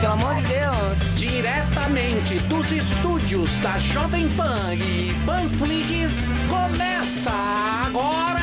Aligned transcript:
pelo 0.00 0.12
amor 0.12 0.34
de 0.36 0.42
Deus. 0.42 1.14
Diretamente 1.16 2.38
dos 2.40 2.72
estúdios 2.72 3.56
da 3.56 3.78
Jovem 3.78 4.28
Pan 4.30 4.74
e 4.74 5.12
Panflix, 5.26 6.22
começa 6.48 7.30
agora. 7.86 8.38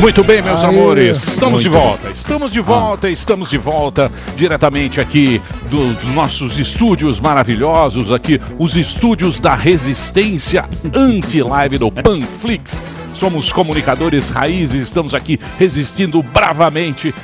Muito 0.00 0.24
bem, 0.24 0.40
meus 0.40 0.64
Aê. 0.64 0.70
amores, 0.70 1.22
estamos 1.28 1.62
de 1.62 1.68
volta, 1.68 2.08
estamos 2.08 2.50
de 2.50 2.60
volta, 2.60 3.10
estamos 3.10 3.50
de 3.50 3.58
volta 3.58 4.10
diretamente 4.34 4.98
aqui 4.98 5.42
dos 5.68 6.02
nossos 6.14 6.58
estúdios 6.58 7.20
maravilhosos, 7.20 8.10
aqui 8.10 8.40
os 8.58 8.76
estúdios 8.76 9.38
da 9.38 9.54
resistência 9.54 10.66
anti-live 10.94 11.76
do 11.76 11.92
Panflix. 11.92 12.82
Somos 13.12 13.52
comunicadores 13.52 14.30
raízes, 14.30 14.84
estamos 14.84 15.14
aqui 15.14 15.38
resistindo 15.58 16.22
bravamente 16.22 17.14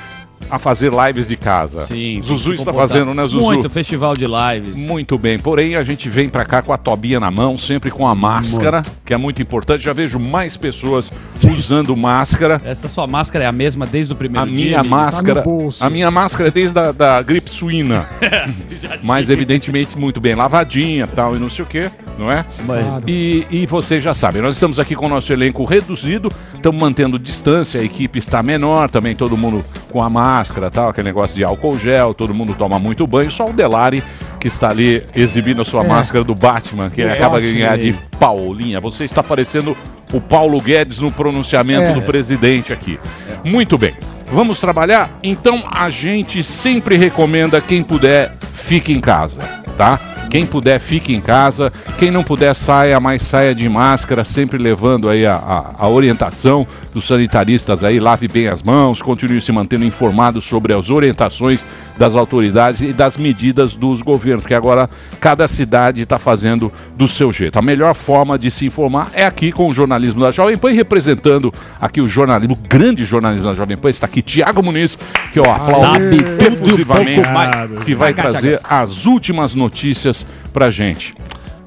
a 0.50 0.58
fazer 0.58 0.92
lives 0.92 1.28
de 1.28 1.36
casa. 1.36 1.80
Sim. 1.86 2.20
Zuzu 2.22 2.54
está 2.54 2.72
fazendo, 2.72 3.12
né, 3.14 3.22
Zuzu? 3.22 3.40
Muito 3.40 3.68
festival 3.70 4.14
de 4.16 4.26
lives. 4.26 4.78
Muito 4.78 5.18
bem, 5.18 5.38
porém 5.38 5.76
a 5.76 5.82
gente 5.82 6.08
vem 6.08 6.28
pra 6.28 6.44
cá 6.44 6.62
com 6.62 6.72
a 6.72 6.76
tobinha 6.76 7.18
na 7.20 7.30
mão, 7.30 7.56
sempre 7.56 7.90
com 7.90 8.06
a 8.06 8.14
máscara, 8.14 8.82
que 9.04 9.12
é 9.12 9.16
muito 9.16 9.40
importante. 9.42 9.82
Já 9.84 9.92
vejo 9.92 10.18
mais 10.18 10.56
pessoas 10.56 11.10
usando 11.52 11.96
máscara. 11.96 12.60
Essa 12.64 12.88
sua 12.88 13.06
máscara 13.06 13.44
é 13.44 13.46
a 13.46 13.52
mesma 13.52 13.86
desde 13.86 14.12
o 14.12 14.16
primeiro 14.16 14.46
A 14.46 14.52
dia? 14.52 14.64
minha 14.66 14.80
amigo? 14.80 14.94
máscara, 14.94 15.42
Tá 15.42 15.86
a 15.86 15.90
minha 15.90 16.10
máscara 16.10 16.48
é 16.48 16.52
desde 16.52 16.78
a 16.78 16.92
da 16.92 17.20
gripe 17.22 17.50
suína, 17.50 18.08
mas 19.04 19.30
evidentemente 19.30 19.98
muito 19.98 20.20
bem 20.20 20.34
lavadinha, 20.34 21.06
tal 21.06 21.36
e 21.36 21.38
não 21.38 21.48
sei 21.50 21.64
o 21.64 21.68
que, 21.68 21.90
não 22.18 22.30
é? 22.30 22.44
Mas- 22.64 22.86
E, 23.06 23.46
e 23.50 23.66
vocês 23.66 24.02
já 24.02 24.14
sabem, 24.14 24.42
nós 24.42 24.56
estamos 24.56 24.78
aqui 24.80 24.94
com 24.94 25.06
o 25.06 25.08
nosso 25.08 25.32
elenco 25.32 25.64
reduzido, 25.64 26.30
estamos 26.54 26.80
mantendo 26.80 27.18
distância, 27.18 27.80
a 27.80 27.84
equipe 27.84 28.18
está 28.18 28.42
menor, 28.42 28.88
também 28.90 29.14
todo 29.14 29.36
mundo 29.36 29.64
com 29.90 30.02
a 30.02 30.08
máscara, 30.10 30.35
tal, 30.70 30.88
aquele 30.90 31.06
negócio 31.08 31.36
de 31.36 31.44
álcool 31.44 31.78
gel, 31.78 32.12
todo 32.14 32.34
mundo 32.34 32.54
toma 32.54 32.78
muito 32.78 33.06
banho, 33.06 33.30
só 33.30 33.48
o 33.48 33.52
Delari 33.52 34.02
que 34.40 34.48
está 34.48 34.68
ali 34.70 35.02
exibindo 35.14 35.62
a 35.62 35.64
sua 35.64 35.82
máscara 35.82 36.22
do 36.24 36.34
Batman, 36.34 36.90
que 36.90 37.00
ele 37.00 37.10
É, 37.10 37.14
acaba 37.14 37.40
de 37.40 37.52
ganhar 37.52 37.76
de. 37.78 37.92
Paulinha. 38.18 38.80
Você 38.80 39.04
está 39.04 39.22
parecendo 39.22 39.76
o 40.12 40.20
Paulo 40.20 40.60
Guedes 40.60 41.00
no 41.00 41.10
pronunciamento 41.12 41.90
É. 41.90 41.92
do 41.92 42.02
presidente 42.02 42.72
aqui. 42.72 42.98
Muito 43.44 43.76
bem. 43.76 43.94
Vamos 44.30 44.60
trabalhar? 44.60 45.10
Então 45.22 45.64
a 45.70 45.88
gente 45.90 46.42
sempre 46.42 46.96
recomenda 46.96 47.60
quem 47.60 47.82
puder, 47.82 48.34
fique 48.52 48.92
em 48.92 49.00
casa, 49.00 49.40
tá? 49.76 49.98
Quem 50.30 50.44
puder, 50.44 50.78
fique 50.80 51.14
em 51.14 51.20
casa. 51.20 51.72
Quem 51.98 52.10
não 52.10 52.22
puder, 52.22 52.54
saia, 52.54 52.98
mas 53.00 53.22
saia 53.22 53.54
de 53.54 53.68
máscara, 53.68 54.24
sempre 54.24 54.58
levando 54.58 55.08
aí 55.08 55.24
a, 55.26 55.34
a- 55.36 55.74
a 55.78 55.88
orientação 55.88 56.66
dos 56.92 57.06
sanitaristas 57.06 57.82
aí. 57.84 57.98
Lave 58.00 58.28
bem 58.28 58.48
as 58.48 58.62
mãos, 58.62 59.00
continue 59.00 59.40
se 59.40 59.52
mantendo 59.52 59.84
informado 59.84 60.40
sobre 60.40 60.72
as 60.74 60.90
orientações 60.90 61.64
das 61.98 62.14
autoridades 62.14 62.82
e 62.82 62.92
das 62.92 63.16
medidas 63.16 63.74
dos 63.74 64.02
governos, 64.02 64.42
porque 64.42 64.54
agora 64.54 64.90
cada 65.18 65.48
cidade 65.48 66.02
está 66.02 66.18
fazendo 66.18 66.70
do 66.96 67.08
seu 67.08 67.32
jeito. 67.32 67.58
A 67.58 67.62
melhor 67.62 67.94
forma 67.94 68.38
de 68.38 68.50
se 68.50 68.66
informar 68.66 69.10
é 69.14 69.24
aqui 69.24 69.50
com 69.50 69.68
o 69.68 69.72
jornalismo 69.72 70.20
da 70.20 70.30
Jovem 70.30 70.58
Pan 70.58 70.72
representando 70.72 71.52
aqui 71.80 72.00
o 72.02 72.08
jornalismo, 72.08 72.54
o 72.54 72.68
grande 72.68 73.04
jornalismo 73.04 73.46
da 73.46 73.54
Jovem 73.54 73.76
Pan, 73.78 73.88
está 73.88 74.04
aqui 74.06 74.20
Tiago 74.20 74.62
Muniz, 74.62 74.98
que 75.32 75.38
tudo 75.40 76.62
um 76.62 76.64
efusivamente, 76.66 77.28
mais. 77.30 77.84
que 77.84 77.94
Vai, 77.94 78.12
trazer 78.12 78.60
as 78.68 79.06
últimas 79.06 79.54
notícias 79.54 80.15
pra 80.52 80.70
gente. 80.70 81.14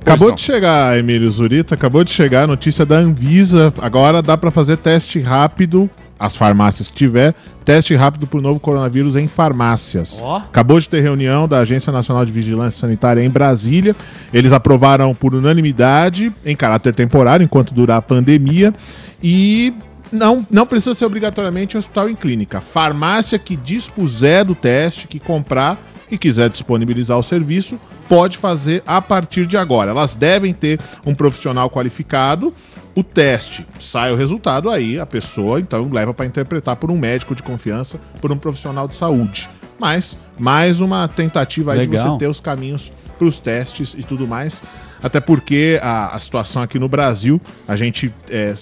Acabou 0.02 0.32
de 0.32 0.42
chegar, 0.42 0.98
Emílio 0.98 1.30
Zurita, 1.30 1.76
acabou 1.76 2.04
de 2.04 2.12
chegar 2.12 2.44
a 2.44 2.48
notícia 2.48 2.86
da 2.86 2.96
Anvisa. 2.96 3.74
Agora 3.82 4.22
dá 4.22 4.38
pra 4.38 4.50
fazer 4.50 4.78
teste 4.78 5.20
rápido, 5.20 5.90
as 6.18 6.36
farmácias 6.36 6.88
que 6.88 6.94
tiver, 6.94 7.34
teste 7.64 7.96
rápido 7.96 8.28
pro 8.28 8.42
novo 8.42 8.60
coronavírus 8.60 9.16
em 9.16 9.28
farmácias. 9.28 10.20
Ó. 10.22 10.38
Acabou 10.38 10.80
de 10.80 10.90
ter 10.90 11.02
reunião 11.02 11.48
da 11.48 11.60
Agência 11.60 11.94
Nacional 11.94 12.26
de 12.26 12.32
Vigilância 12.32 12.80
Sanitária 12.80 13.24
em 13.24 13.30
Brasília. 13.30 13.96
Eles 14.34 14.52
aprovaram 14.52 15.14
por 15.16 15.34
unanimidade, 15.34 16.34
em 16.46 16.56
caráter 16.56 16.94
temporário, 16.94 17.44
enquanto 17.44 17.74
durar 17.74 17.98
a 17.98 18.02
pandemia. 18.02 18.74
E 19.24 19.74
não, 20.12 20.46
não 20.50 20.66
precisa 20.66 20.94
ser 20.94 21.06
obrigatoriamente 21.06 21.78
hospital 21.78 22.10
em 22.10 22.16
clínica. 22.16 22.60
Farmácia 22.60 23.40
que 23.40 23.56
dispuser 23.56 24.44
do 24.44 24.56
teste, 24.56 25.08
que 25.08 25.20
comprar 25.20 25.78
e 26.12 26.18
quiser 26.18 26.50
disponibilizar 26.50 27.18
o 27.18 27.24
serviço, 27.24 27.80
pode 28.10 28.40
fazer 28.40 28.82
a 28.88 29.00
partir 29.02 29.46
de 29.46 29.56
agora. 29.56 29.92
Elas 29.92 30.16
devem 30.16 30.52
ter 30.52 30.80
um 31.06 31.14
profissional 31.14 31.70
qualificado. 31.70 32.52
O 32.96 33.04
teste 33.04 33.66
sai 33.80 34.12
o 34.12 34.16
resultado, 34.16 34.70
aí 34.70 35.00
a 35.00 35.06
pessoa 35.06 35.60
então 35.60 35.88
leva 35.90 36.14
para 36.14 36.26
interpretar 36.26 36.76
por 36.76 36.90
um 36.92 36.98
médico 36.98 37.36
de 37.36 37.44
confiança, 37.44 38.00
por 38.20 38.32
um 38.32 38.38
profissional 38.38 38.88
de 38.88 38.96
saúde. 38.96 39.48
Mas 39.80 40.18
mais 40.38 40.82
uma 40.82 41.08
tentativa 41.08 41.74
aí 41.74 41.88
de 41.88 41.98
você 41.98 42.18
ter 42.18 42.28
os 42.28 42.42
caminhos 42.42 42.92
para 43.18 43.28
os 43.28 43.40
testes 43.40 43.94
e 43.98 44.02
tudo 44.02 44.28
mais. 44.28 44.62
Até 45.02 45.20
porque 45.20 45.80
a, 45.82 46.16
a 46.16 46.20
situação 46.20 46.62
aqui 46.62 46.80
no 46.80 46.90
Brasil, 46.90 47.40
a 47.68 47.76
gente 47.76 48.14
é, 48.30 48.54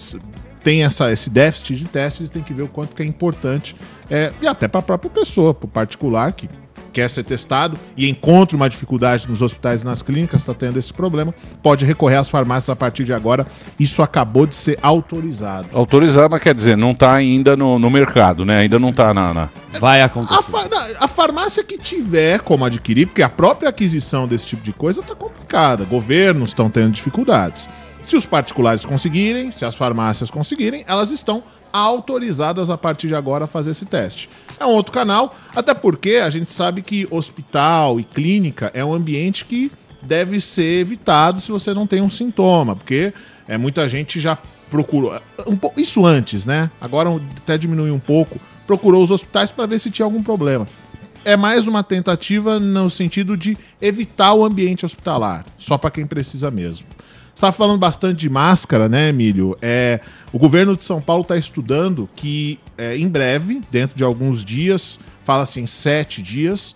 tem 0.64 0.84
essa, 0.84 1.12
esse 1.12 1.30
déficit 1.30 1.78
de 1.78 1.86
testes 1.86 2.28
e 2.28 2.30
tem 2.30 2.44
que 2.44 2.54
ver 2.54 2.64
o 2.64 2.68
quanto 2.68 2.94
que 2.94 3.02
é 3.02 3.06
importante. 3.06 3.76
é, 4.10 4.32
e 4.42 4.46
até 4.46 4.68
para 4.68 4.82
a 4.82 4.84
própria 4.84 5.10
pessoa, 5.10 5.54
para 5.54 5.66
o 5.66 5.70
particular, 5.70 6.34
que 6.34 6.48
quer 6.92 7.10
ser 7.10 7.24
testado 7.24 7.78
e 7.96 8.10
encontra 8.10 8.56
uma 8.56 8.70
dificuldade 8.70 9.28
nos 9.30 9.42
hospitais 9.42 9.82
e 9.82 9.86
nas 9.86 10.02
clínicas, 10.02 10.42
está 10.42 10.54
tendo 10.54 10.78
esse 10.80 10.94
problema, 10.94 11.34
pode 11.62 11.86
recorrer 11.86 12.16
às 12.18 12.30
farmácias 12.30 12.70
a 12.70 12.76
partir 12.76 13.04
de 13.06 13.14
agora. 13.14 13.46
Isso 13.80 14.02
acabou 14.02 14.46
de 14.48 14.56
ser 14.56 14.78
autorizado. 14.82 15.68
Autorizar, 15.74 16.30
mas 16.30 16.42
quer 16.42 16.54
dizer, 16.56 16.76
não 16.78 16.92
está 16.92 17.14
ainda 17.14 17.56
no, 17.56 17.78
no 17.80 17.90
mercado, 17.90 18.46
né? 18.46 18.60
Ainda 18.60 18.80
não 18.80 18.90
está 18.90 19.14
na, 19.14 19.34
na- 19.34 19.50
Vai 19.80 20.02
A, 20.02 20.06
acontecer. 20.06 20.42
fa- 20.44 20.68
não, 20.70 20.88
a 21.00 21.08
farmácia 21.08 21.64
que 21.64 21.78
tiver 21.78 22.40
como 22.42 22.66
adquirir, 22.66 23.06
porque 23.08 23.22
a 23.22 23.30
própria 23.30 23.70
aquisição 23.70 24.28
desse 24.28 24.46
tipo 24.48 24.64
de 24.64 24.74
coisa 24.74 25.02
está 25.02 25.14
complicada. 25.14 25.84
Governos 25.86 26.50
estão 26.50 26.70
tendo 26.70 26.92
dificuldades. 26.92 27.70
Se 28.08 28.16
os 28.16 28.26
particulares 28.26 28.86
conseguirem, 28.86 29.52
se 29.52 29.66
as 29.66 29.76
farmácias 29.76 30.32
conseguirem, 30.32 30.82
elas 30.88 31.12
estão 31.12 31.44
autorizadas 31.74 32.70
a 32.70 32.78
partir 32.78 33.10
de 33.10 33.16
agora 33.16 33.44
a 33.44 33.48
fazer 33.48 33.72
esse 33.72 33.86
teste. 33.86 34.30
É 34.58 34.66
um 34.66 34.70
outro 34.70 34.94
canal, 34.94 35.36
até 35.54 35.74
porque 35.74 36.22
a 36.24 36.30
gente 36.30 36.54
sabe 36.54 36.82
que 36.82 37.06
hospital 37.12 38.00
e 38.00 38.06
clínica 38.06 38.72
é 38.74 38.84
um 38.86 38.94
ambiente 38.94 39.44
que 39.44 39.70
deve 40.02 40.40
ser 40.40 40.80
evitado 40.80 41.42
se 41.42 41.52
você 41.52 41.74
não 41.74 41.86
tem 41.86 42.02
um 42.02 42.10
sintoma, 42.10 42.78
porque 42.78 43.14
é, 43.46 43.58
muita 43.58 43.90
gente 43.90 44.22
já 44.22 44.38
procurou. 44.72 45.14
um 45.46 45.60
isso 45.76 46.06
antes, 46.06 46.46
né? 46.46 46.72
Agora 46.80 47.10
até 47.36 47.58
diminuiu 47.58 47.94
um 47.94 48.00
pouco. 48.00 48.40
Procurou 48.66 49.04
os 49.04 49.12
hospitais 49.12 49.52
para 49.52 49.66
ver 49.66 49.80
se 49.80 49.92
tinha 49.92 50.06
algum 50.06 50.24
problema. 50.24 50.66
É 51.26 51.36
mais 51.36 51.68
uma 51.68 51.84
tentativa 51.84 52.58
no 52.58 52.90
sentido 52.90 53.36
de 53.36 53.58
evitar 53.82 54.34
o 54.34 54.46
ambiente 54.46 54.86
hospitalar, 54.86 55.44
só 55.58 55.78
para 55.78 55.92
quem 55.92 56.08
precisa 56.08 56.50
mesmo. 56.50 56.88
Você 57.38 57.46
está 57.46 57.52
falando 57.52 57.78
bastante 57.78 58.16
de 58.16 58.32
máscara, 58.32 58.90
né, 58.90 59.10
Emílio? 59.10 59.56
É, 59.62 60.00
o 60.34 60.40
governo 60.40 60.76
de 60.76 60.84
São 60.84 61.00
Paulo 61.00 61.22
está 61.22 61.38
estudando 61.38 62.10
que 62.16 62.60
é, 62.76 62.98
em 62.98 63.08
breve, 63.08 63.62
dentro 63.70 63.96
de 63.96 64.04
alguns 64.04 64.44
dias, 64.44 65.00
fala 65.24 65.44
assim, 65.44 65.68
sete 65.68 66.20
dias, 66.24 66.74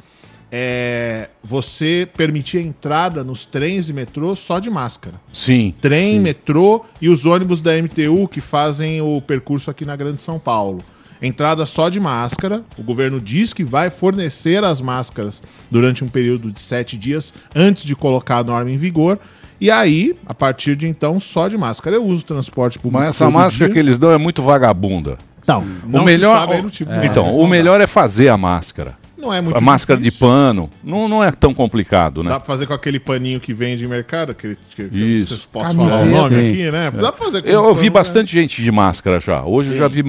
é, 0.52 1.32
você 1.44 2.08
permitir 2.16 2.60
a 2.60 2.62
entrada 2.62 3.24
nos 3.24 3.44
trens 3.44 3.90
e 3.90 3.94
metrôs 3.94 4.38
só 4.38 4.60
de 4.60 4.70
máscara. 4.70 5.20
Sim. 5.34 5.74
Trem, 5.82 6.20
metrô 6.20 6.86
e 7.02 7.10
os 7.10 7.26
ônibus 7.26 7.60
da 7.60 7.72
MTU 7.82 8.28
que 8.28 8.40
fazem 8.40 9.02
o 9.02 9.20
percurso 9.20 9.72
aqui 9.72 9.84
na 9.84 9.96
Grande 9.96 10.22
São 10.22 10.38
Paulo. 10.38 10.84
Entrada 11.20 11.66
só 11.66 11.90
de 11.90 12.00
máscara. 12.00 12.64
O 12.78 12.84
governo 12.84 13.20
diz 13.20 13.52
que 13.52 13.64
vai 13.64 13.90
fornecer 13.90 14.64
as 14.64 14.80
máscaras 14.80 15.42
durante 15.72 16.04
um 16.04 16.08
período 16.08 16.52
de 16.52 16.62
sete 16.62 17.00
dias 17.00 17.34
antes 17.56 17.84
de 17.84 17.96
colocar 17.96 18.38
a 18.38 18.44
norma 18.44 18.70
em 18.70 18.78
vigor. 18.78 19.20
E 19.62 19.70
aí, 19.70 20.16
a 20.26 20.34
partir 20.34 20.76
de 20.76 20.88
então, 20.88 21.20
só 21.20 21.48
de 21.48 21.56
máscara. 21.56 21.96
Eu 21.96 22.04
uso 22.04 22.26
transporte 22.26 22.80
público. 22.80 23.00
Mas 23.00 23.16
essa 23.16 23.30
máscara 23.30 23.68
dia. 23.68 23.74
que 23.76 23.80
eles 23.80 24.00
dão 24.00 24.12
é 24.12 24.18
muito 24.18 24.42
vagabunda. 24.42 25.20
Não, 25.48 25.64
não 25.86 26.02
o 26.02 26.04
melhor, 26.04 26.34
se 26.34 26.40
sabe 26.40 26.54
aí 26.54 26.62
no 26.64 26.70
tipo 26.70 26.92
de 26.92 27.06
então, 27.06 27.36
o 27.36 27.48
melhor 27.48 27.80
é 27.80 27.86
fazer 27.86 28.30
a 28.30 28.38
máscara. 28.38 28.96
Não 29.22 29.32
é 29.32 29.40
muito 29.40 29.56
a 29.56 29.62
máscara 29.62 30.00
de 30.00 30.06
difícil. 30.06 30.28
pano. 30.28 30.70
Não, 30.84 31.08
não 31.08 31.24
é 31.24 31.32
tão 31.32 31.53
complicado, 31.53 32.24
né? 32.24 32.30
Dá 32.30 32.40
pra 32.40 32.47
fazer 32.47 32.66
com 32.66 32.74
aquele 32.74 33.00
paninho 33.00 33.40
que 33.40 33.53
vende 33.53 33.85
em 33.85 33.88
mercado? 33.88 34.32
Aquele, 34.32 34.58
que. 34.76 34.84
Vocês 35.22 35.46
posso 35.46 35.68
Camiseta. 35.68 36.06
falar 36.06 36.09
o 36.09 36.30
nome 36.30 36.41
Sim. 36.41 36.50
aqui, 36.50 36.72
né? 36.72 36.91
Dá 36.91 37.12
pra 37.12 37.26
fazer 37.26 37.44
com 37.44 37.47
Eu 37.47 37.64
ouvi 37.66 37.82
pano, 37.82 37.84
né? 37.84 37.90
bastante 37.91 38.32
gente 38.32 38.64
de 38.64 38.72
máscara 38.72 39.20
já. 39.20 39.44
Hoje 39.44 39.74
eu 39.74 39.78
já 39.78 39.88
vi 39.88 40.03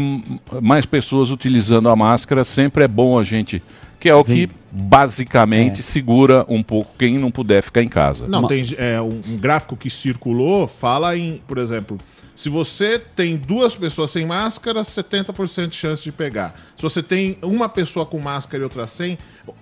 mais 0.63 0.87
pessoas 0.87 1.31
utilizando 1.31 1.91
a 1.91 1.97
máscara. 1.97 2.43
Sempre 2.43 2.85
é 2.85 2.89
bom 2.89 3.19
a 3.19 3.23
gente. 3.23 3.63
Que 4.03 4.09
é 4.09 4.15
o 4.17 4.25
que 4.25 4.51
basicamente 4.69 5.81
segura 5.81 6.45
um 6.49 6.61
pouco 6.61 6.91
quem 6.99 7.19
não 7.21 7.31
puder 7.31 7.63
ficar 7.63 7.85
em 7.85 7.89
casa. 7.89 8.27
Não, 8.27 8.41
Uma- 8.41 8.49
tem 8.49 8.65
é, 8.77 9.01
um, 9.01 9.23
um 9.29 9.39
gráfico 9.39 9.77
que 9.77 9.89
circulou, 9.89 10.67
fala 10.67 11.17
em, 11.17 11.41
por 11.47 11.57
exemplo, 11.57 11.97
se 12.35 12.49
você 12.49 12.99
tem 12.99 13.37
duas 13.37 13.77
pessoas 13.77 14.11
sem 14.11 14.27
máscara, 14.27 14.83
70% 14.83 15.69
de 15.69 15.77
chance 15.77 16.03
de 16.03 16.11
pegar. 16.11 16.61
Se 16.77 16.83
você 16.83 17.01
tem 17.01 17.39
uma 17.43 17.69
pessoa 17.69 18.05
com 18.05 18.19
máscara 18.19 18.63
e 18.63 18.65
outra 18.65 18.89
sem, 18.89 19.17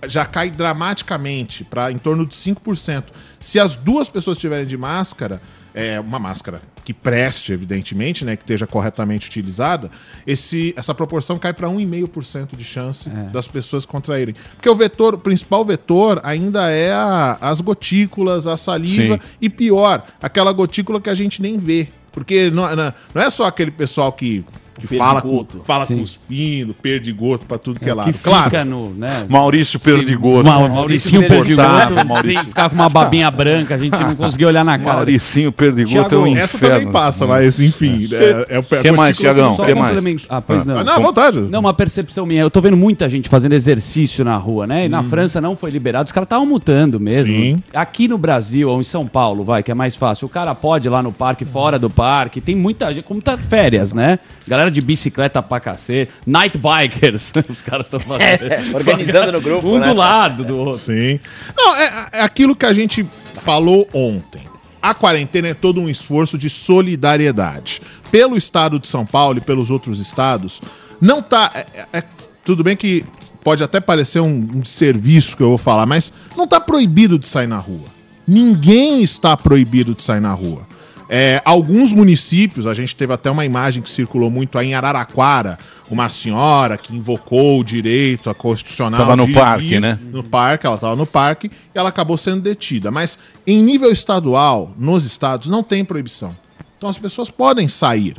já 0.06 0.25
cai 0.25 0.50
dramaticamente 0.50 1.62
para 1.62 1.92
em 1.92 1.98
torno 1.98 2.25
de 2.25 2.34
5%. 2.34 3.04
Se 3.38 3.60
as 3.60 3.76
duas 3.76 4.08
pessoas 4.08 4.38
estiverem 4.38 4.64
de 4.64 4.78
máscara, 4.78 5.42
é, 5.75 6.00
uma 6.00 6.19
máscara 6.19 6.61
que 6.84 6.93
preste, 6.94 7.52
evidentemente, 7.52 8.25
né, 8.25 8.37
que 8.37 8.43
esteja 8.43 8.67
corretamente 8.67 9.28
utilizada, 9.28 9.90
esse, 10.26 10.72
essa 10.76 10.94
proporção 10.94 11.38
cai 11.38 11.52
para 11.52 11.69
1,5% 11.69 12.56
de 12.56 12.64
chance 12.64 13.08
das 13.32 13.46
pessoas 13.46 13.84
contraírem. 13.87 14.34
Porque 14.56 14.69
o 14.69 14.75
vetor, 14.75 15.14
o 15.14 15.19
principal 15.19 15.64
vetor 15.64 16.20
ainda 16.25 16.70
é 16.70 16.93
a- 16.93 17.37
as 17.40 17.61
gotículas, 17.61 18.46
a 18.46 18.56
saliva 18.56 19.14
Sim. 19.14 19.20
e 19.40 19.49
pior, 19.50 20.05
aquela 20.22 20.52
gotícula 20.52 21.00
que 21.00 21.11
a 21.11 21.14
gente 21.14 21.40
nem 21.43 21.58
vê. 21.58 21.88
Porque 22.12 22.50
não, 22.50 22.75
não- 22.75 22.93
não 23.14 23.23
é 23.23 23.31
só 23.31 23.44
aquele 23.44 23.70
pessoal 23.70 24.11
que, 24.12 24.44
que 24.87 24.97
fala, 24.97 25.21
com, 25.23 25.29
Perdigoto. 25.29 25.61
fala 25.65 25.87
Sim. 25.87 25.99
cuspindo, 25.99 26.75
perdigoto 26.75 27.47
pra 27.47 27.59
tudo 27.59 27.79
que 27.81 27.87
é, 27.87 27.88
Que 27.93 27.94
lado. 27.94 28.12
fica 28.12 28.31
Claro, 28.50 28.65
no, 28.65 28.91
né? 28.91 29.27
Maurício 29.29 29.79
Sim, 29.79 29.85
Perdigoto. 29.94 30.44
Ma- 30.47 30.69
Mauricinho 30.69 31.23
Insuportável, 31.23 31.44
Perdigoto, 31.56 32.09
Maurício. 32.09 32.41
sim, 32.41 32.44
ficar 32.47 32.69
com 32.71 32.75
uma 32.75 32.88
babinha 32.88 33.31
branca, 33.31 33.75
a 33.75 33.79
gente 33.79 33.99
não 34.00 34.15
conseguia 34.17 34.47
olhar 34.49 34.65
na 34.65 34.79
cara. 34.79 34.97
Mauricinho 34.97 35.53
Perdigoto 35.53 36.15
é 36.15 36.19
um 36.19 36.27
inferno. 36.27 36.44
essa 36.44 36.59
também 36.59 36.93
passa, 36.93 37.27
mas 37.27 37.61
enfim. 37.61 38.06
É, 38.12 38.56
é 38.56 38.59
o 38.59 38.62
Que 38.62 38.91
mais, 38.93 39.17
Tiagão? 39.17 39.56
Que 39.56 39.75
mais? 39.75 40.27
Ah, 40.29 40.41
pois 40.41 40.65
não. 40.67 40.79
Ah, 40.79 40.85
não, 40.85 40.93
à 40.94 40.99
vontade. 40.99 41.41
Não, 41.41 41.61
uma 41.61 41.75
percepção 41.75 42.25
minha. 42.26 42.43
Eu 42.43 42.50
tô 42.50 42.61
vendo 42.61 42.76
muita 42.76 43.09
gente 43.09 43.29
fazendo 43.29 43.53
exercício 43.53 44.25
na 44.25 44.37
rua, 44.37 44.67
né? 44.67 44.87
E 44.87 44.88
na 44.88 45.03
França 45.03 45.41
não 45.41 45.56
foi 45.56 45.71
liberado, 45.71 46.06
os 46.06 46.12
caras 46.12 46.26
estavam 46.26 46.47
mutando 46.47 46.99
mesmo. 47.00 47.33
Sim. 47.33 47.62
Aqui 47.75 48.09
no 48.09 48.17
Brasil, 48.19 48.69
ou 48.69 48.81
em 48.81 48.85
São 48.85 49.06
Paulo, 49.06 49.44
vai, 49.44 49.62
que 49.62 49.71
é 49.71 49.75
mais 49.75 49.97
fácil. 49.97 50.26
O 50.26 50.29
cara 50.29 50.55
pode 50.55 50.88
ir 50.88 50.91
lá 50.91 51.03
no 51.03 51.12
parque, 51.12 51.44
fora 51.44 51.79
do 51.79 51.91
parque. 51.91 52.41
Tem 52.41 52.55
muita 52.56 52.93
gente, 52.94 53.05
como 53.05 53.21
tá 53.21 53.37
férias, 53.37 53.93
né? 53.93 54.19
Galera 54.47 54.69
de 54.70 54.81
bicicleta 54.81 55.43
pra 55.43 55.61
cacete. 55.61 56.12
Night 56.26 56.56
bikers. 56.58 57.32
Os 57.49 57.62
caras 57.62 57.87
estão 57.87 58.00
fazendo. 58.00 58.20
É, 58.50 58.75
organizando 58.75 59.32
no 59.32 59.40
grupo, 59.40 59.67
Um 59.69 59.78
né? 59.78 59.88
do 59.88 59.94
lado 59.94 60.44
do 60.44 60.56
outro. 60.56 60.78
Sim. 60.78 61.19
Não, 61.56 61.75
é, 61.76 62.08
é 62.12 62.22
aquilo 62.22 62.55
que 62.56 62.64
a 62.67 62.72
gente 62.72 63.06
falou 63.34 63.88
ontem. 63.93 64.43
A 64.82 64.94
quarentena 64.94 65.49
é 65.49 65.55
todo 65.55 65.81
um 65.81 65.88
esforço 65.90 66.38
de 66.38 66.49
solidariedade. 66.49 67.81
Pelo 68.11 68.37
estado 68.37 68.78
de 68.78 68.88
São 68.88 69.05
Paulo 69.05 69.38
e 69.38 69.40
pelos 69.40 69.70
outros 69.70 69.99
estados, 70.00 70.61
não 71.00 71.23
tá. 71.23 71.50
é- 71.55 71.66
é- 71.75 71.99
é- 71.99 72.05
tudo 72.44 72.64
bem 72.64 72.76
que 72.76 73.05
pode 73.44 73.62
até 73.62 73.81
parecer 73.81 74.20
um, 74.20 74.49
um 74.55 74.64
serviço 74.64 75.37
que 75.37 75.43
eu 75.43 75.49
vou 75.50 75.58
falar, 75.58 75.87
mas 75.87 76.12
não 76.37 76.46
tá 76.46 76.58
proibido 76.61 77.19
de 77.19 77.26
sair 77.26 77.46
na 77.46 77.58
rua. 77.58 77.84
Ninguém 78.26 79.02
está 79.02 79.37
proibido 79.37 79.94
de 79.94 80.02
sair 80.02 80.20
na 80.20 80.32
rua. 80.32 80.66
É, 81.12 81.43
alguns 81.45 81.93
municípios, 81.93 82.69
a 82.69 82.73
gente 82.73 82.95
teve 82.95 83.12
até 83.12 83.29
uma 83.29 83.45
imagem 83.45 83.83
que 83.83 83.91
circulou 83.91 84.31
muito 84.31 84.57
aí 84.57 84.69
em 84.69 84.75
Araraquara, 84.75 85.59
uma 85.91 86.09
senhora 86.09 86.79
que 86.79 86.95
invocou 86.95 87.59
o 87.59 87.65
direito 87.65 88.31
a 88.31 88.35
constitucional. 88.35 89.01
Tava 89.01 89.17
no 89.17 89.27
de 89.27 89.33
parque, 89.33 89.75
ir 89.75 89.81
né? 89.81 89.99
No 90.12 90.23
parque, 90.23 90.67
ela 90.67 90.77
estava 90.77 90.95
no 90.95 91.05
parque 91.05 91.51
e 91.75 91.77
ela 91.79 91.89
acabou 91.89 92.17
sendo 92.17 92.43
detida. 92.43 92.93
Mas 92.93 93.19
em 93.45 93.61
nível 93.61 93.91
estadual, 93.91 94.73
nos 94.79 95.05
estados, 95.05 95.49
não 95.49 95.65
tem 95.65 95.85
proibição. 95.85 96.33
Então 96.79 96.89
as 96.89 96.97
pessoas 96.97 97.29
podem 97.29 97.69
sair. 97.69 98.17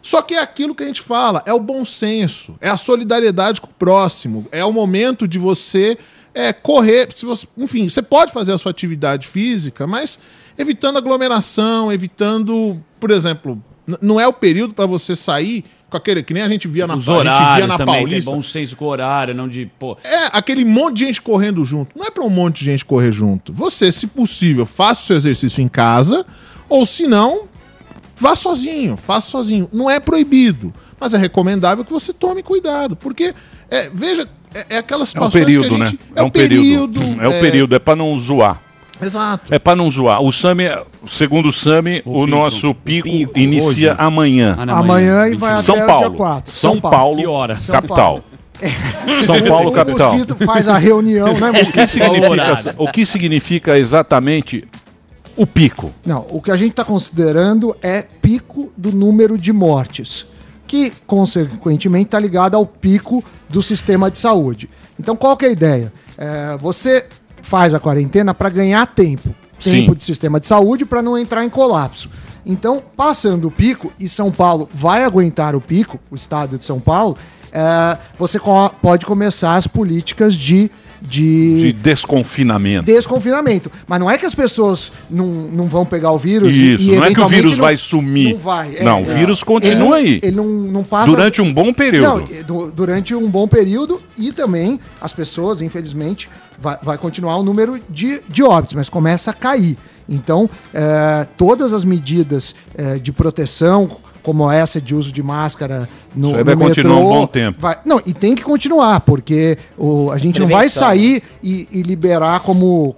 Só 0.00 0.22
que 0.22 0.34
é 0.34 0.40
aquilo 0.40 0.76
que 0.76 0.84
a 0.84 0.86
gente 0.86 1.02
fala, 1.02 1.42
é 1.44 1.52
o 1.52 1.58
bom 1.58 1.84
senso, 1.84 2.54
é 2.60 2.68
a 2.68 2.76
solidariedade 2.76 3.60
com 3.60 3.66
o 3.66 3.74
próximo, 3.76 4.46
é 4.52 4.64
o 4.64 4.72
momento 4.72 5.26
de 5.26 5.40
você 5.40 5.98
é, 6.32 6.52
correr. 6.52 7.08
Se 7.16 7.26
você, 7.26 7.48
enfim, 7.58 7.88
você 7.88 8.00
pode 8.00 8.32
fazer 8.32 8.52
a 8.52 8.58
sua 8.58 8.70
atividade 8.70 9.26
física, 9.26 9.88
mas 9.88 10.20
evitando 10.58 10.98
aglomeração, 10.98 11.92
evitando, 11.92 12.78
por 13.00 13.10
exemplo, 13.10 13.62
não 14.02 14.20
é 14.20 14.26
o 14.26 14.32
período 14.32 14.74
para 14.74 14.84
você 14.86 15.14
sair 15.16 15.64
com 15.88 15.96
aquele 15.96 16.22
que 16.22 16.34
nem 16.34 16.42
a 16.42 16.48
gente 16.48 16.68
via 16.68 16.86
na, 16.86 16.96
Os 16.96 17.06
Pa- 17.06 17.12
a 17.12 17.16
gente 17.16 17.24
via 17.24 17.32
horários 17.32 17.68
na 17.68 17.78
também, 17.78 17.94
Paulista. 17.94 18.30
tem 18.30 18.34
bom 18.38 18.42
senso 18.42 18.76
com 18.76 18.84
o 18.84 18.88
horário, 18.88 19.34
não 19.34 19.48
de, 19.48 19.70
pô... 19.78 19.96
É, 20.04 20.26
aquele 20.36 20.62
monte 20.64 20.96
de 20.98 21.04
gente 21.06 21.22
correndo 21.22 21.64
junto. 21.64 21.96
Não 21.96 22.04
é 22.04 22.10
pra 22.10 22.24
um 22.24 22.28
monte 22.28 22.58
de 22.58 22.66
gente 22.66 22.84
correr 22.84 23.10
junto. 23.12 23.52
Você, 23.54 23.90
se 23.90 24.06
possível, 24.06 24.66
faça 24.66 25.00
o 25.02 25.04
seu 25.06 25.16
exercício 25.16 25.62
em 25.62 25.68
casa, 25.68 26.26
ou 26.68 26.84
se 26.84 27.06
não, 27.06 27.48
vá 28.14 28.36
sozinho, 28.36 28.98
faça 28.98 29.30
sozinho. 29.30 29.66
Não 29.72 29.88
é 29.88 29.98
proibido, 29.98 30.74
mas 31.00 31.14
é 31.14 31.16
recomendável 31.16 31.82
que 31.86 31.92
você 31.92 32.12
tome 32.12 32.42
cuidado, 32.42 32.94
porque, 32.94 33.32
é, 33.70 33.88
veja, 33.88 34.28
é, 34.54 34.66
é 34.68 34.78
aquela 34.78 35.04
É 35.14 35.20
um 35.20 35.30
período, 35.30 35.68
que 35.70 35.74
a 35.74 35.78
né? 35.78 35.86
gente... 35.86 36.00
É 36.14 36.22
um 36.22 36.30
período. 36.30 37.00
É 37.18 37.28
o 37.28 37.40
período, 37.40 37.74
é 37.74 37.78
pra 37.78 37.96
não 37.96 38.18
zoar. 38.18 38.60
Exato. 39.00 39.54
É 39.54 39.58
pra 39.58 39.76
não 39.76 39.90
zoar. 39.90 40.20
O 40.22 40.32
Sami, 40.32 40.64
segundo 41.06 41.48
o 41.48 41.52
Sami, 41.52 41.98
o, 42.04 42.24
pico. 42.24 42.26
nosso 42.26 42.74
pico, 42.74 43.08
pico, 43.08 43.38
inicia 43.38 43.92
hoje. 43.92 44.00
amanhã. 44.00 44.56
Ah, 44.58 44.78
Amanhã 44.78 45.28
e 45.28 45.36
vai 45.36 45.52
até 45.52 45.62
São 45.62 45.74
o 45.74 45.78
dia 45.78 45.86
Paulo. 45.86 46.14
4. 46.16 46.52
São 46.52 46.80
Paulo, 46.80 47.16
Que 47.18 47.26
hora? 47.26 47.58
capital. 47.70 48.20
São 49.24 49.40
Paulo, 49.46 49.70
O 49.70 49.72
capital. 49.72 50.10
mosquito 50.12 50.34
faz 50.44 50.66
a 50.68 50.76
reunião, 50.78 51.32
né, 51.38 51.50
O 51.50 51.52
que, 51.52 51.58
mosquito? 51.60 51.88
significa, 51.88 52.74
o 52.78 52.88
que 52.92 53.06
significa 53.06 53.78
exatamente 53.78 54.64
o 55.36 55.46
pico? 55.46 55.92
Não, 56.04 56.26
o 56.28 56.42
que 56.42 56.50
a 56.50 56.56
gente 56.56 56.70
está 56.72 56.84
considerando 56.84 57.76
é 57.82 58.02
pico 58.02 58.72
do 58.76 58.90
número 58.90 59.38
de 59.38 59.52
mortes, 59.52 60.26
que 60.66 60.92
consequentemente 61.06 62.06
está 62.06 62.18
ligado 62.18 62.56
ao 62.56 62.66
pico 62.66 63.22
do 63.48 63.62
sistema 63.62 64.10
de 64.10 64.18
saúde. 64.18 64.68
Então, 64.98 65.14
qual 65.14 65.36
que 65.36 65.44
é 65.46 65.48
a 65.48 65.52
ideia? 65.52 65.92
É, 66.18 66.56
você 66.60 67.06
faz 67.42 67.74
a 67.74 67.80
quarentena 67.80 68.32
para 68.34 68.48
ganhar 68.50 68.86
tempo, 68.86 69.34
tempo 69.62 69.92
Sim. 69.92 69.96
de 69.96 70.04
sistema 70.04 70.38
de 70.40 70.46
saúde 70.46 70.84
para 70.84 71.02
não 71.02 71.16
entrar 71.18 71.44
em 71.44 71.50
colapso. 71.50 72.08
Então, 72.46 72.82
passando 72.96 73.48
o 73.48 73.50
pico, 73.50 73.92
e 74.00 74.08
São 74.08 74.30
Paulo 74.30 74.68
vai 74.72 75.04
aguentar 75.04 75.54
o 75.54 75.60
pico, 75.60 75.98
o 76.10 76.16
estado 76.16 76.56
de 76.56 76.64
São 76.64 76.80
Paulo, 76.80 77.16
é, 77.52 77.98
você 78.18 78.38
co- 78.38 78.70
pode 78.80 79.04
começar 79.04 79.54
as 79.56 79.66
políticas 79.66 80.34
de, 80.34 80.70
De 81.00 81.72
desconfinamento. 81.74 82.86
desconfinamento. 82.86 83.70
Mas 83.86 84.00
não 84.00 84.10
é 84.10 84.18
que 84.18 84.26
as 84.26 84.34
pessoas 84.34 84.90
não, 85.10 85.26
não 85.26 85.68
vão 85.68 85.84
pegar 85.86 86.10
o 86.12 86.18
vírus 86.18 86.52
Isso, 86.52 86.82
e, 86.82 86.96
não 86.96 87.04
é 87.04 87.14
que 87.14 87.20
o 87.20 87.28
vírus 87.28 87.52
não- 87.52 87.58
vai 87.58 87.76
sumir. 87.76 88.32
Não 88.32 88.38
vai. 88.38 88.76
é. 88.76 88.82
Não, 88.82 89.02
o 89.02 89.04
vírus 89.04 89.42
continua 89.42 90.00
ele, 90.00 90.08
aí. 90.08 90.20
Ele 90.22 90.36
não, 90.36 90.46
não 90.46 90.84
passa... 90.84 91.10
Durante 91.10 91.40
um 91.40 91.52
bom 91.52 91.72
período. 91.72 92.02
Não, 92.06 92.42
du- 92.44 92.70
durante 92.72 93.14
um 93.14 93.30
bom 93.30 93.46
período 93.46 94.02
e 94.18 94.32
também 94.32 94.80
as 95.00 95.12
pessoas, 95.12 95.60
infelizmente, 95.60 96.28
vai, 96.60 96.76
vai 96.82 96.98
continuar 96.98 97.36
o 97.36 97.42
número 97.42 97.80
de, 97.88 98.20
de 98.28 98.42
óbitos, 98.42 98.74
mas 98.74 98.88
começa 98.88 99.30
a 99.30 99.34
cair. 99.34 99.76
Então, 100.08 100.48
eh, 100.72 101.26
todas 101.36 101.72
as 101.74 101.84
medidas 101.84 102.54
eh, 102.74 102.98
de 102.98 103.12
proteção, 103.12 103.90
como 104.22 104.50
essa 104.50 104.80
de 104.80 104.94
uso 104.94 105.12
de 105.12 105.22
máscara 105.22 105.88
no, 106.14 106.28
Isso 106.28 106.38
aí 106.38 106.44
vai 106.44 106.54
no 106.54 106.60
continuar 106.62 106.94
metrô, 106.96 107.08
um 107.10 107.12
bom 107.20 107.26
tempo. 107.26 107.60
vai- 107.60 107.78
não, 107.84 108.00
e 108.04 108.12
tem 108.12 108.34
que 108.34 108.42
continuar, 108.42 109.00
porque 109.00 109.56
o, 109.76 110.10
a 110.10 110.18
gente 110.18 110.40
não 110.40 110.48
vai 110.48 110.68
sair 110.68 111.22
e, 111.42 111.68
e 111.70 111.82
liberar 111.82 112.40
como, 112.40 112.94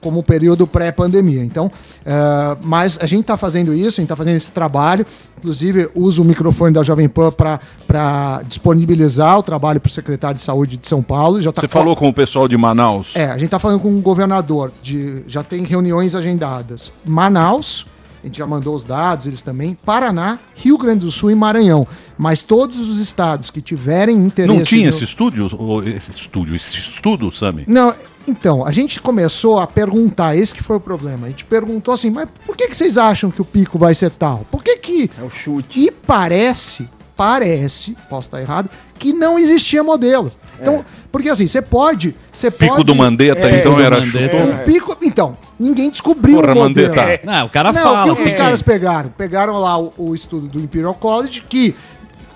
como 0.00 0.22
período 0.22 0.66
pré-pandemia. 0.66 1.44
Então, 1.44 1.70
eh, 2.04 2.56
mas 2.64 2.98
a 3.00 3.06
gente 3.06 3.22
está 3.22 3.36
fazendo 3.36 3.72
isso, 3.74 4.00
a 4.00 4.02
gente 4.02 4.04
está 4.04 4.16
fazendo 4.16 4.36
esse 4.36 4.52
trabalho. 4.52 5.04
Inclusive, 5.38 5.88
uso 5.94 6.22
o 6.22 6.24
microfone 6.24 6.72
da 6.72 6.82
Jovem 6.82 7.08
Pan 7.08 7.30
para 7.30 8.42
disponibilizar 8.48 9.38
o 9.38 9.42
trabalho 9.42 9.80
para 9.80 9.88
o 9.88 9.92
secretário 9.92 10.36
de 10.36 10.42
Saúde 10.42 10.76
de 10.76 10.86
São 10.88 11.02
Paulo. 11.02 11.40
Já 11.40 11.52
tá 11.52 11.60
Você 11.60 11.68
co- 11.68 11.72
falou 11.78 11.94
com 11.94 12.08
o 12.08 12.12
pessoal 12.12 12.48
de 12.48 12.56
Manaus? 12.56 13.12
É, 13.14 13.26
a 13.26 13.34
gente 13.34 13.44
está 13.46 13.58
falando 13.58 13.80
com 13.80 13.94
o 13.96 14.00
governador, 14.00 14.72
de, 14.82 15.22
já 15.28 15.42
tem 15.42 15.62
reuniões 15.64 16.14
agendadas. 16.14 16.90
Manaus, 17.04 17.86
a 18.26 18.28
gente 18.28 18.38
já 18.38 18.46
mandou 18.46 18.74
os 18.74 18.84
dados, 18.84 19.26
eles 19.26 19.40
também. 19.40 19.76
Paraná, 19.86 20.38
Rio 20.56 20.76
Grande 20.76 21.04
do 21.04 21.10
Sul 21.12 21.30
e 21.30 21.34
Maranhão. 21.36 21.86
Mas 22.18 22.42
todos 22.42 22.88
os 22.88 22.98
estados 22.98 23.50
que 23.52 23.60
tiverem 23.62 24.16
interesse. 24.16 24.58
Não 24.58 24.64
tinha 24.64 24.82
no- 24.82 24.88
esse 24.88 25.04
estúdio? 25.04 25.48
ou 25.56 25.82
Esse 25.82 26.10
estúdio, 26.10 26.56
esse 26.56 26.76
estudo, 26.76 27.30
Sami? 27.30 27.64
Não, 27.68 27.94
então, 28.26 28.66
a 28.66 28.72
gente 28.72 29.00
começou 29.00 29.60
a 29.60 29.66
perguntar, 29.68 30.34
esse 30.36 30.52
que 30.52 30.62
foi 30.62 30.76
o 30.76 30.80
problema. 30.80 31.26
A 31.28 31.30
gente 31.30 31.44
perguntou 31.44 31.94
assim, 31.94 32.10
mas 32.10 32.28
por 32.44 32.56
que, 32.56 32.66
que 32.68 32.76
vocês 32.76 32.98
acham 32.98 33.30
que 33.30 33.40
o 33.40 33.44
pico 33.44 33.78
vai 33.78 33.94
ser 33.94 34.10
tal? 34.10 34.44
Por 34.50 34.64
que 34.64 34.76
que... 34.78 35.10
É 35.16 35.22
o 35.22 35.30
chute. 35.30 35.78
E 35.80 35.92
parece, 35.92 36.88
parece, 37.16 37.96
posso 38.10 38.28
estar 38.28 38.40
errado, 38.40 38.68
que 38.98 39.12
não 39.12 39.38
existia 39.38 39.82
modelo. 39.82 40.30
Então, 40.60 40.84
porque 41.10 41.28
assim, 41.28 41.46
você 41.46 41.62
pode... 41.62 42.14
Você 42.30 42.50
Pico 42.50 42.74
pode, 42.74 42.84
do 42.84 42.94
Mandetta, 42.94 43.48
É, 43.48 43.58
então 43.58 43.74
do 43.74 43.82
era 43.82 44.00
Mandetta. 44.00 44.36
Um 44.36 44.58
pico... 44.64 44.96
Então, 45.02 45.36
ninguém 45.58 45.90
descobriu 45.90 46.40
Porra, 46.40 46.52
o 46.52 46.56
modelo. 46.56 46.94
Mandetta. 46.94 47.26
Não, 47.26 47.46
o 47.46 47.50
cara 47.50 47.72
Não, 47.72 47.82
fala. 47.82 48.12
o 48.12 48.16
que, 48.16 48.22
que 48.22 48.28
os 48.28 48.34
caras 48.34 48.62
pegaram? 48.62 49.10
Pegaram 49.10 49.54
lá 49.58 49.78
o, 49.78 49.92
o 49.96 50.14
estudo 50.14 50.46
do 50.46 50.60
Imperial 50.60 50.94
College, 50.94 51.44
que 51.48 51.74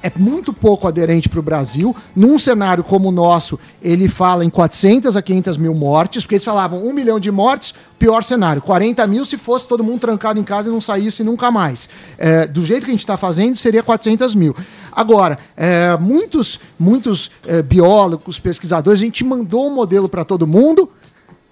é 0.03 0.11
muito 0.17 0.53
pouco 0.53 0.89
aderente 0.89 1.29
para 1.29 1.39
o 1.39 1.43
Brasil. 1.43 1.95
Num 2.15 2.39
cenário 2.39 2.83
como 2.83 3.09
o 3.09 3.13
nosso, 3.13 3.59
ele 3.83 4.09
fala 4.09 4.45
em 4.45 4.51
400 4.51 5.17
a 5.17 5.23
500 5.23 5.57
mil 5.57 5.75
mortes, 5.75 6.23
porque 6.23 6.37
eles 6.37 6.45
falavam 6.45 6.85
1 6.87 6.93
milhão 6.93 7.21
de 7.21 7.31
mortes, 7.31 7.75
pior 7.99 8.23
cenário. 8.25 8.63
40 8.63 9.07
mil 9.07 9.27
se 9.27 9.37
fosse 9.37 9.67
todo 9.67 9.85
mundo 9.85 10.01
trancado 10.01 10.41
em 10.41 10.45
casa 10.45 10.69
e 10.69 10.73
não 10.73 10.81
saísse 10.81 11.23
nunca 11.23 11.51
mais. 11.51 11.89
É, 12.19 12.47
do 12.47 12.65
jeito 12.65 12.85
que 12.85 12.91
a 12.91 12.95
gente 12.95 13.01
está 13.01 13.17
fazendo, 13.17 13.57
seria 13.57 13.83
400 13.83 14.35
mil. 14.35 14.55
Agora, 14.93 15.39
é, 15.57 15.97
muitos, 15.99 16.59
muitos 16.79 17.31
é, 17.47 17.63
biólogos, 17.63 18.39
pesquisadores, 18.39 19.01
a 19.01 19.05
gente 19.05 19.23
mandou 19.25 19.69
um 19.69 19.75
modelo 19.75 20.09
para 20.09 20.25
todo 20.25 20.47
mundo, 20.47 20.91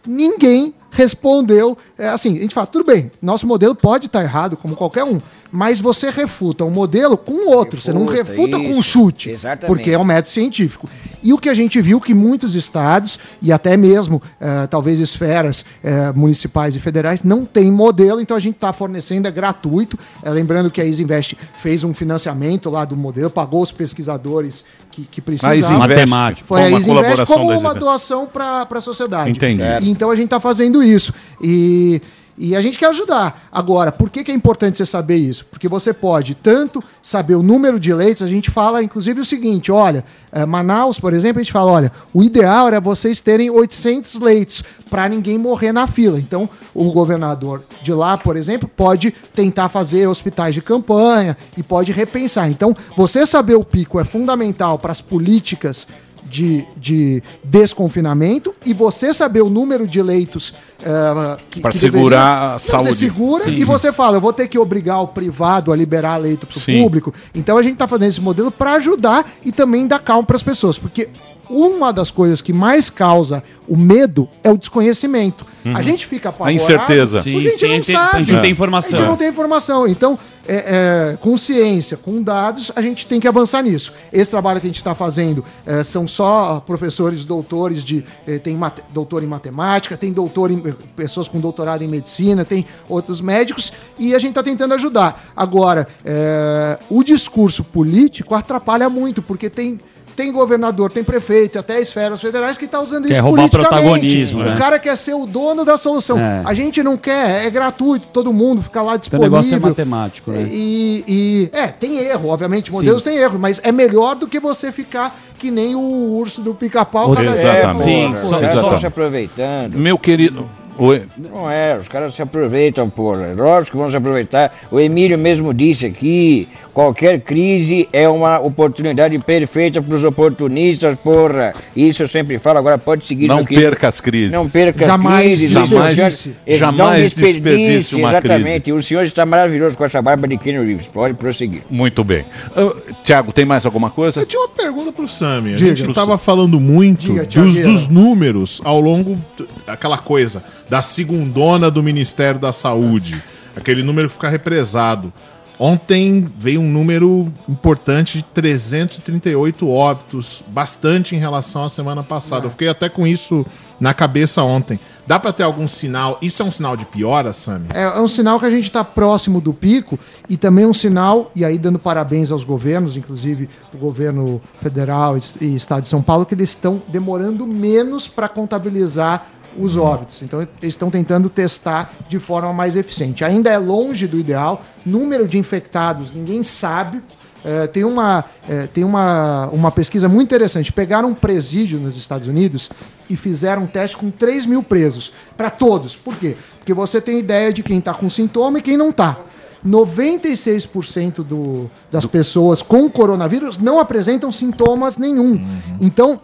ninguém 0.06 0.74
respondeu. 0.90 1.76
É, 1.96 2.08
assim, 2.08 2.36
a 2.38 2.42
gente 2.42 2.54
fala, 2.54 2.66
tudo 2.66 2.84
bem, 2.84 3.10
nosso 3.20 3.46
modelo 3.46 3.74
pode 3.74 4.06
estar 4.06 4.22
errado, 4.22 4.56
como 4.56 4.74
qualquer 4.74 5.04
um, 5.04 5.20
mas 5.50 5.80
você 5.80 6.10
refuta 6.10 6.64
um 6.64 6.70
modelo 6.70 7.16
com 7.16 7.50
outro, 7.50 7.80
você 7.80 7.92
não 7.92 8.06
Refuta, 8.06 8.30
refuta 8.30 8.58
com 8.58 8.74
um 8.76 8.80
isso. 8.80 8.82
chute, 8.82 9.30
Exatamente. 9.30 9.66
porque 9.66 9.90
é 9.90 9.98
um 9.98 10.04
método 10.04 10.28
científico. 10.28 10.88
E 11.22 11.32
o 11.32 11.38
que 11.38 11.48
a 11.48 11.54
gente 11.54 11.80
viu 11.80 12.00
que 12.00 12.14
muitos 12.14 12.54
estados, 12.54 13.18
e 13.42 13.52
até 13.52 13.76
mesmo 13.76 14.22
eh, 14.40 14.66
talvez 14.68 15.00
esferas 15.00 15.64
eh, 15.82 16.12
municipais 16.14 16.76
e 16.76 16.78
federais, 16.78 17.24
não 17.24 17.44
tem 17.44 17.72
modelo, 17.72 18.20
então 18.20 18.36
a 18.36 18.40
gente 18.40 18.54
está 18.54 18.72
fornecendo, 18.72 19.26
é 19.26 19.30
gratuito. 19.30 19.98
Eh, 20.22 20.30
lembrando 20.30 20.70
que 20.70 20.80
a 20.80 20.84
Isinvest 20.84 21.36
fez 21.60 21.82
um 21.82 21.92
financiamento 21.92 22.70
lá 22.70 22.84
do 22.84 22.96
modelo, 22.96 23.30
pagou 23.30 23.62
os 23.62 23.72
pesquisadores 23.72 24.64
que, 24.90 25.02
que 25.02 25.20
A 25.20 25.24
precisavam. 25.24 25.56
Isinvest 25.58 25.78
Matemático. 25.78 26.48
Foi 26.48 26.62
a 26.62 26.68
uma 26.68 26.78
Isinvest 26.78 27.26
como 27.26 27.58
uma 27.58 27.74
doação 27.74 28.26
para 28.26 28.66
a 28.70 28.80
sociedade. 28.80 29.30
Entendi. 29.30 29.56
Certo. 29.56 29.84
E 29.84 29.90
então 29.90 30.10
a 30.10 30.14
gente 30.14 30.26
está 30.26 30.38
fazendo 30.40 30.82
isso. 30.82 31.12
E, 31.42 32.00
e 32.38 32.54
a 32.54 32.60
gente 32.60 32.78
quer 32.78 32.86
ajudar. 32.86 33.48
Agora, 33.50 33.90
por 33.90 34.08
que, 34.08 34.22
que 34.22 34.30
é 34.30 34.34
importante 34.34 34.76
você 34.76 34.86
saber 34.86 35.16
isso? 35.16 35.44
Porque 35.46 35.68
você 35.68 35.92
pode 35.92 36.34
tanto 36.34 36.82
saber 37.02 37.34
o 37.34 37.42
número 37.42 37.80
de 37.80 37.92
leitos, 37.92 38.22
a 38.22 38.28
gente 38.28 38.50
fala 38.50 38.82
inclusive 38.82 39.20
o 39.20 39.24
seguinte: 39.24 39.72
olha, 39.72 40.04
eh, 40.32 40.46
Manaus, 40.46 41.00
por 41.00 41.12
exemplo, 41.12 41.40
a 41.40 41.42
gente 41.42 41.52
fala: 41.52 41.72
olha, 41.72 41.92
o 42.14 42.22
ideal 42.22 42.68
era 42.68 42.80
vocês 42.80 43.20
terem 43.20 43.50
800 43.50 44.20
leitos 44.20 44.62
para 44.88 45.08
ninguém 45.08 45.36
morrer 45.36 45.72
na 45.72 45.86
fila. 45.86 46.18
Então, 46.18 46.48
o 46.72 46.90
governador 46.92 47.62
de 47.82 47.92
lá, 47.92 48.16
por 48.16 48.36
exemplo, 48.36 48.68
pode 48.68 49.10
tentar 49.10 49.68
fazer 49.68 50.06
hospitais 50.06 50.54
de 50.54 50.62
campanha 50.62 51.36
e 51.56 51.62
pode 51.62 51.92
repensar. 51.92 52.50
Então, 52.50 52.74
você 52.96 53.26
saber 53.26 53.56
o 53.56 53.64
pico 53.64 53.98
é 53.98 54.04
fundamental 54.04 54.78
para 54.78 54.92
as 54.92 55.00
políticas 55.00 55.86
de, 56.28 56.66
de 56.76 57.22
desconfinamento 57.42 58.54
e 58.64 58.74
você 58.74 59.12
saber 59.12 59.42
o 59.42 59.50
número 59.50 59.86
de 59.86 60.02
leitos 60.02 60.52
eh, 60.82 61.36
que, 61.50 61.62
que 61.62 61.78
segurar 61.78 62.50
a 62.50 62.52
Não, 62.52 62.58
saúde. 62.58 62.90
Você 62.90 62.96
segura 62.96 63.50
e 63.50 63.64
você 63.64 63.92
fala, 63.92 64.16
eu 64.16 64.20
vou 64.20 64.32
ter 64.32 64.48
que 64.48 64.58
obrigar 64.58 65.02
o 65.02 65.08
privado 65.08 65.72
a 65.72 65.76
liberar 65.76 66.16
leito 66.18 66.46
para 66.46 66.58
o 66.58 66.60
Sim. 66.60 66.82
público. 66.82 67.12
Então 67.34 67.58
a 67.58 67.62
gente 67.62 67.74
está 67.74 67.88
fazendo 67.88 68.08
esse 68.08 68.20
modelo 68.20 68.50
para 68.50 68.74
ajudar 68.74 69.28
e 69.44 69.50
também 69.50 69.86
dar 69.86 69.98
calma 69.98 70.24
para 70.24 70.36
as 70.36 70.42
pessoas, 70.42 70.78
porque 70.78 71.08
uma 71.50 71.92
das 71.92 72.10
coisas 72.10 72.40
que 72.42 72.52
mais 72.52 72.90
causa 72.90 73.42
o 73.66 73.76
medo 73.76 74.28
é 74.42 74.50
o 74.50 74.56
desconhecimento. 74.56 75.46
A 75.74 75.82
gente 75.82 76.06
fica 76.06 76.30
apavorado 76.30 76.56
incerteza. 76.56 77.18
porque 77.18 77.22
Sim, 77.30 77.36
a 77.36 77.40
gente 77.42 77.56
sim, 77.58 77.66
não 77.66 77.72
a 77.72 77.76
gente- 77.76 77.92
sabe. 77.92 78.16
a 78.16 78.18
gente 78.18 78.32
não 78.32 78.40
tem 78.40 78.50
informação. 78.50 78.94
A 78.94 79.00
gente 79.00 79.08
não 79.10 79.16
tem 79.16 79.28
informação. 79.28 79.86
Então, 79.86 80.18
é, 80.46 81.12
é, 81.12 81.16
com 81.20 81.36
ciência, 81.36 81.98
com 81.98 82.22
dados, 82.22 82.72
a 82.74 82.80
gente 82.80 83.06
tem 83.06 83.20
que 83.20 83.28
avançar 83.28 83.62
nisso. 83.62 83.92
Esse 84.10 84.30
trabalho 84.30 84.60
que 84.60 84.66
a 84.66 84.70
gente 84.70 84.76
está 84.78 84.94
fazendo 84.94 85.44
é, 85.66 85.82
são 85.82 86.08
só 86.08 86.60
professores, 86.60 87.26
doutores 87.26 87.84
de. 87.84 88.02
é, 88.26 88.38
tem 88.38 88.58
doutor 88.94 89.22
em 89.22 89.26
matemática, 89.26 89.94
tem 89.94 90.10
doutor 90.10 90.50
em, 90.50 90.58
pessoas 90.96 91.28
com 91.28 91.38
doutorado 91.38 91.82
em 91.82 91.88
medicina, 91.88 92.46
tem 92.46 92.64
outros 92.88 93.20
médicos, 93.20 93.70
e 93.98 94.14
a 94.14 94.18
gente 94.18 94.30
está 94.30 94.42
tentando 94.42 94.72
ajudar. 94.72 95.32
Agora, 95.36 95.86
é, 96.02 96.78
o 96.88 97.04
discurso 97.04 97.62
político 97.62 98.34
atrapalha 98.34 98.88
muito, 98.88 99.20
porque 99.20 99.50
tem. 99.50 99.78
Tem 100.18 100.32
governador, 100.32 100.90
tem 100.90 101.04
prefeito, 101.04 101.60
até 101.60 101.80
esferas 101.80 102.20
federais 102.20 102.58
que 102.58 102.64
está 102.64 102.80
usando 102.80 103.04
Quer 103.06 103.12
isso 103.12 103.22
roubar 103.22 103.48
politicamente. 103.48 103.84
protagonismo, 103.84 104.42
né? 104.42 104.52
O 104.52 104.58
cara 104.58 104.76
quer 104.76 104.96
ser 104.96 105.14
o 105.14 105.24
dono 105.26 105.64
da 105.64 105.76
solução. 105.76 106.18
É. 106.18 106.42
A 106.44 106.52
gente 106.54 106.82
não 106.82 106.96
quer, 106.96 107.46
é 107.46 107.50
gratuito, 107.50 108.08
todo 108.12 108.32
mundo 108.32 108.60
fica 108.60 108.82
lá 108.82 108.94
O 108.94 108.98
disponível. 108.98 109.30
negócio 109.30 109.54
é 109.54 109.60
matemático, 109.60 110.32
né? 110.32 110.42
E, 110.50 111.04
e- 111.06 111.50
é, 111.56 111.68
tem 111.68 111.98
erro, 111.98 112.30
obviamente, 112.30 112.72
modelos 112.72 113.04
têm 113.04 113.16
erro, 113.16 113.38
mas 113.38 113.60
é 113.62 113.70
melhor 113.70 114.16
do 114.16 114.26
que 114.26 114.40
você 114.40 114.72
ficar 114.72 115.16
que 115.38 115.52
nem 115.52 115.76
o 115.76 116.16
urso 116.16 116.40
do 116.40 116.52
pica-pau. 116.52 117.12
Exatamente. 117.12 117.40
dia- 117.40 117.74
Sim, 117.74 118.06
Porra, 118.08 118.18
só- 118.18 118.24
os 118.24 118.30
caras 118.32 118.42
exatamente. 118.42 118.64
estão 118.64 118.80
se 118.80 118.86
aproveitando. 118.88 119.74
Meu 119.78 119.96
querido. 119.96 120.48
Oi. 120.80 121.02
Não 121.16 121.50
é, 121.50 121.76
os 121.76 121.88
caras 121.88 122.14
se 122.14 122.22
aproveitam, 122.22 122.88
porra. 122.88 123.32
Lógico 123.36 123.72
que 123.76 123.82
vão 123.82 123.90
se 123.90 123.96
aproveitar. 123.96 124.54
O 124.70 124.78
Emílio 124.78 125.18
mesmo 125.18 125.52
disse 125.52 125.84
aqui: 125.86 126.48
qualquer 126.82 127.18
crise 127.22 127.88
é 127.92 128.08
uma 128.08 128.38
oportunidade 128.38 129.18
perfeita 129.18 129.82
para 129.82 129.96
os 129.96 130.04
oportunistas, 130.04 130.94
porra. 131.02 131.52
Isso 131.74 132.04
eu 132.04 132.06
sempre 132.06 132.38
falo, 132.38 132.56
agora 132.60 132.78
pode 132.78 133.04
seguir 133.04 133.26
Não 133.26 133.44
que- 133.44 133.56
perca 133.56 133.88
as 133.88 133.98
crises. 134.00 134.30
Não 134.30 134.48
perca 134.48 134.86
Jamais 134.86 135.32
as 135.32 135.38
crises. 135.38 135.50
jamais- 135.50 136.14
senhor- 136.14 136.36
jamais 136.46 136.78
não 136.78 137.08
desperdice 137.08 137.96
uma 137.96 138.10
Exatamente. 138.10 138.70
O 138.72 138.80
senhor 138.80 139.04
está 139.04 139.26
maravilhoso 139.26 139.76
com 139.76 139.84
essa 139.84 140.00
barba 140.00 140.28
de 140.28 140.38
Kenny 140.38 140.64
Reeves. 140.64 140.86
Pode 140.86 141.14
prosseguir. 141.14 141.62
Muito 141.68 142.04
bem. 142.04 142.24
Ah, 142.56 142.72
Tiago, 143.02 143.32
tem 143.32 143.44
mais 143.44 143.66
alguma 143.66 143.90
coisa? 143.90 144.20
Eu 144.20 144.26
tinha 144.26 144.40
uma 144.40 144.48
pergunta 144.48 144.92
pro 144.92 145.08
Sami. 145.08 145.54
A 145.54 145.56
Diga. 145.56 145.74
gente 145.74 145.92
tava 145.92 146.16
falando 146.16 146.60
muito 146.60 147.08
Diga, 147.08 147.24
dos, 147.24 147.56
dos 147.56 147.88
números 147.88 148.60
ao 148.64 148.80
longo 148.80 149.16
d- 149.36 149.46
aquela 149.66 149.98
coisa 149.98 150.44
da 150.70 150.80
segundona 150.80 151.72
do 151.72 151.82
Ministério 151.82 152.38
da 152.38 152.52
Saúde. 152.52 153.20
Aquele 153.56 153.82
número 153.82 154.06
que 154.06 154.14
fica 154.14 154.28
represado. 154.28 155.12
Ontem 155.58 156.24
veio 156.38 156.60
um 156.60 156.70
número 156.70 157.32
importante 157.48 158.18
de 158.18 158.24
338 158.24 159.68
óbitos, 159.68 160.42
bastante 160.48 161.16
em 161.16 161.18
relação 161.18 161.64
à 161.64 161.68
semana 161.68 162.02
passada. 162.02 162.46
Eu 162.46 162.50
fiquei 162.50 162.68
até 162.68 162.88
com 162.88 163.04
isso 163.04 163.44
na 163.80 163.92
cabeça 163.92 164.42
ontem. 164.42 164.78
Dá 165.04 165.18
pra 165.18 165.32
ter 165.32 165.42
algum 165.42 165.66
sinal? 165.66 166.18
Isso 166.22 166.42
é 166.42 166.44
um 166.44 166.50
sinal 166.52 166.76
de 166.76 166.84
piora, 166.84 167.32
Sami? 167.32 167.66
É, 167.74 167.82
é 167.82 168.00
um 168.00 168.06
sinal 168.06 168.38
que 168.38 168.46
a 168.46 168.50
gente 168.50 168.64
está 168.64 168.84
próximo 168.84 169.40
do 169.40 169.52
pico 169.52 169.98
e 170.28 170.36
também 170.36 170.66
um 170.66 170.74
sinal, 170.74 171.32
e 171.34 171.44
aí 171.44 171.58
dando 171.58 171.78
parabéns 171.78 172.30
aos 172.30 172.44
governos, 172.44 172.96
inclusive 172.96 173.48
o 173.74 173.78
governo 173.78 174.40
federal 174.60 175.16
e 175.40 175.56
estado 175.56 175.82
de 175.82 175.88
São 175.88 176.02
Paulo, 176.02 176.26
que 176.26 176.34
eles 176.34 176.50
estão 176.50 176.80
demorando 176.88 177.46
menos 177.46 178.06
para 178.06 178.28
contabilizar 178.28 179.26
os 179.56 179.76
óbitos. 179.76 180.22
Então, 180.22 180.40
eles 180.40 180.50
estão 180.62 180.90
tentando 180.90 181.28
testar 181.28 181.92
de 182.08 182.18
forma 182.18 182.52
mais 182.52 182.76
eficiente. 182.76 183.24
Ainda 183.24 183.50
é 183.50 183.58
longe 183.58 184.06
do 184.06 184.18
ideal, 184.18 184.62
número 184.84 185.26
de 185.26 185.38
infectados, 185.38 186.12
ninguém 186.14 186.42
sabe. 186.42 187.00
É, 187.44 187.66
tem 187.66 187.84
uma, 187.84 188.24
é, 188.48 188.66
tem 188.66 188.82
uma, 188.82 189.48
uma 189.48 189.70
pesquisa 189.70 190.08
muito 190.08 190.26
interessante. 190.26 190.72
Pegaram 190.72 191.08
um 191.08 191.14
presídio 191.14 191.78
nos 191.78 191.96
Estados 191.96 192.26
Unidos 192.26 192.70
e 193.08 193.16
fizeram 193.16 193.62
um 193.62 193.66
teste 193.66 193.96
com 193.96 194.10
3 194.10 194.44
mil 194.46 194.62
presos. 194.62 195.12
Para 195.36 195.50
todos. 195.50 195.94
Por 195.94 196.16
quê? 196.16 196.36
Porque 196.58 196.74
você 196.74 197.00
tem 197.00 197.18
ideia 197.18 197.52
de 197.52 197.62
quem 197.62 197.78
está 197.78 197.94
com 197.94 198.10
sintoma 198.10 198.58
e 198.58 198.62
quem 198.62 198.76
não 198.76 198.90
está. 198.90 199.18
96% 199.66 201.24
do, 201.24 201.70
das 201.90 202.06
pessoas 202.06 202.62
com 202.62 202.88
coronavírus 202.88 203.58
não 203.58 203.80
apresentam 203.80 204.30
sintomas 204.30 204.96
nenhum. 204.98 205.44
Então, 205.80 206.20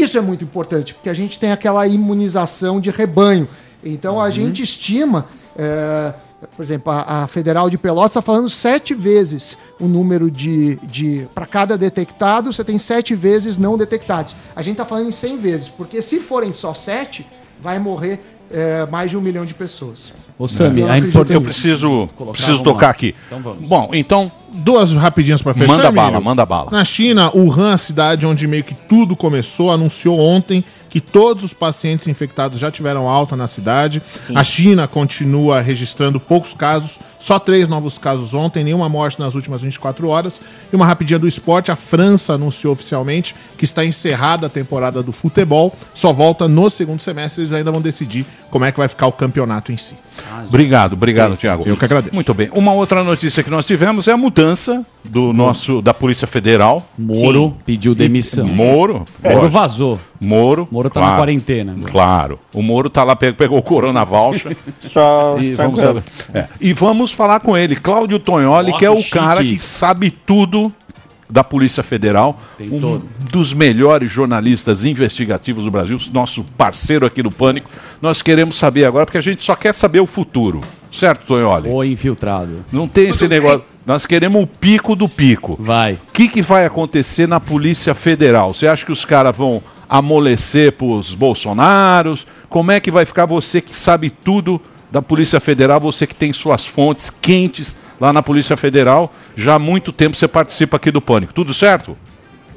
isso 0.00 0.18
é 0.18 0.20
muito 0.20 0.44
importante, 0.44 0.94
porque 0.94 1.08
a 1.08 1.14
gente 1.14 1.38
tem 1.38 1.52
aquela 1.52 1.86
imunização 1.86 2.80
de 2.80 2.90
rebanho. 2.90 3.48
Então 3.84 4.20
a 4.20 4.30
gente 4.30 4.62
estima, 4.62 5.26
é, 5.56 6.12
por 6.56 6.62
exemplo, 6.62 6.92
a, 6.92 7.24
a 7.24 7.28
Federal 7.28 7.70
de 7.70 7.78
Pelotas 7.78 8.12
está 8.12 8.22
falando 8.22 8.50
sete 8.50 8.94
vezes 8.94 9.56
o 9.80 9.86
número 9.86 10.30
de. 10.30 10.76
de 10.82 11.28
para 11.34 11.46
cada 11.46 11.78
detectado, 11.78 12.52
você 12.52 12.64
tem 12.64 12.78
sete 12.78 13.14
vezes 13.14 13.56
não 13.56 13.78
detectados. 13.78 14.34
A 14.54 14.62
gente 14.62 14.72
está 14.72 14.84
falando 14.84 15.08
em 15.08 15.12
100 15.12 15.38
vezes, 15.38 15.68
porque 15.68 16.02
se 16.02 16.20
forem 16.20 16.52
só 16.52 16.74
sete, 16.74 17.26
vai 17.60 17.78
morrer 17.78 18.20
é, 18.50 18.86
mais 18.86 19.10
de 19.10 19.16
um 19.16 19.20
milhão 19.20 19.44
de 19.44 19.54
pessoas. 19.54 20.12
Ô, 20.38 20.46
Sami, 20.46 20.82
acredito 20.82 21.08
importância. 21.08 21.34
Eu 21.34 21.40
preciso, 21.40 22.08
Colocar, 22.16 22.36
preciso 22.36 22.62
tocar 22.62 22.86
lá. 22.86 22.90
aqui. 22.90 23.14
Então 23.26 23.40
vamos. 23.40 23.68
Bom, 23.68 23.90
então, 23.92 24.30
Duas 24.52 24.92
rapidinhas 24.94 25.42
pra 25.42 25.52
fechar. 25.52 25.68
manda 25.68 25.90
bala, 25.90 26.20
manda 26.20 26.46
bala. 26.46 26.70
Na 26.70 26.84
China, 26.84 27.30
Wuhan, 27.34 27.74
a 27.74 27.78
cidade 27.78 28.26
onde 28.26 28.46
meio 28.46 28.64
que 28.64 28.74
tudo 28.74 29.14
começou, 29.14 29.70
anunciou 29.70 30.18
ontem 30.18 30.64
que 30.88 31.00
todos 31.00 31.44
os 31.44 31.52
pacientes 31.52 32.06
infectados 32.08 32.58
já 32.58 32.70
tiveram 32.70 33.06
alta 33.06 33.36
na 33.36 33.46
cidade. 33.46 34.00
A 34.34 34.42
China 34.42 34.88
continua 34.88 35.60
registrando 35.60 36.18
poucos 36.18 36.54
casos, 36.54 36.98
só 37.26 37.40
três 37.40 37.68
novos 37.68 37.98
casos 37.98 38.34
ontem, 38.34 38.62
nenhuma 38.62 38.88
morte 38.88 39.18
nas 39.18 39.34
últimas 39.34 39.60
24 39.60 40.08
horas. 40.08 40.40
E 40.72 40.76
uma 40.76 40.86
rapidinha 40.86 41.18
do 41.18 41.26
esporte: 41.26 41.72
a 41.72 41.76
França 41.76 42.34
anunciou 42.34 42.72
oficialmente 42.72 43.34
que 43.58 43.64
está 43.64 43.84
encerrada 43.84 44.46
a 44.46 44.48
temporada 44.48 45.02
do 45.02 45.10
futebol, 45.10 45.74
só 45.92 46.12
volta 46.12 46.46
no 46.46 46.70
segundo 46.70 47.02
semestre. 47.02 47.42
Eles 47.42 47.52
ainda 47.52 47.72
vão 47.72 47.80
decidir 47.80 48.24
como 48.48 48.64
é 48.64 48.70
que 48.70 48.78
vai 48.78 48.86
ficar 48.86 49.08
o 49.08 49.12
campeonato 49.12 49.72
em 49.72 49.76
si. 49.76 49.96
Obrigado, 50.48 50.92
obrigado, 50.92 51.36
Tiago. 51.36 51.64
Eu 51.66 51.76
que 51.76 51.84
agradeço. 51.84 52.14
Muito 52.14 52.32
bem. 52.32 52.48
Uma 52.54 52.72
outra 52.72 53.02
notícia 53.02 53.42
que 53.42 53.50
nós 53.50 53.66
tivemos 53.66 54.06
é 54.08 54.12
a 54.12 54.16
mudança 54.16 54.84
do 55.04 55.32
nosso 55.32 55.82
da 55.82 55.92
Polícia 55.92 56.26
Federal. 56.26 56.82
Moro 56.96 57.56
pediu 57.64 57.94
demissão. 57.94 58.46
Moro. 58.46 59.04
Moro 59.22 59.36
lógico. 59.36 59.50
vazou. 59.50 60.00
Moro. 60.20 60.66
Moro 60.70 60.88
tá 60.88 61.00
na 61.00 61.16
quarentena 61.16 61.72
agora. 61.72 61.90
Claro. 61.90 62.40
O 62.54 62.62
Moro 62.62 62.88
tá 62.88 63.02
lá, 63.02 63.14
pegou, 63.14 63.36
pegou 63.36 63.58
o 63.58 63.62
Corona 63.62 64.04
Voucher. 64.04 64.56
Só. 64.80 65.36
e, 65.38 65.54
vamos 65.54 65.80
saber. 65.80 66.02
É. 66.32 66.46
e 66.60 66.72
vamos 66.72 67.12
falar 67.16 67.40
com 67.40 67.56
ele, 67.56 67.74
Cláudio 67.74 68.18
Tonholi, 68.18 68.72
que 68.76 68.84
é 68.84 68.90
o 68.90 69.02
cara 69.10 69.42
que 69.42 69.58
sabe 69.58 70.10
tudo 70.10 70.72
da 71.28 71.42
Polícia 71.42 71.82
Federal, 71.82 72.36
Tem 72.56 72.72
um 72.72 72.78
todo. 72.78 73.04
dos 73.32 73.52
melhores 73.52 74.10
jornalistas 74.10 74.84
investigativos 74.84 75.64
do 75.64 75.70
Brasil, 75.70 75.98
nosso 76.12 76.44
parceiro 76.56 77.04
aqui 77.04 77.22
no 77.22 77.30
Pânico. 77.30 77.68
Nós 78.00 78.22
queremos 78.22 78.56
saber 78.56 78.84
agora, 78.84 79.04
porque 79.04 79.18
a 79.18 79.22
gente 79.22 79.42
só 79.42 79.56
quer 79.56 79.74
saber 79.74 80.00
o 80.00 80.06
futuro. 80.06 80.60
Certo, 80.92 81.26
Tonholi? 81.26 81.68
Ou 81.68 81.84
infiltrado. 81.84 82.64
Não 82.72 82.86
tem 82.86 83.08
esse 83.08 83.26
negócio. 83.26 83.64
Nós 83.84 84.06
queremos 84.06 84.42
o 84.42 84.46
pico 84.46 84.94
do 84.94 85.08
pico. 85.08 85.56
Vai. 85.60 85.94
O 85.94 86.12
que, 86.12 86.28
que 86.28 86.42
vai 86.42 86.64
acontecer 86.64 87.26
na 87.26 87.40
Polícia 87.40 87.94
Federal? 87.94 88.54
Você 88.54 88.66
acha 88.66 88.86
que 88.86 88.92
os 88.92 89.04
caras 89.04 89.36
vão 89.36 89.62
amolecer 89.88 90.72
pros 90.72 91.14
Bolsonaros? 91.14 92.26
Como 92.48 92.70
é 92.70 92.80
que 92.80 92.90
vai 92.90 93.04
ficar 93.04 93.26
você 93.26 93.60
que 93.60 93.74
sabe 93.74 94.10
tudo 94.10 94.60
da 94.96 95.02
Polícia 95.02 95.38
Federal, 95.38 95.78
você 95.78 96.06
que 96.06 96.14
tem 96.14 96.32
suas 96.32 96.64
fontes 96.64 97.10
quentes 97.10 97.76
lá 98.00 98.14
na 98.14 98.22
Polícia 98.22 98.56
Federal. 98.56 99.12
Já 99.36 99.56
há 99.56 99.58
muito 99.58 99.92
tempo 99.92 100.16
você 100.16 100.26
participa 100.26 100.78
aqui 100.78 100.90
do 100.90 101.02
Pânico. 101.02 101.34
Tudo 101.34 101.52
certo? 101.52 101.94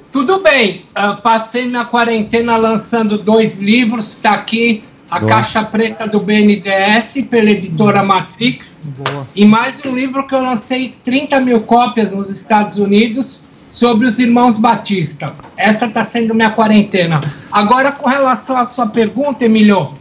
Tudo 0.10 0.40
bem. 0.40 0.86
Ah, 0.96 1.16
passei 1.16 1.66
minha 1.66 1.84
quarentena 1.84 2.56
lançando 2.56 3.18
dois 3.18 3.60
livros. 3.60 4.08
Está 4.08 4.32
aqui 4.32 4.82
a 5.12 5.20
Boa. 5.20 5.34
Caixa 5.34 5.64
Preta 5.64 6.08
do 6.08 6.22
BNDES, 6.22 7.28
pela 7.30 7.52
editora 7.52 8.04
Matrix. 8.04 8.84
Boa. 8.98 9.28
E 9.36 9.44
mais 9.44 9.86
um 9.86 9.94
livro 9.94 10.26
que 10.26 10.34
eu 10.34 10.42
lancei 10.42 10.94
30 11.04 11.42
mil 11.42 11.60
cópias 11.60 12.16
nos 12.16 12.30
Estados 12.30 12.78
Unidos 12.78 13.50
sobre 13.68 14.08
os 14.08 14.18
irmãos 14.18 14.58
Batista. 14.58 15.34
Essa 15.58 15.88
está 15.88 16.06
sendo 16.06 16.34
minha 16.34 16.52
quarentena. 16.52 17.20
Agora, 17.52 17.92
com 17.92 18.08
relação 18.08 18.58
à 18.58 18.64
sua 18.64 18.88
pergunta, 18.88 19.44
Emílio, 19.44 19.99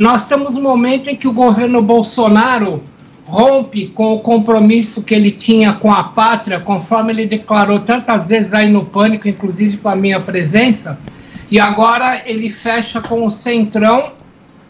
nós 0.00 0.22
estamos 0.22 0.54
no 0.54 0.62
momento 0.62 1.10
em 1.10 1.14
que 1.14 1.28
o 1.28 1.32
governo 1.32 1.82
Bolsonaro 1.82 2.82
rompe 3.26 3.88
com 3.88 4.14
o 4.14 4.20
compromisso 4.20 5.02
que 5.02 5.14
ele 5.14 5.30
tinha 5.30 5.74
com 5.74 5.92
a 5.92 6.02
pátria, 6.02 6.58
conforme 6.58 7.12
ele 7.12 7.26
declarou 7.26 7.80
tantas 7.80 8.30
vezes 8.30 8.54
aí 8.54 8.70
no 8.70 8.82
Pânico, 8.82 9.28
inclusive 9.28 9.76
com 9.76 9.90
a 9.90 9.94
minha 9.94 10.18
presença, 10.18 10.98
e 11.50 11.60
agora 11.60 12.22
ele 12.24 12.48
fecha 12.48 13.02
com 13.02 13.26
o 13.26 13.30
Centrão, 13.30 14.12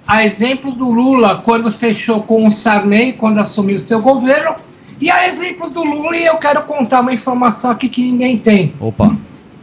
a 0.05 0.25
exemplo 0.25 0.73
do 0.73 0.91
Lula, 0.91 1.41
quando 1.45 1.71
fechou 1.71 2.23
com 2.23 2.45
o 2.45 2.51
Sarney, 2.51 3.13
quando 3.13 3.39
assumiu 3.39 3.79
seu 3.79 4.03
governo, 4.03 4.57
e 5.01 5.13
a 5.13 5.29
exemplo 5.29 5.71
do 5.71 5.85
Lula, 5.85 6.17
e 6.17 6.27
eu 6.27 6.39
quero 6.39 6.65
contar 6.65 7.03
uma 7.03 7.15
informação 7.15 7.71
aqui 7.71 7.89
que 7.89 8.03
ninguém 8.03 8.37
tem. 8.37 8.75
Opa. 8.81 9.17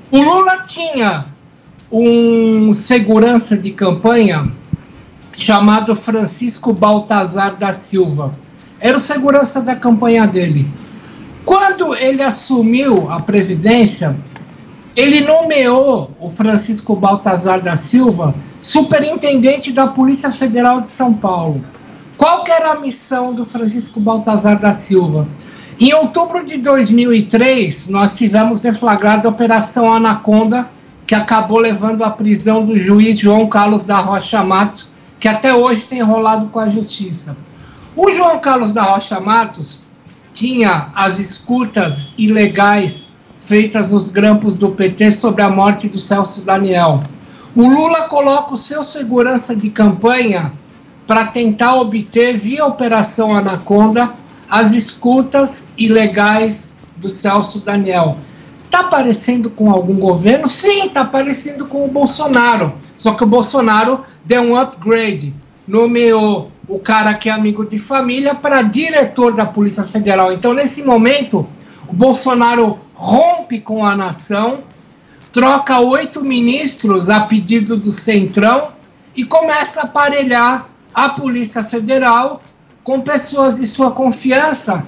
O 0.10 0.22
Lula 0.22 0.64
tinha 0.66 1.26
um 1.92 2.74
segurança 2.74 3.58
de 3.58 3.72
campanha 3.72 4.50
chamado 5.38 5.96
Francisco 5.96 6.74
Baltazar 6.74 7.56
da 7.56 7.72
Silva. 7.72 8.32
Era 8.80 8.98
o 8.98 9.00
segurança 9.00 9.62
da 9.62 9.76
campanha 9.76 10.26
dele. 10.26 10.68
Quando 11.46 11.96
ele 11.96 12.24
assumiu 12.24 13.10
a 13.10 13.22
presidência, 13.22 14.18
ele 14.96 15.22
nomeou 15.22 16.12
o 16.20 16.30
Francisco 16.32 16.96
Baltazar 16.96 17.62
da 17.62 17.78
Silva 17.78 18.34
superintendente 18.60 19.72
da 19.72 19.88
Polícia 19.88 20.32
Federal 20.32 20.82
de 20.82 20.88
São 20.88 21.14
Paulo. 21.14 21.64
Qual 22.18 22.44
era 22.48 22.72
a 22.72 22.80
missão 22.80 23.32
do 23.32 23.46
Francisco 23.46 24.00
Baltazar 24.00 24.60
da 24.60 24.74
Silva? 24.74 25.28
Em 25.80 25.94
outubro 25.94 26.44
de 26.44 26.58
2003, 26.58 27.90
nós 27.90 28.18
tivemos 28.18 28.60
deflagrada 28.60 29.28
a 29.28 29.32
Operação 29.32 29.94
Anaconda, 29.94 30.68
que 31.06 31.14
acabou 31.14 31.60
levando 31.60 32.04
à 32.04 32.10
prisão 32.10 32.66
do 32.66 32.76
juiz 32.76 33.20
João 33.20 33.48
Carlos 33.48 33.86
da 33.86 34.00
Rocha 34.00 34.44
Matos, 34.44 34.97
que 35.20 35.28
até 35.28 35.54
hoje 35.54 35.82
tem 35.82 36.00
enrolado 36.00 36.48
com 36.50 36.60
a 36.60 36.70
justiça. 36.70 37.38
O 37.96 38.12
João 38.14 38.40
Carlos 38.40 38.74
da 38.74 38.84
Rocha 38.84 39.20
Matos 39.20 39.84
tinha 40.34 40.90
as 40.94 41.18
escutas 41.20 42.14
ilegais 42.18 43.12
feitas 43.40 43.90
nos 43.90 44.10
grampos 44.10 44.58
do 44.58 44.70
PT 44.70 45.12
sobre 45.14 45.42
a 45.42 45.50
morte 45.50 45.88
do 45.88 46.00
Celso 46.00 46.42
Daniel. 46.42 47.02
O 47.56 47.68
Lula 47.68 48.02
coloca 48.04 48.54
o 48.54 48.58
seu 48.58 48.84
segurança 48.84 49.56
de 49.56 49.70
campanha 49.70 50.54
para 51.08 51.28
tentar 51.28 51.76
obter, 51.76 52.38
via 52.38 52.66
Operação 52.66 53.34
Anaconda, 53.34 54.12
as 54.50 54.74
escutas 54.74 55.70
ilegais 55.78 56.78
do 56.98 57.10
Celso 57.10 57.62
Daniel. 57.62 58.18
Está 58.66 58.84
parecendo 58.84 59.50
com 59.50 59.72
algum 59.72 59.98
governo? 59.98 60.48
Sim, 60.48 60.88
está 60.88 61.06
parecendo 61.06 61.66
com 61.66 61.86
o 61.86 61.88
Bolsonaro. 61.88 62.74
Só 62.98 63.14
que 63.14 63.24
o 63.24 63.28
Bolsonaro 63.28 64.04
deu 64.26 64.42
um 64.42 64.58
upgrade, 64.58 65.34
nomeou 65.68 66.52
o 66.68 66.80
cara 66.80 67.14
que 67.14 67.30
é 67.30 67.32
amigo 67.32 67.64
de 67.64 67.78
família 67.78 68.36
para 68.36 68.64
diretor 68.64 69.34
da 69.34 69.46
Polícia 69.46 69.84
Federal. 69.84 70.34
Então, 70.34 70.54
nesse 70.54 70.84
momento, 70.84 71.48
o 71.88 71.94
Bolsonaro 71.94 72.80
rompe 72.94 73.62
com 73.62 73.86
a 73.86 73.96
nação, 73.96 74.64
troca 75.32 75.80
oito 75.80 76.24
ministros 76.24 77.10
a 77.10 77.22
pedido 77.22 77.78
do 77.78 77.92
Centrão 77.92 78.72
e 79.16 79.24
começa 79.24 79.82
a 79.82 79.84
aparelhar 79.84 80.68
a 80.94 81.10
Polícia 81.10 81.64
Federal 81.64 82.42
com 82.84 83.02
pessoas 83.02 83.58
de 83.58 83.68
sua 83.68 83.92
confiança 83.92 84.86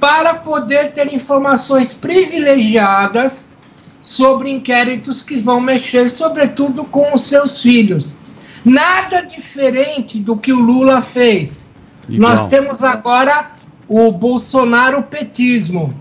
para 0.00 0.34
poder 0.34 0.92
ter 0.92 1.12
informações 1.12 1.92
privilegiadas 1.92 3.54
sobre 4.02 4.50
inquéritos 4.50 5.22
que 5.22 5.38
vão 5.38 5.60
mexer, 5.60 6.08
sobretudo, 6.08 6.84
com 6.84 7.12
os 7.12 7.22
seus 7.22 7.62
filhos. 7.62 8.18
Nada 8.64 9.22
diferente 9.22 10.18
do 10.18 10.36
que 10.36 10.52
o 10.52 10.60
Lula 10.60 11.02
fez. 11.02 11.70
Igual. 12.08 12.30
Nós 12.30 12.48
temos 12.48 12.82
agora 12.82 13.52
o 13.88 14.10
Bolsonaro 14.12 15.02
petismo. 15.02 15.94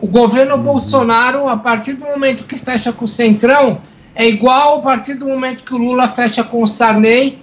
O 0.00 0.06
governo 0.06 0.58
Bolsonaro, 0.58 1.48
a 1.48 1.56
partir 1.56 1.94
do 1.94 2.04
momento 2.04 2.44
que 2.44 2.58
fecha 2.58 2.92
com 2.92 3.04
o 3.04 3.08
Centrão, 3.08 3.80
é 4.14 4.26
igual 4.28 4.78
a 4.78 4.82
partir 4.82 5.14
do 5.14 5.26
momento 5.26 5.64
que 5.64 5.74
o 5.74 5.78
Lula 5.78 6.08
fecha 6.08 6.42
com 6.42 6.62
o 6.62 6.66
Sarney, 6.66 7.38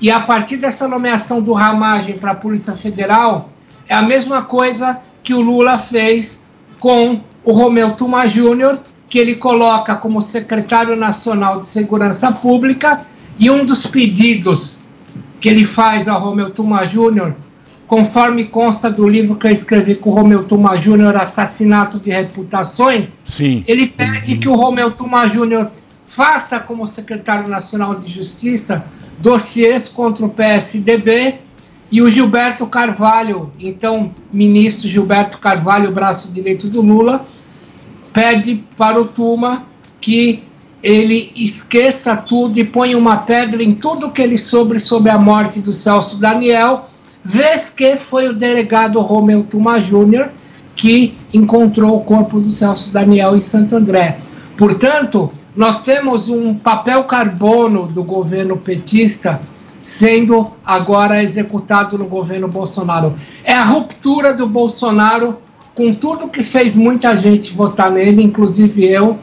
e 0.00 0.10
a 0.10 0.20
partir 0.20 0.58
dessa 0.58 0.86
nomeação 0.86 1.42
do 1.42 1.52
Ramagem 1.52 2.16
para 2.16 2.32
a 2.32 2.34
Polícia 2.34 2.74
Federal, 2.74 3.50
é 3.88 3.94
a 3.94 4.02
mesma 4.02 4.42
coisa 4.42 5.00
que 5.22 5.34
o 5.34 5.40
Lula 5.40 5.76
fez 5.78 6.46
com 6.78 7.20
o 7.42 7.52
Romeu 7.52 7.92
Tuma 7.92 8.28
Júnior, 8.28 8.80
que 9.08 9.18
ele 9.18 9.34
coloca 9.34 9.96
como 9.96 10.20
secretário 10.20 10.94
nacional 10.94 11.60
de 11.60 11.68
Segurança 11.68 12.30
Pública, 12.30 13.06
e 13.38 13.50
um 13.50 13.64
dos 13.64 13.86
pedidos 13.86 14.82
que 15.40 15.48
ele 15.48 15.64
faz 15.64 16.08
ao 16.08 16.20
Romeu 16.20 16.50
Tuma 16.50 16.84
Júnior, 16.86 17.34
conforme 17.86 18.44
consta 18.44 18.90
do 18.90 19.08
livro 19.08 19.36
que 19.36 19.46
eu 19.46 19.50
escrevi 19.50 19.94
com 19.94 20.10
o 20.10 20.14
Romeu 20.14 20.44
Tuma 20.44 20.76
Júnior, 20.76 21.16
Assassinato 21.16 21.98
de 21.98 22.10
Reputações, 22.10 23.22
Sim. 23.24 23.64
ele 23.66 23.86
pede 23.86 24.36
que 24.36 24.48
o 24.48 24.56
Romeu 24.56 24.90
Tuma 24.90 25.26
Júnior 25.28 25.70
faça 26.06 26.58
como 26.58 26.86
secretário 26.86 27.48
nacional 27.48 27.94
de 27.94 28.12
Justiça 28.12 28.86
dossiês 29.18 29.88
contra 29.88 30.26
o 30.26 30.28
PSDB 30.28 31.36
e 31.90 32.02
o 32.02 32.10
Gilberto 32.10 32.66
Carvalho, 32.66 33.52
então 33.58 34.12
ministro 34.32 34.88
Gilberto 34.88 35.38
Carvalho, 35.38 35.90
braço 35.92 36.32
direito 36.32 36.68
do 36.68 36.82
Lula, 36.82 37.24
pede 38.12 38.64
para 38.76 39.00
o 39.00 39.06
Tuma 39.06 39.64
que 40.00 40.44
ele 40.82 41.32
esqueça 41.34 42.16
tudo 42.16 42.58
e 42.58 42.64
ponha 42.64 42.96
uma 42.96 43.18
pedra 43.18 43.62
em 43.62 43.74
tudo 43.74 44.12
que 44.12 44.22
ele 44.22 44.38
soube 44.38 44.78
sobre 44.78 45.10
a 45.10 45.18
morte 45.18 45.60
do 45.60 45.72
Celso 45.72 46.20
Daniel, 46.20 46.88
vez 47.24 47.70
que 47.70 47.96
foi 47.96 48.28
o 48.28 48.32
delegado 48.32 49.00
Romeu 49.00 49.42
Tuma 49.42 49.80
Júnior 49.82 50.30
que 50.76 51.16
encontrou 51.34 51.96
o 51.96 52.04
corpo 52.04 52.38
do 52.38 52.48
Celso 52.48 52.92
Daniel 52.92 53.36
em 53.36 53.42
Santo 53.42 53.74
André. 53.74 54.20
Portanto, 54.56 55.28
nós 55.56 55.82
temos 55.82 56.28
um 56.28 56.54
papel 56.54 57.02
carbono 57.04 57.88
do 57.88 58.04
governo 58.04 58.56
petista 58.56 59.40
sendo 59.82 60.52
agora 60.64 61.22
executado 61.22 61.98
no 61.98 62.06
governo 62.06 62.46
Bolsonaro. 62.46 63.14
É 63.42 63.54
a 63.54 63.64
ruptura 63.64 64.32
do 64.32 64.46
Bolsonaro 64.46 65.38
com 65.78 65.94
tudo 65.94 66.26
que 66.28 66.42
fez 66.42 66.74
muita 66.74 67.16
gente 67.16 67.52
votar 67.54 67.88
nele, 67.88 68.20
inclusive 68.20 68.84
eu. 68.84 69.16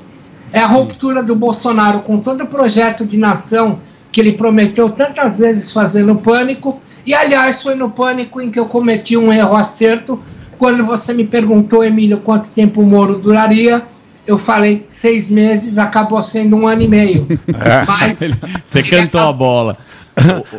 É 0.54 0.60
a 0.60 0.66
ruptura 0.66 1.22
do 1.22 1.36
Bolsonaro 1.36 2.00
com 2.00 2.18
todo 2.18 2.46
o 2.46 2.48
projeto 2.48 3.06
de 3.06 3.18
nação 3.18 3.80
que 4.10 4.22
ele 4.22 4.32
prometeu 4.32 4.90
tantas 4.90 5.40
vezes 5.40 5.74
fazer 5.74 6.04
no 6.04 6.16
pânico. 6.16 6.82
E, 7.06 7.14
aliás, 7.14 7.62
foi 7.62 7.76
no 7.76 7.90
pânico 7.90 8.40
em 8.42 8.50
que 8.50 8.58
eu 8.58 8.68
cometi 8.68 9.18
um 9.18 9.34
erro 9.34 9.54
acerto. 9.54 10.18
Quando 10.58 10.86
você 10.86 11.14
me 11.14 11.26
perguntou, 11.26 11.84
Emílio, 11.84 12.20
quanto 12.20 12.50
tempo 12.54 12.80
o 12.80 12.86
Moro 12.86 13.20
duraria, 13.20 13.84
eu 14.26 14.38
falei 14.38 14.86
seis 14.88 15.30
meses, 15.30 15.78
acabou 15.78 16.24
sendo 16.24 16.56
um 16.56 16.66
ano 16.66 16.84
e 16.84 16.88
meio. 16.88 17.28
Mas 17.86 18.22
Você 18.64 18.82
cantou 18.82 19.20
a 19.20 19.26
acabou- 19.26 19.46
bola. 19.46 19.78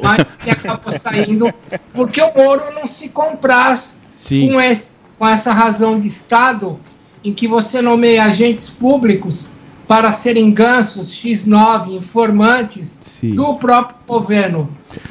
Mas 0.02 0.20
acabou 0.50 0.92
saindo 0.92 1.50
porque 1.94 2.20
o 2.20 2.34
Moro 2.36 2.64
não 2.74 2.84
se 2.84 3.08
compraz 3.08 4.02
Sim. 4.10 4.50
com, 4.52 4.60
esse- 4.60 4.84
com 5.18 5.26
essa 5.26 5.52
razão 5.52 5.98
de 5.98 6.06
Estado 6.06 6.78
em 7.24 7.32
que 7.32 7.48
você 7.48 7.80
nomeia 7.82 8.24
agentes 8.24 8.68
públicos 8.70 9.52
para 9.88 10.10
serem 10.12 10.50
gansos 10.52 11.10
X9, 11.12 11.92
informantes 11.94 13.00
Sim. 13.04 13.34
do 13.34 13.54
próprio 13.54 13.96
governo. 14.06 14.68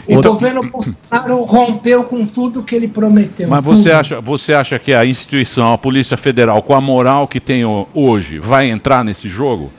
O 0.08 0.16
Outra- 0.16 0.32
governo 0.32 0.70
Bolsonaro 0.70 1.42
rompeu 1.44 2.04
com 2.04 2.26
tudo 2.26 2.62
que 2.64 2.76
ele 2.76 2.88
prometeu. 2.90 3.48
Mas 3.48 3.64
você 3.64 3.90
Tudo. 3.90 4.00
acha, 4.00 4.22
você 4.22 4.54
acha 4.54 4.78
que 4.78 4.94
a 4.94 5.06
instituição, 5.06 5.72
a 5.72 5.78
Polícia 5.78 6.18
Federal, 6.18 6.62
com 6.62 6.74
a 6.74 6.82
moral 6.82 7.28
que 7.28 7.40
tem 7.40 7.64
ho- 7.64 7.88
hoje, 7.94 8.38
vai 8.40 8.70
entrar 8.70 9.04
nesse 9.04 9.30
jogo? 9.30 9.72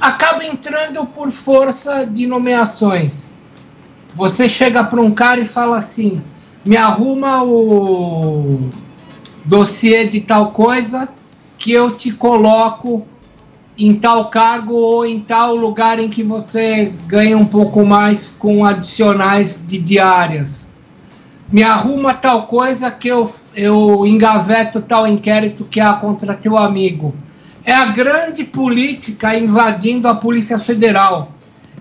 acaba 0.00 0.44
entrando 0.44 1.04
por 1.06 1.30
força 1.32 2.06
de 2.06 2.24
nomeações. 2.26 3.32
Você 4.14 4.48
chega 4.48 4.84
para 4.84 5.00
um 5.00 5.10
cara 5.10 5.40
e 5.40 5.44
fala 5.44 5.76
assim: 5.78 6.22
me 6.64 6.76
arruma 6.76 7.42
o 7.42 8.60
dossiê 9.48 10.06
de 10.06 10.20
tal 10.20 10.50
coisa 10.50 11.08
que 11.56 11.72
eu 11.72 11.90
te 11.90 12.12
coloco 12.12 13.06
em 13.78 13.94
tal 13.94 14.28
cargo 14.28 14.74
ou 14.74 15.06
em 15.06 15.18
tal 15.20 15.56
lugar 15.56 15.98
em 15.98 16.08
que 16.08 16.22
você 16.22 16.92
ganha 17.06 17.36
um 17.36 17.46
pouco 17.46 17.84
mais 17.84 18.28
com 18.28 18.64
adicionais 18.64 19.66
de 19.66 19.78
diárias. 19.78 20.68
me 21.50 21.62
arruma 21.62 22.12
tal 22.12 22.42
coisa 22.42 22.90
que 22.90 23.08
eu, 23.08 23.30
eu 23.54 24.06
engaveto 24.06 24.82
tal 24.82 25.06
inquérito 25.06 25.64
que 25.64 25.80
há 25.80 25.94
contra 25.94 26.34
teu 26.34 26.58
amigo. 26.58 27.14
É 27.64 27.72
a 27.72 27.86
grande 27.86 28.44
política 28.44 29.34
invadindo 29.34 30.08
a 30.08 30.14
Polícia 30.14 30.58
Federal. 30.58 31.32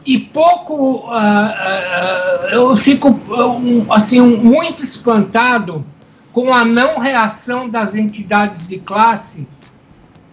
E 0.06 0.18
pouco. 0.18 1.06
ah, 1.10 1.54
ah, 1.58 2.48
eu 2.52 2.78
fico 2.78 3.10
um, 3.10 3.86
assim, 3.92 4.22
muito 4.22 4.82
espantado 4.82 5.86
com 6.38 6.54
a 6.54 6.64
não 6.64 7.00
reação 7.00 7.68
das 7.68 7.96
entidades 7.96 8.68
de 8.68 8.78
classe 8.78 9.48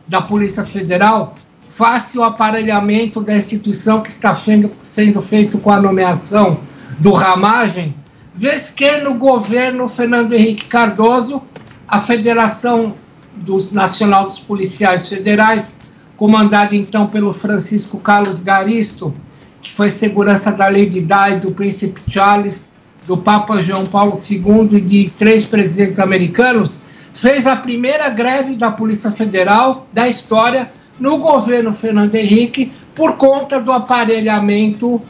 da 0.07 0.21
Polícia 0.21 0.63
Federal 0.63 1.35
face 1.63 2.19
ao 2.19 2.25
aparelhamento 2.25 3.23
da 3.23 3.35
instituição 3.35 4.03
que 4.03 4.11
está 4.11 4.35
sendo, 4.35 4.71
sendo 4.83 5.23
feito 5.23 5.57
com 5.57 5.71
a 5.71 5.81
nomeação 5.81 6.61
do 6.99 7.11
Ramagem, 7.13 7.97
vez 8.35 8.69
que 8.69 8.99
no 8.99 9.15
governo 9.15 9.89
Fernando 9.89 10.35
Henrique 10.35 10.67
Cardoso, 10.67 11.43
a 11.89 11.99
Federação 11.99 12.97
dos 13.35 13.73
Nacional 13.73 14.25
dos 14.27 14.39
Policiais 14.39 15.09
Federais, 15.09 15.81
comandada 16.19 16.77
então 16.77 17.07
pelo 17.07 17.33
Francisco 17.33 17.99
Carlos 17.99 18.43
Garisto, 18.43 19.15
que 19.63 19.73
foi 19.73 19.91
segurança 19.91 20.53
da 20.53 20.69
Lady 20.69 21.01
Di, 21.01 21.41
do 21.41 21.53
Príncipe 21.53 22.03
Charles, 22.07 22.74
do 23.07 23.17
Papa 23.17 23.61
João 23.61 23.85
Paulo 23.85 24.13
II 24.13 24.79
e 24.79 24.81
de 24.81 25.13
três 25.19 25.45
presidentes 25.45 26.01
americanos, 26.01 26.85
fez 27.13 27.47
a 27.47 27.57
primeira 27.57 28.09
greve 28.09 28.57
da 28.57 28.71
Polícia 28.71 29.11
Federal 29.11 29.87
da 29.93 30.09
história 30.09 30.71
no 30.99 31.19
governo 31.19 31.73
Fernando 31.73 32.15
Henrique 32.15 32.73
por 32.95 33.17
conta 33.17 33.61
do 33.61 33.73
aparelhamento 33.73 35.01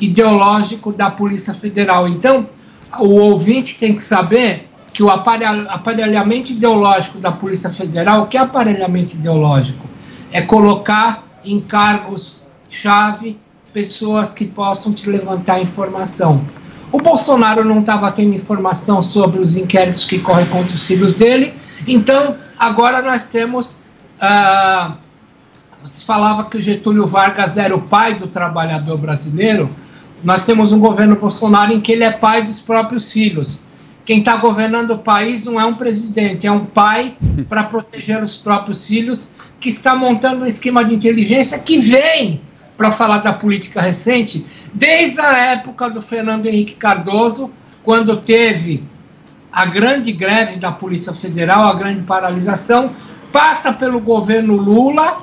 ideológico 0.00 0.92
da 0.92 1.10
Polícia 1.10 1.54
Federal. 1.54 2.08
Então, 2.08 2.48
o 2.98 3.16
ouvinte 3.20 3.76
tem 3.76 3.94
que 3.94 4.02
saber 4.02 4.68
que 4.92 5.02
o 5.02 5.10
aparelha- 5.10 5.68
aparelhamento 5.68 6.52
ideológico 6.52 7.18
da 7.18 7.30
Polícia 7.30 7.70
Federal, 7.70 8.22
o 8.22 8.26
que 8.26 8.36
é 8.36 8.40
aparelhamento 8.40 9.14
ideológico? 9.14 9.86
É 10.32 10.40
colocar 10.40 11.24
em 11.44 11.60
cargos-chave 11.60 13.38
pessoas 13.72 14.32
que 14.32 14.46
possam 14.46 14.92
te 14.92 15.08
levantar 15.08 15.60
informação. 15.60 16.40
O 16.92 16.98
Bolsonaro 16.98 17.64
não 17.64 17.80
estava 17.80 18.10
tendo 18.12 18.34
informação 18.34 19.02
sobre 19.02 19.40
os 19.40 19.56
inquéritos 19.56 20.04
que 20.04 20.18
correm 20.18 20.46
contra 20.46 20.74
os 20.74 20.86
filhos 20.86 21.14
dele, 21.14 21.54
então 21.86 22.36
agora 22.58 23.02
nós 23.02 23.26
temos. 23.26 23.76
ah, 24.20 24.96
você 25.82 26.04
falava 26.04 26.44
que 26.44 26.56
o 26.56 26.60
Getúlio 26.60 27.06
Vargas 27.06 27.56
era 27.56 27.74
o 27.74 27.82
pai 27.82 28.14
do 28.14 28.26
trabalhador 28.26 28.98
brasileiro. 28.98 29.70
Nós 30.24 30.44
temos 30.44 30.72
um 30.72 30.80
governo 30.80 31.14
Bolsonaro 31.14 31.72
em 31.72 31.80
que 31.80 31.92
ele 31.92 32.02
é 32.02 32.10
pai 32.10 32.42
dos 32.42 32.60
próprios 32.60 33.12
filhos. 33.12 33.64
Quem 34.04 34.18
está 34.20 34.36
governando 34.36 34.92
o 34.92 34.98
país 34.98 35.46
não 35.46 35.60
é 35.60 35.64
um 35.64 35.74
presidente, 35.74 36.46
é 36.46 36.50
um 36.50 36.64
pai 36.64 37.16
para 37.48 37.64
proteger 37.64 38.20
os 38.22 38.36
próprios 38.36 38.86
filhos, 38.86 39.34
que 39.60 39.68
está 39.68 39.94
montando 39.94 40.44
um 40.44 40.46
esquema 40.46 40.84
de 40.84 40.94
inteligência 40.94 41.58
que 41.58 41.78
vem 41.78 42.40
para 42.76 42.90
falar 42.90 43.18
da 43.18 43.32
política 43.32 43.80
recente, 43.80 44.44
desde 44.72 45.20
a 45.20 45.36
época 45.38 45.88
do 45.88 46.02
Fernando 46.02 46.46
Henrique 46.46 46.74
Cardoso, 46.74 47.52
quando 47.82 48.16
teve 48.18 48.84
a 49.50 49.64
grande 49.64 50.12
greve 50.12 50.58
da 50.58 50.70
Polícia 50.70 51.14
Federal, 51.14 51.66
a 51.66 51.74
grande 51.74 52.02
paralisação, 52.02 52.90
passa 53.32 53.72
pelo 53.72 54.00
governo 54.00 54.54
Lula, 54.54 55.22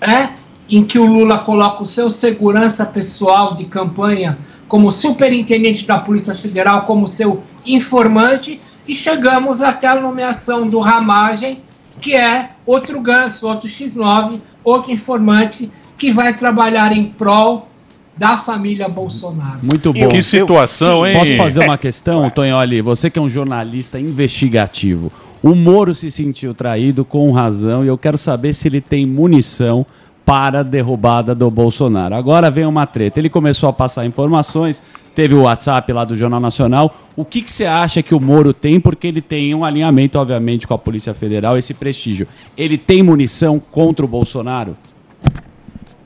né, 0.00 0.34
em 0.68 0.82
que 0.82 0.98
o 0.98 1.04
Lula 1.04 1.38
coloca 1.38 1.82
o 1.82 1.86
seu 1.86 2.08
segurança 2.08 2.86
pessoal 2.86 3.54
de 3.54 3.66
campanha 3.66 4.38
como 4.66 4.90
superintendente 4.90 5.86
da 5.86 5.98
Polícia 5.98 6.34
Federal, 6.34 6.82
como 6.82 7.06
seu 7.06 7.42
informante, 7.66 8.60
e 8.88 8.94
chegamos 8.94 9.62
até 9.62 9.86
a 9.86 10.00
nomeação 10.00 10.66
do 10.66 10.78
Ramagem, 10.78 11.62
que 12.00 12.14
é 12.14 12.50
outro 12.66 13.00
ganso, 13.00 13.46
outro 13.46 13.68
X9, 13.68 14.40
outro 14.62 14.90
informante 14.90 15.70
que 15.96 16.12
vai 16.12 16.34
trabalhar 16.36 16.96
em 16.96 17.08
prol 17.08 17.68
da 18.16 18.38
família 18.38 18.88
Bolsonaro. 18.88 19.58
Muito 19.62 19.92
bom. 19.92 20.08
Que 20.08 20.22
situação, 20.22 21.06
hein? 21.06 21.18
Posso 21.18 21.36
fazer 21.36 21.60
uma 21.60 21.78
questão, 21.78 22.30
Tonholi? 22.30 22.80
Você 22.80 23.10
que 23.10 23.18
é 23.18 23.22
um 23.22 23.28
jornalista 23.28 23.98
investigativo. 23.98 25.10
O 25.42 25.54
Moro 25.54 25.94
se 25.94 26.10
sentiu 26.10 26.54
traído 26.54 27.04
com 27.04 27.30
razão 27.32 27.84
e 27.84 27.88
eu 27.88 27.98
quero 27.98 28.16
saber 28.16 28.54
se 28.54 28.68
ele 28.68 28.80
tem 28.80 29.04
munição 29.04 29.84
para 30.24 30.60
a 30.60 30.62
derrubada 30.62 31.34
do 31.34 31.50
Bolsonaro. 31.50 32.14
Agora 32.14 32.50
vem 32.50 32.64
uma 32.64 32.86
treta. 32.86 33.18
Ele 33.18 33.28
começou 33.28 33.68
a 33.68 33.72
passar 33.72 34.06
informações, 34.06 34.80
teve 35.14 35.34
o 35.34 35.42
WhatsApp 35.42 35.92
lá 35.92 36.04
do 36.04 36.16
Jornal 36.16 36.40
Nacional. 36.40 36.94
O 37.14 37.24
que, 37.24 37.42
que 37.42 37.52
você 37.52 37.66
acha 37.66 38.02
que 38.02 38.14
o 38.14 38.20
Moro 38.20 38.54
tem? 38.54 38.80
Porque 38.80 39.06
ele 39.06 39.20
tem 39.20 39.54
um 39.54 39.64
alinhamento, 39.64 40.18
obviamente, 40.18 40.66
com 40.66 40.72
a 40.72 40.78
Polícia 40.78 41.12
Federal, 41.12 41.58
esse 41.58 41.74
prestígio. 41.74 42.26
Ele 42.56 42.78
tem 42.78 43.02
munição 43.02 43.60
contra 43.60 44.02
o 44.04 44.08
Bolsonaro? 44.08 44.76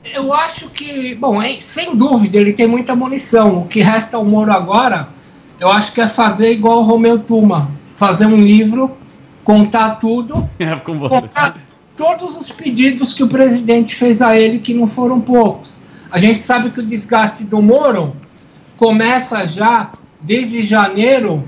Eu 0.03 0.33
acho 0.33 0.69
que, 0.69 1.13
bom, 1.15 1.41
é- 1.41 1.59
sem 1.59 1.95
dúvida, 1.95 2.37
ele 2.37 2.53
tem 2.53 2.67
muita 2.67 2.95
munição. 2.95 3.57
O 3.57 3.65
que 3.65 3.81
resta 3.81 4.17
ao 4.17 4.25
Moro 4.25 4.51
agora, 4.51 5.09
eu 5.59 5.69
acho 5.69 5.93
que 5.93 6.01
é 6.01 6.07
fazer 6.07 6.51
igual 6.51 6.79
o 6.79 6.83
Romeu 6.83 7.19
Tuma, 7.19 7.71
fazer 7.93 8.25
um 8.25 8.41
livro, 8.41 8.91
contar 9.43 9.95
tudo, 9.95 10.47
É 10.57 10.75
com 10.75 10.97
contar 10.97 11.57
todos 11.97 12.37
os 12.37 12.49
pedidos 12.49 13.13
que 13.13 13.23
o 13.23 13.27
presidente 13.27 13.93
fez 13.93 14.21
a 14.21 14.39
ele, 14.39 14.59
que 14.59 14.73
não 14.73 14.87
foram 14.87 15.19
poucos. 15.19 15.81
A 16.09 16.17
gente 16.17 16.41
sabe 16.41 16.69
que 16.69 16.79
o 16.79 16.85
desgaste 16.85 17.43
do 17.43 17.61
Moro 17.61 18.15
começa 18.77 19.45
já 19.45 19.91
desde 20.21 20.65
janeiro, 20.65 21.43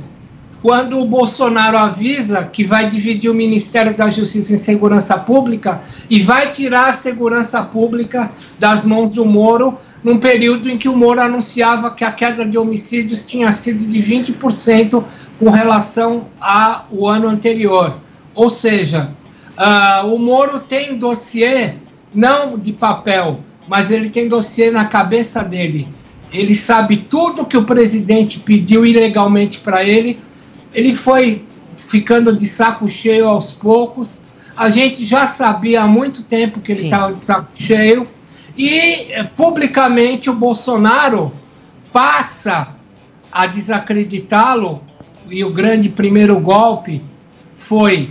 quando 0.62 1.00
o 1.00 1.06
Bolsonaro 1.06 1.78
avisa 1.78 2.44
que 2.44 2.64
vai 2.64 2.88
dividir 2.88 3.32
o 3.32 3.34
Ministério 3.34 3.96
da 3.96 4.10
Justiça 4.10 4.56
e 4.56 4.60
Segurança 4.60 5.18
Pública 5.18 5.82
e 6.10 6.20
vai 6.20 6.52
tirar 6.52 6.90
a 6.90 6.94
segurança 6.94 7.64
pública 7.64 8.32
das 8.60 8.86
mãos 8.86 9.16
do 9.16 9.26
Moro, 9.26 9.78
num 10.04 10.20
período 10.20 10.70
em 10.70 10.78
que 10.78 10.88
o 10.88 10.96
Moro 10.96 11.20
anunciava 11.20 11.92
que 11.92 12.04
a 12.04 12.12
queda 12.12 12.46
de 12.46 12.58
homicídios 12.58 13.26
tinha 13.26 13.52
sido 13.52 13.86
de 13.86 14.00
20% 14.00 15.04
com 15.40 15.50
relação 15.50 16.28
ao 16.40 17.08
ano 17.08 17.28
anterior. 17.28 18.00
Ou 18.36 18.50
seja, 18.50 19.12
ah, 19.58 20.04
o 20.06 20.20
Moro 20.20 20.60
tem 20.60 20.96
dossiê, 20.96 21.74
não 22.14 22.58
de 22.58 22.72
papel, 22.72 23.40
mas 23.68 23.90
ele 23.90 24.10
tem 24.10 24.28
dossiê 24.28 24.70
na 24.70 24.86
cabeça 24.86 25.44
dele. 25.44 25.88
Ele 26.32 26.56
sabe 26.56 26.98
tudo 26.98 27.46
que 27.46 27.58
o 27.58 27.66
presidente 27.66 28.40
pediu 28.40 28.86
ilegalmente 28.86 29.60
para 29.60 29.84
ele. 29.84 30.20
Ele 30.74 30.96
foi 30.96 31.46
ficando 31.76 32.36
de 32.36 32.48
saco 32.48 32.88
cheio 32.88 33.28
aos 33.28 33.52
poucos. 33.52 34.24
A 34.56 34.70
gente 34.70 35.06
já 35.06 35.28
sabia 35.28 35.84
há 35.84 35.88
muito 35.88 36.24
tempo 36.24 36.60
que 36.60 36.72
ele 36.72 36.84
estava 36.86 37.14
de 37.14 37.26
saco 37.26 37.50
cheio. 37.56 38.08
E 38.58 39.12
eh, 39.12 39.24
publicamente 39.24 40.30
o 40.30 40.34
Bolsonaro 40.34 41.32
passa 41.92 42.76
a 43.32 43.48
desacreditá-lo. 43.48 44.82
E 45.30 45.44
o 45.44 45.52
grande 45.52 45.88
primeiro 45.88 46.40
golpe 46.40 47.02
foi 47.56 48.10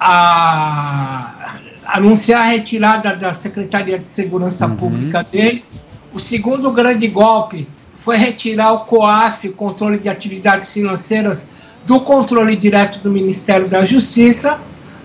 a 0.00 1.58
anunciar 1.84 2.42
a 2.42 2.44
retirada 2.44 3.16
da 3.16 3.32
Secretaria 3.32 3.98
de 3.98 4.08
Segurança 4.08 4.68
Pública 4.68 5.22
dele. 5.22 5.64
O 6.12 6.20
segundo 6.20 6.70
grande 6.70 7.08
golpe 7.08 7.68
foi 7.94 8.16
retirar 8.16 8.72
o 8.72 8.80
COAF, 8.80 9.48
o 9.48 9.52
controle 9.52 9.98
de 9.98 10.08
atividades 10.08 10.72
financeiras, 10.72 11.50
do 11.88 12.00
controle 12.00 12.54
direto 12.54 12.98
do 12.98 13.10
Ministério 13.10 13.66
da 13.66 13.82
Justiça, 13.82 14.60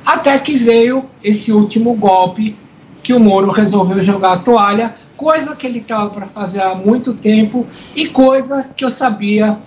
até 0.06 0.38
que 0.38 0.54
veio 0.54 1.06
esse 1.24 1.50
último 1.50 1.93
golpe 1.93 2.58
que 3.02 3.13
o 3.13 3.19
Moro 3.22 3.50
resolveu 3.52 4.04
jogar 4.04 4.34
a 4.34 4.39
toalha, 4.39 4.93
coisa 5.15 5.56
que 5.56 5.65
ele 5.65 5.80
estava 5.80 6.10
para 6.10 6.26
fazer 6.26 6.62
há 6.62 6.76
muito 6.76 7.13
tempo 7.13 7.65
e 7.96 8.08
coisa 8.08 8.69
que 8.76 8.84
eu 8.84 8.89
sabia, 8.89 9.58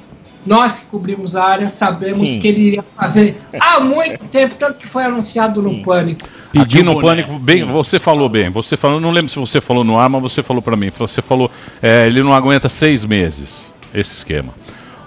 nós 0.44 0.80
que 0.80 0.86
cobrimos 0.86 1.34
a 1.34 1.44
área, 1.44 1.70
sabemos 1.70 2.28
Sim. 2.28 2.38
que 2.38 2.48
ele 2.48 2.60
iria 2.60 2.84
fazer 2.94 3.34
há 3.58 3.80
muito 3.80 4.22
tempo, 4.26 4.54
tanto 4.58 4.74
que 4.74 4.86
foi 4.86 5.04
anunciado 5.04 5.62
no 5.62 5.82
Pânico. 5.82 6.28
Aqui 6.54 6.82
no 6.82 7.00
Pânico, 7.00 7.38
bem, 7.38 7.64
você 7.64 7.98
falou 7.98 8.28
bem. 8.28 8.50
Você 8.50 8.76
falou, 8.76 9.00
não 9.00 9.10
lembro 9.10 9.30
se 9.30 9.38
você 9.38 9.58
falou 9.58 9.84
no 9.84 9.98
ar, 9.98 10.10
mas 10.10 10.20
você 10.20 10.42
falou 10.42 10.60
pra 10.60 10.76
mim. 10.76 10.90
Você 10.98 11.22
falou, 11.22 11.50
é, 11.82 12.06
ele 12.06 12.22
não 12.22 12.34
aguenta 12.34 12.68
seis 12.68 13.06
meses 13.06 13.72
esse 13.94 14.14
esquema. 14.14 14.54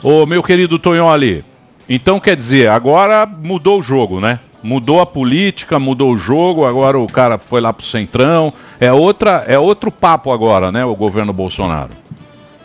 Ô, 0.03 0.25
meu 0.25 0.41
querido 0.41 0.79
Tonholi, 0.79 1.43
então 1.89 2.19
quer 2.19 2.35
dizer, 2.35 2.69
agora 2.69 3.25
mudou 3.25 3.79
o 3.79 3.81
jogo, 3.81 4.19
né? 4.19 4.39
Mudou 4.61 4.99
a 4.99 5.05
política, 5.05 5.79
mudou 5.79 6.13
o 6.13 6.17
jogo, 6.17 6.65
agora 6.65 6.99
o 6.99 7.07
cara 7.07 7.37
foi 7.37 7.61
lá 7.61 7.73
pro 7.73 7.85
Centrão. 7.85 8.53
É, 8.79 8.91
outra, 8.91 9.45
é 9.47 9.57
outro 9.57 9.89
papo 9.89 10.31
agora, 10.31 10.71
né? 10.71 10.85
O 10.85 10.95
governo 10.95 11.31
Bolsonaro. 11.33 11.91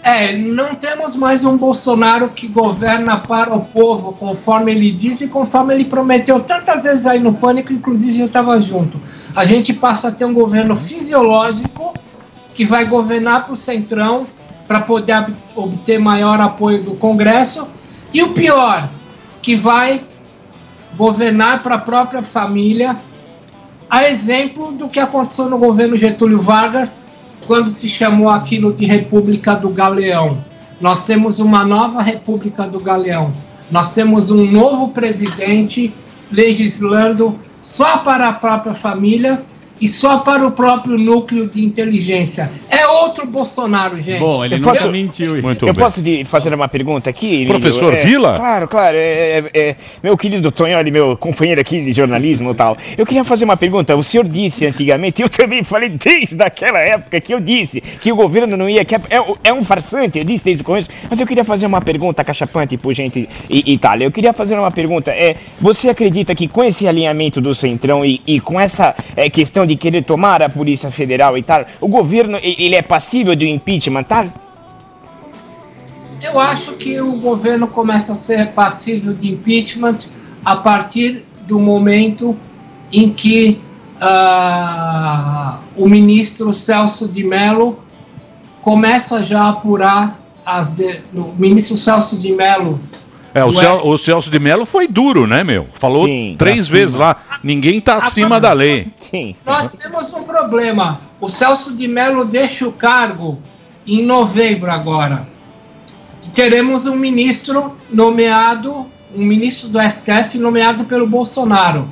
É, 0.02 0.36
não 0.36 0.74
temos 0.74 1.16
mais 1.16 1.46
um 1.46 1.56
Bolsonaro 1.56 2.28
que 2.28 2.46
governa 2.46 3.16
para 3.16 3.54
o 3.54 3.64
povo, 3.64 4.12
conforme 4.12 4.72
ele 4.72 4.90
diz 4.90 5.22
e 5.22 5.28
conforme 5.28 5.72
ele 5.72 5.86
prometeu 5.86 6.40
tantas 6.40 6.82
vezes 6.82 7.06
aí 7.06 7.18
no 7.18 7.32
Pânico, 7.32 7.72
inclusive 7.72 8.20
eu 8.20 8.26
estava 8.26 8.60
junto. 8.60 9.00
A 9.34 9.46
gente 9.46 9.72
passa 9.72 10.08
a 10.08 10.12
ter 10.12 10.26
um 10.26 10.34
governo 10.34 10.76
fisiológico 10.76 11.94
que 12.54 12.66
vai 12.66 12.84
governar 12.84 13.44
para 13.44 13.54
o 13.54 13.56
Centrão 13.56 14.24
para 14.68 14.80
poder 14.82 15.16
ob- 15.16 15.34
obter 15.56 15.98
maior 15.98 16.38
apoio 16.40 16.82
do 16.82 16.94
Congresso 16.96 17.68
E 18.14 18.22
o 18.22 18.28
pior, 18.28 18.88
que 19.44 19.54
vai 19.54 20.02
governar 20.96 21.62
para 21.62 21.74
a 21.74 21.78
própria 21.78 22.22
família, 22.22 22.96
a 23.90 24.08
exemplo 24.08 24.72
do 24.72 24.88
que 24.88 24.98
aconteceu 24.98 25.50
no 25.50 25.58
governo 25.58 25.98
Getúlio 25.98 26.40
Vargas, 26.40 27.02
quando 27.46 27.68
se 27.68 27.86
chamou 27.86 28.30
aquilo 28.30 28.72
de 28.72 28.86
República 28.86 29.54
do 29.54 29.68
Galeão. 29.68 30.42
Nós 30.80 31.04
temos 31.04 31.40
uma 31.40 31.62
nova 31.62 32.00
República 32.00 32.66
do 32.66 32.80
Galeão. 32.80 33.34
Nós 33.70 33.94
temos 33.94 34.30
um 34.30 34.50
novo 34.50 34.88
presidente 34.88 35.92
legislando 36.32 37.38
só 37.60 37.98
para 37.98 38.28
a 38.28 38.32
própria 38.32 38.74
família 38.74 39.44
e 39.80 39.88
só 39.88 40.18
para 40.18 40.46
o 40.46 40.50
próprio 40.52 40.96
núcleo 40.98 41.48
de 41.48 41.64
inteligência. 41.64 42.50
É 42.68 42.86
outro 42.86 43.26
Bolsonaro, 43.26 44.00
gente. 44.00 44.20
Bom, 44.20 44.44
ele 44.44 44.54
Eu 44.54 44.58
nunca 44.58 44.72
posso- 44.72 44.90
mentiu. 44.90 45.42
Muito 45.42 45.66
eu 45.66 45.72
bem. 45.74 45.82
posso 45.82 46.02
de 46.02 46.24
fazer 46.24 46.52
uma 46.54 46.68
pergunta 46.68 47.10
aqui? 47.10 47.26
Emílio? 47.26 47.58
Professor 47.60 47.92
É, 47.94 48.04
Vila? 48.04 48.36
Claro, 48.36 48.68
claro. 48.68 48.96
É, 48.96 49.38
é, 49.38 49.50
é, 49.54 49.76
meu 50.02 50.16
querido 50.16 50.50
Tonholi, 50.50 50.90
meu 50.90 51.16
companheiro 51.16 51.60
aqui 51.60 51.80
de 51.84 51.92
jornalismo 51.92 52.50
e 52.50 52.54
tal. 52.54 52.76
Eu 52.96 53.04
queria 53.04 53.24
fazer 53.24 53.44
uma 53.44 53.56
pergunta. 53.56 53.94
O 53.96 54.02
senhor 54.02 54.24
disse 54.26 54.66
antigamente, 54.66 55.22
eu 55.22 55.28
também 55.28 55.62
falei 55.62 55.88
desde 55.90 56.42
aquela 56.42 56.78
época 56.80 57.20
que 57.20 57.32
eu 57.34 57.40
disse 57.40 57.80
que 57.80 58.12
o 58.12 58.16
governo 58.16 58.56
não 58.56 58.68
ia. 58.68 58.84
Que 58.84 58.94
é, 58.94 59.00
é 59.44 59.52
um 59.52 59.62
farsante, 59.62 60.18
eu 60.18 60.24
disse 60.24 60.44
desde 60.44 60.62
o 60.62 60.64
começo. 60.66 60.88
Mas 61.08 61.20
eu 61.20 61.26
queria 61.26 61.44
fazer 61.44 61.66
uma 61.66 61.80
pergunta 61.80 62.22
cachapante 62.24 62.76
por 62.76 62.92
gente 62.94 63.28
e, 63.50 63.72
e 63.74 63.78
tal. 63.78 63.98
Eu 63.98 64.10
queria 64.12 64.32
fazer 64.32 64.58
uma 64.58 64.70
pergunta. 64.70 65.10
É, 65.10 65.36
você 65.60 65.88
acredita 65.88 66.34
que 66.34 66.48
com 66.48 66.62
esse 66.62 66.86
alinhamento 66.86 67.40
do 67.40 67.54
Centrão 67.54 68.04
e, 68.04 68.20
e 68.26 68.40
com 68.40 68.60
essa 68.60 68.94
é, 69.16 69.28
de 69.66 69.76
querer 69.76 70.02
tomar 70.02 70.42
a 70.42 70.48
Polícia 70.48 70.90
Federal 70.90 71.36
e 71.36 71.42
tal, 71.42 71.64
o 71.80 71.88
governo 71.88 72.38
ele 72.42 72.74
é 72.74 72.82
passível 72.82 73.34
de 73.34 73.48
impeachment, 73.48 74.04
tá? 74.04 74.26
Eu 76.22 76.40
acho 76.40 76.72
que 76.72 77.00
o 77.00 77.12
governo 77.12 77.66
começa 77.68 78.12
a 78.12 78.16
ser 78.16 78.48
passível 78.48 79.12
de 79.12 79.30
impeachment 79.30 79.98
a 80.44 80.56
partir 80.56 81.24
do 81.42 81.60
momento 81.60 82.36
em 82.90 83.10
que 83.12 83.60
ah, 84.00 85.60
o 85.76 85.88
ministro 85.88 86.52
Celso 86.52 87.08
de 87.08 87.24
Mello 87.24 87.78
começa 88.62 89.22
já 89.22 89.42
a 89.42 89.48
apurar 89.50 90.18
as. 90.44 90.72
De, 90.72 91.00
o 91.14 91.34
ministro 91.36 91.76
Celso 91.76 92.18
de 92.18 92.32
Mello. 92.32 92.78
É, 93.34 93.44
o, 93.44 93.52
Cel- 93.52 93.86
o 93.88 93.98
Celso 93.98 94.30
de 94.30 94.38
Mello 94.38 94.64
foi 94.64 94.86
duro, 94.86 95.26
né, 95.26 95.42
meu? 95.42 95.66
Falou 95.74 96.06
Sim, 96.06 96.36
três 96.38 96.60
acima. 96.62 96.78
vezes 96.78 96.94
lá. 96.94 97.16
Ninguém 97.42 97.80
tá 97.80 97.96
acima 97.96 98.40
da 98.40 98.52
lei. 98.52 98.86
Sim. 99.00 99.34
Nós 99.44 99.72
temos 99.72 100.12
um 100.14 100.22
problema. 100.22 101.00
O 101.20 101.28
Celso 101.28 101.76
de 101.76 101.88
Mello 101.88 102.24
deixa 102.24 102.66
o 102.68 102.72
cargo 102.72 103.38
em 103.84 104.04
novembro 104.04 104.70
agora. 104.70 105.26
E 106.24 106.30
teremos 106.30 106.86
um 106.86 106.94
ministro 106.96 107.76
nomeado, 107.90 108.86
um 109.14 109.22
ministro 109.24 109.68
do 109.68 109.80
STF 109.82 110.38
nomeado 110.38 110.84
pelo 110.84 111.06
Bolsonaro. 111.06 111.88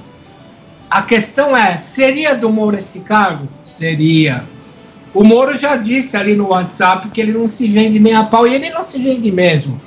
A 0.89 1.03
questão 1.03 1.57
é, 1.57 1.77
seria 1.77 2.35
do 2.37 2.51
Moro 2.51 2.77
esse 2.77 3.01
cargo? 3.01 3.49
Seria. 3.65 4.45
O 5.13 5.25
Moro 5.25 5.59
já 5.59 5.77
disse 5.77 6.17
ali 6.17 6.37
no 6.37 6.49
WhatsApp 6.51 7.11
que 7.11 7.21
ele 7.21 7.33
não 7.33 7.47
se 7.49 7.67
vende 7.67 7.99
nem 7.99 8.15
a 8.15 8.25
pau 8.25 8.47
e 8.47 8.55
ele 8.55 8.71
não 8.71 8.83
se 8.83 9.03
vende 9.03 9.31
mesmo. 9.33 9.81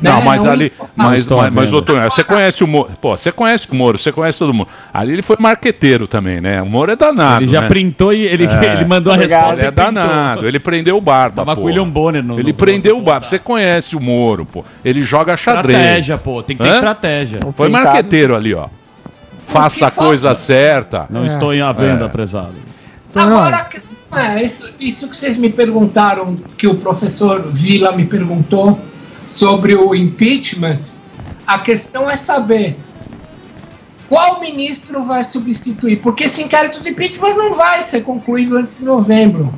Não, 0.00 0.18
Né? 0.18 0.22
mas 0.24 0.44
É 0.44 0.48
um 0.48 0.52
ali. 0.52 0.72
Mas, 0.96 1.26
mas, 1.26 1.52
mas 1.52 1.70
Tonhão, 1.84 2.10
você 2.10 2.24
conhece 2.24 2.62
o 2.64 2.66
Moro. 2.66 2.90
Pô, 3.00 3.16
você 3.16 3.32
conhece 3.32 3.70
o 3.70 3.74
Moro, 3.74 3.98
você 3.98 4.12
conhece 4.12 4.38
todo 4.38 4.52
mundo. 4.52 4.68
Ali 4.92 5.12
ele 5.12 5.22
foi 5.22 5.36
marqueteiro 5.38 6.06
também, 6.06 6.40
né? 6.40 6.60
O 6.62 6.66
Moro 6.66 6.90
é 6.92 6.96
danado. 6.96 7.44
Ele 7.44 7.50
já 7.52 7.62
né? 7.62 7.68
printou 7.68 8.12
e 8.12 8.22
ele, 8.22 8.44
ele 8.44 8.84
mandou 8.84 9.12
a 9.12 9.16
Obrigado. 9.16 9.40
resposta. 9.40 9.60
Ele 9.62 9.68
é 9.68 9.70
danado. 9.70 10.46
Ele 10.46 10.58
prendeu 10.58 10.96
o 10.96 11.00
barba. 11.00 11.36
Tava 11.36 11.54
pô. 11.54 11.60
com 11.60 11.62
o 11.62 11.64
William 11.70 11.88
Bonner 11.88 12.22
no. 12.22 12.38
Ele 12.38 12.48
no- 12.52 12.54
prendeu 12.54 12.98
o 12.98 13.02
barba. 13.02 13.26
Você 13.26 13.38
conhece 13.38 13.96
o 13.96 14.00
Moro, 14.00 14.44
pô. 14.44 14.64
Ele 14.84 15.02
joga 15.02 15.36
xadrez. 15.36 15.78
Estratégia, 15.78 16.18
pô. 16.18 16.42
Tem 16.42 16.56
que 16.56 16.62
ter 16.62 16.68
Hã? 16.70 16.74
estratégia. 16.74 17.40
Foi 17.56 17.68
marqueteiro 17.68 18.34
ali, 18.36 18.54
ó. 18.54 18.68
Faça 19.46 19.86
a 19.86 19.90
falta- 19.90 20.08
coisa 20.08 20.34
certa. 20.34 21.06
Não 21.10 21.24
estou 21.26 21.52
em 21.54 21.60
à 21.60 21.70
venda, 21.72 22.06
É. 22.06 22.08
prezado. 22.08 22.54
Agora, 23.14 23.58
a 23.58 23.64
questão 23.64 23.96
é, 24.16 24.42
isso, 24.42 24.70
isso 24.80 25.08
que 25.08 25.16
vocês 25.16 25.36
me 25.36 25.48
perguntaram, 25.50 26.34
que 26.56 26.66
o 26.66 26.74
professor 26.76 27.44
Vila 27.52 27.92
me 27.92 28.04
perguntou 28.04 28.78
sobre 29.26 29.74
o 29.74 29.94
impeachment, 29.94 30.80
a 31.46 31.58
questão 31.58 32.10
é 32.10 32.16
saber 32.16 32.76
qual 34.08 34.40
ministro 34.40 35.02
vai 35.04 35.24
substituir, 35.24 36.00
porque 36.00 36.24
esse 36.24 36.42
inquérito 36.42 36.82
de 36.82 36.90
impeachment 36.90 37.34
não 37.34 37.54
vai 37.54 37.82
ser 37.82 38.02
concluído 38.02 38.56
antes 38.56 38.78
de 38.78 38.84
novembro. 38.84 39.52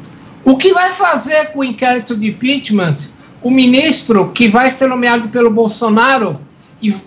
O 0.44 0.56
que 0.56 0.72
vai 0.72 0.90
fazer 0.92 1.46
com 1.52 1.60
o 1.60 1.64
inquérito 1.64 2.16
de 2.16 2.28
impeachment 2.28 2.96
o 3.42 3.50
ministro 3.50 4.30
que 4.32 4.48
vai 4.48 4.70
ser 4.70 4.88
nomeado 4.88 5.28
pelo 5.28 5.50
Bolsonaro 5.50 6.40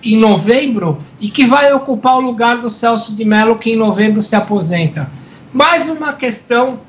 em 0.04 0.18
novembro 0.18 0.98
e 1.20 1.30
que 1.30 1.46
vai 1.46 1.72
ocupar 1.74 2.18
o 2.18 2.22
lugar 2.22 2.58
do 2.58 2.70
Celso 2.70 3.16
de 3.16 3.24
Mello, 3.24 3.58
que 3.58 3.72
em 3.72 3.78
novembro 3.78 4.22
se 4.22 4.36
aposenta? 4.36 5.10
Mais 5.54 5.90
uma 5.90 6.14
questão 6.14 6.82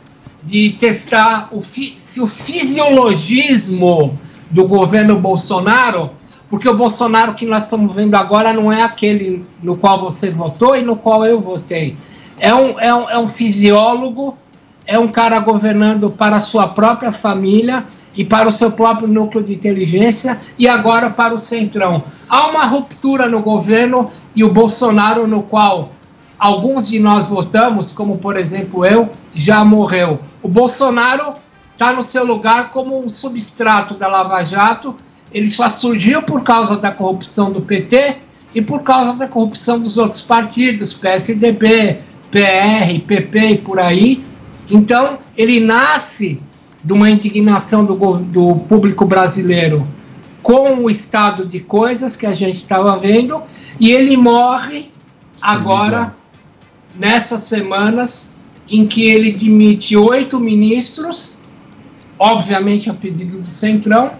de 0.42 0.70
testar 0.78 1.48
o 1.52 1.62
se 1.62 2.20
o 2.20 2.26
fisiologismo 2.26 4.18
do 4.50 4.66
governo 4.66 5.18
Bolsonaro, 5.18 6.10
porque 6.48 6.68
o 6.68 6.76
Bolsonaro 6.76 7.34
que 7.34 7.46
nós 7.46 7.64
estamos 7.64 7.94
vendo 7.94 8.14
agora 8.16 8.52
não 8.52 8.72
é 8.72 8.82
aquele 8.82 9.44
no 9.62 9.76
qual 9.76 10.00
você 10.00 10.30
votou 10.30 10.76
e 10.76 10.82
no 10.82 10.96
qual 10.96 11.24
eu 11.24 11.40
votei. 11.40 11.96
É 12.38 12.52
um, 12.54 12.80
é 12.80 12.94
um, 12.94 13.10
é 13.10 13.18
um 13.18 13.28
fisiólogo, 13.28 14.36
é 14.86 14.98
um 14.98 15.08
cara 15.08 15.38
governando 15.38 16.10
para 16.10 16.36
a 16.36 16.40
sua 16.40 16.66
própria 16.66 17.12
família 17.12 17.84
e 18.16 18.24
para 18.24 18.48
o 18.48 18.52
seu 18.52 18.72
próprio 18.72 19.06
núcleo 19.06 19.44
de 19.44 19.54
inteligência 19.54 20.40
e 20.58 20.66
agora 20.66 21.10
para 21.10 21.32
o 21.32 21.38
Centrão. 21.38 22.02
Há 22.28 22.48
uma 22.48 22.64
ruptura 22.64 23.28
no 23.28 23.40
governo 23.40 24.10
e 24.34 24.42
o 24.42 24.52
Bolsonaro, 24.52 25.28
no 25.28 25.42
qual 25.42 25.90
alguns 26.38 26.88
de 26.88 26.98
nós 26.98 27.26
votamos, 27.26 27.92
como 27.92 28.18
por 28.18 28.36
exemplo 28.36 28.84
eu, 28.84 29.10
já 29.34 29.64
morreu. 29.64 30.18
O 30.42 30.48
Bolsonaro 30.48 31.34
está 31.80 31.94
no 31.94 32.04
seu 32.04 32.26
lugar 32.26 32.72
como 32.72 33.00
um 33.00 33.08
substrato 33.08 33.94
da 33.94 34.06
Lava 34.06 34.44
Jato. 34.44 34.94
Ele 35.32 35.48
só 35.48 35.70
surgiu 35.70 36.20
por 36.20 36.42
causa 36.42 36.76
da 36.76 36.92
corrupção 36.92 37.50
do 37.50 37.62
PT 37.62 38.16
e 38.54 38.60
por 38.60 38.82
causa 38.82 39.16
da 39.16 39.26
corrupção 39.26 39.80
dos 39.80 39.96
outros 39.96 40.20
partidos, 40.20 40.92
PSDB, 40.92 42.00
PR, 42.30 43.00
PP 43.06 43.38
e 43.38 43.58
por 43.58 43.80
aí. 43.80 44.22
Então, 44.68 45.20
ele 45.34 45.58
nasce 45.58 46.38
de 46.84 46.92
uma 46.92 47.08
indignação 47.08 47.82
do, 47.86 47.94
do 47.94 48.56
público 48.56 49.06
brasileiro 49.06 49.82
com 50.42 50.84
o 50.84 50.90
estado 50.90 51.46
de 51.46 51.60
coisas 51.60 52.14
que 52.14 52.26
a 52.26 52.34
gente 52.34 52.56
estava 52.56 52.94
vendo 52.98 53.42
e 53.78 53.90
ele 53.90 54.18
morre 54.18 54.90
agora 55.40 56.14
nessas 56.94 57.44
semanas 57.44 58.34
em 58.68 58.86
que 58.86 59.08
ele 59.08 59.32
demite 59.32 59.96
oito 59.96 60.38
ministros, 60.38 61.39
obviamente 62.20 62.90
a 62.90 62.92
pedido 62.92 63.38
do 63.38 63.46
Centrão, 63.46 64.12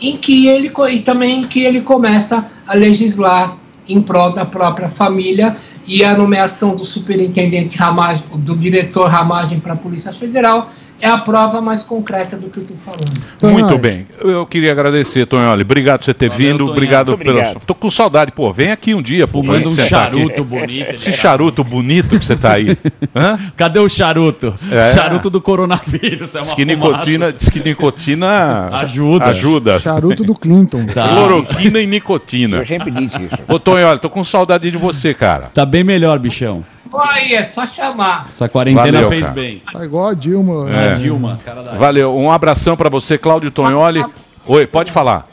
em 0.00 0.16
que 0.16 0.46
ele 0.46 0.72
e 0.90 1.00
também 1.00 1.40
em 1.40 1.44
que 1.44 1.64
ele 1.64 1.80
começa 1.80 2.48
a 2.64 2.74
legislar 2.74 3.58
em 3.88 4.00
prol 4.00 4.32
da 4.32 4.44
própria 4.44 4.88
família 4.88 5.56
e 5.84 6.04
a 6.04 6.16
nomeação 6.16 6.76
do 6.76 6.84
superintendente 6.84 7.76
Ramagem, 7.76 8.22
do 8.36 8.56
diretor 8.56 9.10
Ramagem 9.10 9.58
para 9.58 9.72
a 9.72 9.76
Polícia 9.76 10.12
Federal 10.12 10.70
é 11.02 11.08
a 11.08 11.18
prova 11.18 11.60
mais 11.60 11.82
concreta 11.82 12.36
do 12.36 12.48
que 12.48 12.58
eu 12.58 12.62
estou 12.62 12.76
falando. 12.76 13.10
Muito 13.42 13.66
Tonholi. 13.66 13.78
bem. 13.78 14.06
Eu 14.20 14.46
queria 14.46 14.70
agradecer, 14.70 15.26
Tonholi. 15.26 15.62
Obrigado 15.62 15.98
por 15.98 16.04
você 16.04 16.14
ter 16.14 16.30
vindo. 16.30 16.58
Tonholi. 16.58 16.70
Obrigado 16.70 17.08
Muito 17.08 17.28
obrigado. 17.28 17.60
Tô 17.66 17.74
com 17.74 17.90
saudade. 17.90 18.30
Pô, 18.30 18.52
vem 18.52 18.70
aqui 18.70 18.94
um 18.94 19.02
dia, 19.02 19.26
pô. 19.26 19.40
Fumando 19.40 19.68
um 19.68 19.74
charuto 19.74 20.44
bonito. 20.44 20.94
Esse 20.94 21.12
charuto 21.12 21.64
bonito 21.64 22.20
que 22.20 22.24
você 22.24 22.36
tá 22.36 22.52
aí. 22.52 22.78
Hã? 23.16 23.36
Cadê 23.56 23.80
o 23.80 23.88
charuto? 23.88 24.54
É. 24.70 24.92
Charuto 24.92 25.28
do 25.28 25.40
coronavírus. 25.40 26.36
É 26.36 26.38
uma 26.38 26.44
Diz 26.44 26.54
que 26.54 26.64
nicotina, 26.64 27.32
diz 27.32 27.48
que 27.48 27.58
nicotina 27.58 28.68
Ajuda. 28.68 29.24
Ajuda. 29.24 29.80
Charuto 29.80 30.22
do 30.22 30.36
Clinton. 30.36 30.86
Tá. 30.86 31.08
Cloroquina 31.08 31.80
e 31.80 31.86
nicotina. 31.88 32.58
Eu 32.58 32.64
sempre 32.64 32.92
disse 32.92 33.16
isso. 33.24 33.38
Ô, 33.48 33.58
Tonholi, 33.58 33.98
tô 33.98 34.08
com 34.08 34.22
saudade 34.22 34.70
de 34.70 34.76
você, 34.76 35.12
cara. 35.12 35.46
Tá 35.52 35.66
bem 35.66 35.82
melhor, 35.82 36.16
bichão. 36.20 36.62
Aí 37.00 37.34
é 37.34 37.42
só 37.42 37.66
chamar. 37.66 38.26
Essa 38.28 38.48
quarentena 38.48 38.92
Valeu, 38.92 39.08
fez 39.08 39.22
cara. 39.22 39.34
bem. 39.34 39.62
Tá 39.72 39.84
igual 39.84 40.08
a 40.08 40.14
Dilma. 40.14 40.70
É. 40.70 40.90
A 40.90 40.94
Dilma, 40.94 41.38
cara 41.44 41.62
da 41.62 41.72
Valeu. 41.74 42.16
Um 42.16 42.30
abração 42.30 42.76
pra 42.76 42.88
você, 42.88 43.16
Cláudio 43.18 43.50
Tonholi. 43.50 44.04
Oi, 44.46 44.66
pode 44.66 44.90
falar. 44.92 45.26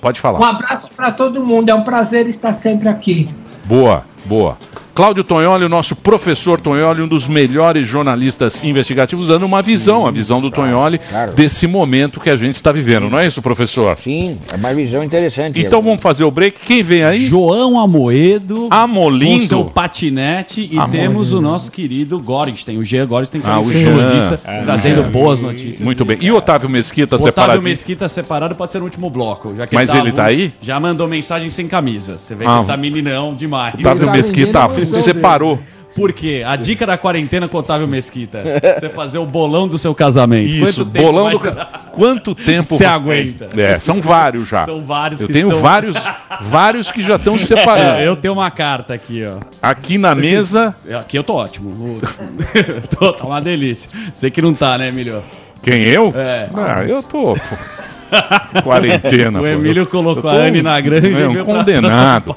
Pode 0.00 0.18
Um 0.18 0.22
falar. 0.22 0.48
abraço 0.50 0.90
para 0.94 1.10
todo 1.10 1.44
mundo. 1.44 1.70
É 1.70 1.74
um 1.74 1.82
prazer 1.82 2.26
estar 2.26 2.52
sempre 2.52 2.88
aqui. 2.88 3.28
Boa, 3.64 4.04
boa. 4.26 4.58
Cláudio 4.94 5.24
Tonholi, 5.24 5.64
o 5.64 5.68
nosso 5.68 5.96
professor 5.96 6.60
Tonholi, 6.60 7.02
um 7.02 7.08
dos 7.08 7.26
melhores 7.26 7.86
jornalistas 7.88 8.62
investigativos, 8.62 9.26
dando 9.26 9.44
uma 9.44 9.60
visão, 9.60 10.06
a 10.06 10.10
visão 10.12 10.40
do 10.40 10.52
Tonholi 10.52 10.98
claro. 10.98 11.32
desse 11.32 11.66
momento 11.66 12.20
que 12.20 12.30
a 12.30 12.36
gente 12.36 12.54
está 12.54 12.70
vivendo, 12.70 13.10
não 13.10 13.18
é 13.18 13.26
isso, 13.26 13.42
professor? 13.42 13.96
Sim, 13.98 14.38
é 14.52 14.56
uma 14.56 14.72
visão 14.72 15.02
interessante. 15.02 15.58
Então 15.60 15.82
vamos 15.82 16.00
fazer 16.00 16.22
o 16.22 16.30
break. 16.30 16.60
Quem 16.64 16.82
vem 16.84 17.02
aí? 17.02 17.26
João 17.26 17.80
Amoedo. 17.80 18.68
Amolindo. 18.70 19.40
Com 19.42 19.48
seu 19.48 19.64
patinete. 19.64 20.68
E 20.70 20.78
Amolindo. 20.78 20.96
temos 20.96 21.32
o 21.32 21.40
nosso 21.40 21.72
querido 21.72 22.18
Gorstein. 22.20 22.78
O 22.78 22.84
Jean 22.84 23.06
Gorstein, 23.06 23.40
que 23.40 23.48
Ah, 23.48 23.54
é 23.54 23.56
o 23.56 23.62
um 23.62 23.70
infectologista, 23.70 24.40
É. 24.44 24.62
trazendo 24.62 25.00
É. 25.02 25.08
boas 25.08 25.40
notícias. 25.40 25.80
Muito 25.80 26.04
bem. 26.04 26.18
E 26.20 26.30
o 26.30 26.36
Otávio 26.36 26.68
Mesquita 26.70 27.16
O 27.16 27.18
Otávio 27.18 27.32
separado? 27.32 27.62
Mesquita 27.62 28.08
separado 28.08 28.54
pode 28.54 28.70
ser 28.70 28.78
no 28.78 28.84
último 28.84 29.10
bloco. 29.10 29.54
Já 29.56 29.66
que 29.66 29.74
Mas 29.74 29.90
ele 29.90 30.12
tá 30.12 30.26
avulso, 30.26 30.40
aí? 30.40 30.52
Já 30.62 30.78
mandou 30.78 31.08
mensagem 31.08 31.50
sem 31.50 31.66
camisa. 31.66 32.16
Você 32.16 32.36
vê 32.36 32.44
que 32.44 32.50
Ah. 32.50 32.58
ele 32.58 32.66
tá 32.66 32.76
meninão 32.76 33.34
demais. 33.34 33.74
Otávio 33.74 34.10
Mesquita 34.12 34.60
separou. 34.84 35.58
Por 35.94 36.12
quê? 36.12 36.42
A 36.44 36.56
dica 36.56 36.84
da 36.84 36.98
quarentena 36.98 37.46
com 37.46 37.56
Otávio 37.56 37.86
Mesquita. 37.86 38.40
Você 38.76 38.88
fazer 38.88 39.18
o 39.18 39.24
bolão 39.24 39.68
do 39.68 39.78
seu 39.78 39.94
casamento. 39.94 40.48
Isso, 40.48 40.80
Quanto 40.84 40.90
tempo 40.90 41.04
bolão 41.06 41.30
do. 41.30 41.38
ca- 41.38 41.68
Quanto 41.92 42.34
tempo. 42.34 42.64
Você 42.64 42.84
aguenta? 42.84 43.48
É, 43.56 43.78
são 43.78 44.00
vários 44.00 44.48
já. 44.48 44.64
São 44.64 44.82
vários 44.82 45.20
Eu 45.20 45.28
tenho 45.28 45.46
estão- 45.46 45.60
vários, 45.62 45.96
vários 46.40 46.90
que 46.90 47.00
já 47.00 47.14
estão 47.14 47.38
se 47.38 47.46
separando. 47.46 48.00
É, 48.00 48.08
eu 48.08 48.16
tenho 48.16 48.34
uma 48.34 48.50
carta 48.50 48.92
aqui, 48.92 49.24
ó. 49.24 49.36
Aqui 49.62 49.96
na 49.96 50.16
mesa. 50.16 50.74
Aqui 50.98 51.16
eu 51.16 51.22
tô 51.22 51.34
ótimo. 51.34 52.00
Tô, 52.98 53.12
tá 53.12 53.24
uma 53.24 53.40
delícia. 53.40 53.88
Sei 54.14 54.32
que 54.32 54.42
não 54.42 54.52
tá, 54.52 54.76
né, 54.76 54.88
Emílio? 54.88 55.22
Quem 55.62 55.80
eu? 55.84 56.12
É. 56.16 56.48
Ah, 56.56 56.82
eu 56.84 57.04
tô. 57.04 57.22
pô. 57.34 58.60
Quarentena. 58.62 59.38
O 59.38 59.42
pô. 59.42 59.46
Emílio 59.46 59.82
Eu- 59.82 59.86
colocou 59.86 60.28
eu 60.30 60.36
tô 60.36 60.42
a 60.42 60.46
Anne 60.46 60.60
na 60.60 60.80
granja 60.80 61.06
e 61.08 61.22
é, 61.22 61.28
um 61.28 61.44
condenado. 61.44 62.36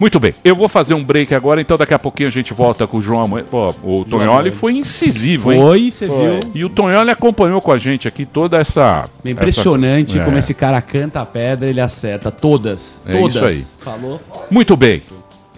Muito 0.00 0.18
bem, 0.18 0.32
eu 0.42 0.56
vou 0.56 0.66
fazer 0.66 0.94
um 0.94 1.04
break 1.04 1.34
agora, 1.34 1.60
então 1.60 1.76
daqui 1.76 1.92
a 1.92 1.98
pouquinho 1.98 2.30
a 2.30 2.32
gente 2.32 2.54
volta 2.54 2.86
com 2.86 2.96
o 2.96 3.02
João 3.02 3.20
Amoedo. 3.20 3.48
Pô, 3.50 3.68
o 3.84 4.02
Tonholi 4.06 4.50
foi 4.50 4.72
incisivo, 4.72 5.52
hein? 5.52 5.60
Foi, 5.60 5.90
você 5.90 6.06
viu? 6.06 6.40
E 6.54 6.64
o 6.64 6.70
Tonholi 6.70 7.10
acompanhou 7.10 7.60
com 7.60 7.70
a 7.70 7.76
gente 7.76 8.08
aqui 8.08 8.24
toda 8.24 8.56
essa. 8.58 9.04
É 9.22 9.28
impressionante 9.30 10.16
essa- 10.16 10.24
como 10.24 10.36
É. 10.36 10.38
esse 10.38 10.54
cara 10.54 10.80
canta 10.80 11.20
a 11.20 11.26
pedra, 11.26 11.68
ele 11.68 11.82
acerta. 11.82 12.30
Todas. 12.30 13.02
É 13.06 13.18
todas. 13.18 13.34
isso 13.54 13.78
aí. 13.78 13.84
Falou? 13.84 14.18
Muito 14.50 14.74
bem. 14.74 15.02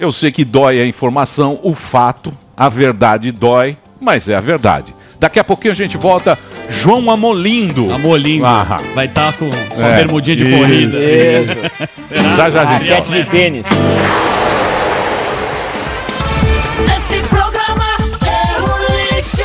Eu 0.00 0.12
sei 0.12 0.32
que 0.32 0.44
dói 0.44 0.80
a 0.80 0.86
informação, 0.86 1.60
o 1.62 1.72
fato, 1.72 2.36
a 2.56 2.68
verdade 2.68 3.30
dói, 3.30 3.76
mas 4.00 4.28
é 4.28 4.34
a 4.34 4.40
verdade. 4.40 4.92
Daqui 5.20 5.38
a 5.38 5.44
pouquinho 5.44 5.70
a 5.70 5.76
gente 5.76 5.96
volta. 5.96 6.36
João 6.68 7.08
Amolindo. 7.12 7.92
Amolindo. 7.92 8.44
Ah, 8.44 8.80
Vai 8.92 9.06
estar 9.06 9.32
com 9.34 9.48
sua 9.70 9.86
É. 9.86 9.96
bermudinha 9.98 10.36
de 10.36 10.48
Isso, 10.48 10.58
corrida. 10.58 10.98
isso. 10.98 11.54
Será? 12.08 12.36
Já, 12.36 12.50
já, 12.50 12.78
gente. 12.80 13.10
De 13.12 13.24
tênis. 13.26 13.66
Esse 16.84 17.22
programa 17.28 17.84
é 18.26 18.60
um 18.60 19.14
lixo. 19.14 19.42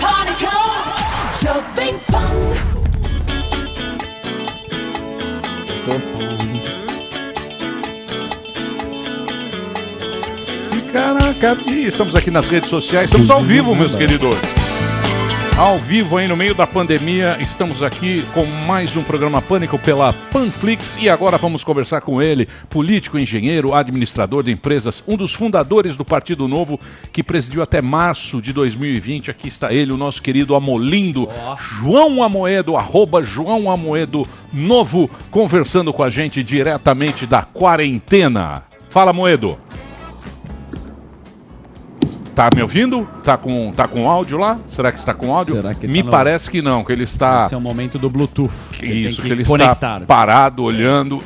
Pânico, 0.00 0.52
Jovem 1.42 1.94
Pan. 2.10 2.30
Caraca, 10.92 11.58
e 11.66 11.86
estamos 11.86 12.14
aqui 12.14 12.30
nas 12.30 12.48
redes 12.48 12.70
sociais, 12.70 13.06
estamos 13.06 13.30
ao 13.30 13.42
vivo, 13.42 13.74
meus 13.74 13.94
queridos. 13.94 14.63
Ao 15.56 15.78
vivo 15.78 16.16
aí 16.16 16.26
no 16.26 16.36
meio 16.36 16.52
da 16.52 16.66
pandemia, 16.66 17.36
estamos 17.38 17.80
aqui 17.80 18.24
com 18.34 18.44
mais 18.44 18.96
um 18.96 19.04
programa 19.04 19.40
Pânico 19.40 19.78
pela 19.78 20.12
Panflix 20.12 20.96
e 21.00 21.08
agora 21.08 21.38
vamos 21.38 21.62
conversar 21.62 22.00
com 22.00 22.20
ele, 22.20 22.48
político, 22.68 23.16
engenheiro, 23.16 23.72
administrador 23.72 24.42
de 24.42 24.50
empresas, 24.50 25.04
um 25.06 25.16
dos 25.16 25.32
fundadores 25.32 25.96
do 25.96 26.04
Partido 26.04 26.48
Novo 26.48 26.80
que 27.12 27.22
presidiu 27.22 27.62
até 27.62 27.80
março 27.80 28.42
de 28.42 28.52
2020. 28.52 29.30
Aqui 29.30 29.46
está 29.46 29.72
ele, 29.72 29.92
o 29.92 29.96
nosso 29.96 30.20
querido 30.20 30.56
Amolindo, 30.56 31.28
João 31.78 32.24
Amoedo, 32.24 32.76
arroba 32.76 33.22
João 33.22 33.70
Amoedo 33.70 34.26
Novo, 34.52 35.08
conversando 35.30 35.92
com 35.92 36.02
a 36.02 36.10
gente 36.10 36.42
diretamente 36.42 37.26
da 37.26 37.42
quarentena. 37.42 38.64
Fala, 38.90 39.12
Moedo. 39.12 39.63
Tá 42.34 42.48
me 42.54 42.62
ouvindo? 42.62 43.06
Tá 43.22 43.36
com, 43.36 43.72
tá 43.76 43.86
com 43.86 44.10
áudio 44.10 44.36
lá? 44.38 44.58
Será 44.66 44.90
que 44.90 44.98
está 44.98 45.14
com 45.14 45.32
áudio? 45.32 45.54
Será 45.54 45.72
que 45.72 45.86
me 45.86 46.00
tá 46.00 46.04
no- 46.06 46.10
parece 46.10 46.50
que 46.50 46.60
não, 46.60 46.82
que 46.84 46.90
ele 46.92 47.04
está. 47.04 47.44
Esse 47.44 47.54
é 47.54 47.56
o 47.56 47.60
momento 47.60 47.96
do 47.98 48.10
Bluetooth. 48.10 48.50
Isso, 48.82 49.20
tem 49.22 49.26
que 49.28 49.32
ele 49.32 49.44
conectar. 49.44 49.72
está 49.98 50.00
parado, 50.00 50.64
olhando. 50.64 51.22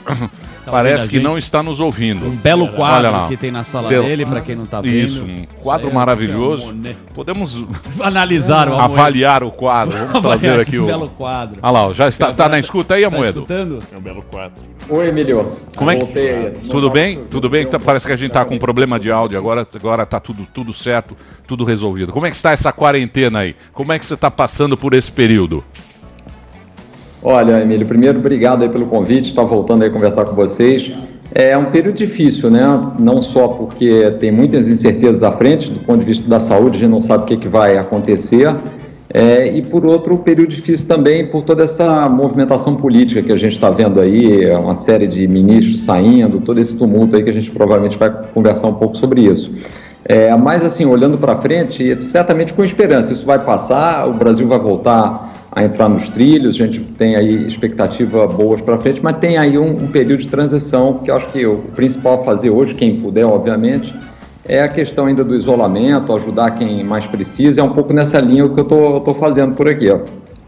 Ouvindo 0.70 0.84
Parece 0.88 1.08
que 1.08 1.20
não 1.20 1.36
está 1.38 1.62
nos 1.62 1.80
ouvindo. 1.80 2.24
Um 2.26 2.36
belo 2.36 2.68
quadro 2.68 3.28
que 3.28 3.36
tem 3.36 3.50
na 3.50 3.64
sala 3.64 3.88
dele, 3.88 4.24
pra 4.26 4.40
quem 4.40 4.54
não 4.56 4.66
tá 4.66 4.80
vendo. 4.80 4.94
Isso, 4.94 5.24
um 5.24 5.44
quadro 5.60 5.86
Isso 5.86 5.88
aí 5.88 5.92
é 5.92 5.94
maravilhoso. 5.94 6.70
um. 6.72 6.82
Podemos 7.14 7.64
Analisar 8.00 8.68
o 8.68 8.78
avaliar 8.78 9.42
o 9.42 9.50
quadro. 9.50 9.98
Vamos 9.98 10.20
trazer 10.20 10.60
aqui 10.60 10.78
o. 10.78 10.86
belo 10.86 11.08
quadro. 11.08 11.58
Olha 11.62 11.70
lá, 11.70 11.92
já 11.92 12.08
está, 12.08 12.32
tá 12.32 12.48
na 12.48 12.58
escuta 12.58 12.94
aí, 12.94 13.02
Tá 13.02 13.08
Amoedo? 13.08 13.40
escutando? 13.40 13.78
É 13.92 13.96
um 13.96 14.00
belo 14.00 14.22
quadro. 14.22 14.62
Oi, 14.88 15.08
Emílio. 15.08 15.52
Como 15.76 15.90
é 15.90 15.96
que 15.96 16.04
Voltei. 16.04 16.50
Tudo 16.70 16.88
bem? 16.88 17.20
Tudo 17.30 17.50
bem? 17.50 17.66
Tá- 17.66 17.78
Parece 17.78 18.06
que 18.06 18.12
a 18.12 18.16
gente 18.16 18.32
tá 18.32 18.44
com 18.44 18.56
problema 18.58 18.98
de 18.98 19.10
áudio. 19.12 19.36
Agora, 19.38 19.66
agora 19.74 20.06
tá 20.06 20.18
tudo, 20.18 20.46
tudo 20.52 20.72
certo, 20.72 21.16
tudo 21.46 21.62
resolvido. 21.64 22.10
Como 22.12 22.24
é 22.24 22.30
que 22.30 22.36
está 22.36 22.52
essa 22.52 22.72
quarentena 22.72 23.40
aí? 23.40 23.54
Como 23.72 23.92
é 23.92 23.98
que 23.98 24.06
você 24.06 24.14
está 24.14 24.30
passando 24.30 24.76
por 24.76 24.94
esse 24.94 25.12
período? 25.12 25.62
Olha, 27.22 27.60
Emílio, 27.60 27.86
primeiro, 27.86 28.18
obrigado 28.18 28.62
aí 28.62 28.68
pelo 28.68 28.86
convite, 28.86 29.26
estar 29.26 29.42
voltando 29.42 29.82
aí 29.82 29.88
a 29.88 29.92
conversar 29.92 30.24
com 30.24 30.36
vocês. 30.36 30.92
É 31.34 31.56
um 31.58 31.66
período 31.66 31.96
difícil, 31.96 32.50
né? 32.50 32.92
Não 32.98 33.20
só 33.20 33.48
porque 33.48 34.10
tem 34.20 34.30
muitas 34.30 34.68
incertezas 34.68 35.22
à 35.22 35.32
frente, 35.32 35.68
do 35.68 35.80
ponto 35.80 35.98
de 35.98 36.06
vista 36.06 36.28
da 36.28 36.38
saúde, 36.38 36.76
a 36.76 36.80
gente 36.80 36.90
não 36.90 37.00
sabe 37.00 37.24
o 37.24 37.26
que, 37.26 37.36
que 37.36 37.48
vai 37.48 37.76
acontecer. 37.76 38.54
É, 39.12 39.48
e 39.48 39.62
por 39.62 39.84
outro, 39.84 40.14
um 40.14 40.18
período 40.18 40.50
difícil 40.50 40.86
também 40.86 41.26
por 41.26 41.42
toda 41.42 41.64
essa 41.64 42.08
movimentação 42.08 42.76
política 42.76 43.22
que 43.22 43.32
a 43.32 43.36
gente 43.36 43.54
está 43.54 43.70
vendo 43.70 44.00
aí, 44.00 44.50
uma 44.52 44.74
série 44.74 45.06
de 45.06 45.26
ministros 45.26 45.82
saindo, 45.82 46.40
todo 46.40 46.60
esse 46.60 46.76
tumulto 46.76 47.16
aí 47.16 47.24
que 47.24 47.30
a 47.30 47.32
gente 47.32 47.50
provavelmente 47.50 47.98
vai 47.98 48.10
conversar 48.32 48.68
um 48.68 48.74
pouco 48.74 48.96
sobre 48.96 49.22
isso. 49.22 49.50
É, 50.04 50.34
mas 50.36 50.64
assim, 50.64 50.84
olhando 50.84 51.18
para 51.18 51.36
frente, 51.36 52.06
certamente 52.06 52.52
com 52.52 52.62
esperança, 52.62 53.12
isso 53.12 53.26
vai 53.26 53.38
passar, 53.38 54.06
o 54.08 54.12
Brasil 54.12 54.46
vai 54.46 54.58
voltar 54.58 55.37
a 55.58 55.64
entrar 55.64 55.88
nos 55.88 56.08
trilhos, 56.08 56.54
a 56.54 56.58
gente 56.58 56.80
tem 56.80 57.16
aí 57.16 57.48
expectativa 57.48 58.26
boas 58.26 58.60
para 58.60 58.78
frente, 58.78 59.00
mas 59.02 59.16
tem 59.16 59.36
aí 59.36 59.58
um, 59.58 59.70
um 59.70 59.88
período 59.88 60.20
de 60.20 60.28
transição 60.28 60.94
que 60.94 61.10
eu 61.10 61.16
acho 61.16 61.28
que 61.30 61.44
o 61.44 61.58
principal 61.74 62.20
a 62.20 62.24
fazer 62.24 62.50
hoje, 62.50 62.74
quem 62.74 63.00
puder, 63.00 63.24
obviamente, 63.24 63.92
é 64.44 64.62
a 64.62 64.68
questão 64.68 65.06
ainda 65.06 65.24
do 65.24 65.34
isolamento, 65.34 66.14
ajudar 66.14 66.52
quem 66.52 66.84
mais 66.84 67.06
precisa, 67.06 67.60
é 67.60 67.64
um 67.64 67.72
pouco 67.72 67.92
nessa 67.92 68.20
linha 68.20 68.48
que 68.48 68.60
eu 68.60 68.64
tô 68.64 69.14
fazendo 69.14 69.54
por 69.56 69.68
aqui, 69.68 69.90
ó. 69.90 69.98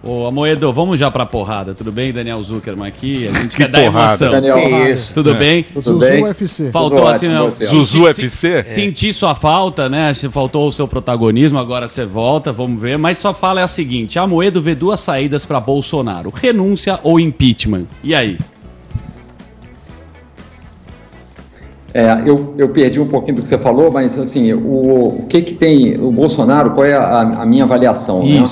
Ô, 0.02 0.24
Amoedo, 0.26 0.72
vamos 0.72 0.98
já 0.98 1.10
pra 1.10 1.26
porrada, 1.26 1.74
tudo 1.74 1.92
bem? 1.92 2.10
Daniel 2.10 2.42
Zuckerman 2.42 2.88
aqui, 2.88 3.28
a 3.28 3.34
gente 3.38 3.50
Que 3.50 3.56
quer 3.64 3.68
dar 3.68 3.82
porrada. 3.82 4.06
emoção. 4.06 4.30
Daniel, 4.30 4.56
Que 4.56 4.90
isso. 4.92 5.12
Tudo 5.12 5.32
É. 5.32 5.34
bem? 5.38 5.62
Tudo 5.62 5.82
Zuzu 5.82 5.98
bem? 5.98 6.24
UFC. 6.24 6.70
Faltou 6.70 6.98
Tudo 7.00 7.08
assim, 7.10 7.26
ótimo, 7.26 7.38
não. 7.44 7.50
você. 7.50 7.64
Zuzu 7.66 8.08
FC? 8.08 8.64
Senti 8.64 9.12
sua 9.12 9.34
falta, 9.34 9.90
né? 9.90 10.14
Se 10.14 10.30
Faltou 10.30 10.68
o 10.68 10.72
seu 10.72 10.88
protagonismo, 10.88 11.58
agora 11.58 11.86
você 11.86 12.06
volta, 12.06 12.50
vamos 12.50 12.80
ver. 12.80 12.96
Mas 12.96 13.18
sua 13.18 13.34
fala 13.34 13.60
é 13.60 13.62
a 13.62 13.68
seguinte: 13.68 14.18
a 14.18 14.26
Moedo 14.26 14.62
vê 14.62 14.74
duas 14.74 15.00
saídas 15.00 15.44
pra 15.44 15.60
Bolsonaro: 15.60 16.30
renúncia 16.34 16.98
ou 17.02 17.20
impeachment. 17.20 17.84
E 18.02 18.14
aí? 18.14 18.38
É, 21.92 22.22
eu, 22.24 22.54
eu 22.56 22.68
perdi 22.70 23.00
um 23.00 23.08
pouquinho 23.08 23.36
do 23.38 23.42
que 23.42 23.48
você 23.48 23.58
falou, 23.58 23.90
mas 23.90 24.18
assim, 24.18 24.52
o, 24.54 25.18
o 25.22 25.26
que 25.28 25.42
que 25.42 25.54
tem 25.54 25.98
o 26.00 26.10
Bolsonaro, 26.12 26.70
qual 26.70 26.86
é 26.86 26.94
a, 26.94 27.20
a 27.42 27.44
minha 27.44 27.64
avaliação? 27.64 28.24
né? 28.24 28.42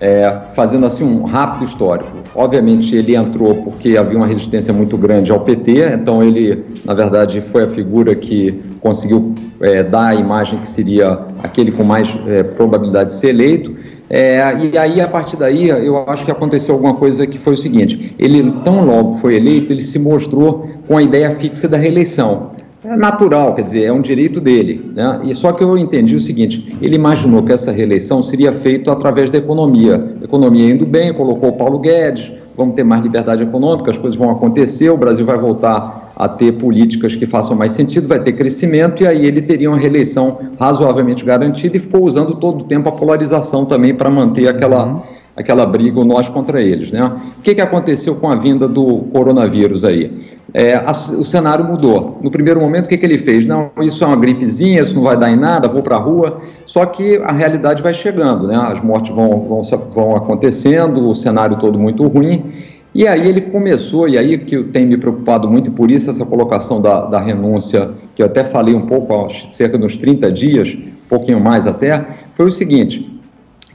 É, 0.00 0.32
fazendo 0.54 0.86
assim 0.86 1.02
um 1.02 1.24
rápido 1.24 1.64
histórico. 1.64 2.18
Obviamente 2.32 2.94
ele 2.94 3.16
entrou 3.16 3.64
porque 3.64 3.96
havia 3.96 4.16
uma 4.16 4.28
resistência 4.28 4.72
muito 4.72 4.96
grande 4.96 5.32
ao 5.32 5.40
PT, 5.40 5.94
então 5.94 6.22
ele, 6.22 6.64
na 6.84 6.94
verdade, 6.94 7.40
foi 7.40 7.64
a 7.64 7.68
figura 7.68 8.14
que 8.14 8.60
conseguiu 8.80 9.34
é, 9.60 9.82
dar 9.82 10.08
a 10.08 10.14
imagem 10.14 10.60
que 10.60 10.68
seria 10.68 11.18
aquele 11.42 11.72
com 11.72 11.82
mais 11.82 12.08
é, 12.28 12.42
probabilidade 12.42 13.10
de 13.10 13.16
ser 13.16 13.30
eleito. 13.30 13.74
É, 14.10 14.56
e 14.58 14.78
aí, 14.78 15.00
a 15.00 15.08
partir 15.08 15.36
daí, 15.36 15.68
eu 15.68 16.08
acho 16.08 16.24
que 16.24 16.30
aconteceu 16.30 16.74
alguma 16.74 16.94
coisa 16.94 17.26
que 17.26 17.38
foi 17.38 17.54
o 17.54 17.56
seguinte: 17.56 18.14
ele, 18.18 18.50
tão 18.64 18.84
logo 18.84 19.16
foi 19.16 19.34
eleito, 19.34 19.72
ele 19.72 19.82
se 19.82 19.98
mostrou 19.98 20.70
com 20.86 20.96
a 20.96 21.02
ideia 21.02 21.34
fixa 21.36 21.68
da 21.68 21.76
reeleição. 21.76 22.52
É 22.84 22.96
natural, 22.96 23.54
quer 23.54 23.62
dizer, 23.62 23.84
é 23.84 23.92
um 23.92 24.00
direito 24.00 24.40
dele. 24.40 24.92
Né? 24.94 25.20
E 25.24 25.34
só 25.34 25.52
que 25.52 25.64
eu 25.64 25.76
entendi 25.76 26.14
o 26.14 26.20
seguinte: 26.20 26.76
ele 26.80 26.94
imaginou 26.94 27.42
que 27.42 27.52
essa 27.52 27.72
reeleição 27.72 28.22
seria 28.22 28.52
feita 28.52 28.92
através 28.92 29.30
da 29.30 29.38
economia. 29.38 30.16
Economia 30.22 30.72
indo 30.72 30.86
bem, 30.86 31.12
colocou 31.12 31.50
o 31.50 31.52
Paulo 31.54 31.78
Guedes, 31.80 32.30
vamos 32.56 32.74
ter 32.74 32.84
mais 32.84 33.02
liberdade 33.02 33.42
econômica, 33.42 33.90
as 33.90 33.98
coisas 33.98 34.18
vão 34.18 34.30
acontecer, 34.30 34.90
o 34.90 34.96
Brasil 34.96 35.24
vai 35.24 35.38
voltar 35.38 36.12
a 36.16 36.28
ter 36.28 36.52
políticas 36.52 37.14
que 37.14 37.26
façam 37.26 37.56
mais 37.56 37.70
sentido, 37.72 38.08
vai 38.08 38.20
ter 38.20 38.32
crescimento, 38.32 39.02
e 39.02 39.06
aí 39.06 39.26
ele 39.26 39.40
teria 39.40 39.70
uma 39.70 39.78
reeleição 39.78 40.38
razoavelmente 40.58 41.24
garantida 41.24 41.76
e 41.76 41.80
ficou 41.80 42.04
usando 42.04 42.34
todo 42.36 42.62
o 42.62 42.64
tempo 42.64 42.88
a 42.88 42.92
polarização 42.92 43.64
também 43.64 43.94
para 43.94 44.10
manter 44.10 44.48
aquela, 44.48 45.04
aquela 45.36 45.64
briga, 45.64 46.00
o 46.00 46.04
nós 46.04 46.28
contra 46.28 46.60
eles. 46.60 46.90
Né? 46.90 47.04
O 47.38 47.42
que, 47.42 47.54
que 47.54 47.60
aconteceu 47.60 48.16
com 48.16 48.28
a 48.28 48.34
vinda 48.34 48.66
do 48.66 49.04
coronavírus 49.12 49.84
aí? 49.84 50.37
É, 50.54 50.74
a- 50.74 50.92
o 51.18 51.24
cenário 51.24 51.64
mudou. 51.64 52.18
No 52.22 52.30
primeiro 52.30 52.60
momento, 52.60 52.86
o 52.86 52.88
que, 52.88 52.96
que 52.96 53.04
ele 53.04 53.18
fez? 53.18 53.46
Não, 53.46 53.70
isso 53.82 54.02
é 54.02 54.06
uma 54.06 54.16
gripezinha, 54.16 54.80
isso 54.82 54.94
não 54.94 55.02
vai 55.02 55.16
dar 55.16 55.30
em 55.30 55.36
nada, 55.36 55.68
vou 55.68 55.82
para 55.82 55.96
a 55.96 55.98
rua. 55.98 56.40
Só 56.66 56.86
que 56.86 57.16
a 57.18 57.32
realidade 57.32 57.82
vai 57.82 57.92
chegando, 57.92 58.46
né? 58.46 58.56
as 58.56 58.80
mortes 58.80 59.14
vão, 59.14 59.28
vão, 59.46 59.62
vão 59.90 60.16
acontecendo, 60.16 61.08
o 61.08 61.14
cenário 61.14 61.58
todo 61.58 61.78
muito 61.78 62.06
ruim. 62.06 62.52
E 62.94 63.06
aí 63.06 63.28
ele 63.28 63.42
começou, 63.42 64.08
e 64.08 64.16
aí 64.16 64.38
que 64.38 64.62
tenho 64.64 64.88
me 64.88 64.96
preocupado 64.96 65.48
muito, 65.48 65.68
e 65.68 65.72
por 65.72 65.90
isso 65.90 66.10
essa 66.10 66.24
colocação 66.24 66.80
da, 66.80 67.02
da 67.04 67.20
renúncia, 67.20 67.90
que 68.14 68.22
eu 68.22 68.26
até 68.26 68.42
falei 68.42 68.74
um 68.74 68.86
pouco, 68.86 69.28
cerca 69.50 69.78
de 69.78 69.84
uns 69.84 69.96
30 69.96 70.32
dias, 70.32 70.74
um 70.74 71.08
pouquinho 71.08 71.38
mais 71.38 71.66
até, 71.66 72.04
foi 72.32 72.46
o 72.46 72.50
seguinte, 72.50 73.20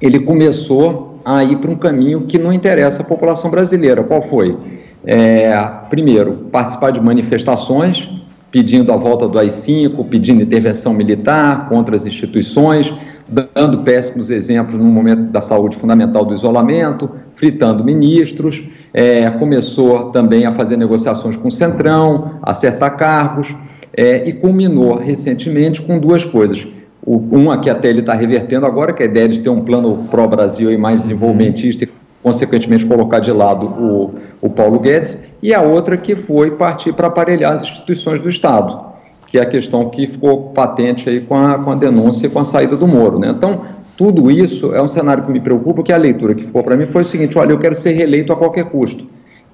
ele 0.02 0.20
começou 0.20 1.20
a 1.24 1.44
ir 1.44 1.58
para 1.58 1.72
um 1.72 1.76
caminho 1.76 2.22
que 2.22 2.38
não 2.38 2.52
interessa 2.52 3.02
a 3.04 3.06
população 3.06 3.50
brasileira. 3.50 4.04
Qual 4.04 4.22
foi? 4.22 4.58
É, 5.06 5.56
primeiro, 5.90 6.48
participar 6.52 6.92
de 6.92 7.02
manifestações 7.02 8.10
pedindo 8.54 8.94
a 8.94 8.96
volta 8.96 9.28
do 9.28 9.40
AI-5, 9.40 10.08
pedindo 10.10 10.44
intervenção 10.44 10.94
militar 10.94 11.68
contra 11.68 11.96
as 11.96 12.06
instituições, 12.06 12.94
dando 13.28 13.80
péssimos 13.80 14.30
exemplos 14.30 14.76
no 14.76 14.84
momento 14.84 15.32
da 15.32 15.42
saúde 15.42 15.76
fundamental 15.76 16.24
do 16.24 16.36
isolamento, 16.36 17.10
fritando 17.34 17.84
ministros, 17.84 18.64
é, 18.94 19.28
começou 19.32 20.12
também 20.12 20.46
a 20.46 20.52
fazer 20.52 20.78
negociações 20.78 21.36
com 21.36 21.48
o 21.48 21.52
Centrão, 21.52 22.38
acertar 22.44 22.96
cargos, 22.96 23.56
é, 23.98 24.30
e 24.30 24.34
culminou 24.34 24.98
recentemente 24.98 25.82
com 25.82 25.98
duas 25.98 26.24
coisas. 26.24 26.68
O, 27.04 27.18
uma 27.18 27.58
que 27.58 27.72
até 27.72 27.90
ele 27.90 28.02
está 28.02 28.14
revertendo 28.14 28.68
agora, 28.68 28.94
que 28.94 29.02
é 29.02 29.08
a 29.08 29.10
ideia 29.10 29.28
de 29.28 29.40
ter 29.42 29.50
um 29.50 29.62
plano 29.62 30.08
pró-Brasil 30.12 30.72
e 30.72 30.78
mais 30.78 31.02
desenvolvimentista 31.02 31.86
e, 31.86 31.90
consequentemente, 32.24 32.86
colocar 32.86 33.20
de 33.20 33.32
lado 33.32 33.66
o, 33.66 34.14
o 34.42 34.50
Paulo 34.50 34.80
Guedes, 34.80 35.18
e 35.42 35.54
a 35.54 35.62
outra 35.62 35.98
que 35.98 36.16
foi 36.16 36.52
partir 36.52 36.94
para 36.94 37.08
aparelhar 37.08 37.52
as 37.52 37.64
instituições 37.64 38.22
do 38.22 38.30
Estado, 38.30 38.80
que 39.28 39.38
é 39.38 39.42
a 39.42 39.46
questão 39.46 39.90
que 39.90 40.08
ficou 40.08 40.52
patente 40.52 41.10
aí 41.10 41.20
com 41.20 41.36
a, 41.36 41.60
com 41.60 41.72
a 41.72 41.76
denúncia 41.76 42.28
e 42.28 42.30
com 42.30 42.40
a 42.40 42.46
saída 42.46 42.78
do 42.78 42.88
Moro. 42.88 43.20
Né? 43.20 43.28
Então, 43.30 43.62
tudo 43.98 44.32
isso 44.32 44.74
é 44.74 44.82
um 44.82 44.88
cenário 44.88 45.26
que 45.26 45.32
me 45.32 45.42
preocupa, 45.42 45.84
que 45.84 45.92
a 45.92 45.98
leitura 45.98 46.34
que 46.34 46.44
ficou 46.44 46.64
para 46.64 46.78
mim 46.78 46.86
foi 46.86 47.02
o 47.02 47.06
seguinte, 47.06 47.38
olha, 47.38 47.52
eu 47.52 47.60
quero 47.60 47.76
ser 47.76 47.92
reeleito 47.92 48.32
a 48.32 48.38
qualquer 48.38 48.66
custo, 48.66 49.06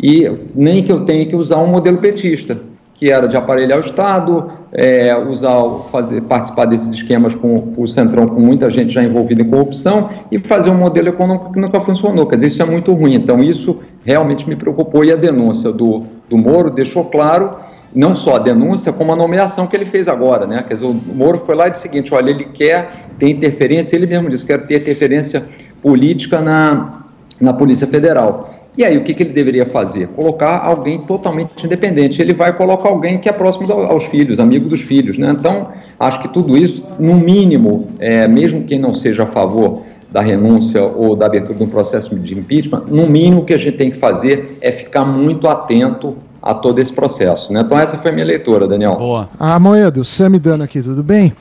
e 0.02 0.32
nem 0.56 0.84
que 0.84 0.92
eu 0.92 1.04
tenha 1.04 1.26
que 1.26 1.36
usar 1.36 1.58
um 1.58 1.68
modelo 1.68 1.98
petista, 1.98 2.58
que 3.00 3.10
era 3.10 3.30
de 3.30 3.38
aparelhar 3.38 3.78
o 3.78 3.82
Estado, 3.82 4.52
é, 4.74 5.16
usar, 5.18 5.64
fazer, 5.90 6.20
participar 6.24 6.66
desses 6.66 6.94
esquemas 6.94 7.34
com 7.34 7.74
o 7.78 7.88
Centrão, 7.88 8.28
com 8.28 8.42
muita 8.42 8.70
gente 8.70 8.94
já 8.94 9.02
envolvida 9.02 9.42
em 9.42 9.50
corrupção, 9.50 10.10
e 10.30 10.38
fazer 10.38 10.70
um 10.70 10.78
modelo 10.78 11.08
econômico 11.08 11.54
que 11.54 11.60
nunca 11.62 11.80
funcionou. 11.80 12.28
Quer 12.28 12.36
dizer, 12.36 12.48
isso 12.48 12.62
é 12.62 12.66
muito 12.66 12.92
ruim. 12.92 13.16
Então, 13.16 13.42
isso 13.42 13.80
realmente 14.04 14.48
me 14.50 14.58
preocupou. 14.58 15.06
E 15.06 15.14
a 15.14 15.16
denúncia 15.16 15.72
do, 15.72 16.04
do 16.30 16.38
Moro 16.38 16.70
deixou 16.70 17.06
claro, 17.06 17.56
não 17.96 18.14
só 18.14 18.36
a 18.36 18.40
denúncia, 18.40 18.92
como 18.92 19.14
a 19.14 19.16
nomeação 19.16 19.66
que 19.66 19.78
ele 19.78 19.86
fez 19.86 20.10
agora. 20.10 20.46
Né? 20.46 20.62
Quer 20.68 20.74
dizer, 20.74 20.86
o 20.86 20.94
Moro 20.94 21.38
foi 21.38 21.56
lá 21.56 21.70
e 21.70 21.72
disse 21.72 21.88
o 21.88 21.90
seguinte: 21.90 22.14
olha, 22.14 22.32
ele 22.32 22.44
quer 22.44 23.08
ter 23.18 23.30
interferência, 23.30 23.96
ele 23.96 24.08
mesmo 24.08 24.30
disse, 24.30 24.46
quer 24.46 24.68
ter 24.68 24.82
interferência 24.82 25.46
política 25.82 26.42
na, 26.42 27.04
na 27.40 27.54
Polícia 27.54 27.88
Federal. 27.88 28.59
E 28.80 28.86
aí, 28.86 28.98
o 28.98 29.04
que, 29.04 29.14
que 29.14 29.24
ele 29.24 29.34
deveria 29.34 29.66
fazer? 29.66 30.08
Colocar 30.08 30.60
alguém 30.60 31.02
totalmente 31.02 31.52
independente. 31.66 32.22
Ele 32.22 32.32
vai 32.32 32.56
colocar 32.56 32.88
alguém 32.88 33.18
que 33.18 33.28
é 33.28 33.32
próximo 33.34 33.70
ao- 33.70 33.92
aos 33.92 34.06
filhos, 34.06 34.40
amigo 34.40 34.70
dos 34.70 34.80
filhos. 34.80 35.18
Né? 35.18 35.36
Então, 35.38 35.68
acho 36.00 36.22
que 36.22 36.30
tudo 36.30 36.56
isso, 36.56 36.82
no 36.98 37.16
mínimo, 37.18 37.90
é, 38.00 38.26
mesmo 38.26 38.64
quem 38.64 38.80
não 38.80 38.96
seja 38.96 39.24
a 39.24 39.28
favor 39.28 39.82
da 40.10 40.22
renúncia 40.22 40.82
ou 40.82 41.14
da 41.14 41.26
abertura 41.26 41.56
de 41.56 41.64
um 41.66 41.68
processo 41.68 42.16
de 42.18 42.34
impeachment, 42.40 42.86
no 42.88 43.06
mínimo 43.06 43.42
o 43.42 43.46
que 43.46 43.54
a 43.54 43.58
gente 43.58 43.76
tem 43.76 43.92
que 43.92 43.98
fazer 43.98 44.58
é 44.62 44.72
ficar 44.72 45.04
muito 45.04 45.46
atento 45.50 46.16
a 46.42 46.54
todo 46.54 46.80
esse 46.80 46.94
processo. 46.94 47.52
Né? 47.52 47.60
Então, 47.66 47.78
essa 47.78 47.98
foi 47.98 48.12
a 48.12 48.14
minha 48.14 48.26
leitura, 48.26 48.66
Daniel. 48.66 48.96
Boa. 48.96 49.30
Ah, 49.38 49.60
Moedo, 49.60 50.06
Sami 50.06 50.40
Dano 50.40 50.64
aqui, 50.64 50.82
tudo 50.82 51.04
bem? 51.04 51.34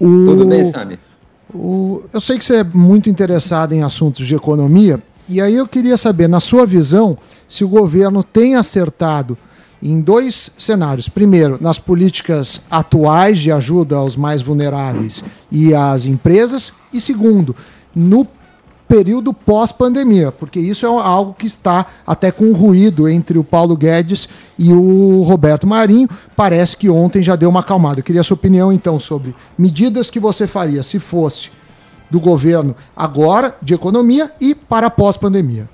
O- 0.00 0.24
Tudo 0.26 0.44
bem, 0.44 0.64
Sami? 0.64 0.98
o- 1.54 2.02
eu 2.12 2.20
sei 2.20 2.36
que 2.36 2.44
você 2.44 2.56
é 2.56 2.64
muito 2.64 3.08
interessado 3.08 3.72
em 3.74 3.84
assuntos 3.84 4.26
de 4.26 4.34
economia, 4.34 4.98
e 5.28 5.40
aí 5.40 5.54
eu 5.54 5.66
queria 5.66 5.96
saber, 5.96 6.28
na 6.28 6.40
sua 6.40 6.66
visão, 6.66 7.16
se 7.48 7.64
o 7.64 7.68
governo 7.68 8.22
tem 8.22 8.56
acertado 8.56 9.38
em 9.82 10.00
dois 10.00 10.50
cenários. 10.58 11.08
Primeiro, 11.08 11.58
nas 11.60 11.78
políticas 11.78 12.60
atuais 12.70 13.38
de 13.38 13.52
ajuda 13.52 13.96
aos 13.96 14.16
mais 14.16 14.40
vulneráveis 14.40 15.22
e 15.52 15.74
às 15.74 16.06
empresas. 16.06 16.72
E 16.92 17.00
segundo, 17.00 17.54
no 17.94 18.26
período 18.88 19.32
pós-pandemia, 19.32 20.30
porque 20.30 20.58
isso 20.60 20.86
é 20.86 20.88
algo 20.88 21.34
que 21.34 21.46
está 21.46 21.86
até 22.06 22.30
com 22.30 22.52
ruído 22.52 23.08
entre 23.08 23.38
o 23.38 23.44
Paulo 23.44 23.76
Guedes 23.76 24.28
e 24.58 24.72
o 24.72 25.22
Roberto 25.22 25.66
Marinho. 25.66 26.08
Parece 26.36 26.76
que 26.76 26.88
ontem 26.88 27.22
já 27.22 27.36
deu 27.36 27.50
uma 27.50 27.60
acalmada. 27.60 28.00
Eu 28.00 28.04
queria 28.04 28.20
a 28.20 28.24
sua 28.24 28.36
opinião, 28.36 28.72
então, 28.72 28.98
sobre 28.98 29.34
medidas 29.58 30.10
que 30.10 30.20
você 30.20 30.46
faria 30.46 30.82
se 30.82 30.98
fosse 30.98 31.50
do 32.14 32.20
governo 32.20 32.76
agora, 32.96 33.56
de 33.60 33.74
economia, 33.74 34.30
e 34.40 34.54
para 34.54 34.88
pós-pandemia. 34.88 35.68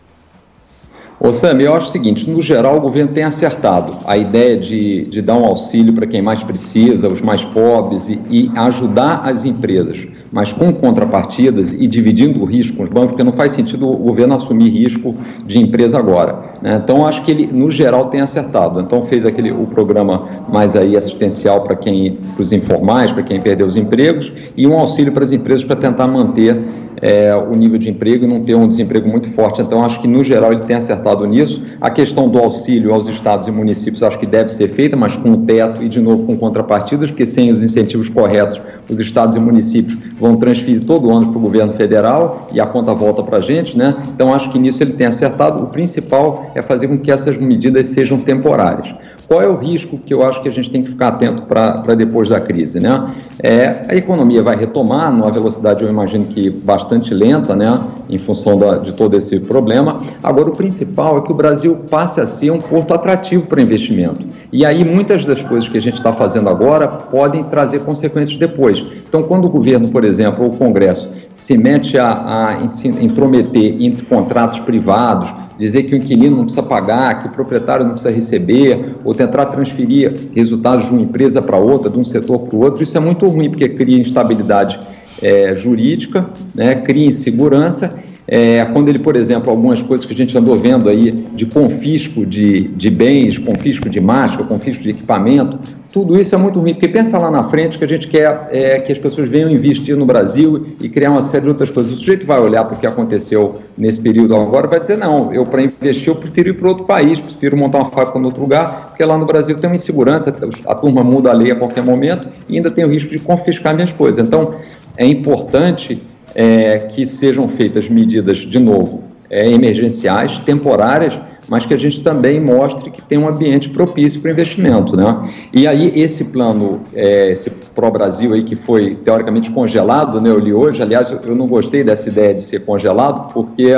Ô 1.20 1.34
Sam, 1.34 1.60
eu 1.60 1.74
acho 1.74 1.88
o 1.88 1.90
seguinte, 1.90 2.28
no 2.30 2.40
geral 2.40 2.78
o 2.78 2.80
governo 2.80 3.12
tem 3.12 3.24
acertado 3.24 3.98
a 4.06 4.16
ideia 4.16 4.58
de, 4.58 5.04
de 5.04 5.20
dar 5.20 5.34
um 5.34 5.44
auxílio 5.44 5.92
para 5.92 6.06
quem 6.06 6.22
mais 6.22 6.42
precisa, 6.42 7.12
os 7.12 7.20
mais 7.20 7.44
pobres, 7.44 8.08
e, 8.08 8.18
e 8.30 8.50
ajudar 8.56 9.20
as 9.28 9.44
empresas, 9.44 10.06
mas 10.32 10.52
com 10.52 10.72
contrapartidas 10.72 11.72
e 11.72 11.86
dividindo 11.86 12.40
o 12.40 12.44
risco 12.44 12.76
com 12.76 12.84
os 12.84 12.88
bancos, 12.88 13.10
porque 13.10 13.24
não 13.24 13.32
faz 13.32 13.52
sentido 13.52 13.88
o 13.88 13.96
governo 13.96 14.34
assumir 14.34 14.70
risco 14.70 15.14
de 15.46 15.58
empresa 15.58 15.98
agora. 15.98 16.56
né? 16.62 16.80
Então, 16.82 17.06
acho 17.06 17.22
que 17.22 17.30
ele, 17.30 17.46
no 17.46 17.70
geral, 17.70 18.06
tem 18.06 18.20
acertado. 18.20 18.80
Então, 18.80 19.04
fez 19.04 19.26
aquele, 19.26 19.50
o 19.50 19.66
programa 19.66 20.28
mais 20.48 20.76
aí 20.76 20.96
assistencial 20.96 21.62
para 21.62 21.76
quem, 21.76 22.18
para 22.34 22.42
os 22.42 22.52
informais, 22.52 23.10
para 23.12 23.22
quem 23.22 23.40
perdeu 23.40 23.66
os 23.66 23.76
empregos, 23.76 24.32
e 24.56 24.66
um 24.66 24.78
auxílio 24.78 25.12
para 25.12 25.24
as 25.24 25.32
empresas 25.32 25.64
para 25.64 25.76
tentar 25.76 26.06
manter 26.06 26.56
é, 27.00 27.34
o 27.34 27.54
nível 27.56 27.78
de 27.78 27.88
emprego 27.88 28.24
e 28.24 28.28
não 28.28 28.42
ter 28.42 28.54
um 28.54 28.68
desemprego 28.68 29.08
muito 29.08 29.28
forte. 29.30 29.62
Então, 29.62 29.84
acho 29.84 30.00
que, 30.00 30.08
no 30.08 30.22
geral, 30.22 30.52
ele 30.52 30.64
tem 30.64 30.76
acertado 30.76 31.26
nisso. 31.26 31.62
A 31.80 31.90
questão 31.90 32.28
do 32.28 32.38
auxílio 32.38 32.92
aos 32.92 33.08
estados 33.08 33.48
e 33.48 33.50
municípios, 33.50 34.02
acho 34.02 34.18
que 34.18 34.26
deve 34.26 34.50
ser 34.50 34.68
feita, 34.68 34.96
mas 34.96 35.16
com 35.16 35.30
o 35.32 35.36
teto 35.38 35.82
e, 35.82 35.88
de 35.88 36.00
novo, 36.00 36.26
com 36.26 36.36
contrapartidas, 36.36 37.10
porque 37.10 37.26
sem 37.26 37.50
os 37.50 37.62
incentivos 37.62 38.08
corretos, 38.08 38.60
os 38.88 39.00
estados 39.00 39.36
e 39.36 39.40
municípios 39.40 39.98
vão 40.18 40.36
transferir 40.36 40.84
todo 40.84 41.10
ano 41.10 41.28
para 41.28 41.38
o 41.38 41.40
governo 41.40 41.72
federal 41.72 42.48
e 42.52 42.60
a 42.60 42.66
conta 42.66 42.92
volta 42.92 43.22
para 43.22 43.38
a 43.38 43.40
gente, 43.40 43.76
né? 43.76 43.94
Então, 44.14 44.34
acho 44.34 44.50
que 44.50 44.58
nisso 44.58 44.82
ele 44.82 44.92
tem 44.92 45.06
acertado. 45.06 45.64
O 45.64 45.66
principal 45.68 46.50
é 46.54 46.62
fazer 46.62 46.88
com 46.88 46.98
que 46.98 47.10
essas 47.10 47.36
medidas 47.36 47.86
sejam 47.88 48.18
temporárias. 48.18 48.94
Qual 49.30 49.40
é 49.40 49.46
o 49.46 49.54
risco 49.54 49.96
que 49.96 50.12
eu 50.12 50.24
acho 50.24 50.42
que 50.42 50.48
a 50.48 50.50
gente 50.52 50.68
tem 50.68 50.82
que 50.82 50.90
ficar 50.90 51.06
atento 51.06 51.42
para 51.42 51.94
depois 51.94 52.28
da 52.28 52.40
crise? 52.40 52.80
Né? 52.80 53.14
É, 53.40 53.82
a 53.88 53.94
economia 53.94 54.42
vai 54.42 54.56
retomar 54.56 55.12
numa 55.12 55.30
velocidade, 55.30 55.84
eu 55.84 55.88
imagino 55.88 56.24
que 56.24 56.50
bastante 56.50 57.14
lenta, 57.14 57.54
né? 57.54 57.80
em 58.08 58.18
função 58.18 58.58
da, 58.58 58.78
de 58.78 58.90
todo 58.90 59.16
esse 59.16 59.38
problema. 59.38 60.00
Agora, 60.20 60.48
o 60.48 60.56
principal 60.56 61.18
é 61.18 61.20
que 61.20 61.30
o 61.30 61.34
Brasil 61.36 61.78
passe 61.88 62.20
a 62.20 62.26
ser 62.26 62.50
um 62.50 62.58
porto 62.58 62.92
atrativo 62.92 63.46
para 63.46 63.62
investimento. 63.62 64.26
E 64.52 64.66
aí, 64.66 64.84
muitas 64.84 65.24
das 65.24 65.40
coisas 65.44 65.68
que 65.68 65.78
a 65.78 65.82
gente 65.82 65.94
está 65.94 66.12
fazendo 66.12 66.48
agora 66.48 66.88
podem 66.88 67.44
trazer 67.44 67.84
consequências 67.84 68.36
depois. 68.36 68.90
Então, 69.08 69.22
quando 69.22 69.44
o 69.44 69.48
governo, 69.48 69.90
por 69.90 70.04
exemplo, 70.04 70.44
ou 70.44 70.50
o 70.50 70.56
Congresso, 70.56 71.08
se 71.34 71.56
mete 71.56 71.96
a, 71.96 72.48
a 72.48 72.66
intrometer 73.00 73.76
entre 73.80 74.04
contratos 74.06 74.58
privados, 74.58 75.32
dizer 75.60 75.82
que 75.82 75.94
o 75.94 75.98
inquilino 75.98 76.36
não 76.36 76.44
precisa 76.44 76.62
pagar, 76.62 77.22
que 77.22 77.28
o 77.28 77.30
proprietário 77.30 77.84
não 77.84 77.92
precisa 77.92 78.12
receber, 78.12 78.96
ou 79.04 79.14
tentar 79.14 79.46
transferir 79.46 80.30
resultados 80.34 80.86
de 80.86 80.92
uma 80.92 81.02
empresa 81.02 81.42
para 81.42 81.58
outra, 81.58 81.90
de 81.90 81.98
um 81.98 82.04
setor 82.04 82.40
para 82.40 82.56
o 82.56 82.62
outro, 82.62 82.82
isso 82.82 82.96
é 82.96 83.00
muito 83.00 83.26
ruim, 83.26 83.50
porque 83.50 83.68
cria 83.68 84.00
instabilidade 84.00 84.80
eh, 85.22 85.54
jurídica, 85.56 86.26
né, 86.54 86.76
cria 86.76 87.06
insegurança. 87.06 87.92
É, 88.32 88.64
quando 88.66 88.88
ele, 88.88 89.00
por 89.00 89.16
exemplo, 89.16 89.50
algumas 89.50 89.82
coisas 89.82 90.06
que 90.06 90.12
a 90.12 90.16
gente 90.16 90.38
andou 90.38 90.56
vendo 90.56 90.88
aí 90.88 91.10
de 91.10 91.44
confisco 91.46 92.24
de, 92.24 92.68
de 92.68 92.88
bens, 92.88 93.38
confisco 93.38 93.90
de 93.90 94.00
máscara, 94.00 94.44
confisco 94.44 94.84
de 94.84 94.90
equipamento, 94.90 95.58
tudo 95.90 96.16
isso 96.16 96.32
é 96.32 96.38
muito 96.38 96.60
ruim, 96.60 96.72
porque 96.72 96.86
pensa 96.86 97.18
lá 97.18 97.28
na 97.28 97.48
frente 97.48 97.76
que 97.76 97.84
a 97.84 97.88
gente 97.88 98.06
quer 98.06 98.46
é, 98.52 98.78
que 98.78 98.92
as 98.92 98.98
pessoas 99.00 99.28
venham 99.28 99.50
investir 99.50 99.96
no 99.96 100.06
Brasil 100.06 100.68
e 100.80 100.88
criar 100.88 101.10
uma 101.10 101.22
série 101.22 101.42
de 101.42 101.48
outras 101.48 101.70
coisas. 101.70 101.92
O 101.92 101.96
sujeito 101.96 102.24
vai 102.24 102.38
olhar 102.38 102.64
para 102.64 102.76
o 102.76 102.78
que 102.78 102.86
aconteceu 102.86 103.56
nesse 103.76 104.00
período 104.00 104.36
agora 104.36 104.68
e 104.68 104.70
vai 104.70 104.78
dizer, 104.78 104.96
não, 104.96 105.34
eu 105.34 105.44
para 105.44 105.60
investir 105.62 106.06
eu 106.06 106.14
prefiro 106.14 106.50
ir 106.50 106.52
para 106.52 106.68
outro 106.68 106.84
país, 106.84 107.20
prefiro 107.20 107.56
montar 107.56 107.78
uma 107.78 107.90
fábrica 107.90 108.16
em 108.16 108.24
outro 108.24 108.40
lugar, 108.40 108.90
porque 108.90 109.04
lá 109.04 109.18
no 109.18 109.26
Brasil 109.26 109.56
tem 109.56 109.68
uma 109.68 109.74
insegurança, 109.74 110.32
a 110.66 110.74
turma 110.76 111.02
muda 111.02 111.30
a 111.30 111.32
lei 111.32 111.50
a 111.50 111.56
qualquer 111.56 111.82
momento 111.82 112.28
e 112.48 112.58
ainda 112.58 112.70
tem 112.70 112.84
o 112.84 112.88
risco 112.88 113.10
de 113.10 113.18
confiscar 113.18 113.74
minhas 113.74 113.90
coisas. 113.90 114.24
Então, 114.24 114.54
é 114.96 115.04
importante 115.04 116.00
é, 116.34 116.78
que 116.78 117.06
sejam 117.06 117.48
feitas 117.48 117.88
medidas, 117.88 118.38
de 118.38 118.58
novo, 118.58 119.04
é, 119.28 119.48
emergenciais, 119.48 120.38
temporárias, 120.38 121.14
mas 121.48 121.66
que 121.66 121.74
a 121.74 121.76
gente 121.76 122.00
também 122.00 122.40
mostre 122.40 122.90
que 122.90 123.02
tem 123.02 123.18
um 123.18 123.28
ambiente 123.28 123.70
propício 123.70 124.20
para 124.20 124.28
o 124.28 124.32
investimento. 124.32 124.96
Né? 124.96 125.30
E 125.52 125.66
aí, 125.66 125.92
esse 125.96 126.24
plano, 126.24 126.80
é, 126.94 127.32
esse 127.32 127.50
Pro-Brasil 127.50 128.32
aí, 128.32 128.44
que 128.44 128.54
foi 128.54 128.94
teoricamente 128.94 129.50
congelado, 129.50 130.20
né, 130.20 130.30
eu 130.30 130.38
li 130.38 130.52
hoje, 130.52 130.80
aliás, 130.80 131.10
eu 131.10 131.34
não 131.34 131.48
gostei 131.48 131.82
dessa 131.82 132.08
ideia 132.08 132.34
de 132.34 132.42
ser 132.42 132.60
congelado, 132.60 133.32
porque 133.32 133.72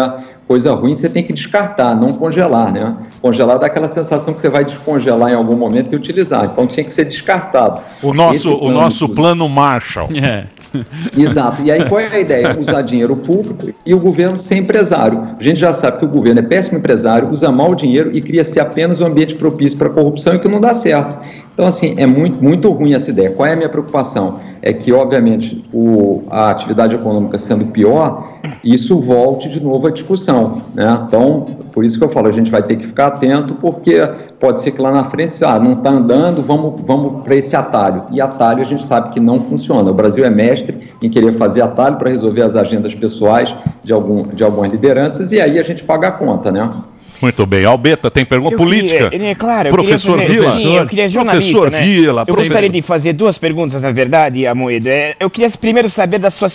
coisa 0.47 0.75
ruim 0.75 0.95
você 0.95 1.09
tem 1.09 1.25
que 1.25 1.33
descartar, 1.33 1.95
não 1.95 2.13
congelar, 2.13 2.71
né? 2.71 2.95
Congelar 3.23 3.59
dá 3.59 3.69
aquela 3.69 3.89
sensação 3.89 4.35
que 4.35 4.41
você 4.41 4.51
vai 4.51 4.65
descongelar 4.65 5.31
em 5.31 5.35
algum 5.35 5.57
momento 5.57 5.95
e 5.95 5.97
utilizar. 5.97 6.45
Então 6.45 6.67
tinha 6.67 6.85
que 6.85 6.93
ser 6.93 7.07
descartado. 7.07 7.81
O 8.03 8.13
nosso, 8.13 8.35
Esse 8.35 8.49
o 8.49 8.59
plano, 8.59 8.75
nosso 8.75 9.09
plano 9.09 9.49
Marshall. 9.49 10.11
É. 10.13 10.45
Exato. 11.17 11.63
E 11.63 11.71
aí 11.71 11.89
qual 11.89 12.01
é 12.01 12.07
a 12.09 12.21
ideia? 12.21 12.59
Usar 12.59 12.83
dinheiro 12.83 13.17
público 13.17 13.73
e 13.85 13.95
o 13.95 13.99
governo 13.99 14.39
ser 14.39 14.57
empresário. 14.57 15.29
A 15.39 15.43
gente 15.43 15.59
já 15.59 15.73
sabe 15.73 15.99
que 15.99 16.05
o 16.05 16.09
governo 16.09 16.41
é 16.41 16.43
péssimo 16.43 16.79
empresário, 16.79 17.31
usa 17.31 17.51
mal 17.51 17.71
o 17.71 17.75
dinheiro 17.75 18.11
e 18.13 18.21
cria-se 18.21 18.59
apenas 18.59 19.01
um 19.01 19.07
ambiente 19.07 19.35
propício 19.35 19.79
para 19.79 19.91
corrupção 19.91 20.35
e 20.35 20.39
que 20.39 20.49
não 20.49 20.61
dá 20.61 20.75
certo. 20.75 21.19
Então, 21.55 21.67
assim, 21.67 21.95
é 21.99 22.07
muito, 22.07 22.43
muito 22.43 22.71
ruim 22.71 22.95
essa 22.95 23.11
ideia. 23.11 23.31
Qual 23.31 23.47
é 23.47 23.53
a 23.53 23.57
minha 23.57 23.69
preocupação? 23.69 24.39
É 24.63 24.73
que, 24.73 24.91
obviamente, 24.93 25.63
o, 25.73 26.23
a 26.31 26.51
atividade 26.51 26.95
econômica 26.95 27.39
sendo 27.39 27.67
pior, 27.67 28.39
isso 28.65 28.99
volte 29.01 29.51
de 29.51 29.63
novo 29.63 29.87
à 29.87 29.91
discussão. 29.91 30.57
Né? 30.75 30.99
Então, 31.07 31.47
por 31.73 31.85
isso 31.85 31.99
que 31.99 32.05
eu 32.05 32.09
falo, 32.09 32.29
a 32.29 32.33
gente 32.33 32.51
vai 32.51 32.63
ter 32.63 32.77
que 32.77 32.87
ficar 32.87 33.09
atento, 33.09 33.55
porque 33.57 34.01
pode 34.41 34.63
ser 34.63 34.71
que 34.71 34.81
lá 34.81 34.93
na 34.93 35.05
frente, 35.05 35.45
ah, 35.45 35.59
não 35.59 35.73
está 35.73 35.91
andando, 35.91 36.41
vamos, 36.41 36.81
vamos 36.81 37.23
para 37.23 37.35
esse 37.35 37.55
atalho. 37.55 38.05
E 38.11 38.21
atalho 38.21 38.63
a 38.63 38.67
gente 38.67 38.87
sabe 38.87 39.11
que 39.11 39.21
não 39.21 39.39
funciona. 39.39 39.91
O 39.91 39.95
Brasil 39.95 40.25
é 40.25 40.31
mestre 40.31 40.89
em 41.03 41.11
querer 41.11 41.35
fazer 41.35 41.61
atalho 41.61 41.97
para 41.97 42.09
resolver 42.09 42.43
as 42.43 42.57
agendas 42.57 42.95
pessoais 42.95 43.55
de, 43.83 43.93
algum, 43.93 44.23
de 44.23 44.43
algumas 44.43 44.71
lideranças, 44.71 45.33
e 45.33 45.41
aí 45.41 45.59
a 45.59 45.63
gente 45.63 45.85
paga 45.85 46.09
a 46.09 46.13
conta, 46.13 46.51
né? 46.51 46.71
Muito 47.23 47.47
bem. 47.47 47.65
Albeta, 47.65 48.11
tem 48.11 48.25
pergunta 48.25 48.55
Eu 48.55 48.59
política? 48.59 49.09
queria- 49.11 49.31
é, 49.31 49.35
claro, 49.35 49.69
eu 49.69 49.73
Professor 49.73 50.19
queria 50.19 50.43
fazer, 50.43 50.51
Vila? 50.51 50.57
Sim, 50.57 50.77
eu 50.77 50.87
queria 50.87 51.09
jornalista, 51.09 51.53
Professor 51.53 51.71
né? 51.71 51.83
Vila, 51.83 52.21
Eu 52.23 52.27
professor- 52.27 52.43
gostaria 52.45 52.69
de 52.69 52.83
fazer 52.83 53.13
duas 53.13 53.39
perguntas, 53.39 53.81
na 53.83 53.93
verdade, 53.93 54.47
Amoedo. 54.47 54.89
É, 54.89 55.15
Eu 55.21 55.31
queria 55.31 55.49
primeiro 55.51 55.89
saber 55.89 56.19
da 56.19 56.31
sua, 56.31 56.49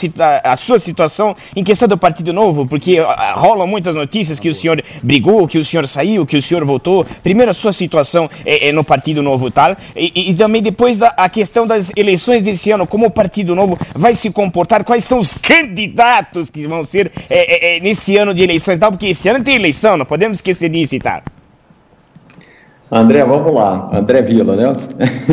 a 0.44 0.56
sua 0.56 0.78
situação 0.80 1.36
em 1.56 1.64
questão 1.64 1.88
do 1.88 1.98
Partido 1.98 2.34
Novo, 2.34 2.66
porque 2.68 2.98
ah, 3.00 3.34
rolam 3.38 3.66
muitas 3.66 3.96
notícias 3.96 4.40
que 4.40 4.50
o 4.50 4.54
senhor 4.54 4.84
brigou, 5.02 5.48
que 5.48 5.58
o 5.58 5.64
senhor 5.64 5.88
saiu, 5.88 6.26
que 6.26 6.36
o 6.36 6.42
senhor 6.42 6.66
voltou. 6.66 7.06
Primeiro 7.24 7.50
a 7.52 7.54
sua 7.54 7.72
situação 7.72 8.30
é, 8.46 8.68
é 8.68 8.72
no 8.72 8.84
Partido 8.84 9.24
Novo, 9.24 9.50
tal. 9.50 9.76
E, 9.96 10.12
e- 10.14 10.32
e 10.32 10.36
também 10.36 10.62
depois 10.62 11.02
a, 11.02 11.08
a 11.16 11.30
questão 11.30 11.66
das 11.66 11.92
eleições 11.96 12.44
desse 12.44 12.72
ano, 12.72 12.86
como 12.86 13.06
o 13.06 13.12
Partido 13.12 13.56
Novo 13.56 13.78
vai 13.96 14.14
se 14.14 14.30
comportar, 14.32 14.84
quais 14.84 15.04
são 15.06 15.20
os 15.20 15.34
candidatos 15.34 16.50
que 16.50 16.68
vão 16.68 16.84
ser 16.84 17.12
é, 17.30 17.76
é, 17.76 17.78
é, 17.78 17.80
nesse 17.80 18.18
ano 18.18 18.34
de 18.34 18.44
eleições 18.44 18.78
e 18.78 18.80
tal, 18.80 18.92
porque 18.92 19.08
esse 19.08 19.30
ano 19.30 19.44
tem 19.44 19.56
eleição, 19.56 19.96
não 19.98 20.06
podemos 20.06 20.40
esquecer 20.40 20.57
disso 20.66 20.96
e 20.96 21.00
tal. 21.00 21.22
André, 22.90 23.24
vamos 23.26 23.54
lá. 23.54 23.90
André 23.92 24.22
Vila, 24.22 24.56
né? 24.56 24.74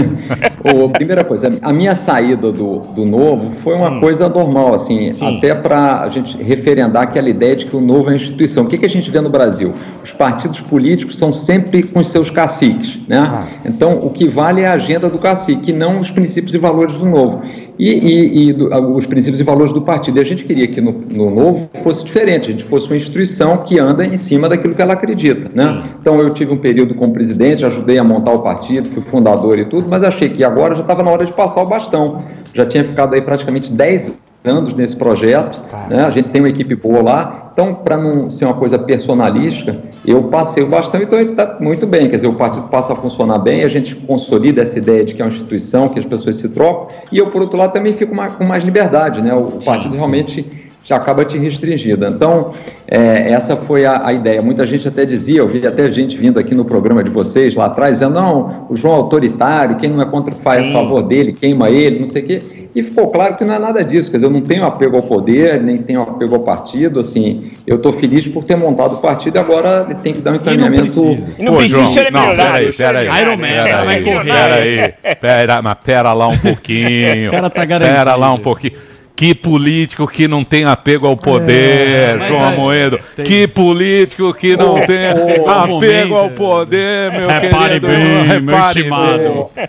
Ô, 0.75 0.89
primeira 0.89 1.23
coisa, 1.23 1.57
a 1.63 1.73
minha 1.73 1.95
saída 1.95 2.51
do, 2.51 2.81
do 2.81 3.05
Novo 3.07 3.53
foi 3.59 3.75
uma 3.75 4.01
coisa 4.01 4.29
normal, 4.29 4.75
assim, 4.75 5.13
até 5.23 5.55
para 5.55 6.01
a 6.01 6.09
gente 6.09 6.37
referendar 6.43 7.05
aquela 7.05 7.29
ideia 7.29 7.55
de 7.55 7.67
que 7.67 7.77
o 7.77 7.81
Novo 7.81 8.11
é 8.11 8.17
instituição. 8.17 8.65
O 8.65 8.67
que, 8.67 8.77
que 8.77 8.87
a 8.87 8.91
gente 8.91 9.09
vê 9.09 9.21
no 9.21 9.31
Brasil? 9.31 9.73
Os 10.03 10.13
partidos 10.13 10.61
políticos 10.61 11.17
são 11.17 11.33
sempre 11.33 11.85
com 11.85 12.01
os 12.01 12.09
seus 12.09 12.29
caciques, 12.29 12.99
né? 13.07 13.47
Então, 13.65 13.99
o 13.99 14.11
que 14.11 14.27
vale 14.27 14.63
é 14.63 14.67
a 14.67 14.73
agenda 14.73 15.09
do 15.09 15.19
cacique, 15.19 15.73
não 15.73 16.01
os 16.01 16.11
princípios 16.11 16.55
e 16.55 16.59
valores 16.59 16.97
do 16.97 17.07
Novo. 17.07 17.43
E, 17.79 17.91
e- 17.91 18.49
e 18.49 18.53
do- 18.53 18.69
os 18.97 19.05
princípios 19.05 19.41
e 19.41 19.43
valores 19.43 19.73
do 19.73 19.83
partido. 19.83 20.19
E 20.19 20.21
a 20.21 20.25
gente 20.25 20.45
queria 20.45 20.69
que 20.69 20.81
no, 20.81 20.93
no 20.93 21.31
Novo 21.31 21.69
fosse 21.83 22.05
diferente, 22.05 22.49
a 22.49 22.53
gente 22.53 22.65
fosse 22.65 22.87
uma 22.89 22.97
instituição 22.97 23.57
que 23.59 23.79
anda 23.79 24.05
em 24.07 24.17
cima 24.17 24.49
daquilo 24.49 24.75
que 24.75 24.81
ela 24.83 24.93
acredita, 24.93 25.49
né? 25.55 25.83
Então, 26.01 26.21
eu 26.21 26.31
tive 26.33 26.53
um 26.53 26.57
período 26.59 26.95
como 26.95 27.13
presidente, 27.13 27.65
ajudei 27.67 27.99
a 27.99 28.05
montar 28.05 28.33
o 28.33 28.41
partido, 28.43 28.89
fui 28.91 29.03
fundador 29.03 29.59
e 29.59 29.65
tudo, 29.65 29.87
mas 29.91 30.03
achei 30.05 30.29
que 30.29 30.45
agora 30.45 30.75
já 30.77 30.83
estava 30.83 31.03
na 31.03 31.11
hora 31.11 31.25
de 31.27 31.33
passar 31.33 31.63
o 31.63 31.67
bastão. 31.67 32.23
Já 32.55 32.65
tinha 32.65 32.85
ficado 32.85 33.15
aí 33.15 33.21
praticamente 33.23 33.73
10 33.73 34.13
anos 34.45 34.75
nesse 34.75 34.95
projeto, 34.95 35.59
né? 35.91 36.05
a 36.05 36.11
gente 36.11 36.29
tem 36.29 36.41
uma 36.43 36.49
equipe 36.51 36.75
boa 36.77 37.03
lá, 37.03 37.44
então, 37.55 37.73
para 37.73 37.97
não 37.97 38.29
ser 38.29 38.47
uma 38.47 38.55
coisa 38.55 38.77
personalística, 38.77 39.79
eu 40.05 40.25
passei 40.25 40.61
o 40.61 40.67
bastão 40.67 41.01
e 41.01 41.05
está 41.05 41.57
muito 41.61 41.87
bem, 41.87 42.11
quer 42.11 42.17
dizer, 42.17 42.27
o 42.27 42.35
partido 42.35 42.67
passa 42.67 42.93
a 42.93 42.97
funcionar 42.97 43.39
bem, 43.39 43.63
a 43.63 43.69
gente 43.69 43.95
consolida 43.95 44.61
essa 44.61 44.77
ideia 44.77 45.05
de 45.05 45.15
que 45.15 45.23
é 45.23 45.25
uma 45.25 45.31
instituição, 45.31 45.89
que 45.89 46.01
as 46.01 46.05
pessoas 46.05 46.35
se 46.35 46.49
trocam, 46.49 46.89
e 47.13 47.19
eu, 47.19 47.31
por 47.31 47.41
outro 47.41 47.57
lado, 47.57 47.73
também 47.73 47.93
fico 47.93 48.13
com 48.13 48.45
mais 48.45 48.65
liberdade, 48.65 49.23
né? 49.23 49.33
o 49.33 49.45
partido 49.65 49.95
realmente 49.95 50.74
já 50.85 50.97
acaba 50.97 51.25
te 51.25 51.39
restringindo. 51.39 52.05
Então, 52.07 52.53
é, 52.87 53.33
essa 53.33 53.57
foi 53.57 53.87
a, 53.87 54.07
a 54.07 54.13
ideia. 54.13 54.43
Muita 54.43 54.67
gente 54.67 54.87
até 54.87 55.07
dizia, 55.07 55.39
eu 55.39 55.49
vi 55.49 55.67
até 55.67 55.91
gente 55.91 56.17
vindo 56.17 56.39
aqui 56.39 56.55
no 56.55 56.65
programa 56.65 57.03
de 57.03 57.11
vocês 57.11 57.55
lá 57.55 57.67
atrás, 57.67 57.95
dizendo, 57.99 58.15
não, 58.15 58.67
o 58.69 58.77
João 58.77 58.95
é 58.95 58.97
autoritário, 58.99 59.77
quem 59.77 59.91
não 59.91 60.03
é 60.03 60.05
contra 60.05 60.35
faz 60.35 60.63
a 60.63 60.73
favor 60.73 61.03
dele, 61.03 61.33
queima 61.33 61.71
ele, 61.71 62.01
não 62.01 62.07
sei 62.07 62.23
o 62.23 62.27
quê. 62.27 62.43
E 62.75 62.83
ficou 62.83 63.09
claro 63.09 63.37
que 63.37 63.45
não 63.45 63.55
é 63.55 63.59
nada 63.59 63.85
disso, 63.85 64.11
quer 64.11 64.17
dizer, 64.17 64.27
eu 64.27 64.31
não 64.31 64.41
tenho 64.41 64.65
apego 64.65 64.97
ao 64.97 65.03
poder, 65.03 65.63
nem 65.63 65.77
tenho 65.77 66.03
apego 66.03 66.35
ao 66.35 66.41
partido, 66.41 66.99
assim, 66.99 67.53
eu 67.65 67.77
estou 67.77 67.93
feliz 67.93 68.27
por 68.27 68.43
ter 68.43 68.57
montado 68.57 68.95
o 68.95 68.99
partido 68.99 69.37
e 69.37 69.39
agora 69.39 69.85
tem 70.03 70.13
que 70.13 70.21
dar 70.21 70.33
um 70.33 70.35
encaminhamento... 70.35 70.83
precisa. 70.83 71.33
E 71.39 71.45
não 71.45 71.53
Pô, 71.53 71.59
precisa 71.59 71.79
João, 71.79 71.93
ser 71.93 72.13
não, 72.13 72.21
milionário, 72.21 72.75
peraí, 72.75 73.07
peraí. 73.07 73.23
Iron 73.23 73.37
Man, 73.37 73.43
Pera 73.47 73.69
ela 73.69 73.85
vai 73.85 74.03
correr. 74.03 74.33
Pera 74.33 74.55
aí, 74.57 75.15
pera, 75.21 75.63
mas 75.63 75.77
pera 75.85 76.13
lá 76.13 76.29
um 76.29 76.39
pouquinho. 76.39 76.85
O 77.29 77.31
cara 77.31 77.49
tá 77.49 77.65
garantido. 77.65 77.97
Pera 77.97 78.17
lá 78.17 78.33
um 78.33 78.39
pouquinho. 78.39 78.75
Que 79.17 79.33
político 79.33 80.09
que 80.09 80.27
não 80.27 80.43
tem 80.43 80.65
apego 80.65 81.07
ao 81.07 81.17
poder, 81.17 82.19
É, 82.21 82.29
João 82.29 82.45
Amoedo. 82.47 82.99
tem- 83.15 83.25
Que 83.25 83.47
político 83.47 84.35
que 84.35 84.57
não 84.57 84.75
tem 84.81 85.15
Chegou 85.15 85.47
o 85.47 85.51
apego 85.51 85.69
momento. 85.75 86.15
ao 86.17 86.31
poder, 86.31 87.13
meu 87.13 87.29
Repare 87.29 87.81
querido. 87.81 87.87
bem, 87.87 88.07
meu 88.09 88.23
Repare 88.25 88.67
estimado. 88.81 89.19
bem. 89.55 89.69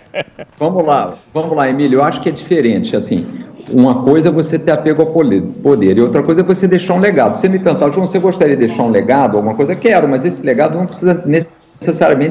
Vamos 0.58 0.84
lá, 0.84 1.14
vamos 1.32 1.56
lá, 1.56 1.70
Emílio. 1.70 1.98
Eu 2.00 2.02
acho 2.04 2.20
que 2.20 2.28
é 2.28 2.32
diferente, 2.32 2.96
assim. 2.96 3.24
Uma 3.70 4.02
coisa 4.02 4.28
é 4.28 4.32
você 4.32 4.58
ter 4.58 4.72
apego 4.72 5.02
ao 5.02 5.08
poder 5.08 5.96
e 5.96 6.00
outra 6.00 6.22
coisa 6.24 6.40
é 6.40 6.44
você 6.44 6.66
deixar 6.66 6.94
um 6.94 6.98
legado. 7.00 7.36
Você 7.36 7.48
me 7.48 7.58
perguntar, 7.60 7.90
João, 7.90 8.04
você 8.06 8.18
gostaria 8.18 8.56
de 8.56 8.66
deixar 8.66 8.82
um 8.82 8.90
legado, 8.90 9.36
alguma 9.36 9.54
coisa? 9.54 9.74
Quero, 9.76 10.08
mas 10.08 10.24
esse 10.24 10.44
legado 10.44 10.76
não 10.76 10.86
precisa 10.86 11.14
necessariamente 11.24 11.55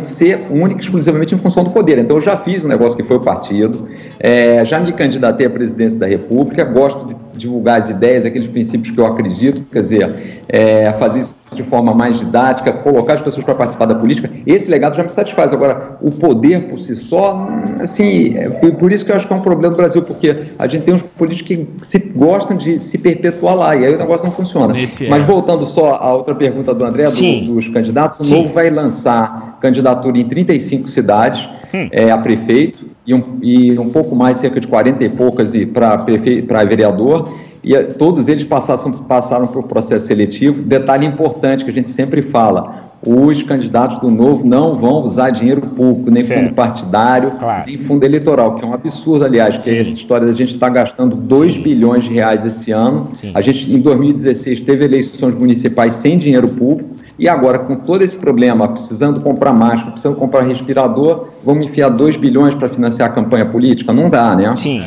ser 0.07 0.47
único, 0.49 0.79
exclusivamente 0.79 1.35
em 1.35 1.37
função 1.37 1.63
do 1.63 1.69
poder. 1.69 1.97
Então, 1.99 2.17
eu 2.17 2.21
já 2.21 2.37
fiz 2.37 2.65
um 2.65 2.67
negócio 2.67 2.97
que 2.97 3.03
foi 3.03 3.17
o 3.17 3.19
partido, 3.19 3.87
é, 4.19 4.65
já 4.65 4.79
me 4.79 4.91
candidatei 4.91 5.47
à 5.47 5.49
presidência 5.49 5.99
da 5.99 6.07
República, 6.07 6.63
gosto 6.63 7.07
de 7.07 7.15
divulgar 7.37 7.79
as 7.79 7.89
ideias, 7.89 8.25
aqueles 8.25 8.47
princípios 8.47 8.93
que 8.93 8.99
eu 8.99 9.05
acredito, 9.05 9.61
quer 9.71 9.81
dizer, 9.81 10.41
é, 10.47 10.91
fazer 10.93 11.19
isso 11.19 11.37
de 11.55 11.63
forma 11.63 11.93
mais 11.93 12.19
didática, 12.19 12.71
colocar 12.73 13.13
as 13.15 13.21
pessoas 13.21 13.43
para 13.45 13.55
participar 13.55 13.85
da 13.85 13.95
política, 13.95 14.29
esse 14.45 14.69
legado 14.69 14.95
já 14.95 15.03
me 15.03 15.09
satisfaz. 15.09 15.53
Agora, 15.53 15.97
o 16.01 16.11
poder 16.11 16.65
por 16.67 16.79
si 16.79 16.95
só, 16.95 17.47
assim, 17.79 18.37
é 18.37 18.49
por 18.49 18.91
isso 18.91 19.05
que 19.05 19.11
eu 19.11 19.15
acho 19.15 19.27
que 19.27 19.33
é 19.33 19.35
um 19.35 19.41
problema 19.41 19.73
do 19.73 19.77
Brasil, 19.77 20.01
porque 20.01 20.43
a 20.59 20.67
gente 20.67 20.83
tem 20.83 20.93
uns 20.93 21.01
políticos 21.01 21.47
que 21.47 21.67
se, 21.85 21.99
gostam 22.15 22.57
de 22.57 22.77
se 22.79 22.97
perpetuar 22.97 23.55
lá, 23.55 23.75
e 23.75 23.85
aí 23.85 23.93
o 23.93 23.97
negócio 23.97 24.25
não 24.25 24.31
funciona. 24.33 24.73
Nesse 24.73 25.05
é. 25.05 25.09
Mas 25.09 25.23
voltando 25.23 25.65
só 25.65 25.95
à 25.95 26.13
outra 26.13 26.35
pergunta 26.35 26.73
do 26.73 26.83
André, 26.83 27.09
do- 27.09 27.53
dos 27.55 27.69
candidatos, 27.69 28.19
o 28.19 28.23
Sim. 28.25 28.41
Novo 28.43 28.53
vai 28.53 28.69
lançar 28.69 29.57
candidatura 29.61 30.17
em 30.17 30.23
35 30.25 30.87
cidades 30.89 31.47
Hum. 31.73 31.89
é, 31.91 32.09
a 32.11 32.17
prefeito 32.17 32.85
e 33.05 33.13
um, 33.13 33.21
e 33.41 33.77
um 33.77 33.89
pouco 33.89 34.15
mais, 34.15 34.37
cerca 34.37 34.59
de 34.61 34.67
40 34.67 35.03
e 35.03 35.09
poucas 35.09 35.51
para 35.73 36.63
vereador. 36.63 37.33
E 37.65 37.73
eh, 37.75 37.81
todos 37.83 38.27
eles 38.27 38.43
passaram, 38.43 38.91
passaram 38.91 39.47
por 39.47 39.63
processo 39.63 40.05
seletivo. 40.05 40.61
Detalhe 40.61 41.03
importante 41.05 41.65
que 41.65 41.71
a 41.71 41.73
gente 41.73 41.89
sempre 41.89 42.21
fala: 42.21 42.91
os 43.03 43.41
candidatos 43.41 43.97
do 43.97 44.09
Novo 44.11 44.45
não 44.45 44.75
vão 44.75 45.03
usar 45.03 45.31
dinheiro 45.31 45.61
público, 45.61 46.11
nem 46.11 46.21
Certo. 46.21 46.43
fundo 46.43 46.53
partidário, 46.53 47.31
Claro. 47.31 47.63
nem 47.65 47.79
fundo 47.79 48.03
eleitoral, 48.03 48.53
que 48.55 48.63
é 48.63 48.67
um 48.67 48.73
absurdo, 48.73 49.25
aliás, 49.25 49.57
que 49.57 49.69
é 49.71 49.79
essa 49.81 49.97
história 49.97 50.27
da 50.27 50.33
gente 50.33 50.51
estar 50.51 50.69
gastando 50.69 51.15
2 51.15 51.57
bilhões 51.57 52.03
de 52.03 52.13
reais 52.13 52.45
esse 52.45 52.71
ano. 52.71 53.07
A 53.33 53.41
gente, 53.41 53.73
em 53.73 53.79
2016, 53.79 54.61
teve 54.61 54.85
eleições 54.85 55.33
municipais 55.33 55.95
sem 55.95 56.19
dinheiro 56.19 56.47
público. 56.47 56.91
E 57.17 57.27
agora, 57.27 57.57
com 57.59 57.77
todo 57.77 58.03
esse 58.03 58.17
problema, 58.17 58.67
precisando 58.67 59.21
comprar 59.21 59.53
máscara, 59.53 59.91
precisando 59.91 60.17
comprar 60.17 60.41
respirador, 60.43 61.29
vamos 61.43 61.65
enfiar 61.65 61.89
2 61.89 62.15
bilhões 62.15 62.53
para 62.53 62.69
financiar 62.69 63.09
a 63.09 63.11
campanha 63.13 63.45
política? 63.45 63.91
Não 63.91 64.07
dá, 64.09 64.35
né? 64.35 64.53
Sim. 64.55 64.83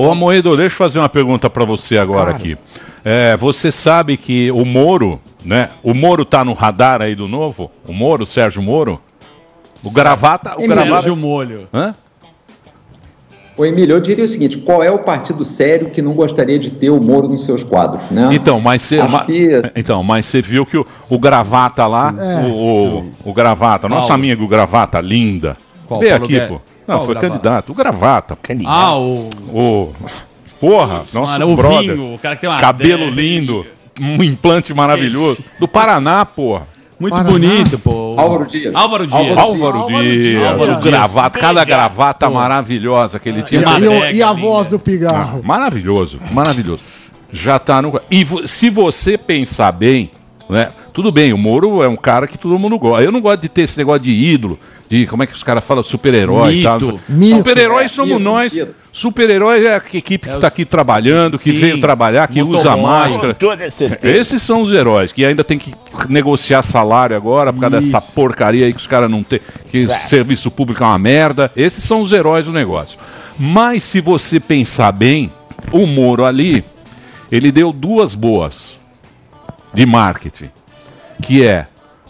Ô 0.00 0.10
Amoedo, 0.10 0.56
deixa 0.56 0.72
eu 0.74 0.78
fazer 0.78 0.98
uma 0.98 1.08
pergunta 1.10 1.50
para 1.50 1.64
você 1.64 1.98
agora 1.98 2.30
aqui. 2.30 2.56
É, 3.04 3.36
você 3.36 3.70
sabe 3.70 4.16
que 4.16 4.50
o 4.50 4.64
Moro, 4.64 5.20
né? 5.44 5.68
O 5.82 5.92
Moro 5.92 6.24
tá 6.24 6.42
no 6.42 6.54
radar 6.54 7.02
aí 7.02 7.14
do 7.14 7.28
novo? 7.28 7.70
O 7.86 7.92
Moro, 7.92 8.24
Sérgio 8.24 8.62
Moro? 8.62 8.98
O 9.84 9.90
gravata, 9.90 10.54
o 10.58 10.66
gravata. 10.66 10.90
Sérgio 11.02 11.16
Molho. 11.16 11.66
Hã? 11.72 11.94
Ô, 13.58 13.64
Emílio, 13.66 13.96
eu 13.96 14.00
diria 14.00 14.24
o 14.24 14.28
seguinte: 14.28 14.56
qual 14.56 14.82
é 14.82 14.90
o 14.90 15.00
partido 15.00 15.44
sério 15.44 15.90
que 15.90 16.00
não 16.00 16.12
gostaria 16.14 16.58
de 16.58 16.70
ter 16.70 16.88
o 16.88 16.98
Moro 16.98 17.28
nos 17.28 17.44
seus 17.44 17.62
quadros? 17.62 18.00
Né? 18.10 18.28
Então, 18.32 18.58
mas 18.58 18.80
você, 18.82 19.02
ma- 19.02 19.24
que- 19.24 19.70
então, 19.76 20.02
mas 20.02 20.24
você 20.26 20.40
viu 20.40 20.64
que 20.64 20.78
o, 20.78 20.86
o 21.10 21.18
gravata 21.18 21.86
lá, 21.86 22.14
É. 22.18 22.46
o, 22.46 22.50
o, 23.24 23.30
o 23.30 23.34
gravata, 23.34 23.86
nossa 23.86 24.08
Paulo. 24.08 24.14
amiga 24.22 24.42
o 24.42 24.48
gravata 24.48 24.98
linda. 25.00 25.56
Qual, 25.86 26.00
Vem 26.00 26.08
Paulo 26.10 26.24
aqui, 26.24 26.32
Guedes? 26.34 26.48
pô. 26.48 26.60
Não, 26.90 26.98
Qual 26.98 27.06
foi 27.06 27.14
gravata? 27.14 27.32
candidato. 27.32 27.70
O 27.70 27.74
gravata. 27.74 28.36
Candidato. 28.42 28.74
Ah, 28.74 28.98
o. 28.98 29.28
O 29.52 29.92
porra, 30.60 30.98
nosso 30.98 31.18
Mano, 31.20 31.52
o 31.52 31.56
brother. 31.56 31.94
Vinho, 31.96 32.14
o 32.14 32.18
cara 32.18 32.34
que 32.34 32.42
tem 32.42 32.50
uma 32.50 32.60
Cabelo 32.60 33.04
adega. 33.04 33.16
lindo, 33.20 33.64
um 33.98 34.22
implante 34.22 34.74
maravilhoso. 34.74 35.42
Do 35.58 35.66
Paraná, 35.66 36.24
porra. 36.26 36.66
Muito 36.98 37.14
Paraná. 37.14 37.30
bonito, 37.32 37.78
pô. 37.78 38.14
Álvaro 38.18 38.44
Dias. 38.46 38.74
Álvaro 38.74 39.06
Dias. 39.06 39.18
Álvaro 39.38 39.40
Álvaro 39.40 39.78
Álvaro 39.78 40.02
Dias, 40.02 40.22
Dias. 40.22 40.84
gravata, 40.84 41.38
Dias. 41.38 41.40
cada 41.48 41.64
gravata 41.64 42.28
Pô. 42.28 42.34
maravilhosa 42.34 43.18
que 43.18 43.30
ele 43.30 43.40
E, 43.40 43.42
tinha. 43.44 43.62
E 43.62 43.64
adega 43.64 44.12
e 44.12 44.22
a 44.22 44.32
linda. 44.32 44.40
voz 44.46 44.66
do 44.66 44.78
pigarro? 44.78 45.40
Maravilhoso, 45.42 46.18
maravilhoso. 46.30 46.82
Já 47.32 47.58
tá 47.58 47.80
no. 47.80 47.98
E 48.10 48.22
vo- 48.22 48.46
se 48.46 48.68
você 48.68 49.16
pensar 49.16 49.72
bem, 49.72 50.10
né? 50.48 50.68
Tudo 50.92 51.12
bem, 51.12 51.32
o 51.32 51.38
Moro 51.38 51.82
é 51.82 51.88
um 51.88 51.96
cara 51.96 52.26
que 52.26 52.36
todo 52.36 52.58
mundo 52.58 52.78
gosta. 52.78 53.02
Eu 53.04 53.12
não 53.12 53.20
gosto 53.20 53.42
de 53.42 53.48
ter 53.48 53.62
esse 53.62 53.78
negócio 53.78 54.02
de 54.02 54.10
ídolo, 54.10 54.58
de 54.88 55.06
como 55.06 55.22
é 55.22 55.26
que 55.26 55.32
os 55.34 55.42
caras 55.42 55.62
falam, 55.64 55.82
super-herói 55.82 56.56
e 56.56 56.62
tal. 56.62 56.80
Super-heróis 56.80 57.84
É, 57.86 57.88
somos 57.88 58.18
mito, 58.18 58.20
nós. 58.20 58.58
Super-herói 58.92 59.64
é 59.66 59.74
a 59.74 59.76
equipe 59.76 60.18
que 60.18 60.28
É 60.28 60.34
está 60.34 60.48
os- 60.48 60.52
aqui 60.52 60.64
trabalhando, 60.64 61.38
que 61.38 61.52
Sim. 61.52 61.60
veio 61.60 61.80
trabalhar, 61.80 62.26
que 62.28 62.42
usa 62.42 62.76
máscara. 62.76 63.36
Esses 64.02 64.42
são 64.42 64.62
os 64.62 64.72
heróis, 64.72 65.12
que 65.12 65.24
ainda 65.24 65.44
tem 65.44 65.58
que 65.58 65.72
negociar 66.08 66.62
salário 66.62 67.16
agora 67.16 67.52
por 67.52 67.60
causa 67.60 67.80
dessa 67.80 67.98
Isso. 67.98 68.12
porcaria 68.12 68.66
aí 68.66 68.72
que 68.72 68.80
os 68.80 68.86
caras 68.86 69.10
não 69.10 69.22
têm, 69.22 69.40
que 69.70 69.86
serviço 69.88 70.50
público 70.50 70.82
é 70.82 70.86
uma 70.86 70.98
merda. 70.98 71.50
Esses 71.56 71.84
são 71.84 72.00
os 72.00 72.10
heróis 72.12 72.46
do 72.46 72.52
negócio. 72.52 72.98
Mas 73.38 73.84
se 73.84 74.00
você 74.00 74.40
pensar 74.40 74.90
bem, 74.92 75.30
o 75.72 75.86
Moro 75.86 76.24
ali, 76.24 76.64
ele 77.30 77.52
deu 77.52 77.72
duas 77.72 78.14
boas 78.14 78.78
de 79.72 79.86
marketing, 79.86 80.50
que 81.20 81.44
é 81.46 81.66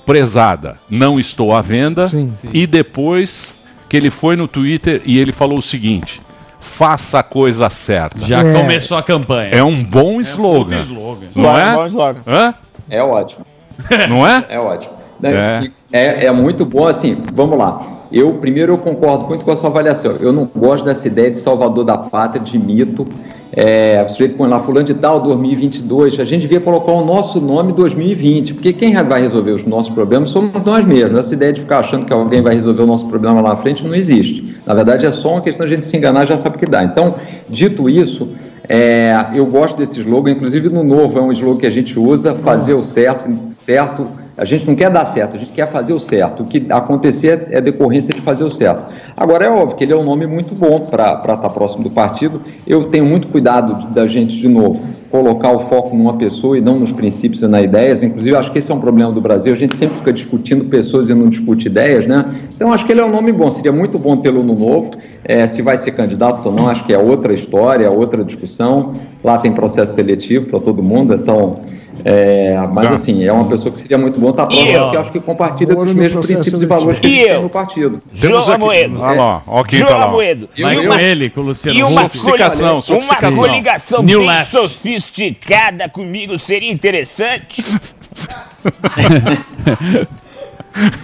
prezada, 0.06 0.76
não 0.88 1.18
estou 1.20 1.54
à 1.54 1.60
venda, 1.60 2.08
Sim. 2.08 2.32
e 2.52 2.66
depois 2.66 3.52
que 3.88 3.96
ele 3.96 4.10
foi 4.10 4.36
no 4.36 4.48
Twitter 4.48 5.02
e 5.04 5.18
ele 5.18 5.32
falou 5.32 5.58
o 5.58 5.62
seguinte: 5.62 6.20
faça 6.60 7.18
a 7.18 7.22
coisa 7.22 7.68
certa. 7.70 8.20
Já 8.20 8.42
É. 8.42 8.52
começou 8.52 8.96
a 8.96 9.02
campanha. 9.02 9.50
É 9.50 9.62
um 9.62 9.82
bom 9.82 10.20
slogan. 10.20 10.80
slogan. 10.82 11.26
Não 11.34 11.42
Bom, 11.44 11.58
é? 11.58 11.74
bom 11.74 11.86
slogan. 11.86 12.20
Hã? 12.26 12.54
É 12.88 13.02
ótimo. 13.02 13.44
Não 14.08 14.26
é? 14.26 14.44
É 14.48 14.58
ótimo. 14.58 14.94
É. 15.22 15.70
É. 15.92 16.24
É, 16.26 16.32
muito 16.32 16.64
bom, 16.64 16.86
assim, 16.86 17.16
vamos 17.34 17.58
lá. 17.58 17.82
Eu, 18.10 18.34
primeiro, 18.34 18.72
eu 18.72 18.78
concordo 18.78 19.26
muito 19.28 19.44
com 19.44 19.50
a 19.52 19.56
sua 19.56 19.68
avaliação. 19.70 20.12
Eu 20.12 20.32
não 20.32 20.44
gosto 20.56 20.84
dessa 20.84 21.06
ideia 21.06 21.30
de 21.30 21.36
salvador 21.36 21.84
da 21.84 21.96
pátria, 21.96 22.42
de 22.42 22.58
mito. 22.58 23.06
É, 23.52 24.06
sujeito 24.08 24.36
põe 24.36 24.48
lá, 24.48 24.60
fulano 24.60 24.86
de 24.86 24.94
tal, 24.94 25.20
2022. 25.20 26.20
A 26.20 26.24
gente 26.24 26.42
devia 26.42 26.60
colocar 26.60 26.92
o 26.92 27.04
nosso 27.04 27.40
nome 27.40 27.72
2020, 27.72 28.54
porque 28.54 28.72
quem 28.72 28.94
vai 28.94 29.22
resolver 29.22 29.50
os 29.52 29.64
nossos 29.64 29.92
problemas 29.92 30.30
somos 30.30 30.52
nós 30.64 30.84
mesmos. 30.84 31.18
Essa 31.18 31.34
ideia 31.34 31.52
de 31.52 31.60
ficar 31.60 31.80
achando 31.80 32.06
que 32.06 32.12
alguém 32.12 32.40
vai 32.42 32.54
resolver 32.54 32.82
o 32.82 32.86
nosso 32.86 33.06
problema 33.06 33.40
lá 33.40 33.50
na 33.50 33.56
frente 33.56 33.84
não 33.84 33.94
existe. 33.94 34.56
Na 34.64 34.74
verdade, 34.74 35.06
é 35.06 35.12
só 35.12 35.32
uma 35.32 35.40
questão 35.40 35.66
de 35.66 35.72
a 35.72 35.76
gente 35.76 35.86
se 35.86 35.96
enganar 35.96 36.26
já 36.26 36.38
sabe 36.38 36.56
o 36.56 36.58
que 36.58 36.66
dá. 36.66 36.84
Então, 36.84 37.16
dito 37.48 37.90
isso, 37.90 38.28
é, 38.68 39.26
eu 39.34 39.44
gosto 39.46 39.76
desse 39.76 40.00
slogan, 40.00 40.30
inclusive 40.30 40.68
no 40.68 40.84
novo 40.84 41.18
é 41.18 41.22
um 41.22 41.32
slogan 41.32 41.58
que 41.58 41.66
a 41.66 41.70
gente 41.70 41.98
usa, 41.98 42.34
fazer 42.36 42.74
o 42.74 42.84
certo, 42.84 43.28
certo. 43.50 44.06
A 44.36 44.44
gente 44.44 44.66
não 44.66 44.74
quer 44.74 44.90
dar 44.90 45.04
certo, 45.04 45.36
a 45.36 45.38
gente 45.38 45.52
quer 45.52 45.70
fazer 45.70 45.92
o 45.92 46.00
certo. 46.00 46.42
O 46.42 46.46
que 46.46 46.66
acontecer 46.70 47.48
é 47.50 47.60
decorrência 47.60 48.14
de 48.14 48.20
fazer 48.20 48.44
o 48.44 48.50
certo. 48.50 48.84
Agora, 49.16 49.44
é 49.44 49.50
óbvio 49.50 49.76
que 49.76 49.84
ele 49.84 49.92
é 49.92 49.96
um 49.96 50.04
nome 50.04 50.26
muito 50.26 50.54
bom 50.54 50.80
para 50.80 51.14
estar 51.18 51.48
próximo 51.50 51.84
do 51.84 51.90
partido. 51.90 52.40
Eu 52.66 52.84
tenho 52.84 53.04
muito 53.04 53.28
cuidado 53.28 53.92
da 53.92 54.06
gente, 54.06 54.38
de 54.38 54.48
novo, 54.48 54.82
colocar 55.10 55.50
o 55.52 55.58
foco 55.58 55.94
numa 55.94 56.14
pessoa 56.14 56.56
e 56.56 56.60
não 56.60 56.78
nos 56.78 56.92
princípios 56.92 57.42
e 57.42 57.46
nas 57.46 57.64
ideias. 57.64 58.02
Inclusive, 58.02 58.36
acho 58.36 58.50
que 58.52 58.58
esse 58.58 58.70
é 58.70 58.74
um 58.74 58.80
problema 58.80 59.12
do 59.12 59.20
Brasil. 59.20 59.52
A 59.52 59.56
gente 59.56 59.76
sempre 59.76 59.98
fica 59.98 60.12
discutindo 60.12 60.68
pessoas 60.70 61.10
e 61.10 61.14
não 61.14 61.28
discute 61.28 61.66
ideias, 61.66 62.06
né? 62.06 62.24
Então, 62.54 62.72
acho 62.72 62.86
que 62.86 62.92
ele 62.92 63.00
é 63.00 63.04
um 63.04 63.10
nome 63.10 63.32
bom. 63.32 63.50
Seria 63.50 63.72
muito 63.72 63.98
bom 63.98 64.16
tê-lo 64.16 64.42
no 64.42 64.54
novo. 64.54 64.92
É, 65.24 65.46
se 65.46 65.60
vai 65.60 65.76
ser 65.76 65.90
candidato 65.90 66.46
ou 66.46 66.52
não, 66.52 66.68
acho 66.68 66.84
que 66.86 66.92
é 66.92 66.98
outra 66.98 67.34
história, 67.34 67.86
é 67.86 67.90
outra 67.90 68.24
discussão. 68.24 68.94
Lá 69.22 69.36
tem 69.38 69.52
processo 69.52 69.94
seletivo 69.94 70.46
para 70.46 70.60
todo 70.60 70.82
mundo, 70.82 71.12
então. 71.14 71.60
É, 72.04 72.56
mas 72.72 72.88
Tá. 72.88 72.94
assim, 72.94 73.24
é 73.24 73.32
uma 73.32 73.44
pessoa 73.46 73.72
que 73.72 73.80
seria 73.80 73.98
muito 73.98 74.18
bom 74.20 74.30
estar 74.30 74.46
próximo, 74.46 74.68
eu? 74.68 74.82
porque 74.82 74.96
eu 74.96 75.00
acho 75.00 75.12
que 75.12 75.20
compartilha 75.20 75.74
dos 75.74 75.88
no 75.88 75.94
mesmos 75.94 76.26
princípios 76.26 76.62
e 76.62 76.66
valores 76.66 76.98
que 76.98 77.06
E 77.06 77.24
tem 77.24 77.32
eu? 77.34 77.42
no 77.42 77.48
partido. 77.50 78.02
João. 78.12 78.52
Amoedo. 78.52 78.98
Olha 79.02 79.20
lá, 79.20 79.42
ó 79.46 79.62
quem 79.64 79.80
tá 79.80 79.86
João 79.88 79.98
lá. 80.00 80.04
Amoedo. 80.06 80.48
Vai 80.58 80.74
E 80.74 80.76
com 80.76 80.82
uma, 80.84 81.02
ele, 81.02 81.30
com 81.30 81.40
o 81.40 81.44
Luciano 81.44 81.78
e 81.78 81.82
uma. 81.82 82.02
Sofisticação, 82.02 82.72
uma 82.74 82.82
sofisticação. 82.82 83.38
coligação 83.38 84.02
New 84.02 84.18
bem 84.20 84.28
left. 84.28 84.50
sofisticada 84.52 85.88
comigo 85.88 86.38
seria 86.38 86.70
interessante. 86.72 87.64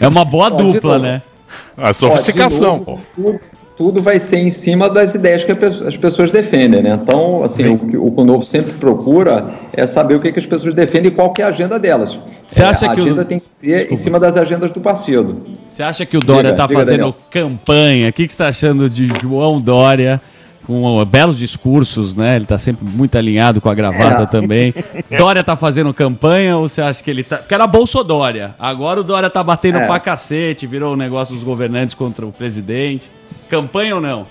É 0.01 0.07
uma 0.07 0.24
boa 0.24 0.47
Ó, 0.47 0.51
dupla, 0.51 0.99
né? 0.99 1.22
A 1.76 1.92
Ó, 2.86 2.99
Tudo, 3.77 4.01
vai 4.01 4.18
ser 4.18 4.39
em 4.39 4.51
cima 4.51 4.89
das 4.89 5.14
ideias 5.14 5.45
que 5.45 5.53
a 5.53 5.57
as 5.87 5.97
pessoas 5.99 6.31
defendem, 6.31 6.83
né? 6.83 6.99
Então, 7.03 7.45
assim, 7.45 7.68
o 7.68 7.79
que 7.79 7.97
o 7.97 8.11
que 8.11 8.20
o 8.20 8.24
Novo 8.24 8.43
sempre 8.45 8.72
procura 8.72 9.53
é 9.72 9.87
saber 9.87 10.14
o 10.14 10.20
que, 10.20 10.33
que 10.33 10.39
as 10.39 10.47
pessoas 10.47 10.74
defendem 10.74 11.09
e 11.11 11.14
qual 11.14 11.31
que 11.33 11.43
é 11.43 11.45
a 11.45 11.49
agenda 11.49 11.79
delas. 11.79 12.16
Você 12.49 12.62
É, 12.62 12.66
acha 12.66 12.91
a 12.91 12.95
que 12.95 13.01
o- 13.01 13.05
agenda 13.05 13.24
tem 13.27 13.39
que 13.39 13.45
ser 13.68 13.93
em 13.93 13.97
cima 13.99 14.18
das 14.18 14.37
agendas 14.37 14.70
do 14.70 14.81
partido. 14.81 15.43
Você 15.66 15.83
acha 15.83 16.07
que 16.07 16.16
o 16.16 16.20
Dória 16.20 16.55
tá 16.55 16.66
diga, 16.66 16.79
fazendo 16.79 16.97
Daniel. 16.99 17.16
campanha? 17.31 18.09
O 18.09 18.12
que, 18.14 18.27
que 18.27 18.33
você 18.33 18.35
está 18.43 18.49
achando 18.49 18.89
de 18.89 19.09
João 19.20 19.61
Dória? 19.61 20.20
Com 20.66 21.05
belos 21.05 21.39
discursos, 21.39 22.16
né? 22.16 22.35
Ele 22.35 22.45
tá 22.45 22.59
sempre 22.59 22.85
muito 22.85 23.16
alinhado 23.16 23.61
com 23.61 23.68
a 23.68 23.74
gravata 23.74 24.22
É. 24.22 24.27
também. 24.27 24.74
Dória 25.16 25.45
tá 25.45 25.55
fazendo 25.55 25.95
campanha 25.95 26.57
ou 26.57 26.68
você 26.68 26.81
acha 26.83 27.05
que 27.05 27.09
ele 27.11 27.22
tá. 27.22 27.37
Porque 27.37 27.55
era 27.55 27.68
Bolsodória. 27.68 28.53
Agora 28.59 29.01
o 29.01 29.05
Dória 29.05 29.31
tá 29.31 29.45
batendo 29.45 29.79
É. 29.79 29.87
pra 29.87 30.01
cacete, 30.01 30.66
virou 30.66 30.95
o 30.95 30.97
negócio 30.97 31.35
dos 31.35 31.45
governantes 31.45 31.95
contra 31.95 32.27
o 32.27 32.33
presidente. 32.33 33.09
Campanha 33.49 33.97
ou 33.97 34.01
não? 34.01 34.26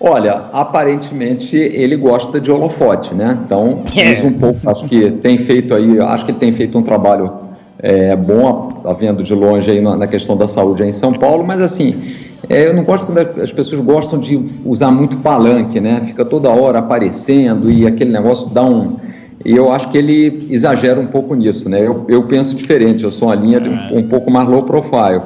Olha, 0.00 0.44
aparentemente 0.52 1.56
ele 1.56 1.96
gosta 1.96 2.40
de 2.40 2.50
holofote, 2.50 3.14
né? 3.14 3.38
Então, 3.44 3.84
É. 3.96 4.12
usa 4.12 4.26
um 4.26 4.32
pouco, 4.32 4.68
acho 4.68 4.84
que 4.86 5.10
tem 5.12 5.38
feito 5.38 5.74
aí, 5.74 5.98
acho 6.00 6.24
que 6.26 6.32
ele 6.32 6.38
tem 6.38 6.52
feito 6.52 6.76
um 6.76 6.82
trabalho 6.82 7.30
é, 7.78 8.14
bom, 8.16 8.80
tá 8.82 8.92
vendo 8.92 9.22
de 9.22 9.34
longe 9.34 9.70
aí 9.70 9.80
na, 9.80 9.96
na 9.96 10.06
questão 10.06 10.36
da 10.36 10.46
saúde 10.46 10.82
aí 10.82 10.88
em 10.88 10.92
São 10.92 11.12
Paulo, 11.12 11.44
mas 11.46 11.60
assim, 11.60 12.02
é, 12.48 12.66
eu 12.66 12.74
não 12.74 12.84
gosto 12.84 13.06
quando 13.06 13.18
as 13.18 13.52
pessoas 13.52 13.80
gostam 13.80 14.18
de 14.18 14.42
usar 14.64 14.90
muito 14.90 15.16
palanque, 15.18 15.80
né? 15.80 16.02
Fica 16.04 16.24
toda 16.24 16.50
hora 16.50 16.78
aparecendo 16.78 17.70
e 17.70 17.86
aquele 17.86 18.10
negócio 18.10 18.48
dá 18.48 18.62
um. 18.64 18.96
E 19.44 19.52
eu 19.52 19.72
acho 19.72 19.90
que 19.90 19.98
ele 19.98 20.46
exagera 20.50 20.98
um 20.98 21.06
pouco 21.06 21.34
nisso, 21.34 21.68
né? 21.68 21.80
Eu, 21.80 22.04
eu 22.08 22.22
penso 22.24 22.54
diferente, 22.54 23.04
eu 23.04 23.12
sou 23.12 23.28
uma 23.28 23.34
linha 23.34 23.60
de 23.60 23.68
um, 23.68 23.98
um 23.98 24.08
pouco 24.08 24.30
mais 24.30 24.48
low 24.48 24.62
profile. 24.62 25.20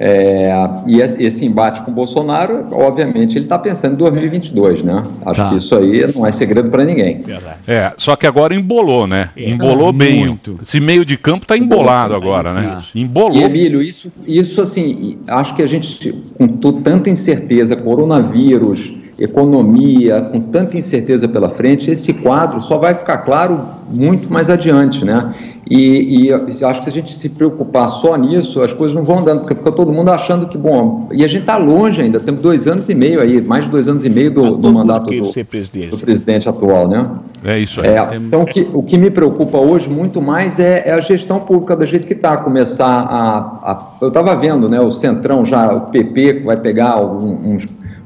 É, 0.00 0.52
e 0.86 1.00
es- 1.00 1.16
esse 1.18 1.44
embate 1.44 1.82
com 1.82 1.90
o 1.90 1.94
Bolsonaro, 1.94 2.66
obviamente, 2.72 3.36
ele 3.36 3.46
está 3.46 3.58
pensando 3.58 3.94
em 3.94 3.96
2022, 3.96 4.82
né? 4.82 5.02
Acho 5.26 5.40
Tá. 5.42 5.48
que 5.50 5.56
isso 5.56 5.74
aí 5.76 6.06
não 6.14 6.24
é 6.26 6.30
segredo 6.30 6.70
para 6.70 6.84
ninguém. 6.84 7.22
É, 7.66 7.92
só 7.96 8.14
que 8.16 8.26
agora 8.26 8.54
embolou, 8.54 9.06
né? 9.06 9.30
Embolou 9.36 9.92
bem. 9.92 10.26
muito. 10.26 10.58
Esse 10.62 10.80
meio 10.80 11.04
de 11.04 11.16
campo 11.16 11.46
tá 11.46 11.56
embolado 11.56 12.14
agora, 12.14 12.52
né? 12.52 12.78
Embolou. 12.94 13.36
E 13.38 13.42
Emílio, 13.42 13.82
isso, 13.82 14.10
isso 14.26 14.60
assim, 14.60 15.18
acho 15.26 15.54
que 15.56 15.62
a 15.62 15.66
gente, 15.66 16.14
com 16.38 16.46
tanta 16.80 17.10
incerteza, 17.10 17.74
coronavírus, 17.76 18.92
economia, 19.18 20.20
com 20.20 20.40
tanta 20.40 20.76
incerteza 20.76 21.26
pela 21.28 21.50
frente, 21.50 21.90
esse 21.90 22.12
quadro 22.12 22.62
só 22.62 22.78
vai 22.78 22.94
ficar 22.94 23.18
claro 23.18 23.60
muito 23.92 24.30
mais 24.30 24.50
adiante, 24.50 25.04
né? 25.04 25.34
E, 25.70 26.26
e 26.28 26.32
acho 26.32 26.80
que 26.80 26.84
se 26.84 26.90
a 26.90 26.92
gente 26.92 27.12
se 27.16 27.28
preocupar 27.28 27.88
só 27.90 28.16
nisso, 28.16 28.62
as 28.62 28.72
coisas 28.72 28.94
não 28.94 29.02
vão 29.04 29.18
andando, 29.20 29.40
porque 29.40 29.54
fica 29.54 29.72
todo 29.72 29.92
mundo 29.92 30.10
achando 30.10 30.46
que, 30.46 30.56
bom, 30.56 31.08
e 31.12 31.24
a 31.24 31.28
gente 31.28 31.40
está 31.42 31.56
longe 31.56 32.00
ainda, 32.00 32.20
temos 32.20 32.42
dois 32.42 32.66
anos 32.66 32.88
e 32.88 32.94
meio 32.94 33.20
aí, 33.20 33.40
mais 33.40 33.64
de 33.64 33.70
dois 33.70 33.88
anos 33.88 34.04
e 34.04 34.10
meio 34.10 34.30
do, 34.30 34.56
do 34.56 34.72
mandato 34.72 35.10
do, 35.10 35.32
presidente. 35.44 35.88
do 35.90 35.98
presidente 35.98 36.48
atual, 36.48 36.86
né? 36.88 37.06
É 37.44 37.58
isso 37.58 37.80
aí. 37.80 37.88
É, 37.88 38.16
então, 38.16 38.42
o 38.42 38.46
que, 38.46 38.68
o 38.72 38.82
que 38.82 38.98
me 38.98 39.10
preocupa 39.10 39.58
hoje 39.58 39.88
muito 39.88 40.20
mais 40.20 40.58
é, 40.58 40.88
é 40.88 40.92
a 40.92 41.00
gestão 41.00 41.38
pública 41.40 41.76
do 41.76 41.86
jeito 41.86 42.06
que 42.06 42.14
está. 42.14 42.36
Começar 42.38 42.86
a, 42.86 43.38
a- 43.72 43.88
Eu 44.00 44.08
estava 44.08 44.34
vendo, 44.34 44.68
né? 44.68 44.80
O 44.80 44.90
Centrão 44.90 45.44
já, 45.46 45.72
o 45.72 45.82
PP 45.82 46.34
que 46.34 46.44
vai 46.44 46.56
pegar 46.56 46.90
algum- 46.92 47.58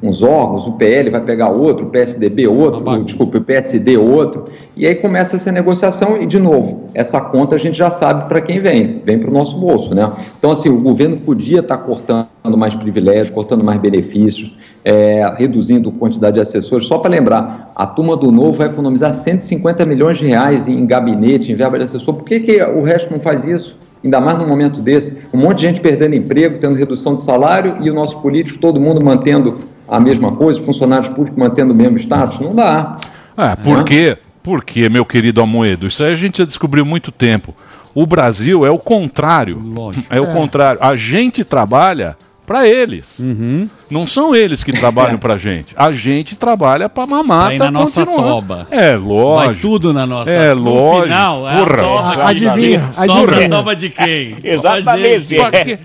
uns, 0.03 0.23
órgãos, 0.23 0.67
o 0.67 0.73
PL 0.73 1.11
vai 1.11 1.21
pegar 1.21 1.51
outro, 1.51 1.87
o 1.87 1.91
PSDB 1.91 2.49
outro, 2.49 2.83
o, 2.89 3.05
desculpa, 3.05 3.39
o 3.39 3.41
PSD 3.41 3.97
outro. 3.97 4.45
E 4.77 4.87
aí 4.87 4.95
começa 4.95 5.37
essa 5.37 5.53
negociação 5.53 6.21
e, 6.21 6.27
de 6.27 6.39
novo, 6.39 6.89
essa 6.95 7.21
conta 7.21 7.55
a 7.57 7.59
gente 7.59 7.77
já 7.79 7.91
sabe 7.91 8.29
para 8.29 8.41
quem 8.41 8.59
vem, 8.59 9.01
vem 9.05 9.19
para 9.19 9.31
o 9.31 9.33
nosso 9.33 9.59
bolso, 9.59 9.95
né? 9.95 10.11
Então, 10.39 10.51
assim, 10.51 10.69
o 10.69 10.81
governo 10.81 11.19
podia 11.19 11.61
estar 11.61 11.79
cortando 11.79 12.27
mais 12.57 12.75
privilégios, 12.75 13.31
cortando 13.31 13.63
mais 13.63 13.81
benefícios, 13.81 14.53
é, 14.85 15.33
reduzindo 15.39 15.91
a 15.91 15.93
quantidade 15.93 16.35
de 16.35 16.41
assessores. 16.41 16.89
Só 16.89 16.99
para 16.99 17.11
lembrar, 17.11 17.73
a 17.77 17.87
turma 17.87 18.17
do 18.17 18.33
Novo 18.33 18.53
vai 18.53 18.69
economizar 18.69 19.13
150 19.13 19.85
milhões 19.87 20.19
de 20.19 20.27
reais 20.27 20.67
em 20.67 20.85
gabinete, 20.85 21.53
em 21.53 21.55
verba 21.55 21.79
de 21.79 21.85
assessor. 21.85 22.15
Por 22.15 22.25
que, 22.25 22.41
que 22.41 22.63
o 22.63 22.83
resto 22.83 23.13
não 23.13 23.21
faz 23.21 23.45
isso? 23.45 23.77
Ainda 24.05 24.21
mais 24.21 24.37
num 24.37 24.49
momento 24.49 24.81
desse. 24.81 25.19
Um 25.33 25.39
monte 25.39 25.59
de 25.59 25.67
gente 25.67 25.81
perdendo 25.81 26.17
emprego, 26.17 26.59
tendo 26.59 26.75
redução 26.75 27.15
de 27.15 27.23
salário 27.23 27.77
e 27.81 27.91
o 27.91 27.95
nosso 27.95 28.19
político, 28.21 28.59
todo 28.59 28.81
mundo 28.81 29.05
mantendo 29.05 29.59
a 29.93 30.01
mesma 30.01 30.33
coisa, 30.33 30.59
funcionários 30.63 31.09
públicos 31.09 31.39
mantendo 31.39 31.75
o 31.75 31.77
mesmo 31.77 31.99
status. 31.99 32.41
Não 32.41 32.55
dá. 32.55 32.97
Ah, 33.37 33.55
por 33.55 33.85
quê? 33.85 34.17
Por 34.43 34.65
quê, 34.65 34.89
meu 34.89 35.05
querido 35.05 35.43
Amoedo? 35.43 35.87
Isso 35.87 36.03
aí 36.03 36.13
a 36.13 36.17
gente 36.17 36.39
já 36.39 36.47
descobriu 36.47 36.83
há 36.83 36.87
muito 36.87 37.13
tempo. 37.13 37.55
O 37.95 38.07
Brasil 38.07 38.65
é 38.65 38.71
o 38.71 38.79
contrário. 38.79 39.61
Lógico. 39.63 40.07
É 40.09 40.19
o 40.19 40.27
contrário. 40.29 40.81
A 40.83 40.97
gente 40.97 41.45
trabalha 41.45 42.17
para 42.47 42.67
eles. 42.67 43.19
Uhum. 43.19 43.69
Não 43.91 44.07
são 44.07 44.35
eles 44.35 44.65
que 44.65 44.73
trabalham 44.73 45.17
pra 45.19 45.37
gente. 45.37 45.75
A 45.77 45.93
gente 45.93 46.37
trabalha 46.37 46.89
pra 46.89 47.07
mamata 47.07 47.47
Pra 47.47 47.55
ir 47.55 47.59
na 47.59 47.71
nossa 47.71 48.05
toba. 48.05 48.67
É, 48.71 48.97
Vai 48.97 48.99
lógico. 48.99 49.61
tudo 49.61 49.93
na 49.93 50.05
nossa. 50.07 50.31
É, 50.31 50.53
no 50.55 50.63
lógico. 50.63 51.03
final, 51.05 51.49
é 51.49 51.57
Porra. 51.59 51.75
a 51.75 51.83
toba. 52.13 52.25
Adivinha, 52.29 52.91
Sobra 52.93 53.37
adivinha. 53.37 53.47
a 53.47 53.59
toba 53.59 53.77
de 53.77 53.91
quem? 53.91 54.37
Exatamente. 54.45 55.37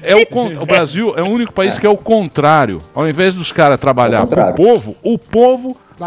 É 0.01 0.15
o, 0.15 0.61
o 0.61 0.65
Brasil 0.65 1.13
é 1.15 1.21
o 1.21 1.27
único 1.27 1.53
país 1.53 1.77
que 1.77 1.85
é 1.85 1.89
o 1.89 1.97
contrário. 1.97 2.79
Ao 2.95 3.07
invés 3.07 3.35
dos 3.35 3.51
caras 3.51 3.79
trabalhar 3.79 4.25
pro 4.25 4.29
contrário. 4.29 4.55
povo, 4.55 4.95
o 5.03 5.17
povo 5.17 5.77
Trabalha. 5.97 6.05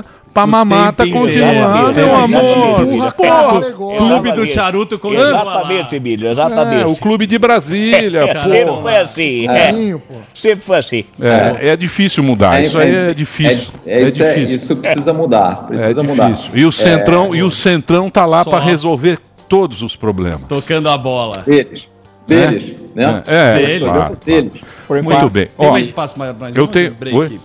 trabalha 0.00 0.04
Pra 0.32 0.46
mamata 0.46 1.04
tempo 1.04 1.18
continuar, 1.18 1.90
inteiro. 1.90 2.08
meu 2.08 2.16
É, 2.16 2.24
amor. 2.24 3.12
Porra. 3.12 3.72
Clube 3.98 4.32
do 4.32 4.46
charuto 4.46 4.98
continua 4.98 5.26
Exatamente, 5.28 5.96
Emílio, 5.96 6.30
exatamente. 6.30 6.82
É, 6.82 6.86
o 6.86 6.96
Clube 6.96 7.26
de 7.26 7.38
Brasília, 7.38 8.20
É, 8.30 8.34
sempre 8.42 8.64
pô. 8.64 8.76
foi 8.82 8.96
assim. 8.96 9.48
É. 9.48 9.70
É. 9.70 9.96
Sempre 10.34 10.64
foi 10.64 10.78
assim. 10.78 11.04
É, 11.20 11.68
é 11.68 11.76
difícil 11.76 12.22
mudar, 12.24 12.62
isso 12.62 12.78
aí 12.78 12.94
é 12.94 13.14
difícil. 13.14 13.68
É, 13.86 14.00
É, 14.00 14.02
isso, 14.04 14.22
é- 14.22 14.34
difícil. 14.34 14.56
isso 14.56 14.76
precisa 14.76 15.12
mudar. 15.12 15.66
É 15.70 15.76
Precisa 15.76 16.02
mudar. 16.02 16.30
difícil. 16.30 16.50
E 16.54 16.64
o 16.64 16.72
Centrão, 16.72 17.34
e 17.34 17.42
o 17.42 17.50
Centrão 17.50 18.08
tá 18.08 18.24
lá 18.24 18.44
pra 18.44 18.58
resolver 18.58 19.18
todos 19.48 19.82
os 19.82 19.94
problemas. 19.96 20.42
Tocando 20.48 20.88
a 20.88 20.96
bola. 20.96 21.42
Deles. 21.46 21.88
Deles. 22.26 22.80
Né? 22.94 23.22
É, 23.26 23.54
Deles. 23.58 23.82
claro. 23.82 24.16
Deles. 24.24 24.52
Muito 24.88 25.28
bem. 25.30 25.48
Tem 25.58 25.68
Ó, 25.68 25.72
mais 25.72 25.86
espaço 25.86 26.14
pra, 26.14 26.32
pra 26.32 26.46
gente 26.48 26.58
eu 26.58 26.66
tenho. 26.68 26.92
break? 26.92 27.16
Oi? 27.16 27.40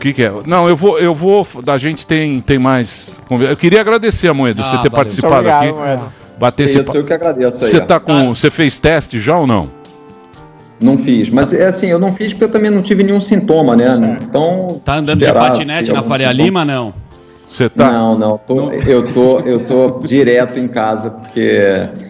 O 0.00 0.02
que, 0.02 0.14
que 0.14 0.22
é? 0.22 0.32
Não, 0.46 0.66
eu 0.66 0.74
vou, 0.74 0.98
eu 0.98 1.14
vou. 1.14 1.46
Da 1.62 1.76
gente 1.76 2.06
tem, 2.06 2.40
tem 2.40 2.58
mais. 2.58 3.14
conversa. 3.28 3.52
Eu 3.52 3.56
queria 3.58 3.82
agradecer 3.82 4.28
a 4.28 4.32
Moeda, 4.32 4.62
Ah, 4.62 4.64
você 4.64 4.70
ter 4.70 4.76
valeu. 4.76 4.90
participado 4.92 5.34
Muito 5.34 5.48
aqui. 5.50 5.68
obrigado, 5.68 5.86
Moeda. 5.98 6.12
Bater 6.38 6.64
esse 6.64 6.78
eu 6.78 7.04
que 7.04 7.12
agradeço 7.12 7.58
aí. 7.62 7.68
Você 7.70 7.80
tá 7.82 8.00
com. 8.00 8.34
Você 8.34 8.50
fez 8.50 8.78
teste 8.80 9.20
já 9.20 9.36
ou 9.36 9.46
não? 9.46 9.68
Não 10.80 10.96
fiz. 10.96 11.28
Mas 11.28 11.52
é 11.52 11.66
assim, 11.66 11.88
eu 11.88 11.98
não 11.98 12.14
fiz 12.14 12.32
porque 12.32 12.44
eu 12.44 12.50
também 12.50 12.70
não 12.70 12.80
tive 12.80 13.02
nenhum 13.02 13.20
sintoma, 13.20 13.76
né? 13.76 14.16
Então. 14.22 14.80
Tá 14.82 14.94
andando 14.96 15.22
de 15.22 15.30
patinete 15.30 15.92
na 15.92 16.02
Faria 16.02 16.28
sintoma. 16.28 16.44
Lima, 16.44 16.64
não? 16.64 16.94
Você 17.50 17.68
tá. 17.68 17.90
Não, 17.90 18.16
não. 18.16 18.38
tô- 18.38 18.70
eu, 18.72 19.12
tô, 19.12 19.40
eu 19.40 19.58
tô 19.66 19.98
direto 20.06 20.56
em 20.56 20.68
casa, 20.68 21.10
porque. 21.10 21.40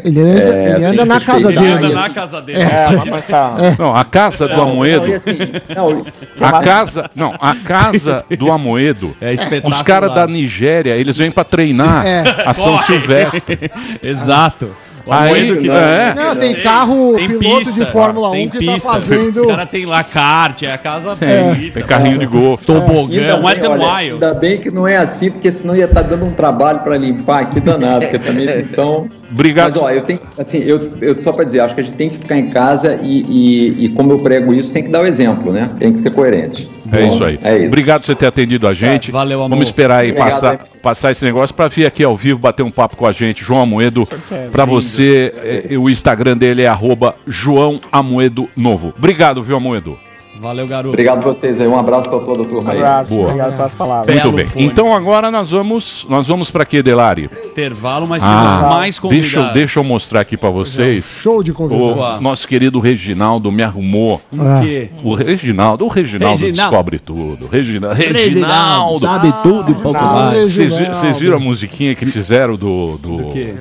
Ele 0.04 0.20
anda, 0.20 0.40
É, 0.42 0.74
ele 0.76 0.84
anda 0.84 1.04
na 1.06 1.18
casa 1.18 1.48
respeitar 1.48 1.62
Ele 1.62 1.74
dele. 1.80 1.86
anda 1.86 1.94
na 1.94 2.10
casa 2.10 2.42
dele. 2.42 2.58
É, 2.60 3.10
mas 3.10 3.26
tá. 3.26 3.56
Não, 3.78 3.96
a 3.96 4.04
casa 4.04 4.46
do 4.46 4.60
Amoedo. 4.60 5.06
Não, 5.06 5.14
assim, 5.14 5.38
não, 5.74 6.46
A 6.46 6.60
casa. 6.62 7.10
Não, 7.16 7.34
a 7.40 7.54
casa 7.54 8.22
do 8.38 8.52
Amoedo. 8.52 9.16
É 9.18 9.32
espetacular. 9.32 9.76
Os 9.76 9.82
caras 9.82 10.14
da 10.14 10.26
Nigéria, 10.26 10.94
eles 10.94 11.16
vêm 11.16 11.30
pra 11.30 11.42
treinar 11.42 12.04
a 12.46 12.52
São 12.52 12.78
Silvestre. 12.82 13.70
Exato. 14.02 14.68
Aí, 15.10 15.56
que- 15.56 15.70
é. 15.70 16.14
Não, 16.14 16.36
tem 16.36 16.54
carro 16.56 17.14
Tem 17.16 17.28
piloto 17.38 17.58
pista, 17.58 17.84
de 17.84 17.90
Fórmula 17.90 18.30
tem 18.32 18.46
1 18.46 18.50
que 18.50 18.58
pista. 18.58 18.88
tá 18.88 18.94
fazendo. 18.94 19.40
Os 19.40 19.46
caras 19.46 19.70
tem 19.70 19.86
lá 19.86 20.02
kart, 20.04 20.62
é 20.62 20.72
a 20.72 20.78
casa 20.78 21.16
Tem, 21.16 21.42
bonita. 21.44 21.74
tem 21.80 21.82
carrinho 21.88 22.18
de 22.18 22.26
golfe. 22.26 22.64
Tobogão, 22.66 23.44
Wet 23.44 23.60
bem, 23.60 23.68
n 23.70 23.74
olha, 23.74 23.84
Wild. 23.96 24.12
ainda 24.14 24.34
bem 24.34 24.58
que 24.58 24.70
não 24.70 24.86
é 24.86 24.96
assim, 24.96 25.30
porque 25.30 25.50
senão 25.50 25.74
ia 25.76 25.84
estar 25.86 26.02
dando 26.02 26.24
um 26.24 26.32
trabalho 26.32 26.80
para 26.80 26.96
limpar 26.96 27.42
aqui 27.42 27.60
danado, 27.60 28.00
porque 28.00 28.18
também 28.18 28.46
então. 28.60 29.08
Obrigado. 29.30 29.72
Mas 29.72 29.82
ó, 29.82 29.90
eu 29.90 30.02
tenho, 30.02 30.20
assim, 30.36 30.58
eu, 30.58 30.92
eu 31.00 31.18
só 31.20 31.32
para 31.32 31.44
dizer, 31.44 31.60
acho 31.60 31.74
que 31.74 31.80
a 31.80 31.84
gente 31.84 31.96
tem 31.96 32.10
que 32.10 32.18
ficar 32.18 32.36
em 32.36 32.50
casa 32.50 32.98
e, 33.02 33.24
e, 33.28 33.84
e 33.84 33.88
como 33.90 34.12
eu 34.12 34.18
prego 34.18 34.52
isso, 34.52 34.72
tem 34.72 34.82
que 34.82 34.88
dar 34.88 35.02
o 35.02 35.06
exemplo, 35.06 35.52
né? 35.52 35.70
Tem 35.78 35.92
que 35.92 36.00
ser 36.00 36.12
coerente. 36.12 36.68
É 36.92 37.02
Bom, 37.02 37.08
isso 37.08 37.24
aí. 37.24 37.38
É 37.42 37.56
isso. 37.58 37.66
Obrigado 37.68 38.00
por 38.00 38.06
você 38.06 38.14
ter 38.14 38.26
atendido 38.26 38.66
a 38.66 38.74
gente. 38.74 39.10
Valeu, 39.10 39.38
amor. 39.38 39.50
Vamos 39.50 39.68
esperar 39.68 39.98
aí 39.98 40.10
Obrigado, 40.10 40.30
passar, 40.30 40.52
hein? 40.54 40.60
passar 40.82 41.10
esse 41.12 41.24
negócio 41.24 41.54
para 41.54 41.68
vir 41.68 41.86
aqui 41.86 42.02
ao 42.02 42.16
vivo 42.16 42.38
bater 42.38 42.62
um 42.62 42.70
papo 42.70 42.96
com 42.96 43.06
a 43.06 43.12
gente. 43.12 43.44
João 43.44 43.62
Amoedo, 43.62 44.08
para 44.50 44.64
você, 44.64 45.32
é, 45.70 45.78
o 45.78 45.88
Instagram 45.88 46.36
dele 46.36 46.62
é 46.62 46.66
arroba 46.66 47.14
João 47.26 47.78
Amoedo 47.92 48.48
Novo. 48.56 48.92
Obrigado, 48.96 49.42
viu, 49.42 49.56
Amoedo? 49.56 50.09
Valeu, 50.40 50.66
garoto. 50.66 50.88
Obrigado 50.88 51.18
a 51.18 51.20
vocês 51.20 51.60
aí. 51.60 51.68
Um 51.68 51.78
abraço 51.78 52.08
para 52.08 52.18
toda 52.20 52.42
a 52.42 52.46
turma 52.46 52.72
aí. 52.72 52.78
Abraço, 52.78 53.10
Boa. 53.14 53.26
obrigado 53.26 53.56
pelas 53.56 53.74
palavras. 53.74 54.06
Belo 54.16 54.32
Muito 54.32 54.36
bem. 54.36 54.46
fone. 54.46 54.64
Então 54.64 54.94
agora 54.94 55.30
nós 55.30 55.50
vamos, 55.50 56.06
nós 56.08 56.26
vamos 56.28 56.50
para 56.50 56.64
quê, 56.64 56.82
Delari? 56.82 57.28
Intervalo, 57.44 58.06
mas 58.06 58.22
temos 58.22 58.62
mais 58.70 58.98
convidados. 58.98 59.30
deixa 59.32 59.48
eu, 59.48 59.52
deixa 59.52 59.78
eu 59.80 59.84
mostrar 59.84 60.20
aqui 60.20 60.36
para 60.36 60.48
vocês. 60.48 61.04
Show 61.20 61.42
de 61.42 61.52
convidados. 61.52 62.20
O 62.20 62.22
nosso 62.22 62.48
querido 62.48 62.78
Reginaldo 62.78 63.52
me 63.52 63.62
arrumou. 63.62 64.20
O 64.32 64.62
quê? 64.62 64.90
O 65.04 65.12
Reginaldo, 65.14 65.84
o 65.84 65.88
Reginaldo, 65.88 66.40
Reginaldo. 66.40 66.70
descobre 66.70 66.98
tudo. 66.98 67.46
Regina, 67.46 67.92
Reginaldo. 67.92 68.18
Reginaldo. 68.24 69.06
Sabe 69.06 69.32
tudo 69.42 69.72
e 69.72 69.74
pouco 69.74 70.02
mais. 70.02 70.38
Vocês 70.38 70.56
vi- 70.56 70.62
Reginaldo. 70.70 70.96
vocês 70.96 71.18
viram 71.18 71.36
a 71.36 71.40
musiquinha 71.40 71.94
que 71.94 72.06
fizeram 72.06 72.56
do. 72.56 72.98
Do, 72.98 73.16
Do 73.18 73.28
quê? 73.30 73.54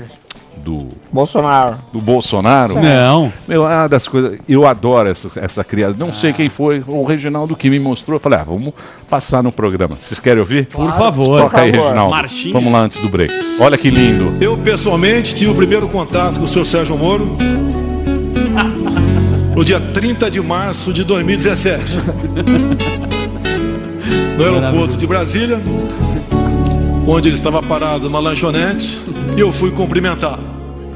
Do, 0.63 0.87
Bolsonaro. 1.11 1.77
do 1.91 1.99
Bolsonaro? 1.99 2.75
Não. 2.75 3.31
Meu, 3.47 3.65
é 3.65 3.75
uma 3.75 3.87
das 3.87 4.07
coisas. 4.07 4.39
Eu 4.47 4.67
adoro 4.67 5.09
essa, 5.09 5.29
essa 5.35 5.63
criada. 5.63 5.95
Não 5.97 6.13
sei 6.13 6.33
quem 6.33 6.49
foi, 6.49 6.83
o 6.87 7.03
Reginaldo 7.03 7.55
que 7.55 7.69
me 7.69 7.79
mostrou. 7.79 8.17
Eu 8.17 8.19
falei, 8.19 8.39
ah, 8.39 8.43
vamos 8.43 8.73
passar 9.09 9.41
no 9.41 9.51
programa. 9.51 9.97
Vocês 9.99 10.19
querem 10.19 10.39
ouvir? 10.39 10.67
Por 10.67 10.91
favor. 10.93 11.41
Toca 11.41 11.61
aí, 11.61 11.71
favor. 11.71 11.85
Reginaldo. 11.85 12.11
Marchinha. 12.11 12.53
Vamos 12.53 12.71
lá 12.71 12.81
antes 12.81 13.01
do 13.01 13.09
break. 13.09 13.33
Olha 13.59 13.77
que 13.77 13.89
lindo. 13.89 14.35
Eu, 14.43 14.57
pessoalmente, 14.57 15.33
tive 15.33 15.51
o 15.51 15.55
primeiro 15.55 15.87
contato 15.87 16.39
com 16.39 16.45
o 16.45 16.47
senhor 16.47 16.65
Sérgio 16.65 16.97
Moro 16.97 17.37
no 19.55 19.65
dia 19.65 19.79
30 19.79 20.31
de 20.31 20.41
março 20.41 20.93
de 20.93 21.03
2017, 21.03 21.97
no 24.37 24.45
aeroporto 24.45 24.95
de 24.95 25.05
Brasília, 25.05 25.59
onde 27.09 27.27
ele 27.27 27.35
estava 27.35 27.61
parado 27.63 28.03
numa 28.03 28.19
lanchonete, 28.19 29.01
e 29.35 29.39
eu 29.39 29.51
fui 29.51 29.71
cumprimentar. 29.71 30.39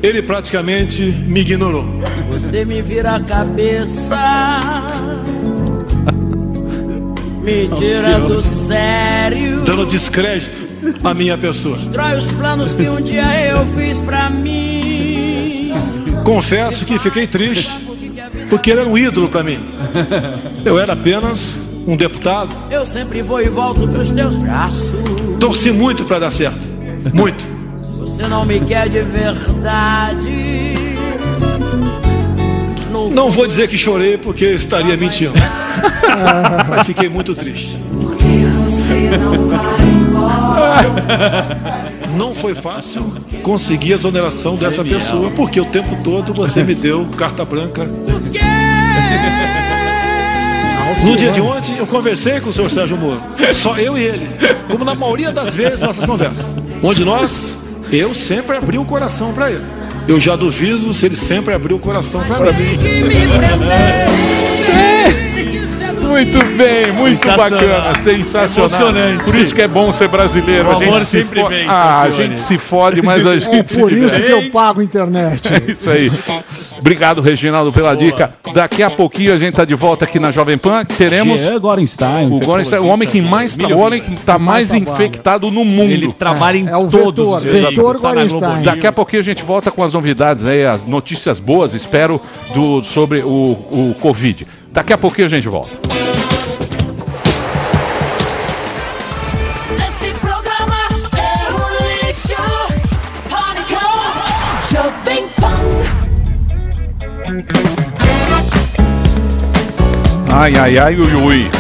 Ele 0.01 0.22
praticamente 0.22 1.01
me 1.01 1.41
ignorou. 1.41 1.86
Você 2.30 2.64
me 2.64 2.82
vira 2.84 3.16
a 3.16 3.20
cabeça, 3.20 4.20
me 7.41 7.68
tira 7.70 8.20
do 8.20 8.41
sério, 8.43 9.64
dando 9.66 9.88
descrédito 9.88 10.68
à 11.03 11.14
minha 11.16 11.38
pessoa. 11.38 11.78
destrói 11.78 12.20
os 12.20 12.32
planos 12.32 12.76
que 12.76 12.88
um 12.88 13.01
dia 13.01 13.47
eu 13.47 13.66
fiz 13.76 13.99
pra 14.01 14.30
mim. 14.30 15.74
Confesso 16.24 16.86
que 16.86 16.99
fiquei 16.99 17.26
triste, 17.26 17.72
porque 18.49 18.70
ele 18.70 18.82
era 18.82 18.89
um 18.89 18.97
ídolo 18.97 19.30
para 19.30 19.41
mim. 19.41 19.59
Eu 20.64 20.78
era 20.78 20.93
apenas 20.93 21.55
um 21.88 21.97
deputado. 21.97 22.55
Eu 22.70 22.86
sempre 22.86 23.22
vou 23.22 23.41
e 23.41 23.49
volto 23.49 23.88
pros 23.88 24.11
teus 24.11 24.36
braços. 24.38 25.23
Torci 25.44 25.72
muito 25.74 26.06
para 26.06 26.20
dar 26.20 26.32
certo, 26.32 26.62
muito. 27.14 27.46
Você 28.00 28.26
não 28.28 28.46
me 28.46 28.62
quer 28.62 28.88
de 28.88 29.02
verdade. 29.02 30.74
No 32.89 33.10
Não 33.10 33.30
vou 33.30 33.46
dizer 33.46 33.68
que 33.68 33.78
chorei 33.78 34.18
porque 34.18 34.46
eu 34.46 34.56
estaria 34.56 34.96
mentindo. 34.96 35.34
Mas 36.70 36.88
fiquei 36.88 37.10
muito 37.10 37.36
triste. 37.36 37.78
Não 42.16 42.34
foi 42.34 42.56
fácil 42.56 43.14
conseguir 43.41 43.91
a 43.91 43.96
exoneração 43.98 44.56
dessa 44.56 44.82
pessoa, 44.82 45.30
porque 45.32 45.60
o 45.60 45.66
tempo 45.66 46.02
todo 46.06 46.34
você 46.34 46.64
me 46.64 46.74
deu 46.74 47.06
carta 47.18 47.44
branca. 47.44 47.86
No 51.04 51.16
dia 51.16 51.32
de 51.32 51.42
ontem, 51.42 51.76
eu 51.78 51.86
conversei 51.88 52.40
com 52.40 52.50
o 52.50 52.54
senhor 52.54 52.70
Sérgio 52.70 52.98
Moro. 52.98 53.22
Só 53.54 53.78
eu 53.78 53.98
e 53.98 54.04
ele. 54.04 54.28
Como 54.70 54.86
na 54.86 54.96
maioria 54.96 55.32
das 55.32 55.54
vezes 55.54 55.80
nossas 55.80 56.06
conversas. 56.06 56.46
Onde 56.82 57.04
nós, 57.04 57.58
eu 57.92 58.14
sempre 58.14 58.56
abri 58.58 58.78
o 58.78 58.86
coração 58.86 59.34
para 59.34 59.52
ele. 59.52 59.64
Eu 60.08 60.20
já 60.20 60.36
duvido 60.36 60.94
se 60.94 61.06
ele 61.06 61.16
sempre 61.16 61.54
abriu 61.54 61.78
o 61.78 61.80
coração 61.80 62.22
para 62.24 62.52
mim. 62.52 62.78
Muito 66.08 66.38
bem, 66.58 66.92
muito 66.92 67.24
Sensacional. 67.24 67.50
bacana, 67.50 68.00
sensacional. 68.00 68.70
Emocionante. 68.70 69.24
Por 69.32 69.36
isso 69.40 69.56
que 69.56 69.62
é 69.64 69.68
bom 69.68 69.92
ser 69.92 70.08
brasileiro. 70.10 70.68
O 70.68 70.72
a 70.72 70.76
gente 70.76 70.84
amor 70.88 71.00
se 71.00 71.06
sempre 71.06 71.40
fo- 71.42 71.48
vence, 71.50 71.66
Ah, 71.70 72.02
a 72.04 72.10
gente 72.12 72.40
se 72.40 72.58
fode, 72.60 73.02
mas 73.02 73.26
a 73.26 73.36
É 73.36 73.40
gente 73.40 73.72
se 73.74 73.80
por 73.80 73.92
isso 73.92 74.16
que 74.22 74.32
eu 74.32 74.52
pago 74.52 74.82
internet. 74.82 75.42
Isso 75.68 75.90
aí. 75.90 76.12
Obrigado, 76.84 77.22
Reginaldo, 77.22 77.72
pela 77.72 77.96
dica. 77.96 78.36
Daqui 78.54 78.84
a 78.84 78.90
pouquinho 78.90 79.34
a 79.34 79.38
gente 79.38 79.56
tá 79.56 79.64
de 79.64 79.74
volta 79.74 80.04
aqui 80.04 80.20
na 80.20 80.34
Jovem 80.34 80.58
Pan. 80.58 80.84
Teremos 80.84 81.40
Jean 81.40 81.58
Gorenstein. 81.58 82.26
o 82.26 82.40
Gorenstein, 82.42 82.80
o 82.82 82.88
homem 82.88 83.08
que 83.08 83.22
mais 83.22 83.56
tá, 83.56 83.68
o 83.70 83.80
homem 83.80 84.02
que 84.02 84.18
tá 84.18 84.38
mais 84.38 84.74
infectado 84.74 85.50
no 85.50 85.64
mundo. 85.64 85.92
Ele 85.92 86.12
trabalha 86.12 86.58
em 86.58 86.68
É 86.68 86.76
o 86.76 86.88
todos 86.90 87.42
vetor, 87.42 87.56
os 87.56 87.62
vetor 87.70 87.98
Gorenstein. 88.00 88.64
Daqui 88.64 88.86
a 88.86 88.92
pouquinho 88.92 89.22
a 89.22 89.24
gente 89.24 89.44
volta 89.44 89.72
com 89.72 89.82
as 89.82 89.94
novidades 89.94 90.46
aí, 90.46 90.66
as 90.66 90.86
notícias 90.86 91.40
boas, 91.40 91.74
espero, 91.74 92.20
do, 92.54 92.84
sobre 92.84 93.20
o, 93.20 93.30
o 93.32 93.96
Covid. 94.02 94.46
Daqui 94.70 94.92
a 94.92 94.98
pouquinho 94.98 95.28
a 95.28 95.30
gente 95.30 95.48
volta. 95.48 95.83
Ai, 110.36 110.58
ai, 110.58 110.80
ai, 110.80 110.96
ui, 110.96 111.14
ui. 111.14 111.52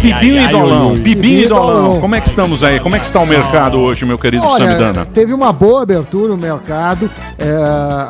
Pibinho 0.00 0.40
e 0.40 0.48
Dolão, 0.48 0.94
Pibinho 0.94 1.16
Pibinho 1.16 1.40
e 1.40 1.44
e 1.44 1.48
Dolão. 1.48 1.82
Dolão. 1.82 2.00
Como 2.00 2.14
é 2.14 2.20
que 2.20 2.28
estamos 2.28 2.62
aí? 2.62 2.78
Como 2.78 2.94
é 2.94 3.00
que 3.00 3.04
está 3.04 3.18
o 3.18 3.26
mercado 3.26 3.80
hoje, 3.80 4.06
meu 4.06 4.16
querido 4.16 4.46
Olha, 4.46 4.64
Samidana? 4.64 5.04
teve 5.06 5.34
uma 5.34 5.52
boa 5.52 5.82
abertura 5.82 6.28
no 6.28 6.36
mercado. 6.36 7.10
é, 7.36 7.52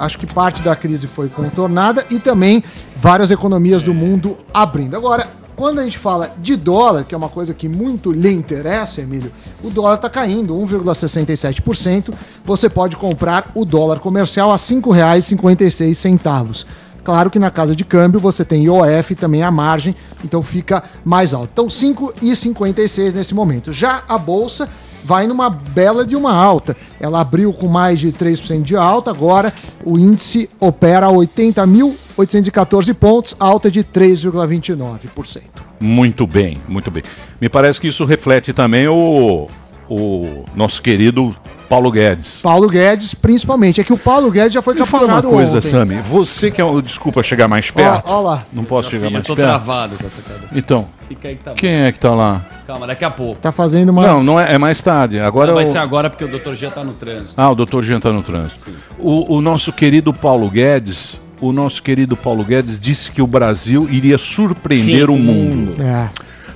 acho 0.01 0.19
que 0.19 0.27
parte 0.27 0.61
da 0.61 0.77
crise 0.77 1.07
foi 1.07 1.31
contornada 1.31 2.05
e 2.11 2.19
também 2.19 2.63
várias 2.95 3.31
economias 3.31 3.83
do 3.83 3.95
mundo 3.95 4.37
abrindo. 4.53 4.95
Agora, 4.95 5.27
quando 5.57 5.79
a 5.79 5.85
gente 5.85 5.97
fala 5.97 6.31
de 6.37 6.55
dólar, 6.55 7.05
que 7.05 7.15
é 7.15 7.19
uma 7.19 7.31
coisa 7.31 7.55
que 7.55 7.71
muito 7.71 8.13
lhe 8.13 8.31
interessa, 8.31 9.01
Emílio, 9.01 9.33
o 9.65 9.71
dólar 9.71 9.95
está 9.95 10.11
caindo 10.11 10.55
1,67%. 10.55 12.13
Você 12.45 12.69
pode 12.69 12.97
comprar 12.97 13.51
o 13.55 13.65
dólar 13.65 13.99
comercial 13.99 14.51
a 14.51 14.57
R$ 14.57 14.61
5,56. 14.61 16.67
Claro 17.07 17.31
que 17.31 17.39
na 17.39 17.53
casa 17.53 17.77
de 17.77 17.85
câmbio 17.85 18.19
você 18.19 18.45
tem 18.45 18.65
IOF 18.65 19.15
também 19.15 19.41
a 19.41 19.49
margem, 19.49 19.95
então 20.25 20.43
fica 20.43 20.83
mais 21.05 21.33
alto. 21.33 21.51
Então 21.53 21.69
5,56 21.69 23.15
nesse 23.15 23.33
momento. 23.33 23.73
Já 23.73 24.03
a 24.09 24.19
bolsa 24.19 24.69
vai 25.05 25.29
numa 25.29 25.49
bela 25.49 26.05
de 26.05 26.17
uma 26.17 26.35
alta. 26.35 26.77
Ela 26.99 27.21
abriu 27.21 27.53
com 27.53 27.69
mais 27.69 28.01
de 28.01 28.11
3% 28.11 28.63
de 28.63 28.75
alta, 28.75 29.13
agora 29.13 29.53
o 29.85 29.97
índice 29.97 30.51
opera 30.59 31.07
a 31.07 31.13
80.814 31.13 32.93
pontos, 32.93 33.37
alta 33.39 33.71
de 33.71 33.85
3,29%. 33.85 35.43
Muito 35.79 36.27
bem, 36.27 36.59
muito 36.67 36.91
bem. 36.91 37.05
Me 37.41 37.49
parece 37.49 37.81
que 37.81 37.87
isso 37.87 38.05
reflete 38.05 38.53
também 38.53 38.89
o, 38.89 39.47
o 39.89 40.45
nosso 40.57 40.83
querido 40.83 41.37
Paulo 41.69 41.91
Guedes. 41.91 42.41
Paulo 42.43 42.69
Guedes, 42.69 43.15
principalmente. 43.15 43.81
É 43.81 43.85
que 43.85 43.93
o 43.93 43.99
Paulo 43.99 44.31
Guedes 44.31 44.53
já 44.53 44.63
foi 44.63 44.75
Me 44.75 44.87
fala 44.87 45.07
uma 45.07 45.23
coisa, 45.23 45.57
ontem. 45.59 45.69
Sami. 45.69 45.97
Você 46.03 46.51
que 46.51 46.61
é. 46.63 46.81
Desculpa 46.83 47.23
chegar 47.23 47.49
mais 47.49 47.71
perto. 47.71 48.05
Ó, 48.07 48.19
ó 48.19 48.21
lá. 48.21 48.43
Não 48.53 48.65
posso 48.65 48.91
chegar 48.91 49.07
Eu 49.07 49.11
mais 49.13 49.27
tô 49.27 49.35
perto. 49.35 49.49
travado 49.49 49.97
com 49.97 50.07
essa 50.07 50.23
cadeira. 50.23 50.49
Então, 50.55 50.89
Fica 51.09 51.29
aí 51.29 51.37
que 51.37 51.43
tá 51.45 51.51
bom. 51.51 51.57
quem 51.57 51.71
é 51.71 51.93
que 51.93 51.99
tá 51.99 52.15
lá? 52.15 52.45
Calma, 52.67 52.87
daqui 52.87 53.05
a 53.05 53.11
pouco. 53.11 53.41
Tá 53.41 53.53
fazendo 53.53 53.91
uma. 53.91 54.07
Não, 54.07 54.23
não 54.23 54.41
é, 54.41 54.55
é 54.55 54.59
mais 54.59 54.83
tarde. 54.83 55.21
Agora 55.21 55.49
Não, 55.49 55.55
vai 55.55 55.67
ser 55.67 55.79
agora 55.79 56.11
porque 56.11 56.25
o 56.25 56.29
Dr. 56.29 56.55
G 56.55 56.69
tá 56.71 56.83
no 56.83 56.93
trânsito. 56.93 57.35
Ah, 57.37 57.51
o 57.51 57.55
doutor 57.55 57.83
Jean 57.85 58.01
tá 58.01 58.13
no 58.13 58.23
trânsito. 58.23 58.71
O, 58.99 59.37
o 59.37 59.41
nosso 59.41 59.73
querido 59.73 60.13
Paulo 60.13 60.49
Guedes, 60.51 61.21
o 61.41 61.53
nosso 61.53 61.83
querido 61.83 62.17
Paulo 62.17 62.45
Guedes 62.45 62.81
disse 62.81 63.11
que 63.13 63.23
o 63.23 63.27
Brasil 63.27 63.87
iria 63.91 64.19
surpreender 64.19 65.11
o 65.11 65.17
mundo. 65.17 65.81
É. 65.81 66.11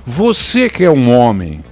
Você 0.04 0.68
que 0.68 0.82
é 0.82 0.90
um 0.90 1.14
homem, 1.16 1.62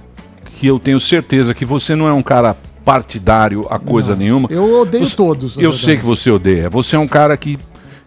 que 0.55 0.67
eu 0.67 0.79
tenho 0.79 0.99
certeza 0.99 1.53
que 1.53 1.65
você 1.65 1.95
não 1.95 2.07
é 2.07 2.13
um 2.13 2.21
cara 2.23 2.55
partidário 2.93 3.67
a 3.69 3.77
coisa 3.77 4.15
nenhuma. 4.15 4.47
Eu 4.51 4.81
odeio 4.81 5.07
Você- 5.07 5.15
todos. 5.15 5.55
Eu 5.55 5.61
verdade. 5.71 5.77
sei 5.85 5.97
que 5.97 6.05
você 6.05 6.31
odeia. 6.31 6.69
Você 6.71 6.95
é 6.95 6.99
um 6.99 7.07
cara 7.07 7.37
que, 7.37 7.59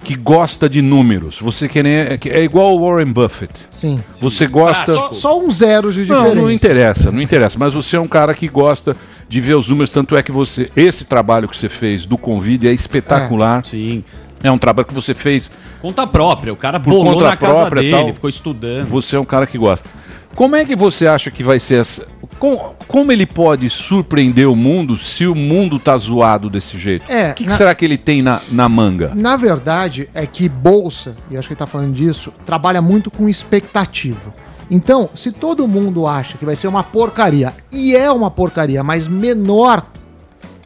que 0.02 0.16
gosta 0.16 0.68
de 0.68 0.82
números. 0.82 1.38
Você 1.40 1.68
quer, 1.68 1.86
é 1.86 2.42
igual 2.42 2.76
o 2.76 2.84
Warren 2.84 3.12
Buffett. 3.12 3.52
Sim. 3.70 4.02
Você 4.20 4.46
gosta. 4.48 4.92
Só, 4.94 5.12
só 5.12 5.40
um 5.40 5.50
zero 5.52 5.92
de 5.92 6.04
Não, 6.04 6.16
diferença. 6.24 6.34
não 6.34 6.50
interessa, 6.50 7.12
não 7.12 7.20
interessa. 7.22 7.56
Mas 7.58 7.74
você 7.74 7.96
é 7.96 8.00
um 8.00 8.08
cara 8.08 8.34
que 8.34 8.48
gosta 8.48 8.96
de 9.28 9.40
ver 9.40 9.54
os 9.54 9.68
números, 9.68 9.92
tanto 9.92 10.16
é 10.16 10.22
que 10.22 10.32
você. 10.32 10.68
Esse 10.74 11.04
trabalho 11.06 11.48
que 11.48 11.56
você 11.56 11.68
fez 11.68 12.04
do 12.04 12.18
Convide 12.18 12.66
é 12.66 12.72
espetacular. 12.72 13.64
Sim. 13.64 14.02
É 14.42 14.50
um 14.50 14.58
trabalho 14.58 14.88
que 14.88 14.94
você 14.94 15.14
fez 15.14 15.48
Conta 15.80 16.04
própria, 16.04 16.52
o 16.52 16.56
cara 16.56 16.80
por 16.80 16.90
bolou 16.90 17.12
conta 17.12 17.26
na 17.26 17.36
casa 17.36 17.60
própria 17.60 17.82
dele, 17.82 17.92
tal. 18.06 18.14
ficou 18.14 18.28
estudando. 18.28 18.88
Você 18.88 19.14
é 19.14 19.20
um 19.20 19.24
cara 19.24 19.46
que 19.46 19.56
gosta. 19.56 19.88
Como 20.34 20.56
é 20.56 20.64
que 20.64 20.74
você 20.74 21.06
acha 21.06 21.30
que 21.30 21.44
vai 21.44 21.60
ser 21.60 21.76
essa. 21.76 22.04
Com- 22.42 22.74
como 22.88 23.12
ele 23.12 23.24
pode 23.24 23.70
surpreender 23.70 24.48
o 24.48 24.56
mundo 24.56 24.96
se 24.96 25.28
o 25.28 25.34
mundo 25.34 25.78
tá 25.78 25.96
zoado 25.96 26.50
desse 26.50 26.76
jeito? 26.76 27.04
É, 27.08 27.30
o 27.30 27.34
que, 27.34 27.44
que 27.44 27.48
na- 27.50 27.56
será 27.56 27.72
que 27.72 27.84
ele 27.84 27.96
tem 27.96 28.20
na, 28.20 28.40
na 28.50 28.68
manga? 28.68 29.12
Na 29.14 29.36
verdade, 29.36 30.10
é 30.12 30.26
que 30.26 30.48
bolsa, 30.48 31.14
e 31.30 31.36
acho 31.36 31.46
que 31.46 31.54
ele 31.54 31.58
tá 31.60 31.68
falando 31.68 31.94
disso, 31.94 32.32
trabalha 32.44 32.82
muito 32.82 33.12
com 33.12 33.28
expectativa. 33.28 34.34
Então, 34.68 35.08
se 35.14 35.30
todo 35.30 35.68
mundo 35.68 36.04
acha 36.04 36.36
que 36.36 36.44
vai 36.44 36.56
ser 36.56 36.66
uma 36.66 36.82
porcaria, 36.82 37.54
e 37.70 37.94
é 37.94 38.10
uma 38.10 38.28
porcaria, 38.28 38.82
mas 38.82 39.06
menor 39.06 39.86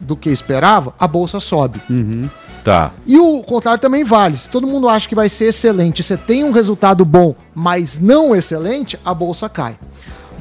do 0.01 0.15
que 0.15 0.31
esperava, 0.31 0.95
a 0.99 1.07
bolsa 1.07 1.39
sobe. 1.39 1.79
Tá. 2.63 2.89
E 3.05 3.19
o 3.19 3.43
contrário 3.43 3.79
também 3.79 4.03
vale. 4.03 4.35
Se 4.35 4.49
todo 4.49 4.65
mundo 4.65 4.89
acha 4.89 5.07
que 5.07 5.13
vai 5.13 5.29
ser 5.29 5.49
excelente, 5.49 6.01
você 6.01 6.17
tem 6.17 6.43
um 6.43 6.51
resultado 6.51 7.05
bom, 7.05 7.35
mas 7.53 7.99
não 7.99 8.35
excelente, 8.35 8.99
a 9.05 9.13
bolsa 9.13 9.47
cai. 9.47 9.77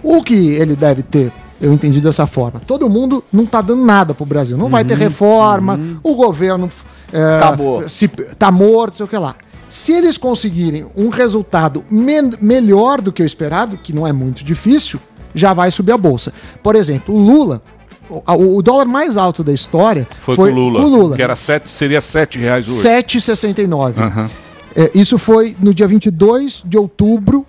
O 0.03 0.23
que 0.23 0.51
ele 0.55 0.77
deve 0.77 1.03
ter, 1.03 1.33
eu 1.61 1.73
entendi 1.73 2.01
dessa 2.01 2.27
forma. 2.27 2.61
Todo 2.67 2.89
mundo 2.89 3.23
não 3.33 3.45
tá 3.47 3.61
dando 3.61 3.85
nada 3.85 4.15
pro 4.15 4.25
Brasil. 4.27 4.57
Não 4.57 4.69
vai 4.69 4.85
ter 4.85 4.97
reforma, 4.97 5.79
o 6.03 6.15
governo 6.15 6.69
é, 7.13 7.37
Acabou. 7.37 7.89
se, 7.89 8.09
tá 8.09 8.51
morto, 8.51 8.97
sei 8.97 9.05
o 9.05 9.09
que 9.09 9.17
lá. 9.17 9.35
Se 9.69 9.93
eles 9.93 10.17
conseguirem 10.17 10.87
um 10.97 11.09
resultado 11.09 11.85
men- 11.91 12.31
melhor 12.41 13.01
do 13.01 13.11
que 13.13 13.23
o 13.23 13.27
esperado, 13.27 13.77
que 13.77 13.93
não 13.93 14.07
é 14.07 14.13
muito 14.13 14.45
difícil, 14.45 15.01
já 15.35 15.53
vai 15.53 15.71
subir 15.73 15.93
a 15.93 15.99
bolsa. 15.99 16.33
Por 16.63 16.77
exemplo, 16.77 17.13
o 17.15 17.19
Lula, 17.19 17.61
o, 18.09 18.57
o 18.59 18.63
dólar 18.63 18.85
mais 18.85 19.17
alto 19.17 19.43
da 19.43 19.53
história 19.53 20.07
Foi, 20.21 20.37
com 20.37 20.43
o 20.43 20.51
Lula. 20.55 20.81
com 20.81 20.87
o 20.87 20.89
Lula. 20.89 21.17
Que 21.17 21.23
era 21.23 21.35
sete, 21.35 21.69
seria 21.69 22.01
7 22.01 22.39
reais 22.39 22.69
hoje. 22.69 22.79
7,69. 22.79 23.99
Aham. 23.99 24.31
É, 24.77 24.91
isso 24.95 25.19
foi 25.19 25.57
no 25.61 25.73
dia 25.75 25.89
22 25.89 26.63
de 26.65 26.77
outubro 26.79 27.45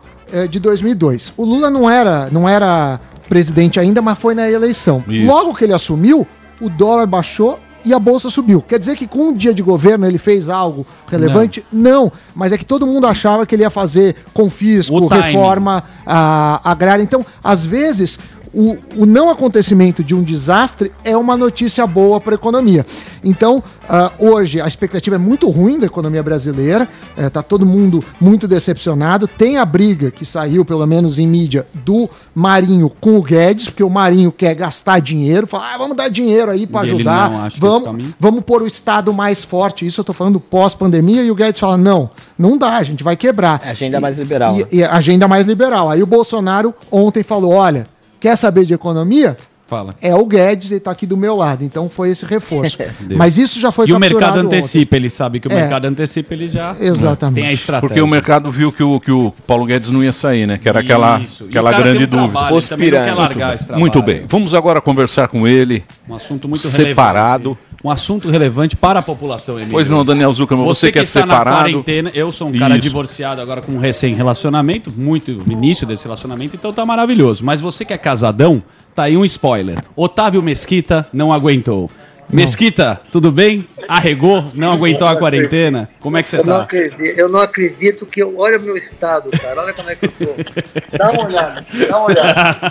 de 0.50 0.60
2002. 0.60 1.34
O 1.38 1.46
Lula 1.46 1.70
não 1.70 1.90
era, 1.90 2.30
não 2.32 2.48
era 2.48 3.00
presidente 3.28 3.80
ainda, 3.80 4.02
mas 4.02 4.18
foi 4.18 4.34
na 4.34 4.50
eleição. 4.50 5.04
Isso. 5.08 5.26
Logo 5.26 5.54
que 5.54 5.64
ele 5.64 5.74
assumiu, 5.74 6.26
o 6.60 6.70
dólar 6.70 7.06
baixou 7.06 7.60
e 7.88 7.94
a 7.94 8.00
bolsa 8.00 8.30
subiu. 8.30 8.62
Quer 8.62 8.80
dizer 8.80 8.98
que 8.98 9.08
com 9.08 9.30
um 9.30 9.34
dia 9.34 9.54
de 9.54 9.62
governo 9.62 10.06
ele 10.06 10.18
fez 10.18 10.50
algo 10.50 10.86
relevante? 11.08 11.66
Não. 11.72 12.12
Mas 12.36 12.52
é 12.52 12.58
que 12.58 12.66
todo 12.66 12.86
mundo 12.86 13.08
achava 13.08 13.46
que 13.46 13.56
ele 13.56 13.64
ia 13.64 13.70
fazer 13.70 14.16
confisco, 14.34 15.08
reforma 15.08 15.84
ah, 16.06 16.60
agrária. 16.64 17.02
Então, 17.02 17.26
às 17.42 17.66
vezes, 17.66 18.20
o, 18.58 18.76
o 19.04 19.06
não 19.06 19.30
acontecimento 19.30 20.04
de 20.04 20.16
um 20.16 20.24
desastre 20.24 20.92
é 21.04 21.16
uma 21.16 21.38
notícia 21.38 21.86
boa 21.86 22.20
para 22.20 22.34
a 22.34 22.36
economia. 22.36 22.84
Então, 23.24 23.64
ah, 23.88 24.12
hoje, 24.18 24.60
a 24.60 24.66
expectativa 24.68 25.16
é 25.16 25.20
muito 25.20 25.48
ruim 25.48 25.80
da 25.80 25.86
economia 25.86 26.24
brasileira, 26.24 26.90
está 27.16 27.44
todo 27.44 27.68
mundo 27.68 28.04
muito 28.20 28.48
decepcionado. 28.48 29.28
Tem 29.28 29.58
a 29.58 29.66
briga 29.66 30.10
que 30.10 30.26
saiu, 30.26 30.66
pelo 30.66 30.88
menos 30.88 31.20
em 31.20 31.28
mídia, 31.28 31.68
do 31.86 32.10
Marinho 32.34 32.90
com 33.00 33.18
o 33.18 33.22
Guedes, 33.22 33.66
porque 33.70 33.84
o 33.84 33.90
Marinho 33.92 34.32
quer 34.32 34.56
gastar 34.56 35.00
dinheiro, 35.02 35.46
fala, 35.46 35.76
ah, 35.76 35.78
vamos 35.78 35.96
dar 35.96 36.10
dinheiro 36.10 36.50
aí 36.50 36.66
para 36.66 36.88
E 36.88 36.90
ele 36.90 36.96
ajudar, 36.96 37.30
não 37.30 37.50
vamos, 37.60 37.84
caminho. 37.84 38.16
vamos 38.20 38.44
pôr 38.44 38.64
o 38.64 38.68
Estado 38.68 39.14
mais 39.14 39.44
forte. 39.44 39.86
Isso 39.86 40.02
eu 40.02 40.06
tô 40.06 40.14
falando 40.14 40.40
pós-pandemia, 40.40 41.22
e 41.22 41.30
o 41.30 41.36
Guedes 41.36 41.60
fala: 41.60 41.78
não, 41.78 42.10
não 42.40 42.58
dá, 42.58 42.78
a 42.78 42.84
gente 42.84 43.04
vai 43.04 43.16
quebrar. 43.16 43.62
Agenda 43.64 44.00
mais 44.00 44.18
liberal. 44.18 44.56
né? 44.56 44.64
E, 44.72 44.78
e 44.78 44.84
agenda 44.84 45.28
mais 45.28 45.46
liberal. 45.46 45.92
Aí 45.92 46.02
o 46.02 46.08
Bolsonaro 46.08 46.74
ontem 46.92 47.22
falou: 47.22 47.52
olha, 47.52 47.86
quer 48.20 48.36
saber 48.36 48.66
de 48.66 48.74
economia? 48.74 49.36
Fala. 49.70 49.94
É 50.02 50.16
o 50.16 50.26
Guedes, 50.26 50.72
ele 50.72 50.80
tá 50.80 50.92
aqui 50.92 51.06
do 51.06 51.18
meu 51.18 51.36
lado. 51.36 51.62
Então 51.62 51.90
foi 51.90 52.10
esse 52.10 52.26
reforço. 52.26 52.78
Mas 53.18 53.38
isso 53.38 53.60
já 53.60 53.70
foi 53.70 53.86
E 53.90 53.92
o 53.92 54.00
mercado 54.00 54.20
capturado 54.22 54.48
ontem. 54.48 54.58
antecipa, 54.60 54.96
ele 54.96 55.10
sabe 55.10 55.42
que 55.42 55.48
o 55.50 55.52
É. 55.52 55.56
mercado 55.56 55.84
antecipa, 55.84 56.34
ele 56.34 56.48
já 56.48 56.74
Exatamente. 56.80 57.42
tem 57.42 57.50
a 57.50 57.52
estratégia. 57.52 57.90
Porque 57.90 58.02
o 58.02 58.08
mercado 58.08 58.50
viu 58.50 58.72
que 58.72 58.82
o, 58.82 58.98
que 58.98 59.12
o 59.12 59.34
Paulo 59.46 59.66
Guedes 59.66 59.90
não 59.90 60.02
ia 60.02 60.14
sair, 60.14 60.48
né? 60.48 60.58
Que 60.58 60.70
era 60.70 60.80
aquela, 60.80 61.20
Isso. 61.20 61.44
Aquela 61.50 61.74
grande 61.74 62.06
um 62.06 62.08
dúvida. 62.08 62.32
trabalho, 62.32 62.56
ele 62.58 62.68
também 62.68 62.92
não 62.92 63.04
quer 63.04 63.14
largar 63.14 63.56
esse 63.56 63.66
trabalho. 63.68 63.82
Muito 63.82 64.02
bem. 64.02 64.24
Vamos 64.30 64.54
agora 64.54 64.80
conversar 64.80 65.28
com 65.28 65.46
ele. 65.46 65.84
Um 66.08 66.16
assunto 66.16 66.48
muito 66.48 66.66
Separado. 66.70 67.50
relevante. 67.50 67.67
Um 67.84 67.92
assunto 67.92 68.30
relevante 68.30 68.76
para 68.76 69.00
a 69.00 69.04
população, 69.04 69.56
Emílio. 69.56 69.72
Pois 69.72 69.90
não, 69.90 70.04
Daniel 70.04 70.34
Zuckerman, 70.34 70.66
você, 70.66 70.92
que 70.92 70.98
é 70.98 71.04
está 71.04 71.26
na 71.26 71.34
separado. 71.34 71.60
quarentena, 71.60 72.12
eu 72.14 72.32
sou 72.32 72.48
um 72.48 72.58
cara 72.58 72.74
Isso. 72.74 72.82
divorciado 72.82 73.40
agora 73.40 73.62
com 73.62 73.74
um 73.74 73.78
recém-relacionamento, 73.78 74.92
muito 74.96 75.32
no 75.46 75.52
início 75.52 75.86
desse 75.86 76.04
relacionamento, 76.06 76.56
então 76.56 76.74
tá 76.74 76.86
maravilhoso. 76.86 77.46
Mas 77.46 77.62
você 77.62 77.86
que 77.86 77.94
é 77.94 77.98
casadão, 77.98 78.64
tá 78.96 79.04
aí 79.04 79.16
um 79.16 79.24
spoiler. 79.26 79.78
Otávio 79.96 80.42
Mesquita 80.42 81.08
não 81.14 81.32
aguentou. 81.32 81.90
Mesquita, 82.30 83.00
tudo 83.10 83.32
bem? 83.32 83.66
Arregou? 83.88 84.44
Não 84.54 84.74
aguentou 84.74 85.08
a 85.08 85.16
quarentena? 85.16 85.88
Como 86.00 86.18
é 86.18 86.24
que 86.24 86.28
você 86.28 86.38
Eu 86.40 86.46
não, 86.46 86.58
tá? 86.58 86.64
acredito, 86.64 87.20
eu 87.20 87.30
não 87.30 87.40
acredito 87.40 88.06
que 88.06 88.22
eu. 88.22 88.38
Olha 88.38 88.58
o 88.58 88.62
meu 88.62 88.76
estado, 88.76 89.30
cara. 89.32 89.62
Olha 89.62 89.74
como 89.74 89.90
é 89.90 89.96
que 89.96 90.08
eu 90.08 90.12
tô. 90.12 90.98
Dá 90.98 91.12
uma 91.12 91.26
olhada, 91.26 91.66
dá 91.90 91.98
uma 91.98 92.08
olhada. 92.08 92.62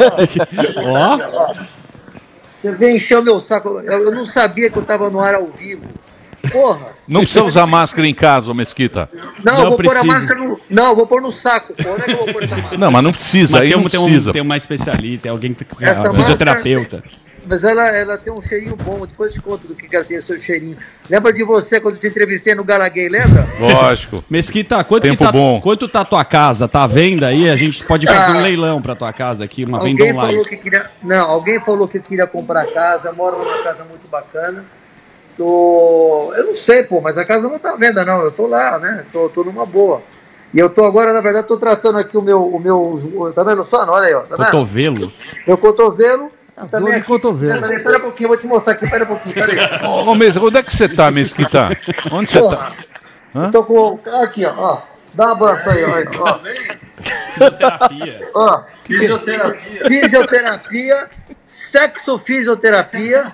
Ó, 0.88 1.54
Você 2.60 2.72
vem 2.72 2.96
encher 2.96 3.18
o 3.18 3.22
meu 3.22 3.40
saco. 3.40 3.80
Eu, 3.80 4.04
eu 4.04 4.10
não 4.14 4.26
sabia 4.26 4.68
que 4.70 4.76
eu 4.76 4.82
tava 4.82 5.08
no 5.08 5.20
ar 5.20 5.34
ao 5.34 5.46
vivo. 5.46 5.82
Porra! 6.52 6.88
Não 7.06 7.20
precisa 7.20 7.44
usar 7.44 7.66
máscara 7.66 8.06
em 8.06 8.14
casa, 8.14 8.50
ô 8.50 8.54
Mesquita. 8.54 9.08
Não, 9.44 9.54
Não 9.54 9.62
eu 9.64 9.68
vou 9.68 9.76
pôr 9.76 9.86
a 9.86 9.90
precisa. 9.90 10.04
máscara 10.06 10.40
no. 10.40 10.60
Não, 10.70 10.86
eu 10.90 10.96
vou 10.96 11.06
pôr 11.06 11.20
no 11.22 11.32
saco, 11.32 11.74
pô. 11.74 11.90
Onde 11.90 12.02
é 12.02 12.04
que 12.04 12.10
eu 12.12 12.16
vou 12.18 12.32
pôr 12.32 12.42
essa 12.44 12.56
máscara? 12.56 12.78
Não, 12.78 12.90
mas 12.90 13.04
não 13.04 13.12
precisa, 13.12 13.52
mas 13.58 13.62
aí 13.62 13.72
tem, 13.72 13.82
não 13.82 13.88
tem, 13.88 14.00
precisa. 14.00 14.30
um, 14.30 14.32
tem 14.32 14.42
uma 14.42 14.56
especialista, 14.56 15.22
tem 15.22 15.30
alguém 15.30 15.52
que 15.54 15.66
Essa 15.80 16.10
um 16.10 16.14
fisioterapeuta. 16.14 16.96
máscara- 16.96 17.20
Mas 17.46 17.64
ela, 17.64 17.88
ela 17.88 18.18
tem 18.18 18.32
um 18.32 18.42
cheirinho 18.42 18.76
bom. 18.76 19.06
Depois 19.06 19.32
te 19.32 19.40
conto 19.40 19.66
do 19.66 19.74
que 19.74 19.88
que 19.88 19.96
ela 19.96 20.04
tem 20.04 20.18
o 20.18 20.22
seu 20.22 20.40
cheirinho. 20.40 20.76
Lembra 21.08 21.32
de 21.32 21.42
você 21.42 21.80
quando 21.80 21.94
eu 21.94 22.00
te 22.00 22.06
entrevistei 22.06 22.54
no 22.54 22.62
Galaguei, 22.62 23.08
lembra? 23.08 23.46
Lógico. 23.58 24.22
Mesquita, 24.30 24.82
quanto 24.84 25.02
Tempo 25.04 25.16
que 25.18 25.24
tá, 25.24 25.32
bom. 25.32 25.60
quanto 25.60 25.88
tá 25.88 26.04
tua 26.04 26.24
casa? 26.24 26.68
Tá 26.68 26.82
à 26.84 26.86
venda 26.86 27.28
aí? 27.28 27.48
A 27.50 27.56
gente 27.56 27.82
pode 27.84 28.06
fazer 28.06 28.32
um 28.32 28.38
Ah. 28.38 28.42
leilão 28.42 28.82
pra 28.82 28.94
tua 28.94 29.12
casa 29.12 29.44
aqui, 29.44 29.64
uma 29.64 29.78
venda 29.80 30.02
Alguém 30.04 30.12
online. 30.12 30.32
falou 30.34 30.44
que 30.48 30.56
queria. 30.56 30.90
Não, 31.02 31.30
alguém 31.30 31.60
falou 31.60 31.88
que 31.88 31.98
queria 32.00 32.26
comprar 32.26 32.66
casa. 32.66 33.12
Moro 33.12 33.38
numa 33.38 33.62
casa 33.62 33.84
muito 33.84 34.06
bacana. 34.08 34.64
Tô. 35.36 36.32
Eu 36.36 36.46
não 36.48 36.56
sei, 36.56 36.82
pô, 36.84 37.00
mas 37.00 37.16
a 37.16 37.24
casa 37.24 37.48
não 37.48 37.58
tá 37.58 37.72
à 37.72 37.76
venda, 37.76 38.04
não. 38.04 38.20
Eu 38.20 38.30
tô 38.30 38.46
lá, 38.46 38.78
né? 38.78 39.04
Tô, 39.12 39.28
tô 39.28 39.42
numa 39.42 39.64
boa. 39.64 40.02
E 40.52 40.58
eu 40.58 40.68
tô 40.68 40.84
agora, 40.84 41.12
na 41.12 41.20
verdade, 41.20 41.46
tô 41.46 41.56
tratando 41.56 41.98
aqui 41.98 42.16
o 42.16 42.22
meu. 42.22 42.42
O 42.46 42.58
meu 42.60 43.32
tá 43.34 43.42
vendo 43.42 43.64
só? 43.64 43.84
Olha 43.88 44.06
aí, 44.08 44.14
ó. 44.14 44.20
Tá 44.20 44.36
vendo? 44.36 44.44
Cotovelo? 44.50 45.12
Meu 45.46 45.56
cotovelo. 45.56 46.30
Dor 46.60 46.70
Também 46.70 46.92
de 46.92 46.98
aqui. 46.98 47.06
cotovelo. 47.06 47.60
Pera, 47.60 47.80
pera 47.80 47.98
um 47.98 48.02
pouquinho, 48.02 48.24
eu 48.26 48.28
vou 48.28 48.38
te 48.38 48.46
mostrar 48.46 48.72
aqui. 48.72 48.88
Pera 48.88 49.04
um 49.04 49.08
pouquinho, 49.08 49.34
pera 49.34 49.52
aí. 49.52 49.86
Ô, 49.86 50.10
ô 50.10 50.14
Mesa, 50.14 50.40
onde 50.40 50.58
é 50.58 50.62
que 50.62 50.74
você 50.74 50.88
tá, 50.88 51.10
Mesquita? 51.10 51.76
Onde 52.12 52.30
você 52.30 52.40
tá? 52.40 52.72
Eu 53.34 53.50
tô 53.50 53.64
com. 53.64 54.00
Aqui, 54.22 54.44
ó. 54.44 54.54
ó. 54.56 54.82
Dá 55.14 55.28
um 55.28 55.32
abraço 55.32 55.70
aí, 55.70 55.84
ó. 55.84 56.22
ó. 56.22 56.40
Fisioterapia. 57.32 58.30
Ó, 58.34 58.62
fisioterapia. 58.84 59.86
Fisioterapia, 59.86 61.08
sexofisioterapia 61.46 63.32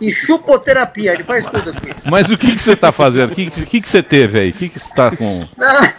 e 0.00 0.12
chupoterapia. 0.12 1.14
Ele 1.14 1.24
faz 1.24 1.44
tudo 1.46 1.70
aqui. 1.70 1.90
Mas 2.04 2.30
o 2.30 2.36
que, 2.36 2.54
que 2.54 2.60
você 2.60 2.76
tá 2.76 2.92
fazendo? 2.92 3.32
O 3.32 3.34
que, 3.34 3.50
que, 3.50 3.80
que 3.80 3.88
você 3.88 4.02
teve 4.02 4.38
aí? 4.38 4.50
O 4.50 4.52
que, 4.52 4.68
que 4.68 4.78
você 4.78 4.94
tá 4.94 5.14
com. 5.14 5.48
Ah, 5.60 5.92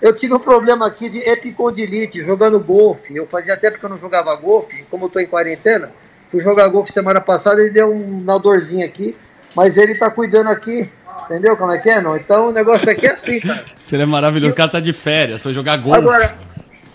eu 0.00 0.14
tive 0.14 0.34
um 0.34 0.38
problema 0.38 0.86
aqui 0.86 1.08
de 1.08 1.18
epicondilite 1.18 2.22
jogando 2.22 2.60
golfe. 2.60 3.16
Eu 3.16 3.26
fazia 3.26 3.54
até 3.54 3.70
porque 3.70 3.84
eu 3.84 3.90
não 3.90 3.98
jogava 3.98 4.34
golfe, 4.36 4.84
como 4.90 5.06
eu 5.06 5.10
tô 5.10 5.18
em 5.18 5.26
quarentena. 5.26 5.90
Fui 6.30 6.42
jogar 6.42 6.68
golfe 6.68 6.92
semana 6.92 7.20
passada 7.20 7.62
e 7.62 7.70
deu 7.70 7.92
um 7.92 8.22
na 8.22 8.36
dorzinha 8.36 8.84
aqui, 8.84 9.16
mas 9.56 9.76
ele 9.76 9.94
tá 9.94 10.10
cuidando 10.10 10.48
aqui. 10.48 10.90
Entendeu 11.24 11.56
como 11.56 11.72
é 11.72 11.78
que 11.78 11.90
é, 11.90 12.00
não? 12.00 12.16
Então 12.16 12.48
o 12.48 12.52
negócio 12.52 12.88
aqui 12.88 13.06
é 13.06 13.12
assim, 13.12 13.40
cara. 13.40 13.64
Seria 13.86 14.06
maravilhoso. 14.06 14.52
O 14.52 14.56
cara 14.56 14.70
tá 14.70 14.80
de 14.80 14.92
férias, 14.92 15.42
foi 15.42 15.52
jogar 15.52 15.76
golfe. 15.76 15.98
Agora, 15.98 16.34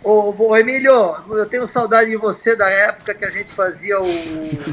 ô, 0.04 0.34
ô, 0.38 0.58
Emílio, 0.58 1.16
eu 1.30 1.46
tenho 1.48 1.68
saudade 1.68 2.10
de 2.10 2.18
você 2.18 2.56
da 2.56 2.70
época 2.70 3.14
que 3.14 3.26
a 3.26 3.30
gente 3.30 3.52
fazia 3.54 4.00
o. 4.00 4.08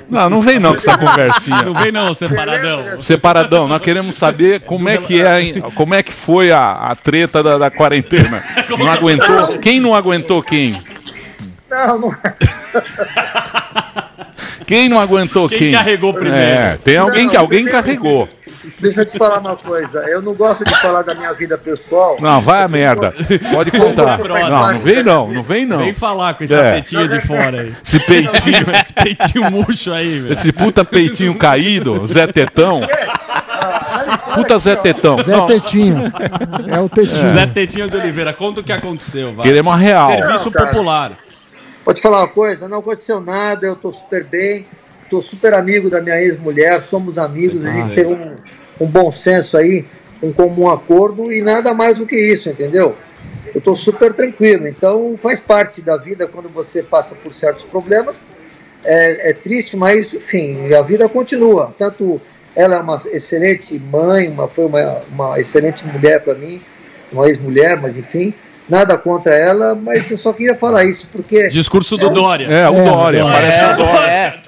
Não, 0.09 0.31
não 0.31 0.41
vem 0.41 0.59
não 0.59 0.73
com 0.73 0.79
essa 0.79 0.97
conversinha. 0.99 1.63
Não 1.63 1.75
vem 1.75 1.93
não, 1.93 2.15
separadão. 2.15 3.01
Separadão, 3.01 3.69
nós 3.69 3.83
queremos 3.83 4.17
saber 4.17 4.61
como 4.61 4.89
é 4.89 4.99
que 4.99 5.21
é, 5.21 5.61
como 5.75 5.95
é 5.95 6.03
que 6.03 6.13
foi 6.13 6.53
a, 6.53 6.73
a 6.73 6.95
treta 6.95 7.43
da, 7.43 7.59
da 7.59 7.71
quarentena. 7.71 8.43
Não 8.79 8.91
aguentou? 8.91 9.59
Quem 9.59 9.81
não 9.81 9.95
aguentou 9.95 10.43
quem? 10.43 10.81
Não, 11.69 11.99
não. 11.99 12.17
Quem 14.71 14.89
não 14.89 15.01
aguentou 15.01 15.49
quem? 15.49 15.59
Quem 15.59 15.73
carregou 15.73 16.15
primeiro? 16.15 16.39
É, 16.39 16.79
tem 16.85 16.97
alguém 16.97 17.29
que 17.29 17.35
Não, 17.35 17.41
alguém 17.41 17.65
deixa- 17.65 17.83
carregou. 17.83 18.29
Deixa 18.79 19.01
eu 19.01 19.07
te 19.07 19.19
falar 19.19 19.39
uma 19.41 19.57
coisa. 19.57 19.99
Eu 20.03 20.23
não 20.23 20.33
gosto 20.33 20.63
de 20.65 20.73
falar 20.81 21.03
da 21.03 21.13
minha 21.13 21.33
vida 21.33 21.59
pessoal. 21.59 22.17
Não, 22.21 22.41
vai 22.41 22.63
a 22.63 22.69
merda. 22.69 23.13
Pode 23.53 23.73
contar. 23.73 24.19
Não, 24.19 24.73
não 24.75 24.79
vem 24.79 25.03
não, 25.03 25.33
não 25.33 25.43
vem 25.43 25.67
não. 25.67 25.79
Vem 25.79 25.93
falar 25.93 26.35
com 26.35 26.45
esse 26.45 26.55
É. 26.55 26.69
apetinho 26.71 27.09
de 27.09 27.21
fora 27.21 27.63
aí. 27.63 27.75
Esse 27.85 27.99
peitinho, 27.99 28.67
esse 28.81 28.93
peitinho 28.93 29.51
murcho 29.51 29.93
aí, 29.93 30.21
velho. 30.21 30.33
esse 30.33 30.53
puta 30.53 30.85
peitinho 30.85 31.35
caído, 31.35 32.07
Zé 32.07 32.29
Tetão. 32.29 32.81
Puta 34.37 34.57
Zé 34.59 34.77
Tetão. 34.77 35.21
Zé 35.21 35.33
Não, 35.37 35.47
Tetinho. 35.47 36.13
É 36.69 36.79
o 36.79 36.89
Tetinho. 36.89 37.29
Zé 37.31 37.47
Tetinho 37.47 37.91
de 37.91 37.97
Oliveira, 37.97 38.33
conta 38.33 38.61
o 38.61 38.65
que 38.65 38.73
aconteceu, 38.73 39.35
vai. 39.35 39.45
Queremos 39.47 39.73
a 39.75 39.77
real. 39.77 40.07
Serviço 40.11 40.45
Não, 40.47 40.53
cara. 40.53 40.67
popular. 40.71 41.13
Vou 41.91 41.95
te 41.97 42.03
falar 42.03 42.21
uma 42.21 42.29
coisa, 42.29 42.69
não 42.69 42.79
aconteceu 42.79 43.21
nada, 43.21 43.67
eu 43.67 43.75
tô 43.75 43.91
super 43.91 44.23
bem, 44.23 44.65
tô 45.11 45.21
super 45.21 45.53
amigo 45.53 45.91
da 45.91 46.01
minha 46.01 46.23
ex-mulher, 46.23 46.81
somos 46.83 47.19
amigos, 47.19 47.65
a 47.67 47.73
gente 47.73 47.97
tem 47.97 48.07
um, 48.07 48.37
um 48.81 48.87
bom 48.87 49.11
senso 49.11 49.57
aí, 49.57 49.85
um 50.23 50.33
comum 50.33 50.71
acordo 50.71 51.33
e 51.33 51.43
nada 51.43 51.75
mais 51.75 51.99
do 51.99 52.07
que 52.07 52.15
isso, 52.15 52.49
entendeu? 52.49 52.95
Eu 53.53 53.61
tô 53.61 53.75
super 53.75 54.15
tranquilo, 54.15 54.69
então 54.69 55.19
faz 55.21 55.41
parte 55.41 55.83
da 55.83 55.97
vida 55.97 56.29
quando 56.29 56.49
você 56.49 56.81
passa 56.81 57.17
por 57.17 57.35
certos 57.35 57.65
problemas, 57.65 58.23
é, 58.85 59.31
é 59.31 59.33
triste, 59.33 59.77
mas 59.77 60.15
enfim, 60.15 60.73
a 60.73 60.83
vida 60.83 61.09
continua. 61.09 61.75
Tanto 61.77 62.23
ela 62.55 62.77
é 62.77 62.81
uma 62.81 63.03
excelente 63.07 63.77
mãe, 63.81 64.29
uma, 64.29 64.47
foi 64.47 64.67
uma, 64.67 65.03
uma 65.13 65.41
excelente 65.41 65.85
mulher 65.85 66.23
para 66.23 66.37
mim, 66.37 66.63
uma 67.11 67.29
ex-mulher, 67.29 67.81
mas 67.81 67.97
enfim, 67.97 68.33
nada 68.71 68.97
contra 68.97 69.35
ela, 69.35 69.75
mas 69.75 70.11
eu 70.11 70.17
só 70.19 70.33
queria 70.33 70.55
falar 70.57 70.85
isso, 70.85 71.07
porque. 71.13 71.49
Discurso 71.49 71.97
do 71.97 72.11
Dória. 72.11 72.47
É, 72.47 72.69
o 72.69 72.73
Dória, 72.85 73.25
parece 73.25 73.65
o 73.65 73.77
Dória. 73.77 74.11
É, 74.11 74.41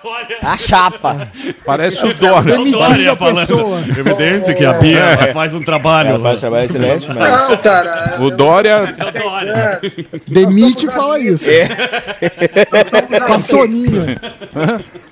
a 0.42 0.56
chapa. 0.56 1.28
Parece 1.64 2.06
o 2.06 2.14
Dória. 2.14 2.60
O 2.60 2.70
Dória 2.70 3.16
falando. 3.16 3.78
Evidente 3.98 4.54
que 4.54 4.64
a 4.64 4.72
Bia 4.74 4.98
É. 5.00 5.32
faz 5.32 5.52
um 5.54 5.60
trabalho. 5.62 6.10
Ela 6.10 6.20
faz 6.20 6.40
trabalho 6.40 6.64
excelente, 6.64 7.06
mas- 7.08 7.18
Não, 7.18 7.56
cara. 7.58 8.16
O 8.20 8.30
Dória. 8.30 8.94
Demite 10.28 10.86
e 10.86 10.90
fala 10.90 11.18
isso. 11.18 11.48
É. 11.50 11.68
Com 13.26 13.38
soninha. 13.38 14.20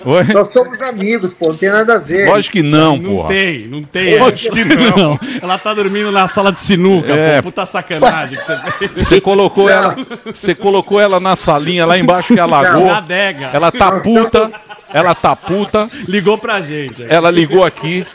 Oi? 0.04 0.24
Nós 0.32 0.48
somos 0.52 0.80
amigos, 0.80 1.34
pô, 1.34 1.48
não 1.48 1.54
tem 1.56 1.70
nada 1.70 1.94
a 1.96 1.98
ver. 1.98 2.26
Lógico 2.28 2.52
que 2.54 2.62
não, 2.62 2.96
Não 2.96 3.16
porra. 3.16 3.28
tem, 3.28 3.66
não 3.68 3.82
tem. 3.82 4.18
Lógico 4.18 4.54
que 4.54 4.64
não. 4.64 5.18
Ela 5.42 5.58
tá 5.58 5.74
dormindo 5.74 6.10
na 6.10 6.26
sala 6.28 6.50
de 6.52 6.60
sinuca, 6.60 7.12
É. 7.12 7.36
pô. 7.36 7.50
Puta 7.50 7.66
sacanagem 7.66 8.38
que 8.38 8.44
você 8.44 8.56
fez. 8.72 8.99
Você 9.00 9.20
colocou 9.20 9.68
ela, 9.68 9.96
você 10.26 10.54
colocou 10.54 11.00
ela 11.00 11.18
na 11.18 11.34
salinha 11.36 11.86
lá 11.86 11.98
embaixo 11.98 12.34
que 12.34 12.40
alagou. 12.40 12.86
Na 12.86 12.98
adega. 12.98 13.50
Ela 13.52 13.72
tá 13.72 14.00
puta, 14.00 14.50
ela 14.92 15.14
tá 15.14 15.34
puta. 15.34 15.90
Ligou 16.06 16.38
pra 16.38 16.60
gente. 16.60 17.04
Ela 17.08 17.30
ligou 17.30 17.64
aqui, 17.64 18.06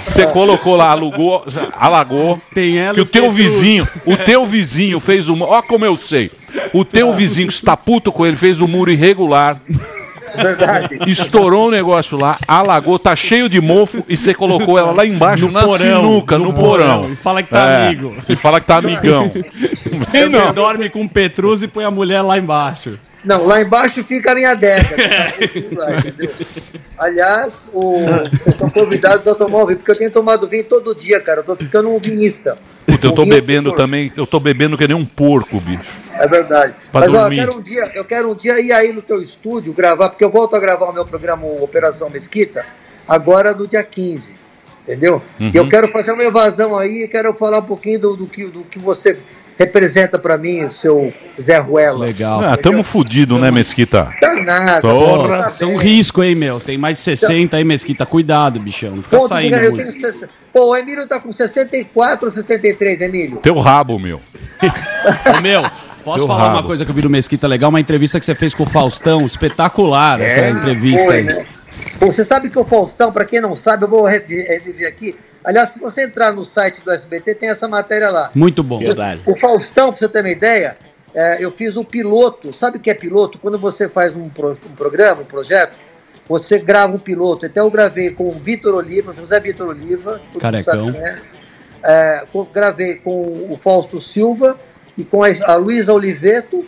você 0.00 0.26
colocou 0.26 0.76
lá, 0.76 0.90
alugou, 0.90 1.44
alagou. 1.72 2.40
Tem 2.54 2.78
ela 2.78 2.94
que 2.94 3.00
e 3.00 3.02
o 3.02 3.06
teu 3.06 3.30
vizinho, 3.30 3.88
o 4.04 4.16
teu 4.16 4.46
vizinho 4.46 5.00
fez 5.00 5.28
um, 5.28 5.42
ó 5.42 5.62
como 5.62 5.84
eu 5.84 5.96
sei. 5.96 6.30
O 6.72 6.84
teu 6.84 7.12
vizinho 7.14 7.48
que 7.48 7.54
está 7.54 7.76
puto 7.76 8.12
com 8.12 8.26
ele 8.26 8.36
fez 8.36 8.60
um 8.60 8.68
muro 8.68 8.90
irregular. 8.90 9.60
Verdade. 10.36 10.98
Estourou 11.10 11.68
o 11.68 11.70
negócio 11.70 12.18
lá, 12.18 12.38
alagou, 12.46 12.98
tá 12.98 13.14
cheio 13.14 13.48
de 13.48 13.60
mofo 13.60 14.04
e 14.08 14.16
você 14.16 14.32
colocou 14.34 14.78
ela 14.78 14.92
lá 14.92 15.06
embaixo 15.06 15.50
na 15.50 15.62
porão, 15.64 15.76
sinuca, 15.78 16.38
no, 16.38 16.44
no 16.46 16.52
porão. 16.54 17.00
porão. 17.00 17.12
E 17.12 17.16
fala 17.16 17.42
que 17.42 17.50
tá 17.50 17.68
É, 17.70 17.86
amigo. 17.86 18.16
E 18.28 18.36
fala 18.36 18.60
que 18.60 18.66
tá 18.66 18.76
amigão. 18.78 19.30
Você 20.10 20.28
não. 20.28 20.52
dorme 20.52 20.88
com 20.90 21.02
o 21.02 21.08
Petrus 21.08 21.62
e 21.62 21.68
põe 21.68 21.84
a 21.84 21.90
mulher 21.90 22.22
lá 22.22 22.38
embaixo. 22.38 22.98
Não, 23.24 23.44
lá 23.46 23.60
embaixo 23.62 24.02
fica 24.04 24.32
a 24.32 24.34
minha. 24.34 24.52
Lá, 24.52 25.96
entendeu? 25.98 26.30
Aliás, 26.98 27.68
o- 27.72 28.04
vocês 28.30 28.48
estão 28.48 28.68
convidados 28.70 29.26
a 29.26 29.34
tomar 29.34 29.64
vinho, 29.64 29.78
porque 29.78 29.90
eu 29.92 29.98
tenho 29.98 30.10
tomado 30.10 30.46
vinho 30.48 30.64
todo 30.64 30.94
dia, 30.94 31.20
cara. 31.20 31.40
Eu 31.40 31.44
tô 31.44 31.56
ficando 31.56 31.88
um 31.88 31.98
vinhista. 31.98 32.56
Puta, 32.86 33.06
eu 33.06 33.12
tô 33.12 33.24
bebendo 33.24 33.70
por- 33.70 33.76
também, 33.76 34.12
eu 34.16 34.26
tô 34.26 34.38
bebendo 34.40 34.76
que 34.76 34.86
nem 34.86 34.96
um 34.96 35.04
porco, 35.04 35.60
bicho. 35.60 36.00
É 36.14 36.26
verdade. 36.26 36.74
Pra 36.90 37.02
Mas 37.02 37.14
ó, 37.14 37.26
eu 37.28 37.30
quero, 37.30 37.56
um 37.56 37.62
dia, 37.62 37.92
eu 37.94 38.04
quero 38.04 38.30
um 38.30 38.34
dia 38.34 38.60
ir 38.60 38.72
aí 38.72 38.92
no 38.92 39.02
teu 39.02 39.22
estúdio 39.22 39.72
gravar, 39.72 40.10
porque 40.10 40.24
eu 40.24 40.30
volto 40.30 40.54
a 40.56 40.60
gravar 40.60 40.86
o 40.86 40.92
meu 40.92 41.04
programa 41.06 41.46
Operação 41.46 42.10
Mesquita 42.10 42.64
agora 43.08 43.54
no 43.54 43.66
dia 43.66 43.82
15. 43.82 44.34
Entendeu? 44.82 45.22
Uhum. 45.38 45.50
E 45.54 45.56
eu 45.56 45.68
quero 45.68 45.86
fazer 45.88 46.10
uma 46.10 46.24
evasão 46.24 46.76
aí, 46.76 47.06
quero 47.08 47.32
falar 47.34 47.58
um 47.58 47.64
pouquinho 47.64 48.00
do, 48.00 48.16
do 48.16 48.26
que, 48.26 48.46
do 48.48 48.64
que 48.64 48.80
você 48.80 49.16
representa 49.58 50.18
pra 50.18 50.36
mim, 50.38 50.64
o 50.64 50.72
seu 50.72 51.12
Zé 51.40 51.58
Ruela. 51.58 51.98
Legal. 52.06 52.40
Ah, 52.44 52.56
tamo 52.56 52.82
fudido, 52.82 53.38
né, 53.38 53.50
Mesquita? 53.50 54.08
Tá 54.20 54.34
nada. 54.34 54.80
Porra. 54.80 55.42
tá 55.42 55.48
Isso 55.48 55.64
é 55.64 55.66
um 55.66 55.76
risco, 55.76 56.22
hein, 56.22 56.34
meu? 56.34 56.58
Tem 56.60 56.76
mais 56.78 56.98
de 56.98 57.04
60 57.04 57.56
aí, 57.56 57.64
Mesquita. 57.64 58.04
Cuidado, 58.06 58.58
bichão. 58.60 58.96
Não 58.96 59.02
fica 59.02 59.16
Ponto, 59.18 59.28
saindo 59.28 59.56
eu 59.56 59.70
muito. 59.72 59.86
tenho 59.88 60.00
60. 60.00 60.28
Pô, 60.52 60.70
o 60.70 60.76
Emílio 60.76 61.06
tá 61.08 61.18
com 61.18 61.32
64 61.32 62.26
ou 62.26 62.32
63, 62.32 63.00
Emílio? 63.00 63.36
Teu 63.38 63.58
rabo, 63.58 63.98
meu. 63.98 64.20
Ô, 65.36 65.40
meu, 65.40 65.62
posso 66.04 66.18
Deu 66.18 66.26
falar 66.26 66.44
rabo. 66.48 66.56
uma 66.56 66.62
coisa 66.62 66.84
que 66.84 66.90
eu 66.90 66.94
vi 66.94 67.02
no 67.02 67.08
Mesquita 67.10 67.46
legal? 67.48 67.70
Uma 67.70 67.80
entrevista 67.80 68.20
que 68.20 68.26
você 68.26 68.34
fez 68.34 68.54
com 68.54 68.64
o 68.64 68.66
Faustão. 68.66 69.24
Espetacular 69.24 70.20
essa 70.20 70.48
entrevista 70.50 71.06
Foi, 71.06 71.16
aí. 71.18 71.24
né? 71.24 71.46
Pô, 71.98 72.06
você 72.06 72.24
sabe 72.24 72.50
que 72.50 72.58
o 72.58 72.64
Faustão, 72.64 73.10
pra 73.12 73.24
quem 73.24 73.40
não 73.40 73.56
sabe, 73.56 73.84
eu 73.84 73.88
vou 73.88 74.04
revi- 74.04 74.42
reviver 74.42 74.86
aqui. 74.88 75.16
Aliás, 75.44 75.70
se 75.70 75.80
você 75.80 76.04
entrar 76.04 76.32
no 76.32 76.44
site 76.44 76.80
do 76.82 76.90
SBT, 76.90 77.34
tem 77.34 77.48
essa 77.48 77.66
matéria 77.68 78.10
lá. 78.10 78.30
Muito 78.34 78.62
bom. 78.62 78.78
O 79.26 79.38
Faustão, 79.38 79.90
pra 79.90 79.98
você 79.98 80.08
ter 80.08 80.20
uma 80.20 80.30
ideia, 80.30 80.76
é, 81.14 81.44
eu 81.44 81.50
fiz 81.50 81.76
um 81.76 81.84
piloto. 81.84 82.54
Sabe 82.54 82.78
o 82.78 82.80
que 82.80 82.90
é 82.90 82.94
piloto? 82.94 83.38
Quando 83.38 83.58
você 83.58 83.88
faz 83.88 84.14
um, 84.14 84.28
pro- 84.28 84.56
um 84.70 84.74
programa, 84.76 85.22
um 85.22 85.26
projeto, 85.26 85.72
você 86.28 86.58
grava 86.58 86.94
um 86.94 86.98
piloto. 86.98 87.44
Então 87.44 87.66
eu 87.66 87.70
gravei 87.70 88.10
com 88.12 88.28
o 88.28 88.32
Vitor 88.32 88.74
Oliva, 88.74 89.12
José 89.14 89.40
Vitor 89.40 89.68
Oliva. 89.68 90.20
Carecão. 90.38 90.92
quem 90.92 91.00
é. 91.00 91.16
É, 91.84 92.24
gravei 92.54 92.94
com 92.96 93.10
o 93.50 93.58
Fausto 93.60 94.00
Silva 94.00 94.56
e 94.96 95.02
com 95.04 95.24
a, 95.24 95.28
a 95.46 95.56
Luísa 95.56 95.92
Oliveto 95.92 96.64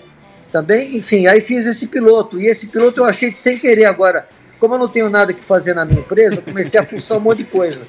também. 0.51 0.97
Enfim, 0.97 1.29
aí 1.29 1.41
fiz 1.41 1.65
esse 1.67 1.87
piloto. 1.87 2.41
E 2.41 2.47
esse 2.49 2.67
piloto 2.67 3.01
eu 3.01 3.05
achei 3.05 3.31
de 3.31 3.39
sem 3.39 3.57
querer 3.59 3.85
agora. 3.85 4.27
Como 4.59 4.75
eu 4.75 4.79
não 4.79 4.89
tenho 4.89 5.09
nada 5.09 5.33
que 5.33 5.43
fazer 5.43 5.75
na 5.75 5.85
minha 5.85 6.01
empresa, 6.01 6.37
eu 6.37 6.43
comecei 6.43 6.81
a 6.81 6.85
fuçar 6.87 7.19
um 7.19 7.21
monte 7.21 7.39
de 7.39 7.45
coisa. 7.45 7.81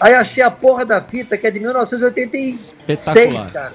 Aí 0.00 0.14
achei 0.14 0.42
a 0.42 0.50
porra 0.50 0.84
da 0.86 1.00
fita, 1.00 1.36
que 1.36 1.46
é 1.46 1.50
de 1.50 1.60
1986, 1.60 2.74
Espetacular. 2.88 3.52
cara. 3.52 3.72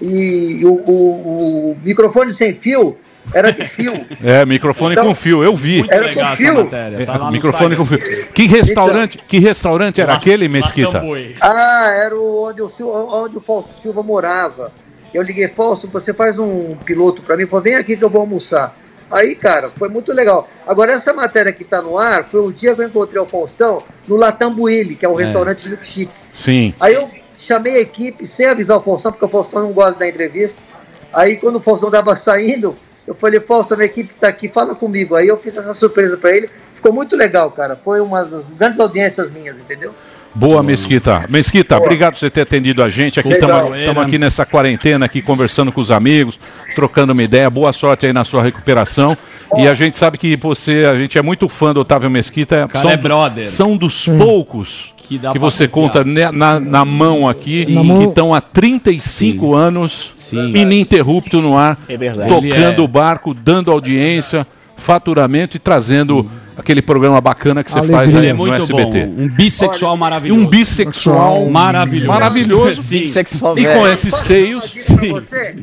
E 0.00 0.60
o, 0.64 0.68
o- 0.72 1.70
o 1.72 1.76
microfone 1.82 2.32
sem 2.32 2.54
fio 2.54 2.96
era 3.32 3.52
de 3.52 3.64
fio. 3.64 3.92
É, 4.22 4.44
microfone 4.44 4.94
Então, 4.94 5.06
com 5.06 5.14
fio, 5.14 5.42
eu 5.42 5.56
vi. 5.56 5.84
Era 5.88 6.12
com 6.14 6.36
fio. 6.36 6.68
É, 6.72 7.30
microfone 7.30 7.76
com 7.76 7.86
fio. 7.86 7.98
Que 8.32 8.46
restaurante, 8.46 9.18
que 9.18 9.38
restaurante 9.38 10.00
era 10.00 10.14
aquele, 10.14 10.48
Mesquita? 10.48 11.02
Ah, 11.40 11.90
era 12.04 12.16
o, 12.16 12.48
onde, 12.48 12.62
o, 12.62 12.70
onde 12.82 13.36
o 13.36 13.40
Fausto 13.40 13.70
Silva 13.80 14.02
morava. 14.02 14.72
Eu 15.12 15.22
liguei, 15.22 15.46
Fausto, 15.48 15.88
você 15.88 16.12
faz 16.12 16.38
um 16.38 16.74
piloto 16.84 17.22
pra 17.22 17.36
mim? 17.36 17.42
Ele 17.42 17.50
falou, 17.50 17.62
vem 17.62 17.76
aqui 17.76 17.96
que 17.96 18.04
eu 18.04 18.10
vou 18.10 18.20
almoçar. 18.20 18.76
Aí, 19.10 19.34
cara, 19.36 19.70
foi 19.70 19.88
muito 19.88 20.12
legal. 20.12 20.48
Agora, 20.66 20.92
essa 20.92 21.12
matéria 21.12 21.52
que 21.52 21.64
tá 21.64 21.80
no 21.82 21.98
ar 21.98 22.24
foi 22.24 22.40
o 22.40 22.52
dia 22.52 22.74
que 22.74 22.80
eu 22.80 22.86
encontrei 22.86 23.20
o 23.20 23.26
Faustão 23.26 23.78
no 24.08 24.16
Latambuile, 24.16 24.96
que 24.96 25.04
é 25.04 25.08
um 25.08 25.18
É. 25.20 25.24
restaurante 25.24 25.68
muito 25.68 25.84
chique. 25.84 26.12
Sim. 26.32 26.74
Aí 26.80 26.94
eu 26.94 27.08
chamei 27.38 27.76
a 27.76 27.80
equipe 27.80 28.26
sem 28.26 28.46
avisar 28.46 28.76
o 28.78 28.80
Faustão, 28.80 29.12
porque 29.12 29.24
o 29.24 29.28
Faustão 29.28 29.62
não 29.62 29.72
gosta 29.72 29.98
da 29.98 30.08
entrevista. 30.08 30.58
Aí 31.12 31.36
quando 31.36 31.56
o 31.56 31.60
Faustão 31.60 31.88
estava 31.90 32.16
saindo, 32.16 32.74
eu 33.06 33.14
falei, 33.14 33.38
Faustão, 33.40 33.76
minha 33.76 33.86
equipe 33.86 34.12
está 34.14 34.28
aqui, 34.28 34.48
fala 34.48 34.74
comigo. 34.74 35.14
Aí 35.14 35.28
eu 35.28 35.36
fiz 35.38 35.56
essa 35.56 35.74
surpresa 35.74 36.16
para 36.16 36.34
ele. 36.34 36.50
Ficou 36.74 36.92
muito 36.92 37.14
legal, 37.14 37.50
cara. 37.50 37.78
Foi 37.82 38.00
uma 38.00 38.24
das 38.24 38.52
grandes 38.54 38.80
audiências 38.80 39.30
minhas, 39.30 39.56
entendeu? 39.56 39.92
Boa, 40.34 40.62
Mesquita. 40.62 41.26
Mesquita, 41.28 41.76
obrigado 41.76 42.14
por 42.14 42.18
você 42.18 42.28
ter 42.28 42.40
atendido 42.40 42.82
a 42.82 42.90
gente. 42.90 43.20
Aqui 43.20 43.28
estamos 43.32 44.02
aqui 44.02 44.18
nessa 44.18 44.44
quarentena, 44.44 45.06
aqui 45.06 45.22
conversando 45.22 45.70
com 45.70 45.80
os 45.80 45.92
amigos, 45.92 46.38
trocando 46.74 47.12
uma 47.12 47.22
ideia. 47.22 47.48
Boa 47.48 47.72
sorte 47.72 48.06
aí 48.06 48.12
na 48.12 48.24
sua 48.24 48.42
recuperação. 48.42 49.16
E 49.56 49.68
a 49.68 49.74
gente 49.74 49.96
sabe 49.96 50.18
que 50.18 50.36
você, 50.36 50.86
a 50.90 50.98
gente 50.98 51.16
é 51.16 51.22
muito 51.22 51.48
fã 51.48 51.72
do 51.72 51.80
Otávio 51.80 52.10
Mesquita. 52.10 52.66
cara 52.68 52.90
é 52.90 52.96
brother. 52.96 53.46
São 53.46 53.76
dos 53.76 54.08
poucos 54.08 54.92
que, 54.96 55.18
dá 55.18 55.30
pra 55.30 55.40
você 55.40 55.68
conta 55.68 56.02
na, 56.32 56.58
na 56.58 56.84
mão 56.84 57.28
aqui, 57.28 57.64
Sim. 57.64 57.96
Que 57.98 58.04
estão 58.04 58.34
há 58.34 58.40
35 58.40 59.54
anos 59.54 60.32
ininterrupto 60.32 61.40
no 61.40 61.56
ar, 61.56 61.78
É 61.88 61.96
tocando 61.96 62.80
é- 62.80 62.84
o 62.84 62.88
barco, 62.88 63.34
dando 63.34 63.70
audiência, 63.70 64.46
faturamento 64.76 65.56
e 65.56 65.60
trazendo 65.60 66.28
aquele 66.56 66.80
programa 66.82 67.20
bacana 67.20 67.62
que 67.64 67.70
você 67.70 67.88
faz 67.88 68.14
aí 68.14 68.26
é 68.26 68.32
no 68.32 68.38
muito 68.38 68.54
SBT. 68.54 69.06
bom. 69.06 69.22
Um 69.22 69.28
bissexual 69.28 69.96
maravilhoso. 69.96 70.40
Um 70.40 70.46
bissexual 70.46 71.46
maravilhoso. 71.46 72.08
Maravilhoso. 72.08 72.82
Sim. 72.82 73.00
Bissexual 73.00 73.58
E 73.58 73.64
com 73.64 73.82
velho. 73.82 73.92
esses 73.92 74.14
seios, 74.16 74.72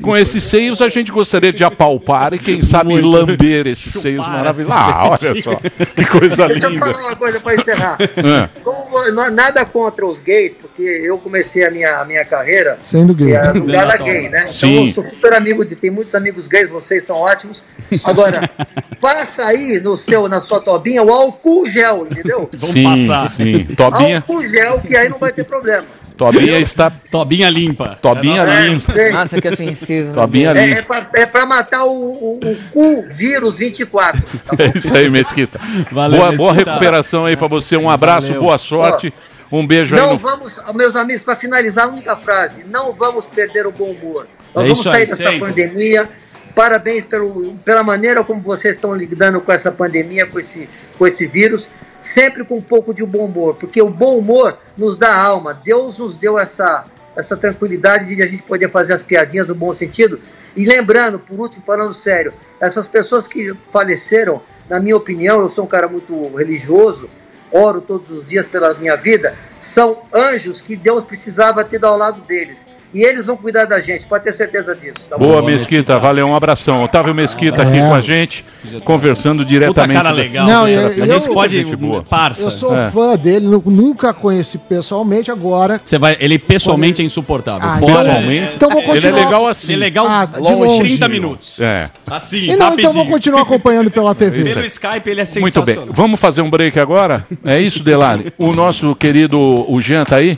com 0.02 0.18
esses 0.18 0.44
seios 0.44 0.82
a 0.82 0.90
gente 0.90 1.12
gostaria 1.12 1.54
de 1.54 1.64
apalpar 1.64 2.34
e 2.34 2.40
quem 2.40 2.62
sabe 2.62 3.00
lamber 3.02 3.68
esses 3.68 3.94
seios 3.94 4.28
maravilhosos. 4.28 4.72
Ah, 4.76 5.08
olha 5.10 5.42
só, 5.42 5.56
que 5.56 6.06
coisa 6.06 6.48
Deixa 6.48 6.64
eu 6.66 6.70
linda. 6.70 6.86
falar 6.86 7.00
uma 7.08 7.16
coisa 7.16 7.40
para 7.40 7.56
encerrar. 7.56 7.98
É. 8.02 8.50
Como 8.64 9.22
é 9.24 9.30
nada 9.32 9.66
contra 9.66 10.06
os 10.06 10.20
gays, 10.20 10.54
porque 10.60 10.82
eu 10.82 11.18
comecei 11.18 11.66
a 11.66 11.72
minha, 11.72 11.98
a 12.00 12.06
minha 12.06 12.26
carreira 12.26 12.78
Sendo 12.84 13.14
gay. 13.14 13.34
é, 13.34 13.54
no 13.54 13.66
Gala 13.66 13.98
Gay, 13.98 14.30
né? 14.30 14.42
Então 14.42 14.54
Sim. 14.54 14.88
eu 14.88 14.94
sou 14.94 15.04
super 15.10 15.34
amigo 15.34 15.66
de. 15.66 15.76
Tem 15.76 15.90
muitos 15.90 16.14
amigos 16.16 16.48
gays, 16.48 16.70
vocês 16.70 17.06
são 17.06 17.16
ótimos. 17.18 17.64
Agora, 18.06 18.50
passa 19.02 19.46
aí 19.46 19.80
no 19.84 19.98
seu, 19.98 20.28
na 20.30 20.42
sua 20.42 20.60
tobinha 20.82 21.04
o 21.04 21.12
álcool 21.12 21.68
gel, 21.68 22.08
entendeu? 22.10 22.50
Sim, 22.58 23.08
sim. 23.36 23.64
Tobinha, 23.76 24.18
Álcool 24.18 24.42
gel, 24.42 24.80
que 24.80 24.96
aí 24.96 25.10
não 25.10 25.18
vai 25.20 25.32
ter 25.32 25.44
problema. 25.44 25.86
Tobinha 26.18 26.60
está. 26.60 26.92
Tobinha 27.10 27.50
limpa. 27.50 27.98
Tobinha 28.02 28.42
É, 28.44 28.68
limpa. 28.68 28.94
sei. 28.94 29.12
Nossa, 29.12 29.42
que 29.42 29.56
sensível. 29.56 30.14
Tobinha 30.14 30.52
É, 30.52 30.64
é, 30.64 30.76
limpa. 30.76 31.10
é 31.16 31.26
pra 31.26 31.46
matar 31.46 31.84
o, 31.86 31.90
o, 31.92 32.40
o 32.44 32.56
cu 32.72 33.08
vírus 33.12 33.58
24. 33.58 34.22
É 34.60 34.78
isso 34.78 34.96
aí, 34.96 35.10
Mesquita. 35.10 35.60
Valeu, 35.92 36.20
boa, 36.20 36.32
boa 36.34 36.52
Mesquita. 36.54 36.72
recuperação 36.72 37.26
aí 37.26 37.36
pra 37.36 37.48
você. 37.48 37.76
Um 37.78 37.90
abraço, 37.90 38.28
Valeu. 38.28 38.42
boa 38.44 38.58
sorte. 38.58 39.12
Um 39.52 39.66
beijo 39.66 39.96
aí 39.96 40.02
Não 40.02 40.18
vamos, 40.18 40.54
meus 40.76 40.96
amigos, 40.96 41.24
para 41.24 41.36
finalizar, 41.36 41.86
a 41.86 41.90
única 41.90 42.16
frase: 42.16 42.64
não 42.70 42.94
vamos 42.94 43.26
perder 43.26 43.66
o 43.66 43.72
bom 43.72 43.86
humor. 43.92 44.28
Nós 44.54 44.64
É 44.66 44.68
vamos 44.68 44.72
isso 44.80 44.84
sair 44.84 44.96
aí, 45.02 45.06
dessa 45.08 45.16
sempre. 45.16 45.40
pandemia. 45.40 46.10
Parabéns 46.56 47.06
pelo, 47.06 47.54
pela 47.58 47.84
maneira 47.84 48.24
como 48.24 48.42
vocês 48.42 48.76
estão 48.76 48.96
lidando 48.96 49.40
com 49.42 49.52
essa 49.52 49.72
pandemia, 49.72 50.26
com 50.26 50.40
esse, 50.40 50.70
com 50.98 51.08
esse 51.08 51.26
vírus, 51.28 51.68
sempre 52.02 52.44
com 52.44 52.58
um 52.58 52.62
pouco 52.62 52.94
de 52.94 53.06
bom 53.06 53.26
humor, 53.26 53.56
porque 53.56 53.82
o 53.82 53.90
bom 53.90 54.18
humor 54.18 54.58
nos 54.78 54.98
dá 54.98 55.16
alma. 55.16 55.54
Deus 55.54 55.98
nos 55.98 56.16
deu 56.16 56.38
essa, 56.38 56.86
essa 57.16 57.38
tranquilidade 57.38 58.16
de 58.16 58.22
a 58.22 58.28
gente 58.28 58.44
poder 58.44 58.70
fazer 58.70 58.94
as 58.94 59.04
piadinhas 59.04 59.48
no 59.48 59.56
bom 59.56 59.74
sentido. 59.74 60.20
E 60.56 60.66
lembrando, 60.66 61.20
por 61.20 61.40
último, 61.40 61.64
falando 61.66 61.94
sério, 61.94 62.34
essas 62.60 62.88
pessoas 62.88 63.28
que 63.28 63.54
faleceram, 63.72 64.42
na 64.70 64.80
minha 64.80 64.98
opinião, 64.98 65.40
eu 65.40 65.50
sou 65.50 65.64
um 65.64 65.68
cara 65.68 65.88
muito 65.88 66.36
religioso, 66.36 67.10
oro 67.52 67.82
todos 67.82 68.10
os 68.10 68.28
dias 68.28 68.48
pela 68.48 68.74
minha 68.74 68.96
vida, 68.96 69.36
são 69.62 70.04
anjos 70.14 70.60
que 70.60 70.76
Deus 70.76 71.04
precisava 71.04 71.64
ter 71.64 71.84
ao 71.86 71.98
lado 71.98 72.22
deles. 72.22 72.66
E 72.94 73.02
eles 73.04 73.26
vão 73.26 73.38
cuidar 73.38 73.66
da 73.66 73.80
gente, 73.80 74.06
pode 74.06 74.24
ter 74.26 74.34
certeza 74.34 74.76
disso. 74.76 75.08
Tá 75.10 75.18
bom? 75.18 75.26
Boa, 75.28 75.42
Mesquita, 75.42 75.98
valeu, 75.98 76.28
um 76.28 76.36
abração. 76.36 76.84
Otávio 76.84 77.16
Mesquita 77.16 77.62
aqui 77.62 77.78
É. 77.78 77.82
com 77.88 77.94
a 77.94 78.02
gente, 78.02 78.44
conversando 78.84 79.46
diretamente. 79.46 79.96
cara 79.98 80.10
da- 80.10 80.16
legal. 80.16 80.46
Não, 80.48 80.66
né? 80.66 80.76
eu- 80.98 81.04
a 81.04 81.08
eu- 81.08 81.22
pode. 81.34 81.58
gente 81.58 81.76
boa. 81.76 82.04
Parça. 82.04 82.44
Eu 82.44 82.52
sou 82.52 82.78
É. 82.78 82.92
fã 82.92 83.16
dele, 83.16 83.48
nu- 83.48 83.64
nunca 83.66 84.14
conheci 84.14 84.58
pessoalmente, 84.58 85.32
agora. 85.32 85.80
Você 85.84 85.98
vai, 85.98 86.18
ele 86.20 86.38
pessoalmente 86.38 87.02
é 87.02 87.06
insuportável. 87.06 87.68
Ah, 87.70 87.78
Pessoalmente, 87.80 88.56
Então 88.56 88.70
vou 88.70 88.80
ele 88.82 88.90
é 88.90 88.94
continuar- 88.94 89.24
legal 89.26 89.48
assim. 89.48 89.74
Ele 89.74 89.82
é 89.84 89.86
legal 89.86 90.08
Ah, 90.10 90.26
de 90.26 90.40
longe, 90.40 90.56
longe. 90.66 90.90
30 90.90 91.08
minutos. 91.08 91.60
É. 91.62 91.90
Assim, 92.08 92.52
E 92.52 92.56
não, 92.58 92.74
então 92.74 92.92
vou 92.92 93.06
continuar 93.06 93.42
acompanhando 93.44 93.90
pela 93.90 94.14
TV. 94.14 94.44
Pelo 94.44 94.66
Skype 94.66 95.10
ele 95.10 95.22
é 95.22 95.24
Muito 95.40 95.54
sensacional. 95.54 95.86
bem. 95.86 95.94
Vamos 95.94 96.20
fazer 96.20 96.42
um 96.42 96.50
break 96.50 96.80
agora? 96.80 97.26
É 97.46 97.60
isso, 97.60 97.84
Delari? 97.84 98.34
O 98.38 98.52
nosso 98.52 98.94
querido, 98.96 99.40
o 99.40 99.80
Jean 99.82 100.04
tá 100.04 100.18
aí? 100.18 100.38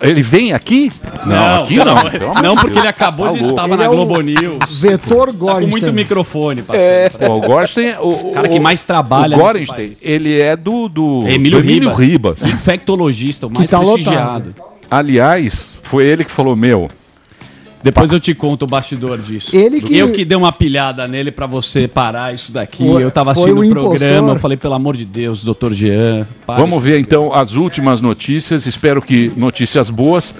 Ele 0.00 0.22
vem 0.22 0.52
aqui? 0.52 0.90
Não, 1.26 1.62
aqui 1.64 1.76
não. 1.76 1.84
não, 1.84 2.42
não, 2.42 2.56
porque 2.56 2.78
ele 2.78 2.88
acabou 2.88 3.26
Tá 3.26 3.32
de 3.32 3.54
tava 3.54 3.68
Ele 3.74 3.76
na 3.76 3.84
é 3.84 3.88
Globo 3.88 4.20
News. 4.20 4.80
Vetor 4.80 5.32
Tá 5.32 5.54
com 5.60 5.66
muito 5.66 5.92
microfone, 5.92 6.64
É, 6.72 7.08
parceiro. 7.10 7.34
o 7.34 7.40
Gorstein, 7.40 7.94
o, 8.00 8.28
O 8.28 8.32
cara 8.32 8.48
que 8.48 8.58
mais 8.60 8.84
trabalha 8.84 9.36
o 9.36 9.40
Gorenstein, 9.40 9.88
país. 9.88 10.00
ele 10.02 10.40
é 10.40 10.56
do, 10.56 10.88
do 10.88 11.22
Emílio, 11.28 11.60
do 11.60 11.66
Emílio 11.68 11.88
Ribas. 11.94 12.40
Ribas. 12.42 12.42
Infectologista, 12.46 13.46
o 13.46 13.50
mais 13.50 13.68
tá 13.68 13.78
prestigiado. 13.80 14.54
Aliás, 14.90 15.78
foi 15.82 16.04
ele 16.06 16.24
que 16.24 16.30
falou, 16.30 16.56
meu, 16.56 16.88
Depois 17.90 18.12
eu 18.12 18.20
te 18.20 18.34
conto 18.34 18.62
o 18.64 18.66
bastidor 18.66 19.18
disso. 19.18 19.56
Ele 19.56 19.80
que- 19.80 19.96
Eu 19.96 20.12
que 20.12 20.24
dei 20.24 20.36
uma 20.36 20.52
pilhada 20.52 21.06
nele 21.08 21.30
pra 21.30 21.46
você 21.46 21.86
parar 21.88 22.34
isso 22.34 22.52
daqui. 22.52 22.84
Foi- 22.86 23.02
eu 23.02 23.10
tava 23.10 23.32
assistindo 23.32 23.58
o 23.60 23.64
impostor. 23.64 23.90
programa, 23.98 24.32
eu 24.32 24.38
falei, 24.38 24.56
pelo 24.56 24.74
amor 24.74 24.96
de 24.96 25.04
Deus, 25.04 25.42
doutor 25.42 25.72
Jean. 25.74 26.26
para 26.46 26.56
Vamos 26.60 26.82
ver 26.82 26.98
então 27.00 27.32
as 27.34 27.54
últimas 27.54 28.00
notícias. 28.00 28.66
Espero 28.66 29.00
que 29.00 29.32
notícias 29.36 29.90
boas, 29.90 30.34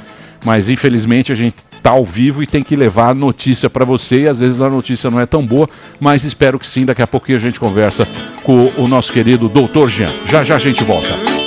mas 0.44 0.68
infelizmente 0.68 1.32
a 1.32 1.34
gente 1.34 1.56
tá 1.82 1.90
ao 1.90 2.04
vivo 2.04 2.42
e 2.42 2.46
tem 2.46 2.62
que 2.62 2.74
levar 2.74 3.10
a 3.10 3.14
notícia 3.14 3.70
para 3.70 3.84
você. 3.84 4.22
E 4.22 4.28
às 4.28 4.40
vezes 4.40 4.60
a 4.60 4.68
notícia 4.68 5.10
não 5.10 5.20
é 5.20 5.26
tão 5.26 5.46
boa, 5.46 5.68
mas 6.00 6.24
espero 6.24 6.58
que 6.58 6.66
sim. 6.66 6.84
Daqui 6.84 7.00
a 7.02 7.06
pouquinho 7.06 7.36
a 7.38 7.40
gente 7.40 7.58
conversa 7.60 8.06
com 8.42 8.70
o 8.76 8.88
nosso 8.88 9.12
querido 9.12 9.48
Doutor 9.48 9.88
Jean. 9.88 10.08
Já 10.28 10.42
já 10.42 10.56
a 10.56 10.58
gente 10.58 10.82
volta. 10.82 11.37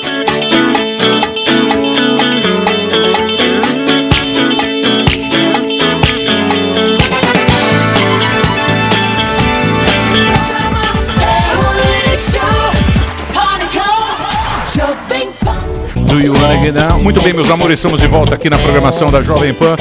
Muito 17.03 17.21
bem, 17.21 17.33
meus 17.33 17.51
amores, 17.51 17.75
estamos 17.75 18.01
de 18.01 18.07
volta 18.07 18.33
aqui 18.33 18.49
na 18.49 18.57
programação 18.57 19.07
da 19.11 19.21
Jovem 19.21 19.53
Pan. 19.53 19.75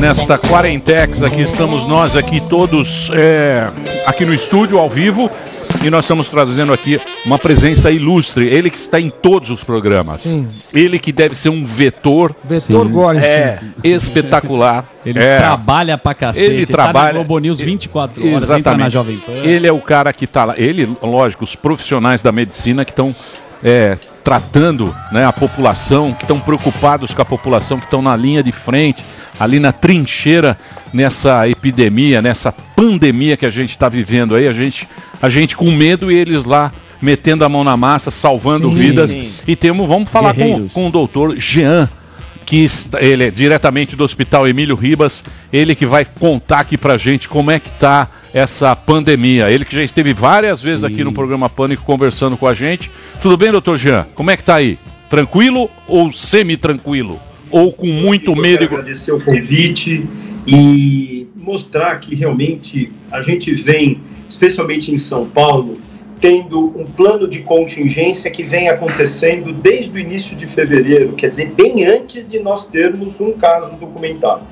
Nesta 0.00 0.38
Quarentex, 0.38 1.22
aqui 1.24 1.42
estamos 1.42 1.86
nós 1.88 2.14
aqui 2.16 2.40
todos 2.48 3.10
é, 3.12 3.66
aqui 4.06 4.24
no 4.24 4.32
estúdio, 4.32 4.78
ao 4.78 4.88
vivo. 4.88 5.28
E 5.82 5.90
nós 5.90 6.04
estamos 6.04 6.28
trazendo 6.28 6.72
aqui 6.72 7.00
uma 7.26 7.36
presença 7.38 7.90
ilustre. 7.90 8.46
Ele 8.46 8.70
que 8.70 8.76
está 8.78 9.00
em 9.00 9.10
todos 9.10 9.50
os 9.50 9.64
programas. 9.64 10.22
Sim. 10.22 10.46
Ele 10.72 10.98
que 11.00 11.10
deve 11.10 11.34
ser 11.34 11.48
um 11.48 11.64
vetor 11.64 12.34
Vetor 12.44 12.88
Gorstein. 12.88 13.26
é, 13.26 13.58
espetacular. 13.82 14.84
Ele 15.04 15.18
É. 15.18 15.36
trabalha 15.38 15.98
pra 15.98 16.14
cacete. 16.14 16.46
Ele 16.46 16.66
Tá 16.66 16.72
trabalha- 16.84 17.06
na 17.08 17.12
Globo 17.14 17.38
News 17.40 17.58
24 17.60 18.22
horas, 18.22 18.34
entra 18.44 18.54
Exatamente. 18.56 18.80
na 18.80 18.88
Jovem 18.88 19.16
Pan. 19.18 19.32
Ele 19.32 19.66
é 19.66 19.72
o 19.72 19.80
cara 19.80 20.12
que 20.12 20.24
está 20.26 20.44
lá. 20.44 20.54
Ele, 20.56 20.88
lógico, 21.02 21.42
os 21.44 21.56
profissionais 21.56 22.22
da 22.22 22.30
medicina 22.32 22.84
que 22.84 22.92
estão 22.92 23.14
é, 23.62 23.98
tratando 24.24 24.94
né, 25.12 25.24
a 25.26 25.32
população, 25.32 26.14
que 26.14 26.24
estão 26.24 26.40
preocupados 26.40 27.14
com 27.14 27.20
a 27.20 27.24
população, 27.26 27.78
que 27.78 27.84
estão 27.84 28.00
na 28.00 28.16
linha 28.16 28.42
de 28.42 28.50
frente, 28.50 29.04
ali 29.38 29.60
na 29.60 29.70
trincheira 29.70 30.58
nessa 30.92 31.46
epidemia, 31.48 32.22
nessa 32.22 32.50
pandemia 32.50 33.36
que 33.36 33.44
a 33.44 33.50
gente 33.50 33.70
está 33.70 33.88
vivendo 33.88 34.34
aí. 34.34 34.48
A 34.48 34.52
gente, 34.52 34.88
a 35.20 35.28
gente 35.28 35.54
com 35.56 35.70
medo 35.70 36.10
e 36.10 36.14
eles 36.16 36.46
lá 36.46 36.72
metendo 37.02 37.44
a 37.44 37.48
mão 37.50 37.62
na 37.62 37.76
massa, 37.76 38.10
salvando 38.10 38.68
Sim. 38.70 38.74
vidas. 38.76 39.10
Sim. 39.10 39.30
E 39.46 39.54
temos, 39.54 39.86
vamos 39.86 40.10
falar 40.10 40.32
com, 40.34 40.68
com 40.68 40.88
o 40.88 40.90
doutor 40.90 41.36
Jean 41.38 41.88
que 42.46 42.64
está- 42.64 43.00
ele 43.02 43.24
é 43.24 43.30
diretamente 43.30 43.94
do 43.96 44.04
Hospital 44.04 44.46
Emílio 44.48 44.76
Ribas, 44.76 45.24
ele 45.52 45.74
que 45.74 45.86
vai 45.86 46.04
contar 46.04 46.60
aqui 46.60 46.76
pra 46.78 46.96
gente 46.96 47.28
como 47.28 47.50
é 47.50 47.58
que 47.58 47.70
tá 47.72 48.08
essa 48.34 48.74
pandemia. 48.74 49.48
Ele 49.48 49.64
que 49.64 49.76
já 49.76 49.84
esteve 49.84 50.12
várias 50.12 50.60
vezes 50.60 50.80
Sim. 50.80 50.88
aqui 50.88 51.04
no 51.04 51.12
programa 51.12 51.48
Pânico 51.48 51.84
conversando 51.84 52.36
com 52.36 52.48
a 52.48 52.52
gente. 52.52 52.90
Tudo 53.22 53.36
bem, 53.36 53.52
doutor 53.52 53.78
Jean? 53.78 54.08
Como 54.12 54.28
é 54.30 54.36
que 54.36 54.42
tá 54.42 54.56
aí? 54.56 54.76
Tranquilo 55.08 55.70
ou 55.86 56.10
semi-tranquilo? 56.12 57.20
Ou 57.48 57.72
com 57.72 57.86
muito 57.86 58.32
Eu 58.32 58.36
medo? 58.36 58.58
quero 58.66 58.80
agradecer 58.80 59.12
o 59.12 59.20
convite 59.20 60.04
e 60.44 61.28
mostrar 61.36 62.00
que 62.00 62.16
realmente 62.16 62.90
a 63.12 63.22
gente 63.22 63.54
vem, 63.54 64.00
especialmente 64.28 64.90
em 64.90 64.96
São 64.96 65.26
Paulo, 65.26 65.78
tendo 66.20 66.72
um 66.76 66.86
plano 66.86 67.28
de 67.28 67.40
contingência 67.40 68.30
que 68.30 68.42
vem 68.42 68.68
acontecendo 68.68 69.52
desde 69.52 69.92
o 69.92 69.98
início 69.98 70.36
de 70.36 70.46
fevereiro, 70.46 71.12
quer 71.12 71.28
dizer, 71.28 71.52
bem 71.54 71.84
antes 71.84 72.28
de 72.28 72.40
nós 72.40 72.66
termos 72.66 73.20
um 73.20 73.32
caso 73.32 73.76
documentado. 73.76 74.42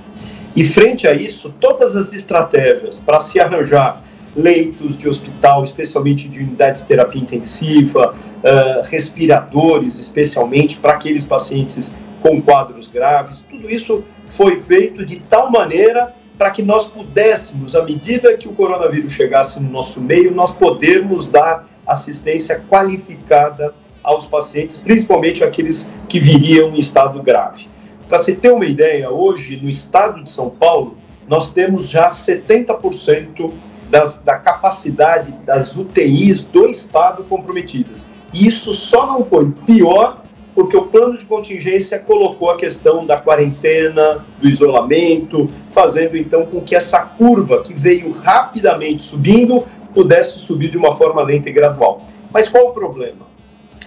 E 0.55 0.65
frente 0.65 1.07
a 1.09 1.15
isso, 1.15 1.55
todas 1.59 1.97
as 1.97 2.13
estratégias 2.13 2.99
para 2.99 3.21
se 3.21 3.41
arranjar 3.41 4.03
leitos 4.37 4.99
de 4.99 5.09
hospital, 5.09 5.65
especialmente 5.65 6.29
de 6.29 6.41
unidades 6.41 6.83
de 6.83 6.89
terapia 6.89 7.21
intensiva, 7.21 8.15
ah, 8.45 8.83
respiradores, 8.85 9.99
especialmente 9.99 10.77
para 10.77 10.93
aqueles 10.93 11.25
pacientes 11.25 11.95
com 12.21 12.41
quadros 12.41 12.89
graves, 12.89 13.45
tudo 13.51 13.71
isso 13.71 14.05
foi 14.29 14.61
feito 14.61 15.05
de 15.05 15.17
tal 15.21 15.51
maneira 15.51 16.15
para 16.39 16.51
que 16.51 16.63
nós 16.63 16.87
pudéssemos, 16.87 17.77
à 17.77 17.83
medida 17.83 18.37
que 18.37 18.49
o 18.49 18.53
coronavírus 18.53 19.13
chegasse 19.13 19.61
no 19.61 19.71
nosso 19.71 20.01
meio, 20.01 20.35
nós 20.35 20.51
podermos 20.51 21.27
dar 21.27 21.69
assistência 21.87 22.63
qualificada 22.69 23.75
aos 24.03 24.27
pacientes, 24.27 24.77
principalmente 24.77 25.45
aqueles 25.45 25.89
que 26.09 26.19
viriam 26.19 26.75
em 26.75 26.81
estado 26.81 27.23
grave. 27.23 27.72
Para 28.13 28.19
se 28.19 28.35
ter 28.35 28.53
uma 28.53 28.67
ideia, 28.67 29.09
hoje 29.09 29.57
no 29.57 29.71
estado 29.71 30.23
de 30.23 30.31
São 30.31 30.51
Paulo, 30.51 30.99
nós 31.27 31.51
temos 31.51 31.89
já 31.89 32.11
70% 32.11 33.51
das, 33.89 34.19
da 34.19 34.35
capacidade 34.35 35.33
das 35.47 35.75
UTIs 35.75 36.43
do 36.43 36.69
estado 36.69 37.25
comprometidas. 37.25 38.07
E 38.31 38.47
isso 38.47 38.75
só 38.75 39.07
não 39.07 39.25
foi 39.25 39.51
pior 39.65 40.23
porque 40.55 40.77
o 40.77 40.89
plano 40.89 41.17
de 41.17 41.25
contingência 41.25 41.99
colocou 41.99 42.51
a 42.51 42.59
questão 42.59 43.07
da 43.07 43.17
quarentena, 43.17 44.23
do 44.39 44.47
isolamento, 44.47 45.49
fazendo 45.73 46.15
então 46.15 46.45
com 46.45 46.61
que 46.61 46.77
essa 46.77 47.01
curva 47.01 47.63
que 47.63 47.73
veio 47.73 48.13
rapidamente 48.13 49.05
subindo 49.05 49.67
pudesse 49.95 50.39
subir 50.39 50.69
de 50.69 50.77
uma 50.77 50.93
forma 50.93 51.23
lenta 51.23 51.49
e 51.49 51.53
gradual. 51.55 52.03
Mas 52.31 52.47
qual 52.47 52.67
o 52.67 52.73
problema? 52.75 53.27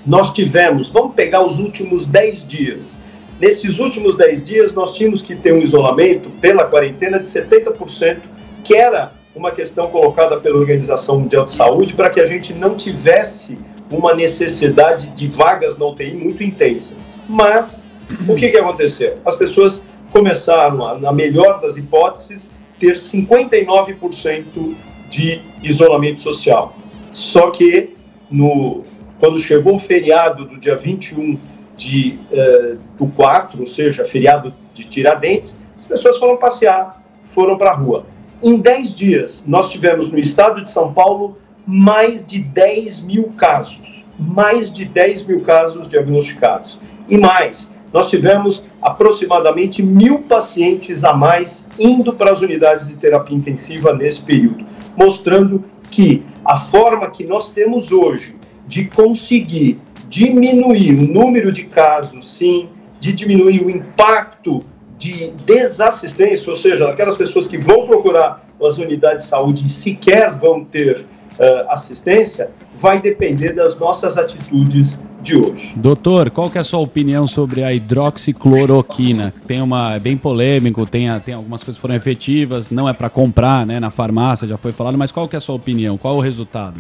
Nós 0.04 0.34
tivemos, 0.34 0.90
vamos 0.90 1.14
pegar 1.14 1.46
os 1.46 1.60
últimos 1.60 2.08
10 2.08 2.48
dias. 2.48 3.05
Nesses 3.40 3.80
últimos 3.80 4.16
10 4.16 4.44
dias, 4.44 4.74
nós 4.74 4.94
tínhamos 4.94 5.22
que 5.22 5.36
ter 5.36 5.54
um 5.54 5.62
isolamento 5.62 6.30
pela 6.40 6.64
quarentena 6.64 7.20
de 7.20 7.28
70%, 7.28 8.20
que 8.64 8.76
era 8.76 9.12
uma 9.36 9.52
questão 9.52 9.88
colocada 9.88 10.38
pela 10.38 10.58
Organização 10.58 11.20
Mundial 11.20 11.46
de 11.46 11.54
Saúde 11.54 11.94
para 11.94 12.10
que 12.10 12.22
a 12.22 12.26
gente 12.26 12.54
não 12.54 12.76
tivesse 12.76 13.58
uma 13.92 14.14
necessidade 14.14 15.10
de 15.10 15.28
vagas 15.28 15.78
na 15.78 15.86
UTI 15.86 16.14
muito 16.14 16.44
intensas. 16.44 17.20
Mas 17.28 17.88
o 18.28 18.36
que, 18.36 18.50
que 18.50 18.58
aconteceu? 18.58 19.18
As 19.26 19.36
pessoas 19.36 19.84
começaram, 20.12 20.88
a, 20.88 20.98
na 20.98 21.12
melhor 21.12 21.60
das 21.60 21.76
hipóteses, 21.76 22.50
ter 22.80 22.96
59% 22.96 24.76
de 25.10 25.42
isolamento 25.62 26.22
social. 26.22 26.76
Só 27.12 27.52
que 27.52 27.96
no, 28.32 28.84
quando 29.20 29.38
chegou 29.40 29.76
o 29.76 29.80
feriado 29.80 30.46
do 30.46 30.58
dia 30.58 30.76
21 30.76 31.38
de, 31.78 32.20
uh, 32.32 32.78
do 32.98 33.08
4, 33.08 33.60
ou 33.60 33.68
seja, 33.68 34.06
feriado 34.06 34.54
de 34.74 34.86
Tiradentes, 34.86 35.58
as 35.78 35.86
pessoas 35.86 36.18
foram 36.18 36.38
passear, 36.38 37.02
foram 37.24 37.58
para 37.58 37.72
a 37.72 37.76
rua. 37.76 38.06
Em 38.42 38.58
10 38.58 38.96
dias, 38.96 39.44
nós 39.48 39.72
tivemos 39.72 40.12
no 40.12 40.20
estado 40.20 40.64
de 40.64 40.70
São 40.70 40.94
Paulo 40.94 41.38
mais 41.66 42.26
de 42.26 42.40
10 42.40 43.02
mil 43.02 43.34
casos. 43.38 44.06
Mais 44.20 44.72
de 44.72 44.86
10 44.86 45.26
mil 45.26 45.42
casos 45.42 45.88
diagnosticados. 45.88 46.80
E 47.10 47.18
mais, 47.18 47.72
nós 47.92 48.10
tivemos 48.10 48.64
aproximadamente 48.82 49.82
mil 49.82 50.20
pacientes 50.20 51.04
a 51.04 51.14
mais 51.14 51.68
indo 51.80 52.14
para 52.14 52.32
as 52.32 52.42
unidades 52.42 52.88
de 52.88 52.96
terapia 52.96 53.38
intensiva 53.38 53.94
nesse 53.94 54.22
período, 54.22 54.66
mostrando 54.96 55.64
que 55.90 56.24
a 56.44 56.58
forma 56.58 57.10
que 57.10 57.24
nós 57.24 57.52
temos 57.52 57.92
hoje 57.92 58.36
de 58.68 58.86
conseguir 58.86 59.80
diminuir 60.16 60.94
o 60.98 61.12
número 61.12 61.52
de 61.52 61.66
casos, 61.66 62.26
sim, 62.38 62.70
de 63.02 63.12
diminuir 63.12 63.62
o 63.62 63.70
impacto 63.70 64.60
de 64.98 65.32
desassistência, 65.46 66.50
ou 66.50 66.56
seja, 66.56 66.90
aquelas 66.90 67.18
pessoas 67.18 67.48
que 67.48 67.58
vão 67.58 67.86
procurar 67.86 68.48
as 68.66 68.78
unidades 68.78 69.26
de 69.26 69.30
saúde 69.30 69.66
e 69.66 69.70
sequer 69.70 70.32
vão 70.32 70.64
ter 70.64 71.02
uh, 71.02 71.70
assistência 71.70 72.50
vai 72.74 73.02
depender 73.02 73.54
das 73.54 73.78
nossas 73.78 74.18
atitudes 74.18 74.98
de 75.22 75.36
hoje. 75.36 75.74
Doutor, 75.76 76.30
qual 76.30 76.50
que 76.50 76.58
é 76.58 76.62
a 76.62 76.64
sua 76.64 76.80
opinião 76.80 77.28
sobre 77.28 77.62
a 77.62 77.74
hidroxicloroquina? 77.74 79.34
Tem 79.46 79.62
uma 79.62 79.96
é 79.96 80.00
bem 80.00 80.16
polêmico, 80.16 80.86
tem, 80.86 81.08
tem 81.20 81.34
algumas 81.34 81.62
coisas 81.62 81.76
que 81.76 81.82
foram 81.82 81.96
efetivas, 81.96 82.72
não 82.72 82.88
é 82.88 82.94
para 82.94 83.10
comprar, 83.10 83.66
né, 83.66 83.82
na 83.82 83.92
farmácia, 83.92 84.48
já 84.48 84.58
foi 84.58 84.72
falado, 84.72 84.98
mas 84.98 85.12
qual 85.12 85.28
que 85.28 85.36
é 85.36 85.40
a 85.40 85.42
sua 85.42 85.56
opinião? 85.56 85.98
Qual 85.98 86.16
o 86.16 86.22
resultado? 86.22 86.80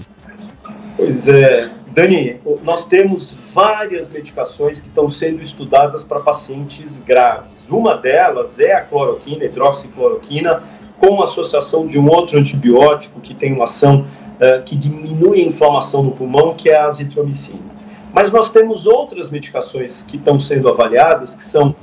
Pois 0.95 1.27
é, 1.27 1.69
Dani, 1.88 2.39
nós 2.63 2.85
temos 2.85 3.34
várias 3.53 4.09
medicações 4.09 4.81
que 4.81 4.88
estão 4.88 5.09
sendo 5.09 5.43
estudadas 5.43 6.03
para 6.03 6.19
pacientes 6.19 7.01
graves. 7.01 7.67
Uma 7.69 7.95
delas 7.95 8.59
é 8.59 8.73
a 8.73 8.81
cloroquina, 8.81 9.45
hidroxicloroquina, 9.45 10.63
com 10.97 11.22
associação 11.22 11.85
de 11.85 11.99
um 11.99 12.07
outro 12.07 12.39
antibiótico 12.39 13.19
que 13.19 13.34
tem 13.34 13.53
uma 13.53 13.65
ação 13.65 14.07
eh, 14.39 14.61
que 14.65 14.76
diminui 14.76 15.41
a 15.41 15.45
inflamação 15.45 16.03
no 16.03 16.11
pulmão, 16.11 16.53
que 16.53 16.69
é 16.69 16.77
a 16.77 16.85
azitromicina. 16.85 17.59
Mas 18.13 18.31
nós 18.31 18.51
temos 18.51 18.85
outras 18.85 19.30
medicações 19.30 20.03
que 20.03 20.15
estão 20.15 20.39
sendo 20.39 20.69
avaliadas, 20.69 21.35
que 21.35 21.43
são 21.43 21.76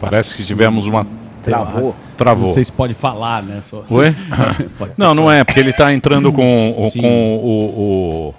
Parece 0.00 0.34
que 0.34 0.44
tivemos 0.44 0.86
uma. 0.86 1.06
Travou. 1.48 1.96
Travou. 2.16 2.48
Vocês 2.52 2.70
podem 2.70 2.94
falar, 2.94 3.42
né? 3.42 3.60
Só... 3.62 3.84
Oi? 3.90 4.14
Pode. 4.78 4.92
não, 4.96 5.14
não 5.14 5.30
é, 5.30 5.44
porque 5.44 5.60
ele 5.60 5.70
está 5.70 5.92
entrando 5.92 6.32
com, 6.32 6.70
o, 6.70 6.90
com 7.00 7.36
o, 7.36 8.34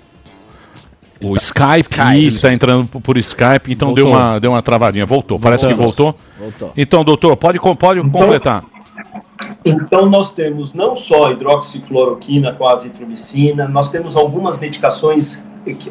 o, 1.21 1.31
o 1.31 1.35
Skype, 1.37 1.79
Skype, 1.81 2.01
ele 2.15 2.27
isso. 2.27 2.37
está 2.37 2.53
entrando 2.53 2.87
por- 2.87 3.17
Skype, 3.17 3.71
então 3.71 3.93
deu 3.93 4.07
uma, 4.07 4.39
deu 4.39 4.51
uma 4.51 4.61
travadinha. 4.61 5.05
Voltou, 5.05 5.39
parece 5.39 5.67
que 5.67 5.73
voltou. 5.73 6.15
Voltou. 6.39 6.71
Então, 6.77 7.03
doutor, 7.03 7.35
pode, 7.35 7.59
com- 7.59 7.75
pode 7.75 8.01
completar. 8.01 8.63
Então, 9.65 10.05
nós 10.09 10.31
temos 10.31 10.73
não 10.73 10.95
só 10.95 11.27
a 11.27 11.31
hidroxicloroquina 11.31 12.53
com 12.53 12.65
a 12.67 12.73
azitromicina, 12.73 13.67
nós 13.67 13.89
temos 13.89 14.15
algumas 14.15 14.57
medicações 14.57 15.43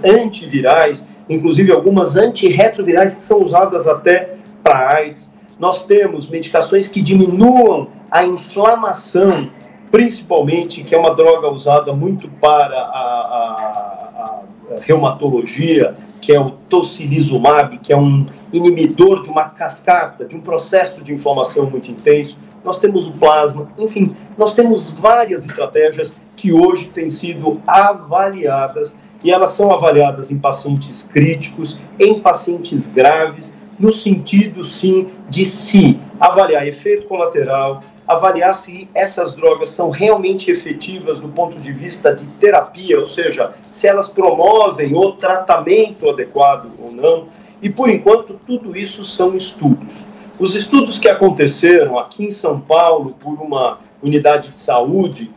antivirais, 0.04 1.06
inclusive 1.28 1.72
algumas 1.72 2.16
antirretrovirais 2.16 3.14
que 3.14 3.22
são 3.22 3.42
usadas 3.42 3.86
até 3.86 4.34
para 4.62 4.96
AIDS. 4.96 5.32
Nós 5.58 5.82
temos 5.82 6.28
medicações 6.28 6.86
que 6.88 7.02
diminuam 7.02 7.88
a 8.10 8.24
inflamação, 8.24 9.50
principalmente, 9.90 10.84
que 10.84 10.94
é 10.94 10.98
uma 10.98 11.14
droga 11.14 11.48
usada 11.50 11.92
muito 11.92 12.28
para 12.40 12.76
a, 12.78 12.80
a- 12.80 14.40
a 14.76 14.80
reumatologia, 14.82 15.96
que 16.20 16.32
é 16.32 16.40
o 16.40 16.50
tocilizumab, 16.68 17.78
que 17.78 17.92
é 17.92 17.96
um 17.96 18.26
inibidor 18.52 19.22
de 19.22 19.30
uma 19.30 19.44
cascata, 19.44 20.24
de 20.24 20.36
um 20.36 20.40
processo 20.40 21.02
de 21.02 21.12
inflamação 21.14 21.66
muito 21.70 21.90
intenso. 21.90 22.36
Nós 22.64 22.78
temos 22.78 23.06
o 23.06 23.12
plasma, 23.12 23.68
enfim, 23.78 24.14
nós 24.36 24.54
temos 24.54 24.90
várias 24.90 25.44
estratégias 25.44 26.12
que 26.36 26.52
hoje 26.52 26.86
têm 26.86 27.10
sido 27.10 27.60
avaliadas 27.66 28.96
e 29.24 29.30
elas 29.30 29.50
são 29.52 29.72
avaliadas 29.72 30.30
em 30.30 30.38
pacientes 30.38 31.02
críticos, 31.04 31.78
em 31.98 32.20
pacientes 32.20 32.86
graves, 32.86 33.56
no 33.78 33.92
sentido 33.92 34.64
sim 34.64 35.08
de 35.28 35.44
se 35.44 35.98
avaliar 36.18 36.66
efeito 36.66 37.06
colateral, 37.06 37.80
avaliar 38.06 38.54
se 38.54 38.88
essas 38.94 39.36
drogas 39.36 39.68
são 39.70 39.90
realmente 39.90 40.50
efetivas 40.50 41.20
do 41.20 41.28
ponto 41.28 41.56
de 41.60 41.70
vista 41.70 42.14
de 42.14 42.26
terapia, 42.40 42.98
ou 42.98 43.06
seja, 43.06 43.54
se 43.70 43.86
elas 43.86 44.08
promovem 44.08 44.96
o 44.96 45.12
tratamento 45.12 46.08
adequado 46.08 46.70
ou 46.82 46.90
não. 46.90 47.28
E 47.60 47.68
por 47.68 47.90
enquanto, 47.90 48.38
tudo 48.46 48.76
isso 48.76 49.04
são 49.04 49.36
estudos. 49.36 50.04
Os 50.38 50.54
estudos 50.54 50.98
que 50.98 51.08
aconteceram 51.08 51.98
aqui 51.98 52.24
em 52.24 52.30
São 52.30 52.60
Paulo 52.60 53.14
por 53.20 53.34
uma 53.34 53.80
unidade 54.02 54.50
de 54.50 54.58
saúde, 54.58 55.30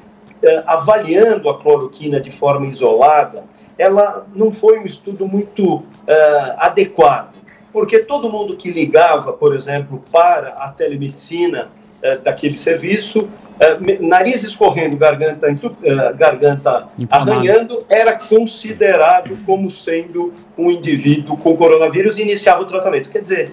eh, 0.43 0.63
avaliando 0.65 1.49
a 1.49 1.59
cloroquina 1.59 2.22
de 2.22 2.31
forma 2.31 2.68
isolada, 2.68 3.43
ela 3.77 4.27
não 4.35 4.51
foi 4.51 4.80
um 4.80 4.85
estudo 4.85 5.27
muito 5.27 5.84
eh, 6.05 6.55
adequado, 6.57 7.34
porque 7.72 7.99
todo 7.99 8.30
mundo 8.30 8.56
que 8.56 8.72
ligava, 8.72 9.34
por 9.34 9.56
exemplo, 9.56 10.03
para 10.11 10.49
a 10.49 10.69
telemedicina 10.69 11.72
eh, 12.03 12.18
daquele 12.18 12.57
serviço, 12.57 13.30
eh, 13.60 13.77
nariz 13.99 14.43
escorrendo, 14.43 14.98
garganta, 14.98 15.48
eh, 15.48 16.14
garganta 16.14 16.89
Inflamado. 16.98 17.31
arranhando, 17.31 17.85
era 17.88 18.18
considerado 18.18 19.38
como 19.45 19.69
sendo 19.69 20.34
um 20.57 20.72
indivíduo 20.72 21.38
com 21.38 21.56
coronavírus 21.56 22.18
e 22.18 22.23
iniciava 22.23 22.64
o 22.64 22.65
tratamento. 22.65 23.07
Quer 23.10 23.22
dizer, 23.22 23.52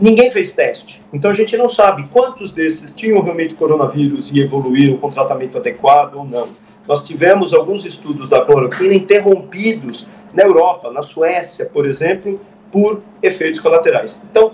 ninguém 0.00 0.30
fez 0.30 0.52
teste. 0.52 1.02
Então 1.12 1.30
a 1.30 1.34
gente 1.34 1.56
não 1.58 1.68
sabe 1.68 2.04
quantos 2.10 2.52
desses 2.52 2.94
tinham 2.94 3.20
realmente 3.20 3.54
coronavírus 3.54 4.32
e 4.32 4.40
evoluíram 4.40 4.96
com 4.96 5.10
tratamento 5.10 5.58
adequado 5.58 6.14
ou 6.14 6.24
não. 6.24 6.48
Nós 6.88 7.06
tivemos 7.06 7.52
alguns 7.52 7.84
estudos 7.84 8.30
da 8.30 8.44
cloroquina 8.44 8.94
interrompidos 8.94 10.08
na 10.32 10.42
Europa, 10.42 10.90
na 10.90 11.02
Suécia, 11.02 11.66
por 11.66 11.86
exemplo, 11.86 12.40
por 12.70 13.02
efeitos 13.22 13.60
colaterais. 13.60 14.20
Então, 14.30 14.52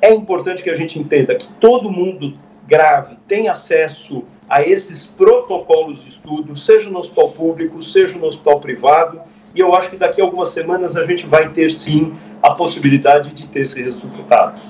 é 0.00 0.12
importante 0.12 0.62
que 0.62 0.70
a 0.70 0.74
gente 0.74 0.98
entenda 0.98 1.34
que 1.34 1.48
todo 1.54 1.90
mundo 1.90 2.34
grave 2.66 3.16
tem 3.26 3.48
acesso 3.48 4.24
a 4.48 4.62
esses 4.62 5.06
protocolos 5.06 6.02
de 6.02 6.10
estudo, 6.10 6.56
seja 6.56 6.90
no 6.90 6.98
hospital 6.98 7.30
público, 7.30 7.82
seja 7.82 8.18
no 8.18 8.26
hospital 8.26 8.60
privado, 8.60 9.20
e 9.54 9.60
eu 9.60 9.74
acho 9.74 9.90
que 9.90 9.96
daqui 9.96 10.20
a 10.20 10.24
algumas 10.24 10.50
semanas 10.50 10.96
a 10.96 11.04
gente 11.04 11.26
vai 11.26 11.48
ter 11.48 11.70
sim 11.70 12.12
a 12.42 12.52
possibilidade 12.52 13.32
de 13.32 13.46
ter 13.46 13.60
esses 13.60 13.82
resultados. 13.82 14.62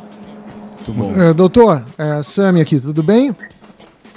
É, 1.18 1.32
doutor, 1.32 1.82
é, 1.98 2.22
Sami 2.22 2.60
aqui, 2.60 2.78
tudo 2.78 3.02
bem? 3.02 3.34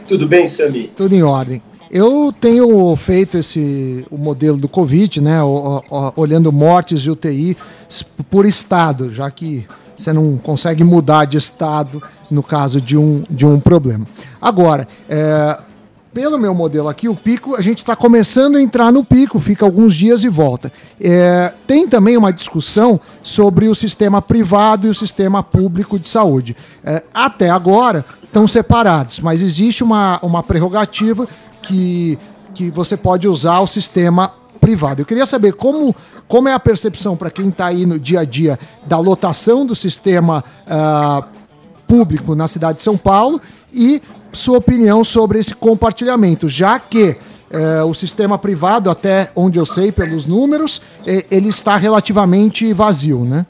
Tudo 0.07 0.27
bem, 0.27 0.47
Sami? 0.47 0.91
Tudo 0.95 1.15
em 1.15 1.23
ordem. 1.23 1.61
Eu 1.89 2.33
tenho 2.39 2.95
feito 2.95 3.37
esse 3.37 4.05
o 4.11 4.17
modelo 4.17 4.57
do 4.57 4.67
Covid, 4.67 5.21
né? 5.21 5.41
o- 5.43 5.81
o- 5.89 6.13
olhando 6.15 6.51
mortes 6.51 7.01
de 7.01 7.09
UTI 7.11 7.57
por 8.29 8.45
estado, 8.45 9.13
já 9.13 9.29
que 9.31 9.65
você 9.97 10.11
não 10.13 10.37
consegue 10.37 10.83
mudar 10.83 11.25
de 11.25 11.37
estado 11.37 12.01
no 12.29 12.43
caso 12.43 12.79
de 12.81 12.97
um, 12.97 13.23
de 13.29 13.45
um 13.45 13.59
problema. 13.59 14.05
Agora, 14.41 14.87
é, 15.09 15.57
pelo 16.13 16.37
meu 16.37 16.53
modelo 16.53 16.87
aqui, 16.89 17.07
o 17.07 17.15
pico, 17.15 17.55
a 17.55 17.61
gente 17.61 17.79
está 17.79 17.95
começando 17.95 18.57
a 18.57 18.61
entrar 18.61 18.91
no 18.91 19.03
pico, 19.03 19.39
fica 19.39 19.65
alguns 19.65 19.95
dias 19.95 20.23
e 20.23 20.29
volta. 20.29 20.71
É, 20.99 21.53
tem 21.65 21.87
também 21.87 22.17
uma 22.17 22.33
discussão 22.33 22.99
sobre 23.21 23.67
o 23.69 23.75
sistema 23.75 24.21
privado 24.21 24.87
e 24.87 24.89
o 24.89 24.95
sistema 24.95 25.41
público 25.41 25.97
de 25.97 26.07
saúde. 26.09 26.55
É, 26.83 27.01
até 27.13 27.49
agora 27.49 28.03
estão 28.23 28.45
separados, 28.45 29.19
mas 29.19 29.41
existe 29.41 29.83
uma, 29.83 30.19
uma 30.21 30.43
prerrogativa 30.43 31.27
que, 31.67 32.17
que 32.53 32.69
você 32.69 32.95
pode 32.95 33.27
usar 33.27 33.59
o 33.59 33.67
sistema 33.67 34.31
privado. 34.59 35.01
Eu 35.01 35.05
queria 35.05 35.25
saber 35.25 35.53
como, 35.53 35.95
como 36.27 36.47
é 36.47 36.53
a 36.53 36.59
percepção 36.59 37.15
para 37.15 37.29
quem 37.29 37.49
está 37.49 37.67
aí 37.67 37.85
no 37.85 37.99
dia 37.99 38.21
a 38.21 38.25
dia 38.25 38.57
da 38.85 38.97
lotação 38.97 39.65
do 39.65 39.75
sistema 39.75 40.43
ah, 40.67 41.23
público 41.87 42.35
na 42.35 42.47
cidade 42.47 42.77
de 42.77 42.83
São 42.83 42.97
Paulo 42.97 43.39
e 43.73 44.01
sua 44.31 44.57
opinião 44.57 45.03
sobre 45.03 45.39
esse 45.39 45.55
compartilhamento, 45.55 46.49
já 46.49 46.79
que 46.79 47.17
eh, 47.49 47.83
o 47.83 47.93
sistema 47.93 48.37
privado, 48.37 48.89
até 48.89 49.31
onde 49.35 49.57
eu 49.57 49.65
sei 49.65 49.91
pelos 49.91 50.25
números, 50.25 50.81
eh, 51.05 51.25
ele 51.31 51.47
está 51.47 51.77
relativamente 51.77 52.71
vazio, 52.73 53.23
né? 53.23 53.45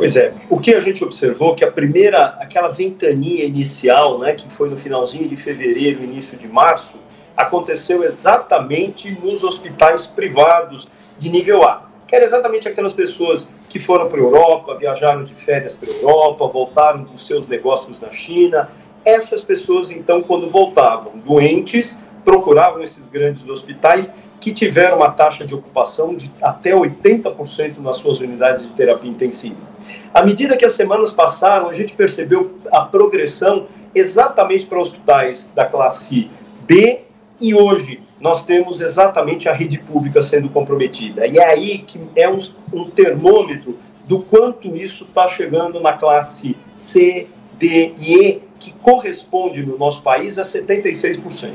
Pois 0.00 0.16
é, 0.16 0.32
o 0.48 0.58
que 0.58 0.74
a 0.74 0.80
gente 0.80 1.04
observou 1.04 1.54
que 1.54 1.62
a 1.62 1.70
primeira, 1.70 2.38
aquela 2.40 2.68
ventania 2.68 3.44
inicial, 3.44 4.18
né, 4.18 4.32
que 4.32 4.50
foi 4.50 4.70
no 4.70 4.78
finalzinho 4.78 5.28
de 5.28 5.36
fevereiro, 5.36 6.02
início 6.02 6.38
de 6.38 6.48
março, 6.48 6.96
aconteceu 7.36 8.02
exatamente 8.02 9.10
nos 9.22 9.44
hospitais 9.44 10.06
privados 10.06 10.88
de 11.18 11.28
nível 11.28 11.62
A, 11.64 11.86
que 12.08 12.16
eram 12.16 12.24
exatamente 12.24 12.66
aquelas 12.66 12.94
pessoas 12.94 13.46
que 13.68 13.78
foram 13.78 14.08
para 14.08 14.18
a 14.18 14.22
Europa, 14.22 14.74
viajaram 14.74 15.22
de 15.22 15.34
férias 15.34 15.74
para 15.74 15.90
a 15.90 15.94
Europa, 15.94 16.46
voltaram 16.46 17.02
dos 17.02 17.26
seus 17.26 17.46
negócios 17.46 18.00
na 18.00 18.10
China. 18.10 18.70
Essas 19.04 19.44
pessoas, 19.44 19.90
então, 19.90 20.22
quando 20.22 20.48
voltavam 20.48 21.12
doentes, 21.18 21.98
procuravam 22.24 22.82
esses 22.82 23.06
grandes 23.10 23.46
hospitais 23.46 24.10
que 24.40 24.50
tiveram 24.50 24.96
uma 24.96 25.10
taxa 25.10 25.46
de 25.46 25.54
ocupação 25.54 26.14
de 26.14 26.30
até 26.40 26.70
80% 26.72 27.82
nas 27.82 27.98
suas 27.98 28.18
unidades 28.20 28.62
de 28.62 28.70
terapia 28.70 29.10
intensiva. 29.10 29.79
À 30.12 30.24
medida 30.24 30.56
que 30.56 30.64
as 30.64 30.72
semanas 30.72 31.12
passaram, 31.12 31.68
a 31.68 31.72
gente 31.72 31.94
percebeu 31.94 32.58
a 32.72 32.80
progressão 32.80 33.66
exatamente 33.94 34.66
para 34.66 34.80
hospitais 34.80 35.52
da 35.54 35.64
classe 35.64 36.28
B 36.62 37.00
e 37.40 37.54
hoje 37.54 38.00
nós 38.20 38.44
temos 38.44 38.80
exatamente 38.80 39.48
a 39.48 39.52
rede 39.52 39.78
pública 39.78 40.20
sendo 40.20 40.48
comprometida. 40.48 41.26
E 41.26 41.38
é 41.38 41.44
aí 41.44 41.78
que 41.78 42.00
é 42.16 42.28
um, 42.28 42.38
um 42.72 42.90
termômetro 42.90 43.78
do 44.06 44.20
quanto 44.20 44.76
isso 44.76 45.04
está 45.04 45.28
chegando 45.28 45.78
na 45.78 45.92
classe 45.92 46.56
C, 46.74 47.28
D 47.54 47.94
e 47.96 48.14
E, 48.14 48.42
que 48.58 48.72
corresponde 48.72 49.64
no 49.64 49.78
nosso 49.78 50.02
país 50.02 50.38
a 50.38 50.42
76%. 50.42 51.52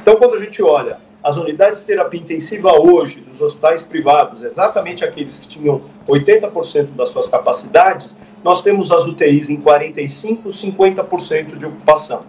Então, 0.00 0.14
quando 0.16 0.34
a 0.34 0.38
gente 0.38 0.62
olha 0.62 0.98
as 1.26 1.36
unidades 1.36 1.80
de 1.80 1.86
terapia 1.86 2.20
intensiva 2.20 2.80
hoje 2.80 3.18
dos 3.18 3.42
hospitais 3.42 3.82
privados, 3.82 4.44
exatamente 4.44 5.04
aqueles 5.04 5.40
que 5.40 5.48
tinham 5.48 5.80
80% 6.08 6.94
das 6.94 7.08
suas 7.08 7.28
capacidades, 7.28 8.16
nós 8.44 8.62
temos 8.62 8.92
as 8.92 9.08
UTIs 9.08 9.50
em 9.50 9.60
45%, 9.60 10.44
50% 10.44 11.58
de 11.58 11.66
ocupação. 11.66 12.22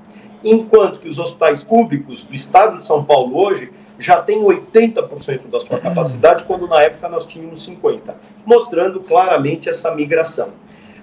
Enquanto 0.43 0.99
que 0.99 1.07
os 1.07 1.19
hospitais 1.19 1.63
públicos 1.63 2.23
do 2.23 2.33
estado 2.33 2.79
de 2.79 2.85
São 2.85 3.03
Paulo 3.03 3.37
hoje 3.37 3.69
já 3.99 4.19
têm 4.19 4.41
80% 4.41 5.41
da 5.47 5.59
sua 5.59 5.77
capacidade, 5.77 6.43
quando 6.45 6.67
na 6.67 6.81
época 6.81 7.07
nós 7.07 7.27
tínhamos 7.27 7.67
50%, 7.69 8.15
mostrando 8.43 8.99
claramente 9.01 9.69
essa 9.69 9.93
migração. 9.93 10.49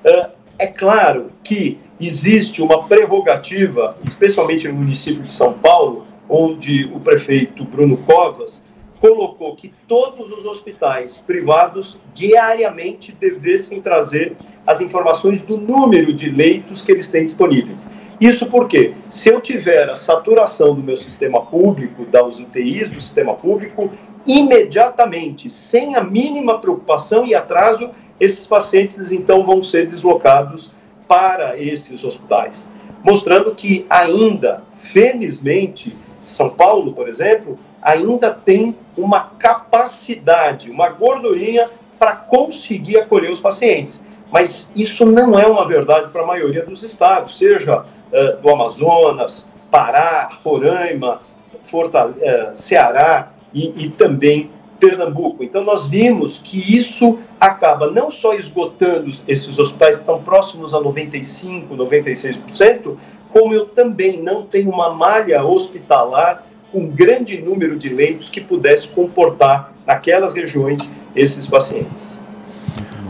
Uh, 0.04 0.30
é 0.58 0.66
claro 0.66 1.28
que 1.44 1.78
existe 2.00 2.60
uma 2.60 2.88
prerrogativa, 2.88 3.96
especialmente 4.04 4.66
no 4.66 4.74
município 4.74 5.22
de 5.22 5.32
São 5.32 5.52
Paulo, 5.52 6.06
onde 6.28 6.84
o 6.94 7.01
prefeito 7.01 7.64
Bruno 7.64 7.96
Covas 7.98 8.62
colocou 9.01 9.55
que 9.55 9.70
todos 9.86 10.32
os 10.32 10.46
hospitais 10.46 11.18
privados 11.18 12.01
diariamente 12.14 13.12
devessem 13.12 13.82
trazer 13.82 14.34
as 14.66 14.80
informações 14.80 15.42
do 15.42 15.59
número 15.59 16.10
de 16.10 16.30
leitos 16.30 16.82
que 16.82 16.90
eles 16.90 17.10
têm 17.10 17.26
disponíveis. 17.26 17.86
Isso 18.18 18.46
porque, 18.46 18.94
se 19.10 19.28
eu 19.28 19.42
tiver 19.42 19.90
a 19.90 19.96
saturação 19.96 20.74
do 20.74 20.82
meu 20.82 20.96
sistema 20.96 21.42
público, 21.42 22.06
das 22.06 22.38
UTIs 22.38 22.92
do 22.92 23.02
sistema 23.02 23.34
público, 23.34 23.90
imediatamente, 24.26 25.51
sem 25.51 25.96
a 25.96 26.02
mínima 26.02 26.59
preocupação 26.59 27.26
e 27.26 27.34
atraso, 27.34 27.90
esses 28.18 28.46
pacientes 28.46 29.12
então 29.12 29.44
vão 29.44 29.60
ser 29.60 29.86
deslocados 29.86 30.72
para 31.06 31.60
esses 31.60 32.05
hospitais, 32.05 32.70
mostrando 33.02 33.55
que 33.55 33.84
ainda, 33.90 34.62
felizmente, 34.78 35.94
São 36.28 36.51
Paulo, 36.51 36.92
por 36.92 37.09
exemplo, 37.09 37.56
ainda 37.80 38.30
tem 38.30 38.74
uma 38.96 39.30
capacidade, 39.38 40.70
uma 40.70 40.88
gordurinha 40.88 41.68
para 41.98 42.16
conseguir 42.16 42.98
acolher 42.98 43.30
os 43.30 43.40
pacientes. 43.40 44.05
Mas 44.30 44.72
isso 44.74 45.06
não 45.06 45.38
é 45.38 45.46
uma 45.46 45.66
verdade 45.66 46.09
para 46.09 46.22
a 46.22 46.26
maioria 46.26 46.64
dos 46.64 46.82
estados, 46.82 47.38
seja 47.38 47.82
uh, 47.82 48.42
do 48.42 48.51
Amazonas, 48.51 49.48
Pará, 49.70 50.30
Roraima, 50.42 51.20
Fortale 51.64 52.14
uh, 52.14 52.55
Ceará 52.55 53.28
e, 53.52 53.84
e 53.84 53.90
também 53.90 54.51
Pernambuco. 54.80 55.42
Então, 55.42 55.62
nós 55.62 55.86
vimos 55.86 56.40
que 56.42 56.74
isso 56.74 57.18
acaba 57.40 57.90
não 57.90 58.10
só 58.10 58.34
esgotando 58.34 59.10
esses 59.26 59.59
hospitais 59.59 60.01
tão 60.01 60.22
próximos 60.22 60.74
a 60.74 60.80
95%, 60.80 61.68
96%, 61.68 62.96
como 63.35 63.52
eu 63.52 63.66
também 63.66 64.23
não 64.23 64.47
tenho 64.47 64.70
uma 64.70 64.94
malha 64.94 65.44
hospitalar 65.44 66.47
um 66.73 66.86
grande 66.86 67.36
número 67.36 67.77
de 67.77 67.89
leitos 67.89 68.28
que 68.28 68.40
pudesse 68.40 68.89
comportar 68.89 69.73
naquelas 69.85 70.32
regiões 70.35 70.93
esses 71.16 71.44
pacientes. 71.47 72.20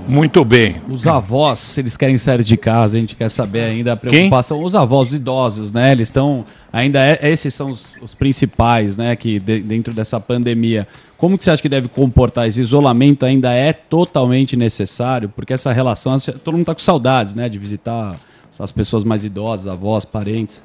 Muito 0.08 0.44
bem. 0.44 0.76
Os 0.88 1.06
avós, 1.06 1.58
se 1.58 1.80
eles 1.80 1.96
querem 1.96 2.16
sair 2.16 2.42
de 2.42 2.56
casa, 2.56 2.96
a 2.96 3.00
gente 3.00 3.16
quer 3.16 3.30
saber 3.30 3.60
ainda 3.60 3.92
a 3.92 3.96
preocupação. 3.96 4.62
Os 4.62 4.74
avós, 4.74 5.08
os 5.08 5.14
idosos, 5.14 5.72
né? 5.72 5.92
Eles 5.92 6.08
estão. 6.08 6.44
Ainda 6.70 7.00
é, 7.00 7.18
esses 7.30 7.54
são 7.54 7.70
os, 7.70 7.94
os 8.02 8.14
principais, 8.14 8.98
né? 8.98 9.16
Que 9.16 9.38
de, 9.38 9.60
dentro 9.60 9.94
dessa 9.94 10.20
pandemia. 10.20 10.86
Como 11.16 11.38
que 11.38 11.44
você 11.44 11.50
acha 11.50 11.62
que 11.62 11.70
deve 11.70 11.88
comportar? 11.88 12.46
Esse 12.46 12.60
isolamento 12.60 13.24
ainda 13.24 13.52
é 13.52 13.72
totalmente 13.72 14.56
necessário? 14.56 15.30
Porque 15.30 15.54
essa 15.54 15.72
relação. 15.72 16.18
Todo 16.20 16.52
mundo 16.52 16.62
está 16.62 16.74
com 16.74 16.80
saudades, 16.80 17.34
né? 17.34 17.48
De 17.48 17.58
visitar 17.58 18.16
as 18.58 18.72
pessoas 18.72 19.04
mais 19.04 19.24
idosas, 19.24 19.66
avós, 19.66 20.04
parentes. 20.04 20.62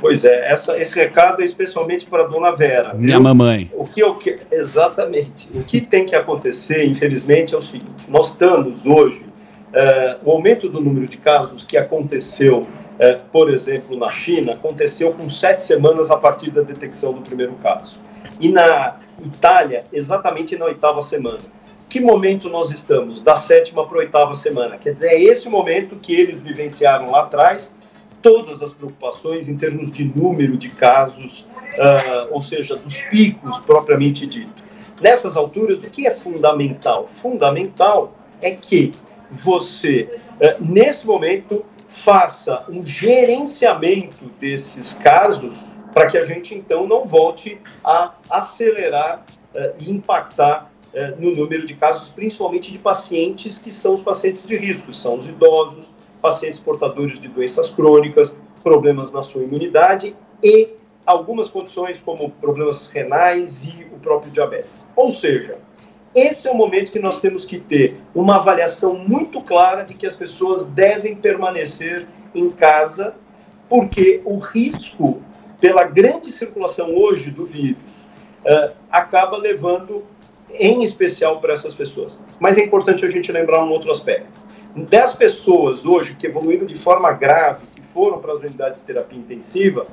Pois 0.00 0.24
é, 0.24 0.50
essa, 0.50 0.76
esse 0.78 0.96
recado 0.98 1.42
é 1.42 1.44
especialmente 1.44 2.06
para 2.06 2.24
a 2.24 2.26
dona 2.26 2.50
Vera. 2.52 2.92
Minha 2.94 3.18
viu? 3.18 3.22
mamãe. 3.22 3.70
O 3.72 3.84
que 3.84 4.02
eu 4.02 4.16
que, 4.16 4.36
exatamente. 4.50 5.48
O 5.54 5.62
que 5.62 5.80
tem 5.80 6.04
que 6.04 6.16
acontecer, 6.16 6.84
infelizmente, 6.84 7.54
é 7.54 7.58
o 7.58 7.62
seguinte: 7.62 7.86
nós 8.08 8.30
estamos 8.30 8.84
hoje, 8.84 9.24
eh, 9.72 10.16
o 10.24 10.32
aumento 10.32 10.68
do 10.68 10.80
número 10.80 11.06
de 11.06 11.18
casos 11.18 11.64
que 11.64 11.76
aconteceu, 11.76 12.66
eh, 12.98 13.16
por 13.32 13.48
exemplo, 13.48 13.96
na 13.96 14.10
China, 14.10 14.54
aconteceu 14.54 15.12
com 15.12 15.30
sete 15.30 15.62
semanas 15.62 16.10
a 16.10 16.16
partir 16.16 16.50
da 16.50 16.62
detecção 16.62 17.12
do 17.12 17.20
primeiro 17.20 17.54
caso. 17.62 18.00
E 18.40 18.48
na 18.48 18.96
Itália, 19.24 19.84
exatamente 19.92 20.56
na 20.56 20.64
oitava 20.64 21.00
semana. 21.00 21.38
Que 21.92 22.00
momento 22.00 22.48
nós 22.48 22.70
estamos? 22.70 23.20
Da 23.20 23.36
sétima 23.36 23.86
para 23.86 23.98
a 23.98 24.00
oitava 24.00 24.34
semana. 24.34 24.78
Quer 24.78 24.94
dizer, 24.94 25.08
é 25.08 25.20
esse 25.20 25.46
momento 25.46 25.94
que 25.96 26.14
eles 26.14 26.42
vivenciaram 26.42 27.10
lá 27.10 27.24
atrás 27.24 27.76
todas 28.22 28.62
as 28.62 28.72
preocupações 28.72 29.46
em 29.46 29.58
termos 29.58 29.92
de 29.92 30.02
número 30.02 30.56
de 30.56 30.70
casos, 30.70 31.42
uh, 31.42 32.28
ou 32.30 32.40
seja, 32.40 32.76
dos 32.76 32.96
picos 32.96 33.60
propriamente 33.60 34.26
dito. 34.26 34.64
Nessas 35.02 35.36
alturas, 35.36 35.82
o 35.82 35.90
que 35.90 36.06
é 36.06 36.10
fundamental? 36.10 37.06
Fundamental 37.06 38.14
é 38.40 38.52
que 38.52 38.92
você, 39.30 40.18
uh, 40.40 40.64
nesse 40.64 41.06
momento, 41.06 41.62
faça 41.90 42.64
um 42.70 42.82
gerenciamento 42.82 44.32
desses 44.40 44.94
casos 44.94 45.62
para 45.92 46.06
que 46.06 46.16
a 46.16 46.24
gente 46.24 46.54
então 46.54 46.86
não 46.86 47.04
volte 47.04 47.60
a 47.84 48.14
acelerar 48.30 49.26
uh, 49.54 49.74
e 49.78 49.90
impactar 49.90 50.71
no 51.18 51.34
número 51.34 51.66
de 51.66 51.74
casos, 51.74 52.10
principalmente 52.10 52.70
de 52.70 52.78
pacientes 52.78 53.58
que 53.58 53.70
são 53.70 53.94
os 53.94 54.02
pacientes 54.02 54.46
de 54.46 54.56
risco, 54.56 54.92
são 54.92 55.18
os 55.18 55.26
idosos, 55.26 55.88
pacientes 56.20 56.60
portadores 56.60 57.18
de 57.18 57.28
doenças 57.28 57.70
crônicas, 57.70 58.36
problemas 58.62 59.10
na 59.10 59.22
sua 59.22 59.42
imunidade 59.42 60.14
e 60.42 60.68
algumas 61.04 61.48
condições 61.48 62.00
como 62.00 62.30
problemas 62.30 62.88
renais 62.88 63.64
e 63.64 63.84
o 63.92 63.98
próprio 63.98 64.30
diabetes. 64.30 64.86
Ou 64.94 65.10
seja, 65.10 65.58
esse 66.14 66.46
é 66.46 66.50
o 66.52 66.54
momento 66.54 66.92
que 66.92 66.98
nós 66.98 67.20
temos 67.20 67.44
que 67.44 67.58
ter 67.58 67.96
uma 68.14 68.36
avaliação 68.36 68.96
muito 68.96 69.40
clara 69.40 69.82
de 69.82 69.94
que 69.94 70.06
as 70.06 70.14
pessoas 70.14 70.66
devem 70.66 71.16
permanecer 71.16 72.06
em 72.34 72.50
casa, 72.50 73.14
porque 73.68 74.20
o 74.24 74.38
risco 74.38 75.22
pela 75.60 75.84
grande 75.84 76.30
circulação 76.30 76.94
hoje 76.94 77.30
do 77.30 77.46
vírus 77.46 78.06
uh, 78.44 78.74
acaba 78.90 79.36
levando 79.36 80.04
em 80.58 80.82
especial 80.82 81.40
para 81.40 81.52
essas 81.52 81.74
pessoas. 81.74 82.22
Mas 82.40 82.58
é 82.58 82.64
importante 82.64 83.04
a 83.04 83.10
gente 83.10 83.30
lembrar 83.30 83.64
um 83.64 83.70
outro 83.70 83.90
aspecto 83.90 84.52
10 84.74 85.14
pessoas 85.14 85.84
hoje 85.84 86.14
que 86.14 86.26
evoluíram 86.26 86.66
de 86.66 86.76
forma 86.76 87.12
grave, 87.12 87.66
que 87.74 87.82
foram 87.82 88.18
para 88.18 88.32
as 88.32 88.40
unidades 88.40 88.80
de 88.80 88.86
terapia 88.86 89.18
intensiva, 89.18 89.84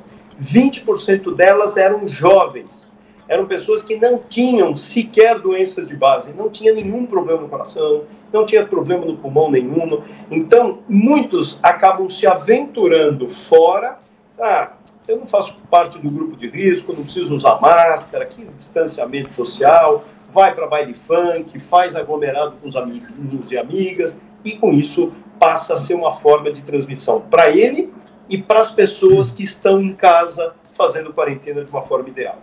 20% 0.41 1.35
delas 1.35 1.75
eram 1.75 2.07
jovens. 2.07 2.89
Eram 3.27 3.45
pessoas 3.45 3.83
que 3.83 3.95
não 3.95 4.17
tinham 4.17 4.73
sequer 4.73 5.37
doenças 5.39 5.87
de 5.87 5.95
base, 5.95 6.33
não 6.33 6.49
tinha 6.49 6.73
nenhum 6.73 7.05
problema 7.05 7.41
no 7.41 7.49
coração, 7.49 8.05
não 8.33 8.43
tinha 8.43 8.65
problema 8.65 9.05
no 9.05 9.17
pulmão 9.17 9.51
nenhum. 9.51 10.01
Então, 10.31 10.79
muitos 10.87 11.59
acabam 11.61 12.09
se 12.09 12.25
aventurando 12.25 13.29
fora. 13.29 13.99
Ah, 14.39 14.71
eu 15.07 15.17
não 15.17 15.27
faço 15.27 15.55
parte 15.69 15.99
do 15.99 16.09
grupo 16.09 16.37
de 16.37 16.47
risco, 16.47 16.91
não 16.93 17.03
preciso 17.03 17.35
usar 17.35 17.59
máscara, 17.61 18.25
que 18.25 18.45
distanciamento 18.45 19.31
social, 19.31 20.05
vai 20.33 20.53
para 20.53 20.67
baile 20.67 20.93
funk, 20.93 21.59
faz 21.59 21.95
aglomerado 21.95 22.53
com 22.61 22.67
os 22.67 22.75
amigos 22.75 23.51
e 23.51 23.57
amigas, 23.57 24.17
e 24.43 24.53
com 24.53 24.73
isso 24.73 25.11
passa 25.39 25.73
a 25.73 25.77
ser 25.77 25.95
uma 25.95 26.13
forma 26.13 26.51
de 26.51 26.61
transmissão 26.61 27.21
para 27.21 27.49
ele 27.49 27.91
e 28.27 28.37
para 28.37 28.59
as 28.59 28.71
pessoas 28.71 29.31
que 29.31 29.43
estão 29.43 29.81
em 29.81 29.93
casa 29.93 30.53
fazendo 30.73 31.13
quarentena 31.13 31.63
de 31.63 31.71
uma 31.71 31.81
forma 31.81 32.09
ideal. 32.09 32.37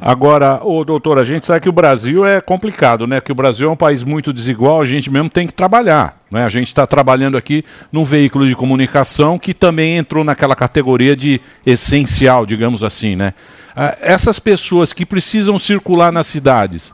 Agora, 0.00 0.60
ô 0.62 0.84
doutor, 0.84 1.18
a 1.18 1.24
gente 1.24 1.46
sabe 1.46 1.60
que 1.60 1.68
o 1.68 1.72
Brasil 1.72 2.24
é 2.24 2.40
complicado, 2.40 3.06
né? 3.06 3.20
Que 3.20 3.32
o 3.32 3.34
Brasil 3.34 3.68
é 3.68 3.72
um 3.72 3.76
país 3.76 4.04
muito 4.04 4.32
desigual, 4.32 4.80
a 4.80 4.84
gente 4.84 5.10
mesmo 5.10 5.30
tem 5.30 5.46
que 5.46 5.54
trabalhar. 5.54 6.18
Né? 6.30 6.44
A 6.44 6.48
gente 6.48 6.68
está 6.68 6.86
trabalhando 6.86 7.36
aqui 7.36 7.64
num 7.90 8.04
veículo 8.04 8.46
de 8.46 8.54
comunicação 8.54 9.38
que 9.38 9.54
também 9.54 9.96
entrou 9.96 10.22
naquela 10.22 10.54
categoria 10.54 11.16
de 11.16 11.40
essencial, 11.64 12.44
digamos 12.44 12.82
assim, 12.82 13.16
né? 13.16 13.32
Ah, 13.74 13.96
Essas 14.00 14.38
pessoas 14.38 14.92
que 14.92 15.06
precisam 15.06 15.58
circular 15.58 16.12
nas 16.12 16.26
cidades, 16.26 16.92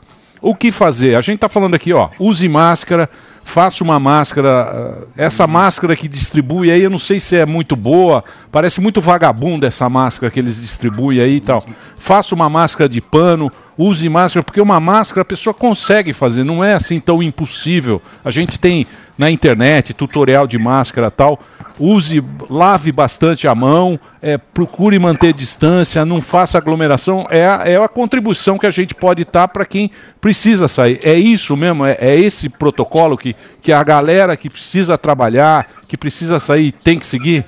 o 0.49 0.53
que 0.55 0.71
fazer? 0.71 1.15
A 1.15 1.21
gente 1.21 1.35
está 1.35 1.49
falando 1.49 1.73
aqui, 1.73 1.91
ó, 1.91 2.09
use 2.19 2.47
máscara, 2.47 3.09
faça 3.43 3.83
uma 3.83 3.99
máscara. 3.99 4.49
ah, 4.51 5.07
Essa 5.17 5.47
máscara 5.47 5.95
que 5.95 6.07
distribui 6.07 6.69
aí, 6.71 6.83
eu 6.83 6.89
não 6.89 6.99
sei 6.99 7.19
se 7.19 7.35
é 7.35 7.45
muito 7.45 7.75
boa, 7.75 8.23
parece 8.51 8.79
muito 8.79 9.01
vagabunda 9.01 9.65
essa 9.65 9.89
máscara 9.89 10.31
que 10.31 10.39
eles 10.39 10.61
distribuem 10.61 11.19
aí 11.19 11.37
e 11.37 11.41
tal. 11.41 11.65
Faça 11.97 12.35
uma 12.35 12.47
máscara 12.47 12.87
de 12.87 13.01
pano, 13.01 13.51
use 13.77 14.07
máscara, 14.09 14.43
porque 14.43 14.61
uma 14.61 14.79
máscara 14.79 15.21
a 15.21 15.25
pessoa 15.25 15.53
consegue 15.53 16.13
fazer, 16.13 16.43
não 16.43 16.63
é 16.63 16.73
assim 16.73 16.99
tão 16.99 17.21
impossível. 17.21 18.01
A 18.23 18.31
gente 18.31 18.59
tem 18.59 18.87
na 19.17 19.31
internet 19.31 19.93
tutorial 19.93 20.47
de 20.47 20.57
máscara 20.57 21.09
tal. 21.09 21.39
Use, 21.77 22.23
lave 22.49 22.89
bastante 22.91 23.49
a 23.49 23.55
mão, 23.55 23.99
é, 24.21 24.37
procure 24.37 24.97
manter 24.97 25.33
distância, 25.33 26.05
não 26.05 26.21
faça 26.21 26.57
aglomeração. 26.57 27.27
É 27.29 27.45
a, 27.45 27.63
é 27.65 27.75
a 27.75 27.87
contribuição 27.87 28.57
que 28.57 28.65
a 28.65 28.71
gente 28.71 28.95
pode 28.95 29.23
estar 29.23 29.49
para 29.49 29.65
quem 29.65 29.91
precisa 30.21 30.69
sair. 30.69 30.99
É 31.03 31.15
isso 31.15 31.55
mesmo, 31.57 31.85
é, 31.85 31.97
é 31.99 32.15
esse 32.15 32.47
protocolo 32.47 33.17
que, 33.17 33.35
que 33.61 33.73
a 33.73 33.83
galera 33.83 34.37
que 34.37 34.49
precisa 34.49 34.97
trabalhar, 34.97 35.69
que 35.87 35.97
precisa 35.97 36.39
sair, 36.39 36.71
tem 36.71 36.97
que 36.97 37.05
seguir? 37.05 37.43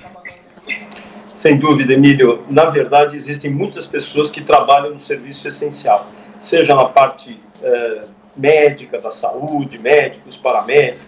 Sem 1.38 1.56
dúvida, 1.56 1.92
Emílio. 1.92 2.42
Na 2.50 2.64
verdade, 2.64 3.16
existem 3.16 3.48
muitas 3.48 3.86
pessoas 3.86 4.28
que 4.28 4.40
trabalham 4.40 4.92
no 4.94 4.98
serviço 4.98 5.46
essencial, 5.46 6.08
seja 6.38 6.74
na 6.74 6.86
parte 6.86 7.38
eh, 7.62 8.02
médica 8.36 8.98
da 9.00 9.10
saúde, 9.10 9.78
médicos, 9.78 10.36
paramédicos, 10.36 11.06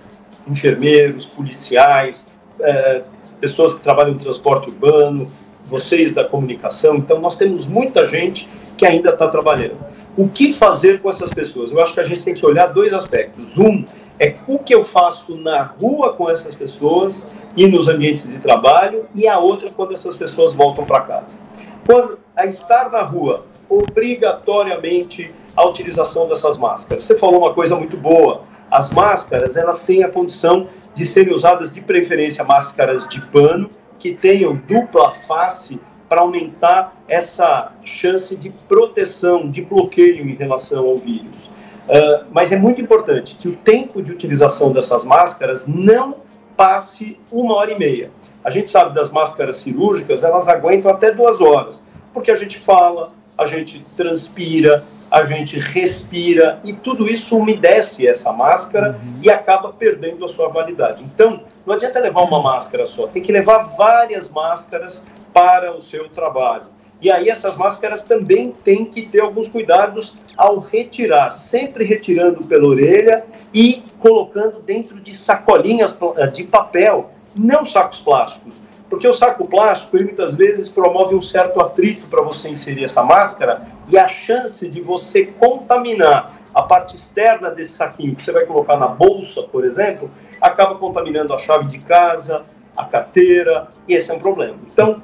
enfermeiros, 0.49 1.27
policiais, 1.27 2.27
eh, 2.61 3.03
pessoas 3.41 3.75
que 3.75 3.81
trabalham 3.81 4.13
no 4.15 4.19
transporte 4.19 4.69
urbano, 4.69 5.31
vocês 5.65 6.13
da 6.13 6.25
comunicação. 6.25 6.97
Então, 6.97 7.21
nós 7.21 7.37
temos 7.37 7.67
muita 7.67 8.05
gente 8.05 8.49
que 8.77 8.85
ainda 8.85 9.11
está 9.11 9.29
trabalhando. 9.29 9.79
O 10.17 10.29
que 10.29 10.53
fazer 10.53 11.01
com 11.01 11.09
essas 11.09 11.33
pessoas? 11.33 11.71
Eu 11.71 11.81
acho 11.81 11.95
que 11.95 12.01
a 12.01 12.05
gente 12.05 12.25
tem 12.25 12.35
que 12.35 12.45
olhar 12.45 12.67
dois 12.67 12.93
aspectos. 12.93 13.57
Um 13.57 13.85
é 14.19 14.35
o 14.47 14.59
que 14.59 14.75
eu 14.75 14.85
faço 14.85 15.37
na 15.41 15.63
rua 15.63 16.13
com 16.13 16.29
essas 16.29 16.55
pessoas 16.55 17.27
e 17.57 17.67
nos 17.67 17.89
ambientes 17.89 18.29
de 18.29 18.39
trabalho, 18.39 19.07
e 19.15 19.27
a 19.27 19.39
outra 19.39 19.71
quando 19.71 19.93
essas 19.93 20.17
pessoas 20.17 20.53
voltam 20.53 20.85
para 20.85 21.01
casa. 21.01 21.41
Quando 21.87 22.19
a 22.37 22.47
estar 22.47 22.91
na 22.91 23.03
rua, 23.03 23.45
obrigatoriamente 23.71 25.33
a 25.57 25.67
utilização 25.67 26.29
dessas 26.29 26.59
máscaras. 26.59 27.05
Você 27.05 27.17
falou 27.17 27.39
uma 27.41 27.55
coisa 27.55 27.77
muito 27.77 27.97
boa. 27.97 28.43
As 28.69 28.91
máscaras, 28.91 29.57
elas 29.57 29.81
têm 29.81 30.03
a 30.03 30.09
condição 30.09 30.69
de 30.93 31.07
serem 31.07 31.33
usadas 31.33 31.73
de 31.73 31.81
preferência 31.81 32.43
máscaras 32.45 33.09
de 33.09 33.21
pano 33.27 33.71
que 33.99 34.13
tenham 34.13 34.57
dupla 34.67 35.13
face 35.13 35.79
para 36.09 36.23
aumentar 36.23 36.97
essa 37.07 37.73
chance 37.85 38.35
de 38.35 38.51
proteção, 38.69 39.49
de 39.49 39.63
bloqueio 39.63 40.29
em 40.29 40.35
relação 40.35 40.89
ao 40.89 40.97
vírus. 40.97 41.47
Uh, 41.47 42.27
mas 42.33 42.51
é 42.51 42.57
muito 42.57 42.81
importante 42.81 43.37
que 43.37 43.49
o 43.49 43.55
tempo 43.57 44.03
de 44.03 44.11
utilização 44.13 44.73
dessas 44.73 45.05
máscaras 45.05 45.67
não 45.67 46.17
passe 46.57 47.17
uma 47.31 47.55
hora 47.55 47.73
e 47.73 47.79
meia. 47.79 48.11
A 48.45 48.51
gente 48.51 48.69
sabe 48.69 48.95
das 48.95 49.11
máscaras 49.11 49.57
cirúrgicas, 49.57 50.25
elas 50.25 50.49
aguentam 50.49 50.91
até 50.91 51.13
duas 51.13 51.41
horas, 51.41 51.83
porque 52.13 52.31
a 52.31 52.37
gente 52.37 52.59
fala, 52.59 53.11
a 53.41 53.47
gente 53.47 53.83
transpira, 53.97 54.85
a 55.11 55.25
gente 55.25 55.59
respira 55.59 56.61
e 56.63 56.75
tudo 56.75 57.09
isso 57.09 57.37
umedece 57.39 58.07
essa 58.07 58.31
máscara 58.33 59.01
e 59.23 59.31
acaba 59.31 59.73
perdendo 59.73 60.25
a 60.27 60.29
sua 60.29 60.49
validade. 60.49 61.03
Então, 61.05 61.41
não 61.65 61.75
adianta 61.75 61.99
levar 61.99 62.21
uma 62.23 62.43
máscara 62.43 62.87
só, 62.87 63.07
tem 63.07 63.23
que 63.23 63.33
levar 63.33 63.59
várias 63.77 64.29
máscaras 64.29 65.07
para 65.33 65.75
o 65.75 65.81
seu 65.81 66.09
trabalho. 66.11 66.65
E 67.01 67.11
aí 67.11 67.31
essas 67.31 67.57
máscaras 67.57 68.05
também 68.05 68.53
têm 68.63 68.85
que 68.85 69.07
ter 69.09 69.23
alguns 69.23 69.49
cuidados 69.49 70.15
ao 70.37 70.59
retirar, 70.59 71.33
sempre 71.33 71.83
retirando 71.83 72.45
pela 72.45 72.69
orelha 72.69 73.25
e 73.55 73.83
colocando 73.99 74.61
dentro 74.61 75.01
de 75.01 75.17
sacolinhas 75.17 75.95
pla- 75.95 76.27
de 76.27 76.45
papel, 76.45 77.11
não 77.35 77.65
sacos 77.65 78.01
plásticos. 78.01 78.61
Porque 78.91 79.07
o 79.07 79.13
saco 79.13 79.47
plástico, 79.47 79.97
ele 79.97 80.07
muitas 80.07 80.35
vezes 80.35 80.69
promove 80.69 81.15
um 81.15 81.23
certo 81.23 81.61
atrito 81.61 82.09
para 82.09 82.21
você 82.23 82.49
inserir 82.49 82.83
essa 82.83 83.05
máscara 83.05 83.69
e 83.89 83.97
a 83.97 84.09
chance 84.09 84.69
de 84.69 84.81
você 84.81 85.27
contaminar 85.27 86.41
a 86.53 86.63
parte 86.63 86.97
externa 86.97 87.51
desse 87.51 87.73
saquinho 87.73 88.17
que 88.17 88.23
você 88.23 88.33
vai 88.33 88.45
colocar 88.45 88.77
na 88.77 88.89
bolsa, 88.89 89.43
por 89.45 89.65
exemplo, 89.65 90.11
acaba 90.41 90.75
contaminando 90.75 91.33
a 91.33 91.39
chave 91.39 91.67
de 91.67 91.79
casa, 91.79 92.43
a 92.77 92.85
carteira, 92.85 93.69
e 93.87 93.95
esse 93.95 94.11
é 94.11 94.15
um 94.15 94.19
problema. 94.19 94.57
Então, 94.73 95.01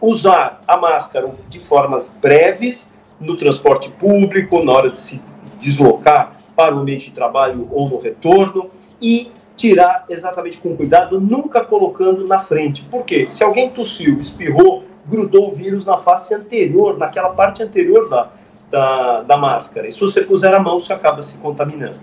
usar 0.00 0.60
a 0.68 0.76
máscara 0.76 1.32
de 1.48 1.58
formas 1.58 2.14
breves 2.20 2.90
no 3.18 3.36
transporte 3.38 3.90
público, 3.90 4.62
na 4.62 4.72
hora 4.72 4.90
de 4.90 4.98
se 4.98 5.22
deslocar 5.58 6.36
para 6.54 6.74
o 6.74 6.80
ambiente 6.80 7.06
de 7.06 7.12
trabalho 7.12 7.68
ou 7.70 7.88
no 7.88 7.98
retorno 7.98 8.70
e 9.00 9.30
tirar 9.60 10.06
exatamente 10.08 10.56
com 10.56 10.74
cuidado, 10.74 11.20
nunca 11.20 11.62
colocando 11.62 12.26
na 12.26 12.40
frente. 12.40 12.82
Por 12.84 13.04
quê? 13.04 13.28
Se 13.28 13.44
alguém 13.44 13.68
tossiu, 13.68 14.16
espirrou, 14.16 14.84
grudou 15.06 15.50
o 15.50 15.52
vírus 15.52 15.84
na 15.84 15.98
face 15.98 16.34
anterior, 16.34 16.96
naquela 16.96 17.28
parte 17.28 17.62
anterior 17.62 18.08
da, 18.08 18.30
da, 18.70 19.20
da 19.20 19.36
máscara. 19.36 19.86
E 19.86 19.92
se 19.92 20.00
você 20.00 20.22
puser 20.22 20.54
a 20.54 20.58
mão, 20.58 20.80
você 20.80 20.94
acaba 20.94 21.20
se 21.20 21.36
contaminando. 21.36 21.98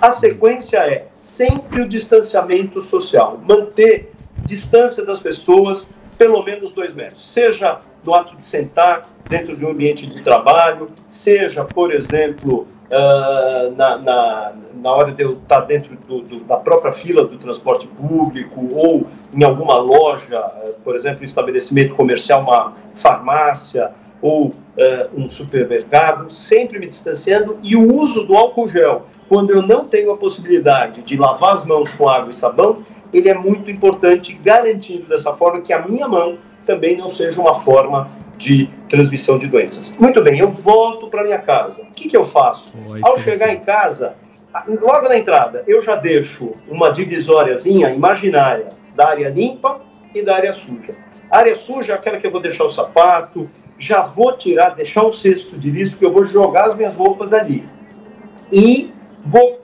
A 0.00 0.12
sequência 0.12 0.78
é 0.78 1.06
sempre 1.10 1.82
o 1.82 1.88
distanciamento 1.88 2.80
social, 2.80 3.40
manter 3.48 4.12
distância 4.44 5.04
das 5.04 5.18
pessoas 5.18 5.88
pelo 6.16 6.44
menos 6.44 6.72
dois 6.72 6.94
metros, 6.94 7.32
seja 7.32 7.80
no 8.04 8.14
ato 8.14 8.36
de 8.36 8.44
sentar 8.44 9.02
dentro 9.28 9.56
de 9.56 9.64
um 9.64 9.70
ambiente 9.70 10.06
de 10.06 10.22
trabalho, 10.22 10.90
seja, 11.08 11.64
por 11.64 11.92
exemplo, 11.92 12.68
ah, 12.92 13.70
na, 13.76 13.98
na, 13.98 14.52
na 14.74 14.90
hora 14.92 15.12
de 15.12 15.22
eu 15.22 15.30
estar 15.30 15.60
dentro 15.62 15.96
do, 16.06 16.20
do- 16.22 16.40
da 16.44 16.56
própria 16.56 16.92
fila 16.92 17.24
do 17.26 17.36
transporte 17.38 17.86
público 17.86 18.68
ou 18.74 19.06
em 19.34 19.42
alguma 19.44 19.78
loja, 19.78 20.40
por 20.84 20.94
exemplo, 20.94 21.22
um 21.22 21.24
estabelecimento 21.24 21.94
comercial, 21.94 22.42
uma 22.42 22.74
farmácia 22.94 23.90
ou 24.20 24.52
eh, 24.76 25.08
um 25.16 25.28
supermercado, 25.28 26.30
sempre 26.32 26.78
me 26.78 26.86
distanciando 26.86 27.58
e 27.62 27.74
o 27.74 27.94
uso 28.00 28.24
do 28.24 28.36
álcool 28.36 28.68
gel, 28.68 29.06
quando 29.28 29.50
eu 29.50 29.62
não 29.62 29.84
tenho 29.86 30.12
a 30.12 30.16
possibilidade 30.16 31.02
de 31.02 31.16
lavar 31.16 31.54
as 31.54 31.64
mãos 31.64 31.92
com 31.92 32.08
água 32.08 32.30
e 32.30 32.34
sabão, 32.34 32.78
ele 33.12 33.28
é 33.28 33.34
muito 33.34 33.70
importante, 33.70 34.32
garantindo 34.34 35.04
dessa 35.08 35.32
forma 35.34 35.60
que 35.60 35.72
a 35.72 35.86
minha 35.86 36.06
mão 36.08 36.36
também 36.66 36.96
não 36.96 37.10
seja 37.10 37.40
uma 37.40 37.54
forma 37.54 38.08
de 38.36 38.68
transmissão 38.88 39.38
de 39.38 39.46
doenças. 39.46 39.94
Muito 39.98 40.22
bem, 40.22 40.38
eu 40.38 40.48
volto 40.48 41.08
para 41.08 41.22
minha 41.22 41.38
casa. 41.38 41.82
O 41.82 41.92
que, 41.92 42.08
que 42.08 42.16
eu 42.16 42.24
faço? 42.24 42.72
Ao 43.02 43.16
chegar 43.16 43.52
em 43.52 43.60
casa, 43.60 44.16
logo 44.66 45.08
na 45.08 45.16
entrada, 45.16 45.62
eu 45.66 45.80
já 45.80 45.96
deixo 45.96 46.52
uma 46.68 46.90
divisóriazinha 46.90 47.90
imaginária 47.90 48.68
da 48.94 49.08
área 49.08 49.28
limpa 49.28 49.80
e 50.14 50.22
da 50.22 50.36
área 50.36 50.54
suja. 50.54 50.94
A 51.30 51.38
área 51.38 51.54
suja 51.54 51.92
é 51.92 51.96
aquela 51.96 52.18
que 52.18 52.26
eu 52.26 52.30
vou 52.30 52.40
deixar 52.40 52.64
o 52.64 52.70
sapato, 52.70 53.48
já 53.78 54.02
vou 54.02 54.36
tirar, 54.36 54.74
deixar 54.74 55.04
um 55.04 55.12
cesto 55.12 55.56
de 55.56 55.70
lixo, 55.70 55.96
que 55.96 56.04
eu 56.04 56.12
vou 56.12 56.26
jogar 56.26 56.68
as 56.68 56.76
minhas 56.76 56.94
roupas 56.94 57.32
ali. 57.32 57.64
E 58.50 58.92
vou 59.24 59.60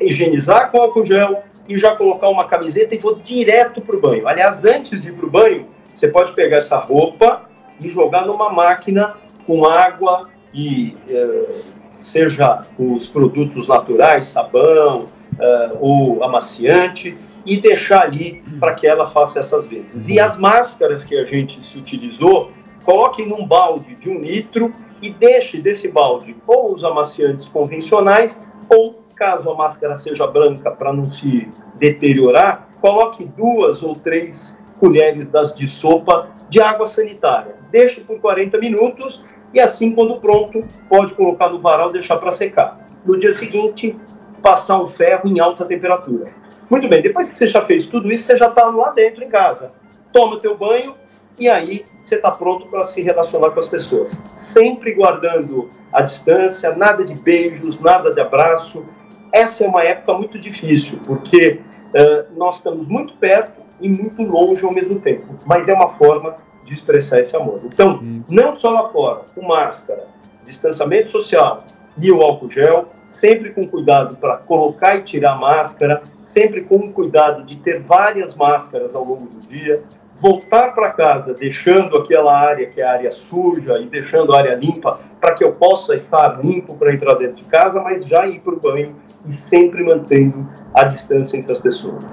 higienizar 0.00 0.70
com 0.70 0.78
álcool 0.78 1.06
gel 1.06 1.42
e 1.68 1.78
já 1.78 1.94
colocar 1.96 2.28
uma 2.28 2.46
camiseta 2.46 2.94
e 2.94 2.98
vou 2.98 3.14
direto 3.16 3.80
para 3.80 3.96
o 3.96 4.00
banho. 4.00 4.26
Aliás, 4.26 4.64
antes 4.64 5.02
de 5.02 5.08
ir 5.08 5.12
para 5.12 5.26
o 5.26 5.30
banho, 5.30 5.66
você 5.96 6.08
pode 6.08 6.32
pegar 6.32 6.58
essa 6.58 6.78
roupa 6.78 7.48
e 7.80 7.88
jogar 7.88 8.26
numa 8.26 8.52
máquina 8.52 9.14
com 9.46 9.64
água 9.64 10.28
e 10.52 10.94
eh, 11.08 11.62
seja 12.00 12.62
os 12.78 13.08
produtos 13.08 13.66
naturais, 13.66 14.26
sabão 14.26 15.06
eh, 15.40 15.70
ou 15.80 16.22
amaciante, 16.22 17.16
e 17.46 17.58
deixar 17.58 18.04
ali 18.04 18.42
para 18.60 18.74
que 18.74 18.86
ela 18.86 19.06
faça 19.06 19.38
essas 19.40 19.66
vezes. 19.66 20.08
E 20.10 20.20
as 20.20 20.36
máscaras 20.36 21.02
que 21.02 21.16
a 21.16 21.24
gente 21.24 21.64
se 21.64 21.78
utilizou, 21.78 22.50
coloque 22.84 23.24
num 23.24 23.46
balde 23.46 23.94
de 23.94 24.10
um 24.10 24.20
litro 24.20 24.72
e 25.00 25.10
deixe 25.10 25.62
desse 25.62 25.88
balde 25.88 26.36
ou 26.46 26.74
os 26.74 26.84
amaciantes 26.84 27.48
convencionais 27.48 28.38
ou, 28.68 29.02
caso 29.14 29.48
a 29.50 29.54
máscara 29.54 29.94
seja 29.94 30.26
branca 30.26 30.70
para 30.70 30.92
não 30.92 31.04
se 31.04 31.48
deteriorar, 31.76 32.68
coloque 32.82 33.24
duas 33.24 33.82
ou 33.82 33.94
três 33.94 34.58
colheres 34.78 35.28
das 35.28 35.54
de 35.54 35.68
sopa 35.68 36.28
de 36.48 36.60
água 36.60 36.88
sanitária. 36.88 37.56
Deixe 37.70 38.00
por 38.00 38.20
40 38.20 38.58
minutos 38.58 39.22
e 39.52 39.60
assim, 39.60 39.94
quando 39.94 40.20
pronto, 40.20 40.64
pode 40.88 41.14
colocar 41.14 41.48
no 41.48 41.60
varal 41.60 41.90
e 41.90 41.94
deixar 41.94 42.16
para 42.16 42.32
secar. 42.32 42.78
No 43.04 43.18
dia 43.18 43.32
seguinte, 43.32 43.96
passar 44.42 44.80
o 44.80 44.88
ferro 44.88 45.28
em 45.28 45.40
alta 45.40 45.64
temperatura. 45.64 46.30
Muito 46.68 46.88
bem, 46.88 47.00
depois 47.00 47.30
que 47.30 47.38
você 47.38 47.48
já 47.48 47.62
fez 47.64 47.86
tudo 47.86 48.12
isso, 48.12 48.24
você 48.24 48.36
já 48.36 48.48
está 48.48 48.66
lá 48.66 48.90
dentro 48.90 49.22
em 49.22 49.28
casa. 49.28 49.72
Toma 50.12 50.34
o 50.34 50.38
teu 50.38 50.56
banho 50.56 50.94
e 51.38 51.48
aí 51.48 51.84
você 52.02 52.16
está 52.16 52.30
pronto 52.30 52.66
para 52.66 52.84
se 52.84 53.02
relacionar 53.02 53.50
com 53.50 53.60
as 53.60 53.68
pessoas. 53.68 54.22
Sempre 54.34 54.94
guardando 54.94 55.70
a 55.92 56.02
distância, 56.02 56.74
nada 56.74 57.04
de 57.04 57.14
beijos, 57.14 57.80
nada 57.80 58.10
de 58.10 58.20
abraço. 58.20 58.84
Essa 59.32 59.64
é 59.64 59.68
uma 59.68 59.82
época 59.82 60.14
muito 60.14 60.38
difícil, 60.38 60.98
porque 61.06 61.60
uh, 61.90 62.36
nós 62.36 62.56
estamos 62.56 62.86
muito 62.88 63.14
perto 63.14 63.65
e 63.80 63.88
muito 63.88 64.22
longe 64.22 64.64
ao 64.64 64.72
mesmo 64.72 65.00
tempo. 65.00 65.34
Mas 65.44 65.68
é 65.68 65.74
uma 65.74 65.88
forma 65.88 66.36
de 66.64 66.74
expressar 66.74 67.20
esse 67.20 67.34
amor. 67.36 67.60
Então, 67.64 68.00
não 68.28 68.54
só 68.54 68.70
lá 68.70 68.88
fora, 68.88 69.22
com 69.34 69.46
máscara, 69.46 70.06
distanciamento 70.44 71.08
social 71.08 71.62
e 71.96 72.10
o 72.10 72.20
álcool 72.20 72.50
gel, 72.50 72.88
sempre 73.06 73.50
com 73.50 73.66
cuidado 73.66 74.16
para 74.16 74.36
colocar 74.38 74.96
e 74.96 75.02
tirar 75.02 75.32
a 75.32 75.36
máscara, 75.36 76.02
sempre 76.04 76.62
com 76.62 76.92
cuidado 76.92 77.44
de 77.44 77.56
ter 77.56 77.80
várias 77.80 78.34
máscaras 78.34 78.94
ao 78.94 79.04
longo 79.04 79.26
do 79.26 79.40
dia, 79.46 79.82
voltar 80.18 80.74
para 80.74 80.92
casa 80.92 81.34
deixando 81.34 81.96
aquela 81.96 82.36
área 82.36 82.66
que 82.66 82.80
é 82.80 82.84
a 82.84 82.92
área 82.92 83.12
suja 83.12 83.76
e 83.80 83.86
deixando 83.86 84.34
a 84.34 84.38
área 84.38 84.54
limpa 84.54 84.98
para 85.20 85.34
que 85.34 85.44
eu 85.44 85.52
possa 85.52 85.94
estar 85.94 86.42
limpo 86.42 86.74
para 86.76 86.92
entrar 86.92 87.14
dentro 87.14 87.36
de 87.36 87.44
casa, 87.44 87.80
mas 87.80 88.06
já 88.06 88.26
ir 88.26 88.40
para 88.40 88.54
o 88.54 88.60
banho 88.60 88.96
e 89.26 89.32
sempre 89.32 89.84
mantendo 89.84 90.48
a 90.72 90.84
distância 90.84 91.36
entre 91.36 91.52
as 91.52 91.58
pessoas. 91.58 92.04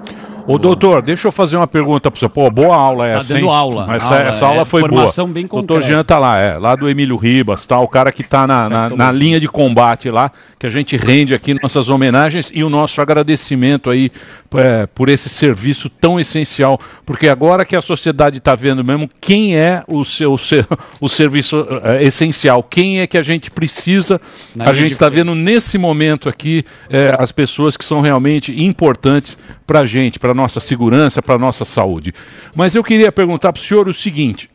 Ô, 0.46 0.58
doutor, 0.58 1.00
deixa 1.00 1.26
eu 1.28 1.32
fazer 1.32 1.56
uma 1.56 1.66
pergunta 1.66 2.10
para 2.10 2.20
você. 2.20 2.28
Pô, 2.28 2.50
boa 2.50 2.76
aula 2.76 3.08
essa, 3.08 3.28
Tá 3.28 3.34
dando 3.34 3.46
hein? 3.46 3.50
aula. 3.50 3.96
Essa 3.96 4.14
Aula, 4.16 4.28
essa 4.28 4.46
aula 4.46 4.62
é, 4.62 4.64
foi 4.66 4.80
boa. 4.82 4.90
formação 4.92 5.26
bem 5.28 5.46
doutor 5.46 5.76
concreta. 5.76 5.86
Jean 5.94 6.04
tá 6.04 6.18
lá, 6.18 6.38
é. 6.38 6.58
Lá 6.58 6.76
do 6.76 6.86
Emílio 6.88 7.16
Ribas, 7.16 7.64
tá? 7.64 7.78
O 7.80 7.88
cara 7.88 8.12
que 8.12 8.22
tá 8.22 8.46
na, 8.46 8.68
na, 8.68 8.90
na 8.90 9.10
linha 9.12 9.40
de 9.40 9.48
combate 9.48 10.10
lá, 10.10 10.30
que 10.58 10.66
a 10.66 10.70
gente 10.70 10.96
rende 10.98 11.34
aqui 11.34 11.54
nossas 11.62 11.88
homenagens 11.88 12.50
e 12.54 12.62
o 12.62 12.68
nosso 12.68 13.00
agradecimento 13.00 13.88
aí 13.88 14.10
é, 14.54 14.86
por 14.86 15.08
esse 15.08 15.30
serviço 15.30 15.88
tão 15.88 16.20
essencial. 16.20 16.78
Porque 17.06 17.26
agora 17.28 17.64
que 17.64 17.74
a 17.74 17.80
sociedade 17.80 18.36
está 18.38 18.54
vendo 18.54 18.84
mesmo 18.84 19.08
quem 19.20 19.56
é 19.56 19.82
o 19.88 20.04
seu, 20.04 20.36
ser- 20.36 20.66
o 21.00 21.08
serviço 21.08 21.66
é, 21.82 22.04
essencial, 22.04 22.62
quem 22.62 23.00
é 23.00 23.06
que 23.06 23.16
a 23.16 23.22
gente 23.22 23.50
precisa, 23.50 24.20
Na 24.54 24.66
a 24.68 24.74
gente 24.74 24.92
está 24.92 25.08
vendo 25.08 25.34
nesse 25.34 25.78
momento 25.78 26.28
aqui 26.28 26.64
é, 26.90 27.14
as 27.18 27.32
pessoas 27.32 27.78
que 27.78 27.84
são 27.84 28.02
realmente 28.02 28.62
importantes 28.62 29.38
para 29.66 29.80
a 29.80 29.86
gente, 29.86 30.18
para 30.18 30.34
nossa 30.34 30.60
segurança, 30.60 31.22
para 31.22 31.38
nossa 31.38 31.64
saúde. 31.64 32.12
Mas 32.54 32.74
eu 32.74 32.84
queria 32.84 33.10
perguntar 33.10 33.52
para 33.52 33.60
o 33.60 33.62
senhor 33.62 33.88
o 33.88 33.94
seguinte: 33.94 34.50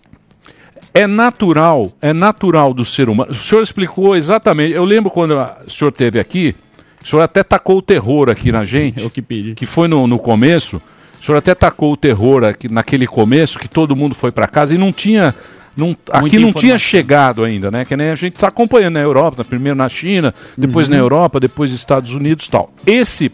é 0.93 1.05
natural, 1.07 1.91
é 2.01 2.13
natural 2.13 2.73
do 2.73 2.83
ser 2.85 3.09
humano. 3.09 3.31
O 3.31 3.35
senhor 3.35 3.61
explicou 3.61 4.15
exatamente. 4.15 4.73
Eu 4.73 4.85
lembro 4.85 5.09
quando 5.11 5.37
a- 5.37 5.57
o 5.67 5.69
senhor 5.69 5.89
esteve 5.89 6.19
aqui, 6.19 6.55
o 7.03 7.07
senhor 7.07 7.21
até 7.21 7.43
tacou 7.43 7.77
o 7.77 7.81
terror 7.81 8.29
aqui 8.29 8.51
na 8.51 8.65
gente. 8.65 9.01
Eu 9.01 9.09
que 9.09 9.21
pedi. 9.21 9.53
Que 9.55 9.65
foi 9.65 9.87
no, 9.87 10.07
no 10.07 10.17
começo. 10.19 10.81
O 11.21 11.25
senhor 11.25 11.37
até 11.37 11.53
tacou 11.53 11.91
o 11.93 11.97
terror 11.97 12.43
aqui 12.45 12.71
naquele 12.71 13.05
começo, 13.05 13.59
que 13.59 13.67
todo 13.67 13.95
mundo 13.95 14.15
foi 14.15 14.31
para 14.31 14.47
casa 14.47 14.73
e 14.73 14.77
não 14.77 14.91
tinha. 14.93 15.35
Não, 15.77 15.95
aqui 16.11 16.37
não 16.39 16.51
tinha 16.51 16.77
chegado 16.77 17.43
ainda, 17.43 17.69
né? 17.71 17.85
Que 17.85 17.95
nem 17.95 18.09
a 18.09 18.15
gente 18.15 18.35
está 18.35 18.47
acompanhando 18.47 18.95
na 18.95 18.99
Europa, 19.01 19.45
primeiro 19.45 19.77
na 19.77 19.87
China, 19.87 20.33
depois 20.57 20.87
Uhum. 20.87 20.93
na 20.95 20.99
Europa, 20.99 21.39
depois 21.39 21.71
nos 21.71 21.79
Estados 21.79 22.11
Unidos 22.13 22.47
e 22.47 22.49
tal. 22.49 22.73
Esse, 22.85 23.31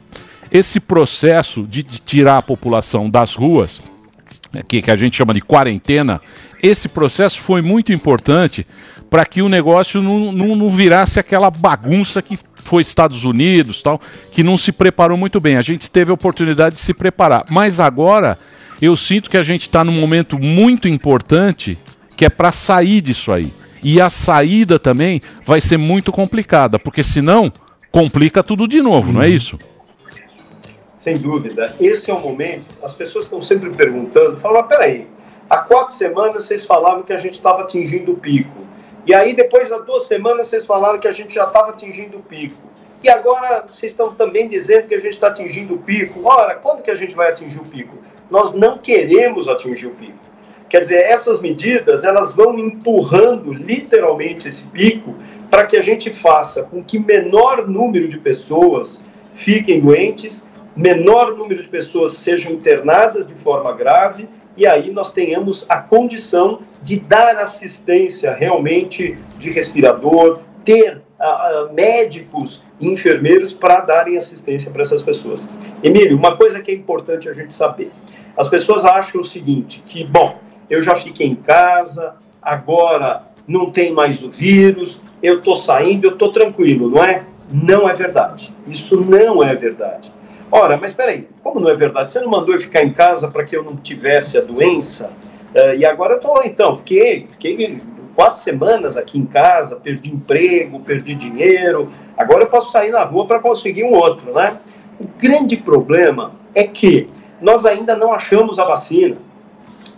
esse 0.51 0.79
processo 0.79 1.63
de, 1.63 1.83
de 1.83 1.99
tirar 1.99 2.37
a 2.37 2.41
população 2.41 3.09
das 3.09 3.35
ruas, 3.35 3.81
né, 4.51 4.63
que, 4.67 4.81
que 4.81 4.91
a 4.91 4.95
gente 4.95 5.17
chama 5.17 5.33
de 5.33 5.41
quarentena, 5.41 6.21
esse 6.61 6.89
processo 6.89 7.39
foi 7.41 7.61
muito 7.61 7.91
importante 7.91 8.65
para 9.09 9.25
que 9.25 9.41
o 9.41 9.49
negócio 9.49 10.01
não, 10.01 10.31
não, 10.31 10.55
não 10.55 10.69
virasse 10.69 11.19
aquela 11.19 11.51
bagunça 11.51 12.21
que 12.21 12.39
foi 12.55 12.81
Estados 12.81 13.23
Unidos, 13.23 13.81
tal, 13.81 14.01
que 14.31 14.43
não 14.43 14.57
se 14.57 14.71
preparou 14.71 15.17
muito 15.17 15.39
bem. 15.39 15.57
A 15.57 15.61
gente 15.61 15.89
teve 15.89 16.11
a 16.11 16.13
oportunidade 16.13 16.75
de 16.75 16.81
se 16.81 16.93
preparar, 16.93 17.45
mas 17.49 17.79
agora 17.79 18.37
eu 18.81 18.95
sinto 18.95 19.29
que 19.29 19.37
a 19.37 19.43
gente 19.43 19.61
está 19.61 19.83
num 19.83 19.93
momento 19.93 20.39
muito 20.39 20.87
importante 20.87 21.77
que 22.17 22.25
é 22.25 22.29
para 22.29 22.51
sair 22.51 23.01
disso 23.01 23.31
aí. 23.31 23.53
E 23.83 24.01
a 24.01 24.09
saída 24.09 24.79
também 24.79 25.21
vai 25.45 25.61
ser 25.61 25.77
muito 25.77 26.11
complicada, 26.11 26.79
porque 26.79 27.03
senão 27.03 27.51
complica 27.91 28.41
tudo 28.41 28.67
de 28.67 28.81
novo, 28.81 29.13
não 29.13 29.21
é 29.21 29.29
isso? 29.29 29.57
Sem 30.95 31.17
dúvida. 31.17 31.75
Esse 31.79 32.09
é 32.09 32.13
o 32.13 32.19
momento. 32.19 32.65
As 32.81 32.93
pessoas 32.93 33.25
estão 33.25 33.41
sempre 33.41 33.69
perguntando, 33.75 34.37
falam, 34.37 34.61
mas 34.61 34.69
peraí, 34.69 35.07
há 35.49 35.57
quatro 35.57 35.93
semanas 35.93 36.45
vocês 36.45 36.65
falavam 36.65 37.03
que 37.03 37.13
a 37.13 37.17
gente 37.17 37.33
estava 37.33 37.63
atingindo 37.63 38.13
o 38.13 38.17
pico. 38.17 38.65
E 39.05 39.13
aí 39.13 39.35
depois, 39.35 39.71
há 39.71 39.77
duas 39.77 40.07
semanas, 40.07 40.47
vocês 40.47 40.65
falaram 40.65 40.97
que 40.97 41.07
a 41.07 41.11
gente 41.11 41.35
já 41.35 41.45
estava 41.45 41.69
atingindo 41.69 42.17
o 42.17 42.23
pico. 42.23 42.61
E 43.03 43.09
agora 43.09 43.63
vocês 43.67 43.91
estão 43.91 44.15
também 44.15 44.47
dizendo 44.47 44.87
que 44.87 44.95
a 44.95 44.99
gente 44.99 45.13
está 45.13 45.27
atingindo 45.27 45.75
o 45.75 45.77
pico. 45.77 46.21
Ora, 46.23 46.55
quando 46.55 46.81
que 46.81 46.89
a 46.89 46.95
gente 46.95 47.13
vai 47.13 47.29
atingir 47.29 47.59
o 47.59 47.65
pico? 47.65 47.95
Nós 48.31 48.53
não 48.53 48.79
queremos 48.79 49.47
atingir 49.47 49.87
o 49.87 49.91
pico. 49.91 50.17
Quer 50.67 50.81
dizer, 50.81 51.03
essas 51.03 51.39
medidas, 51.39 52.03
elas 52.03 52.33
vão 52.33 52.57
empurrando 52.57 53.53
literalmente 53.53 54.47
esse 54.47 54.63
pico 54.63 55.13
para 55.51 55.65
que 55.65 55.77
a 55.77 55.81
gente 55.81 56.09
faça 56.11 56.63
com 56.63 56.83
que 56.83 56.97
menor 56.97 57.67
número 57.67 58.07
de 58.07 58.17
pessoas 58.17 58.99
fiquem 59.35 59.79
doentes, 59.79 60.47
menor 60.75 61.35
número 61.35 61.63
de 61.63 61.69
pessoas 61.69 62.13
sejam 62.13 62.51
internadas 62.51 63.27
de 63.27 63.33
forma 63.33 63.71
grave 63.73 64.27
e 64.57 64.65
aí 64.65 64.91
nós 64.91 65.11
tenhamos 65.11 65.65
a 65.67 65.77
condição 65.77 66.59
de 66.81 66.99
dar 66.99 67.37
assistência 67.37 68.33
realmente 68.33 69.17
de 69.37 69.51
respirador, 69.51 70.39
ter 70.63 71.01
ah, 71.19 71.69
médicos 71.73 72.63
e 72.79 72.87
enfermeiros 72.87 73.53
para 73.53 73.81
darem 73.81 74.17
assistência 74.17 74.71
para 74.71 74.81
essas 74.81 75.01
pessoas. 75.01 75.47
Emílio, 75.83 76.17
uma 76.17 76.35
coisa 76.35 76.61
que 76.61 76.71
é 76.71 76.73
importante 76.73 77.29
a 77.29 77.33
gente 77.33 77.53
saber: 77.53 77.91
as 78.35 78.47
pessoas 78.47 78.85
acham 78.85 79.21
o 79.21 79.25
seguinte, 79.25 79.83
que 79.85 80.03
bom, 80.03 80.37
eu 80.69 80.81
já 80.81 80.95
fiquei 80.95 81.27
em 81.27 81.35
casa, 81.35 82.15
agora 82.41 83.23
não 83.47 83.69
tem 83.69 83.91
mais 83.91 84.23
o 84.23 84.29
vírus, 84.29 85.01
eu 85.21 85.39
estou 85.39 85.55
saindo, 85.55 86.07
eu 86.07 86.13
estou 86.13 86.31
tranquilo, 86.31 86.89
não 86.89 87.03
é? 87.03 87.23
Não 87.51 87.87
é 87.87 87.93
verdade. 87.93 88.51
Isso 88.67 88.99
não 88.99 89.43
é 89.43 89.53
verdade. 89.53 90.11
Ora, 90.57 90.77
mas 90.77 90.93
peraí, 90.93 91.27
como 91.43 91.59
não 91.59 91.69
é 91.69 91.73
verdade? 91.73 92.09
Você 92.09 92.21
não 92.21 92.29
mandou 92.29 92.55
eu 92.55 92.59
ficar 92.61 92.81
em 92.81 92.93
casa 92.93 93.27
para 93.27 93.43
que 93.43 93.57
eu 93.57 93.61
não 93.61 93.75
tivesse 93.75 94.37
a 94.37 94.41
doença? 94.41 95.11
Eh, 95.53 95.79
e 95.79 95.85
agora 95.85 96.13
eu 96.13 96.17
estou, 96.17 96.41
então, 96.45 96.73
fiquei, 96.73 97.27
fiquei 97.27 97.81
quatro 98.15 98.39
semanas 98.39 98.95
aqui 98.95 99.19
em 99.19 99.25
casa, 99.25 99.75
perdi 99.75 100.09
emprego, 100.09 100.79
perdi 100.79 101.13
dinheiro, 101.13 101.89
agora 102.17 102.43
eu 102.43 102.47
posso 102.47 102.71
sair 102.71 102.89
na 102.89 103.03
rua 103.03 103.27
para 103.27 103.41
conseguir 103.41 103.83
um 103.83 103.91
outro, 103.91 104.33
né? 104.33 104.57
O 104.97 105.05
grande 105.19 105.57
problema 105.57 106.31
é 106.55 106.63
que 106.63 107.09
nós 107.41 107.65
ainda 107.65 107.93
não 107.93 108.13
achamos 108.13 108.57
a 108.57 108.63
vacina. 108.63 109.17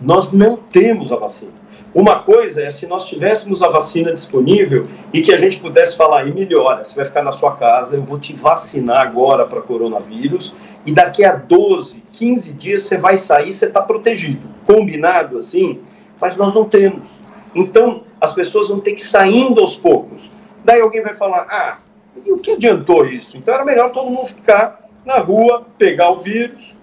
Nós 0.01 0.31
não 0.31 0.57
temos 0.57 1.11
a 1.11 1.17
vacina. 1.17 1.51
Uma 1.97 2.19
coisa 2.19 2.63
é 2.63 2.69
se 2.69 2.85
nós 2.85 3.07
tivéssemos 3.07 3.63
a 3.63 3.69
vacina 3.69 4.13
disponível 4.13 4.85
e 5.11 5.19
que 5.19 5.33
a 5.33 5.37
gente 5.37 5.59
pudesse 5.59 5.97
falar, 5.97 6.27
Emílio, 6.27 6.61
olha, 6.61 6.83
você 6.83 6.95
vai 6.95 7.05
ficar 7.05 7.23
na 7.23 7.31
sua 7.31 7.55
casa, 7.55 7.95
eu 7.95 8.03
vou 8.03 8.19
te 8.19 8.35
vacinar 8.35 8.99
agora 8.99 9.47
para 9.47 9.61
coronavírus 9.61 10.53
e 10.85 10.91
daqui 10.91 11.25
a 11.25 11.33
12, 11.33 12.03
15 12.13 12.53
dias 12.53 12.83
você 12.83 12.97
vai 12.99 13.17
sair, 13.17 13.51
você 13.51 13.65
está 13.65 13.81
protegido. 13.81 14.47
Combinado 14.63 15.39
assim? 15.39 15.79
Mas 16.21 16.37
nós 16.37 16.53
não 16.53 16.65
temos. 16.65 17.17
Então, 17.55 18.03
as 18.21 18.31
pessoas 18.31 18.67
vão 18.67 18.79
ter 18.79 18.91
que 18.91 19.01
ir 19.01 19.07
saindo 19.07 19.59
aos 19.59 19.75
poucos. 19.75 20.29
Daí 20.63 20.79
alguém 20.79 21.01
vai 21.01 21.15
falar, 21.15 21.47
ah, 21.49 21.79
e 22.23 22.31
o 22.31 22.37
que 22.37 22.51
adiantou 22.51 23.07
isso? 23.07 23.35
Então 23.37 23.51
era 23.51 23.65
melhor 23.65 23.91
todo 23.91 24.11
mundo 24.11 24.27
ficar 24.27 24.87
na 25.03 25.17
rua, 25.17 25.65
pegar 25.79 26.11
o 26.11 26.19
vírus, 26.19 26.75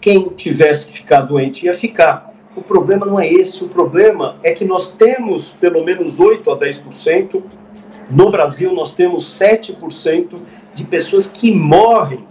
quem 0.00 0.28
tivesse 0.28 0.86
que 0.86 0.98
ficar 0.98 1.22
doente 1.22 1.66
ia 1.66 1.74
ficar. 1.74 2.37
O 2.58 2.62
problema 2.62 3.06
não 3.06 3.20
é 3.20 3.28
esse, 3.32 3.62
o 3.64 3.68
problema 3.68 4.34
é 4.42 4.52
que 4.52 4.64
nós 4.64 4.90
temos 4.90 5.52
pelo 5.52 5.84
menos 5.84 6.18
8 6.18 6.50
a 6.50 6.58
10%, 6.58 7.40
no 8.10 8.30
Brasil 8.30 8.72
nós 8.74 8.92
temos 8.94 9.24
7% 9.38 10.40
de 10.74 10.84
pessoas 10.84 11.28
que 11.28 11.52
morrem. 11.52 12.24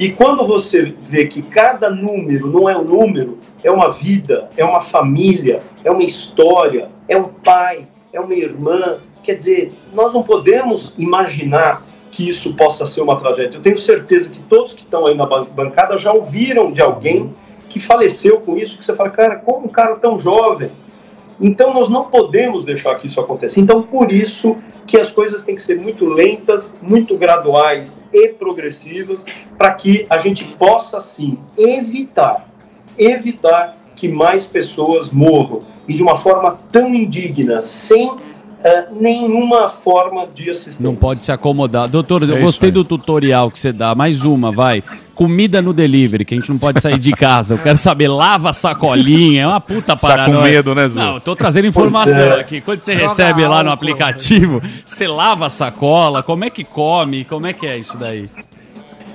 E 0.00 0.10
quando 0.10 0.46
você 0.46 0.94
vê 1.02 1.26
que 1.26 1.42
cada 1.42 1.90
número 1.90 2.46
não 2.50 2.68
é 2.68 2.76
um 2.76 2.82
número, 2.84 3.38
é 3.62 3.70
uma 3.70 3.90
vida, 3.90 4.48
é 4.56 4.64
uma 4.64 4.80
família, 4.80 5.60
é 5.84 5.90
uma 5.90 6.02
história, 6.02 6.88
é 7.06 7.16
um 7.16 7.24
pai, 7.24 7.86
é 8.10 8.18
uma 8.18 8.34
irmã, 8.34 8.96
quer 9.22 9.34
dizer, 9.34 9.70
nós 9.94 10.14
não 10.14 10.22
podemos 10.22 10.94
imaginar 10.96 11.84
que 12.10 12.26
isso 12.28 12.54
possa 12.54 12.86
ser 12.86 13.02
uma 13.02 13.20
tragédia. 13.20 13.58
Eu 13.58 13.62
tenho 13.62 13.78
certeza 13.78 14.30
que 14.30 14.40
todos 14.40 14.72
que 14.72 14.82
estão 14.82 15.06
aí 15.06 15.14
na 15.14 15.26
ban- 15.26 15.46
bancada 15.54 15.96
já 15.98 16.10
ouviram 16.10 16.72
de 16.72 16.80
alguém 16.80 17.30
que 17.72 17.80
faleceu 17.80 18.38
com 18.40 18.58
isso, 18.58 18.76
que 18.76 18.84
você 18.84 18.94
fala, 18.94 19.08
cara, 19.08 19.36
como 19.36 19.66
um 19.66 19.70
cara 19.70 19.96
tão 19.96 20.18
jovem? 20.18 20.70
Então 21.40 21.72
nós 21.72 21.88
não 21.88 22.04
podemos 22.04 22.64
deixar 22.64 22.94
que 22.96 23.06
isso 23.06 23.18
aconteça. 23.18 23.58
Então 23.58 23.82
por 23.82 24.12
isso 24.12 24.56
que 24.86 25.00
as 25.00 25.10
coisas 25.10 25.42
têm 25.42 25.54
que 25.54 25.62
ser 25.62 25.80
muito 25.80 26.04
lentas, 26.04 26.78
muito 26.82 27.16
graduais 27.16 28.04
e 28.12 28.28
progressivas, 28.28 29.24
para 29.56 29.72
que 29.72 30.06
a 30.10 30.18
gente 30.18 30.44
possa 30.44 31.00
sim 31.00 31.38
evitar, 31.56 32.46
evitar 32.98 33.78
que 33.96 34.06
mais 34.06 34.46
pessoas 34.46 35.10
morram 35.10 35.60
e 35.88 35.94
de 35.94 36.02
uma 36.02 36.16
forma 36.16 36.58
tão 36.70 36.94
indigna, 36.94 37.64
sem 37.64 38.14
eh, 38.64 38.86
nenhuma 38.98 39.68
forma 39.68 40.26
de 40.34 40.50
assistência. 40.50 40.82
Não 40.82 40.94
pode 40.94 41.24
se 41.24 41.32
acomodar. 41.32 41.88
Doutor, 41.88 42.22
eu 42.22 42.36
É 42.36 42.40
gostei 42.40 42.70
do 42.70 42.84
tutorial 42.84 43.50
que 43.50 43.58
você 43.58 43.72
dá. 43.72 43.94
Mais 43.94 44.24
uma, 44.24 44.50
vai. 44.52 44.82
Comida 45.14 45.60
no 45.60 45.72
delivery, 45.72 46.24
que 46.24 46.34
a 46.34 46.38
gente 46.38 46.50
não 46.50 46.58
pode 46.58 46.80
sair 46.80 46.98
de 46.98 47.12
casa. 47.16 47.54
Eu 47.54 47.58
quero 47.58 47.76
saber, 47.76 48.08
lava 48.08 48.50
a 48.50 48.52
sacolinha. 48.52 49.42
É 49.42 49.46
uma 49.46 49.60
puta 49.60 49.96
Tá 49.96 50.26
com 50.26 50.40
medo, 50.42 50.74
né, 50.74 50.88
Zu? 50.88 50.98
Não, 50.98 51.14
eu 51.14 51.20
tô 51.20 51.36
trazendo 51.36 51.66
informação 51.66 52.22
é. 52.22 52.40
aqui. 52.40 52.60
Quando 52.60 52.82
você 52.82 52.94
Joga 52.94 53.04
recebe 53.08 53.42
lá 53.42 53.62
no 53.62 53.70
álcool. 53.70 53.72
aplicativo, 53.72 54.62
você 54.84 55.06
lava 55.06 55.46
a 55.46 55.50
sacola, 55.50 56.22
como 56.22 56.44
é 56.44 56.50
que 56.50 56.64
come? 56.64 57.24
Como 57.24 57.46
é 57.46 57.52
que 57.52 57.66
é 57.66 57.76
isso 57.78 57.96
daí? 57.98 58.28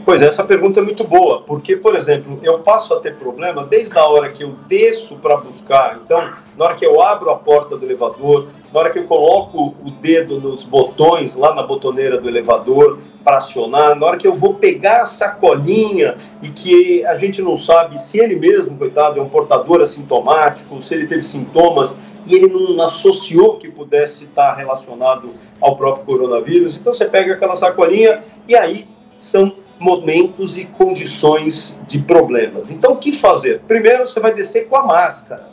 Pois 0.08 0.22
é, 0.22 0.28
essa 0.28 0.46
pergunta 0.46 0.80
é 0.80 0.84
muito 0.84 1.04
boa, 1.04 1.42
porque, 1.42 1.76
por 1.76 1.94
exemplo, 1.94 2.40
eu 2.42 2.60
passo 2.60 2.94
a 2.94 3.00
ter 3.02 3.16
problema 3.16 3.66
desde 3.66 3.98
a 3.98 4.06
hora 4.06 4.30
que 4.30 4.42
eu 4.42 4.54
desço 4.66 5.18
para 5.18 5.36
buscar. 5.36 6.00
Então, 6.02 6.32
na 6.58 6.64
hora 6.64 6.76
que 6.76 6.86
eu 6.86 7.02
abro 7.02 7.30
a 7.30 7.36
porta 7.36 7.76
do 7.76 7.86
elevador, 7.86 8.48
na 8.74 8.80
hora 8.80 8.90
que 8.90 9.00
eu 9.00 9.04
coloco 9.04 9.76
o 9.84 9.92
dedo 9.92 10.40
nos 10.40 10.64
botões 10.64 11.36
lá 11.36 11.54
na 11.54 11.62
botoneira 11.62 12.22
do 12.22 12.30
elevador 12.30 13.00
para 13.22 13.40
acionar, 13.40 14.00
na 14.00 14.06
hora 14.06 14.16
que 14.16 14.26
eu 14.26 14.34
vou 14.34 14.54
pegar 14.54 15.02
a 15.02 15.06
sacolinha 15.06 16.16
e 16.42 16.48
que 16.52 17.06
a 17.06 17.16
gente 17.16 17.42
não 17.42 17.58
sabe 17.58 18.00
se 18.00 18.18
ele 18.18 18.38
mesmo, 18.38 18.78
coitado, 18.78 19.20
é 19.20 19.22
um 19.22 19.28
portador 19.28 19.82
assintomático, 19.82 20.82
se 20.82 20.94
ele 20.94 21.06
teve 21.06 21.22
sintomas 21.22 22.00
e 22.26 22.34
ele 22.34 22.48
não 22.48 22.82
associou 22.82 23.58
que 23.58 23.70
pudesse 23.70 24.24
estar 24.24 24.54
relacionado 24.54 25.32
ao 25.60 25.76
próprio 25.76 26.06
coronavírus. 26.06 26.78
Então, 26.78 26.94
você 26.94 27.04
pega 27.04 27.34
aquela 27.34 27.58
sacolinha 27.58 28.24
e 28.48 28.56
aí 28.56 28.88
são 29.20 29.67
momentos 29.80 30.58
e 30.58 30.66
condições 30.66 31.80
de 31.88 32.00
problemas. 32.00 32.72
Então, 32.72 32.94
o 32.94 32.98
que 32.98 33.12
fazer? 33.12 33.62
Primeiro, 33.68 34.06
você 34.06 34.20
vai 34.20 34.34
descer 34.34 34.68
com 34.68 34.76
a 34.76 34.84
máscara. 34.84 35.48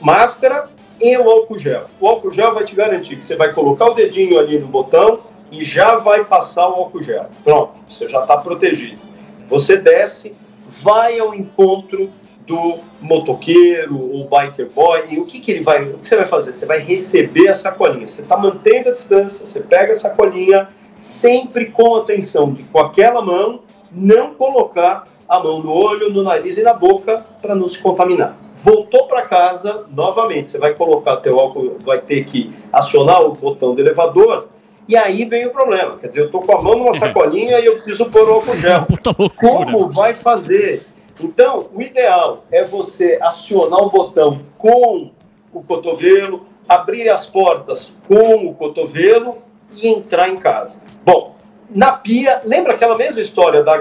Máscara 0.00 0.68
e 1.00 1.16
o 1.16 1.28
álcool 1.30 1.58
gel. 1.58 1.84
O 2.00 2.06
álcool 2.06 2.30
gel 2.30 2.54
vai 2.54 2.64
te 2.64 2.74
garantir 2.74 3.16
que 3.16 3.24
você 3.24 3.36
vai 3.36 3.52
colocar 3.52 3.86
o 3.86 3.94
dedinho 3.94 4.38
ali 4.38 4.58
no 4.58 4.66
botão 4.66 5.20
e 5.50 5.64
já 5.64 5.96
vai 5.96 6.24
passar 6.24 6.68
o 6.68 6.74
álcool 6.74 7.02
gel. 7.02 7.26
Pronto, 7.42 7.72
você 7.88 8.08
já 8.08 8.22
está 8.22 8.36
protegido. 8.36 9.00
Você 9.48 9.76
desce, 9.76 10.34
vai 10.66 11.18
ao 11.18 11.34
encontro 11.34 12.10
do 12.46 12.76
motoqueiro 13.00 13.98
ou 13.98 14.28
biker 14.28 14.70
boy 14.70 15.04
e 15.08 15.18
o 15.18 15.24
que, 15.24 15.40
que 15.40 15.50
ele 15.50 15.62
vai, 15.62 15.82
o 15.82 15.98
que 15.98 16.06
você 16.06 16.16
vai 16.16 16.26
fazer? 16.26 16.52
Você 16.52 16.66
vai 16.66 16.78
receber 16.78 17.48
a 17.48 17.54
sacolinha. 17.54 18.06
Você 18.06 18.22
está 18.22 18.36
mantendo 18.36 18.90
a 18.90 18.92
distância, 18.92 19.46
você 19.46 19.60
pega 19.60 19.94
a 19.94 19.96
sacolinha 19.96 20.68
sempre 20.98 21.70
com 21.70 21.96
atenção 21.96 22.52
de 22.52 22.62
com 22.64 22.78
aquela 22.78 23.22
mão 23.22 23.60
não 23.90 24.34
colocar 24.34 25.04
a 25.28 25.38
mão 25.38 25.60
no 25.60 25.72
olho, 25.72 26.12
no 26.12 26.22
nariz 26.22 26.58
e 26.58 26.62
na 26.62 26.74
boca 26.74 27.24
para 27.40 27.54
não 27.54 27.68
se 27.68 27.78
contaminar. 27.78 28.36
Voltou 28.56 29.06
para 29.06 29.22
casa, 29.22 29.84
novamente, 29.90 30.48
você 30.48 30.58
vai 30.58 30.74
colocar 30.74 31.16
teu 31.16 31.38
álcool, 31.38 31.76
vai 31.80 31.98
ter 31.98 32.24
que 32.24 32.52
acionar 32.72 33.22
o 33.22 33.32
botão 33.32 33.74
do 33.74 33.80
elevador 33.80 34.48
e 34.86 34.96
aí 34.96 35.24
vem 35.24 35.46
o 35.46 35.50
problema. 35.50 35.96
Quer 35.96 36.08
dizer, 36.08 36.20
eu 36.22 36.30
tô 36.30 36.40
com 36.40 36.56
a 36.56 36.62
mão 36.62 36.76
numa 36.76 36.92
sacolinha 36.96 37.58
e 37.58 37.66
eu 37.66 37.76
preciso 37.76 38.06
pôr 38.10 38.28
o 38.28 38.34
álcool 38.34 38.56
gel. 38.56 38.86
Como 39.36 39.88
vai 39.90 40.14
fazer? 40.14 40.86
Então, 41.20 41.66
o 41.72 41.80
ideal 41.80 42.44
é 42.50 42.62
você 42.62 43.18
acionar 43.22 43.80
o 43.80 43.90
botão 43.90 44.40
com 44.58 45.10
o 45.52 45.62
cotovelo, 45.62 46.46
abrir 46.68 47.08
as 47.08 47.26
portas 47.26 47.92
com 48.08 48.48
o 48.48 48.54
cotovelo 48.54 49.38
e 49.72 49.88
entrar 49.88 50.28
em 50.28 50.36
casa. 50.36 50.80
Bom, 51.04 51.36
na 51.70 51.92
pia, 51.92 52.40
lembra 52.44 52.74
aquela 52.74 52.96
mesma 52.96 53.20
história 53.20 53.62
da 53.62 53.72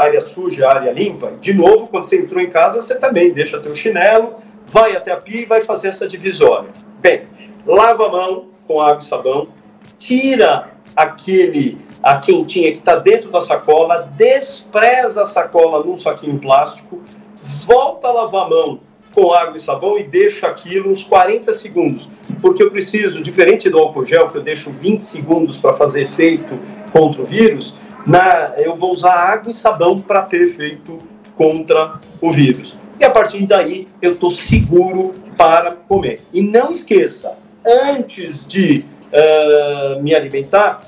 área 0.00 0.20
suja, 0.20 0.66
a 0.66 0.74
área 0.74 0.90
limpa? 0.90 1.32
De 1.40 1.52
novo, 1.52 1.86
quando 1.86 2.04
você 2.04 2.18
entrou 2.18 2.40
em 2.40 2.50
casa, 2.50 2.80
você 2.80 2.98
também 2.98 3.32
deixa 3.32 3.60
teu 3.60 3.74
chinelo, 3.74 4.36
vai 4.66 4.96
até 4.96 5.12
a 5.12 5.16
pia 5.16 5.42
e 5.42 5.44
vai 5.44 5.62
fazer 5.62 5.88
essa 5.88 6.08
divisória. 6.08 6.70
Bem, 7.00 7.24
lava 7.66 8.06
a 8.06 8.08
mão 8.08 8.46
com 8.66 8.80
água 8.80 9.00
e 9.00 9.04
sabão, 9.04 9.48
tira 9.98 10.70
aquele 10.96 11.78
a 12.02 12.18
quentinha 12.18 12.72
que 12.72 12.78
está 12.78 12.96
dentro 12.96 13.30
da 13.30 13.40
sacola, 13.40 14.10
despreza 14.16 15.22
a 15.22 15.26
sacola 15.26 15.84
num 15.84 15.96
saquinho 15.96 16.38
plástico, 16.38 17.02
volta 17.66 18.08
a 18.08 18.12
lavar 18.12 18.46
a 18.46 18.48
mão 18.48 18.80
com 19.14 19.32
água 19.32 19.56
e 19.56 19.60
sabão 19.60 19.98
e 19.98 20.04
deixa 20.04 20.46
aquilo 20.46 20.90
uns 20.90 21.02
40 21.02 21.52
segundos, 21.52 22.10
porque 22.40 22.62
eu 22.62 22.70
preciso, 22.70 23.22
diferente 23.22 23.68
do 23.68 23.78
álcool 23.78 24.04
gel, 24.04 24.28
que 24.28 24.38
eu 24.38 24.42
deixo 24.42 24.70
20 24.70 25.00
segundos 25.00 25.58
para 25.58 25.72
fazer 25.72 26.02
efeito 26.02 26.58
contra 26.92 27.22
o 27.22 27.24
vírus, 27.24 27.76
na, 28.06 28.54
eu 28.56 28.76
vou 28.76 28.92
usar 28.92 29.14
água 29.14 29.50
e 29.50 29.54
sabão 29.54 30.00
para 30.00 30.22
ter 30.22 30.42
efeito 30.42 30.96
contra 31.36 31.98
o 32.20 32.32
vírus. 32.32 32.76
E 32.98 33.04
a 33.04 33.10
partir 33.10 33.46
daí 33.46 33.88
eu 34.00 34.12
estou 34.12 34.30
seguro 34.30 35.12
para 35.36 35.72
comer. 35.72 36.20
E 36.32 36.42
não 36.42 36.70
esqueça, 36.70 37.38
antes 37.64 38.46
de 38.46 38.84
ah, 39.12 39.98
me 40.00 40.14
alimentar, 40.14 40.80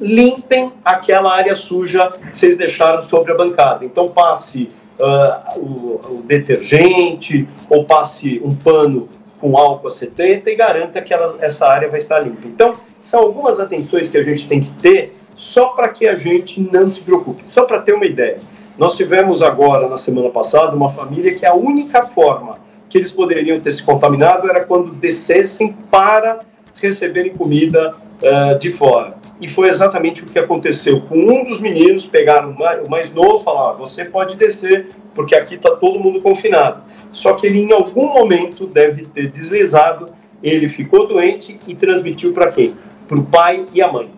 limpem 0.00 0.72
aquela 0.82 1.34
área 1.34 1.54
suja 1.54 2.10
que 2.10 2.38
vocês 2.38 2.56
deixaram 2.56 3.02
sobre 3.02 3.32
a 3.32 3.36
bancada. 3.36 3.84
Então 3.84 4.08
passe 4.08 4.68
ah, 5.00 5.54
o, 5.56 6.00
o 6.08 6.22
detergente 6.26 7.48
ou 7.68 7.84
passe 7.84 8.40
um 8.44 8.54
pano 8.54 9.08
com 9.40 9.56
álcool 9.56 9.88
a 9.88 9.90
70 9.90 10.50
e 10.50 10.54
garanta 10.54 11.00
que 11.00 11.14
elas- 11.14 11.42
essa 11.42 11.66
área 11.66 11.88
vai 11.88 11.98
estar 11.98 12.20
limpa. 12.20 12.46
Então, 12.46 12.72
são 13.00 13.20
algumas 13.20 13.58
atenções 13.58 14.08
que 14.08 14.18
a 14.18 14.22
gente 14.22 14.46
tem 14.46 14.60
que 14.60 14.70
ter 14.72 15.16
só 15.34 15.68
para 15.68 15.88
que 15.88 16.06
a 16.06 16.14
gente 16.14 16.60
não 16.60 16.90
se 16.90 17.00
preocupe. 17.00 17.48
Só 17.48 17.64
para 17.64 17.80
ter 17.80 17.94
uma 17.94 18.04
ideia. 18.04 18.38
Nós 18.76 18.96
tivemos 18.96 19.42
agora, 19.42 19.88
na 19.88 19.96
semana 19.96 20.28
passada, 20.28 20.76
uma 20.76 20.90
família 20.90 21.34
que 21.34 21.46
a 21.46 21.54
única 21.54 22.02
forma 22.02 22.58
que 22.88 22.98
eles 22.98 23.10
poderiam 23.10 23.58
ter 23.58 23.72
se 23.72 23.82
contaminado 23.82 24.48
era 24.50 24.64
quando 24.64 24.92
descessem 24.92 25.74
para 25.90 26.40
receberem 26.80 27.32
comida 27.34 27.94
ah, 28.22 28.54
de 28.54 28.70
fora. 28.70 29.14
E 29.40 29.48
foi 29.48 29.68
exatamente 29.68 30.22
o 30.22 30.26
que 30.26 30.38
aconteceu 30.38 31.00
com 31.00 31.16
um 31.16 31.44
dos 31.44 31.60
meninos, 31.60 32.04
pegaram 32.06 32.50
o 32.50 32.90
mais, 32.90 33.12
novo 33.12 33.38
e 33.40 33.44
falaram, 33.44 33.70
"Ah, 33.70 33.72
você 33.72 34.04
pode 34.04 34.36
descer, 34.36 34.88
porque 35.14 35.34
aqui 35.34 35.54
está 35.54 35.70
todo 35.76 35.98
mundo 35.98 36.20
confinado. 36.20 36.82
Só 37.10 37.32
que 37.34 37.46
ele 37.46 37.60
em 37.60 37.72
algum 37.72 38.12
momento 38.12 38.66
deve 38.66 39.06
ter 39.06 39.28
deslizado, 39.30 40.06
ele 40.42 40.68
ficou 40.68 41.06
doente 41.06 41.58
e 41.66 41.74
transmitiu 41.74 42.32
para 42.32 42.50
quem? 42.52 42.74
Para 43.08 43.18
o 43.18 43.24
pai 43.24 43.64
e 43.74 43.80
a 43.82 43.90
mãe. 43.90 44.10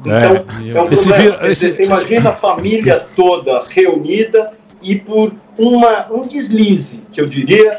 Então, 0.00 0.44
é, 0.76 0.82
um 0.82 0.92
Esse 0.92 1.08
problema. 1.08 1.38
vir- 1.38 1.50
esse- 1.50 1.70
Você 1.70 1.84
imagina 1.84 2.30
a 2.30 2.36
família 2.36 3.06
toda 3.16 3.64
reunida 3.68 4.52
e 4.82 4.96
por 4.96 5.32
uma, 5.58 6.12
um 6.12 6.22
deslize, 6.26 7.00
que 7.10 7.20
eu 7.20 7.24
diria, 7.26 7.78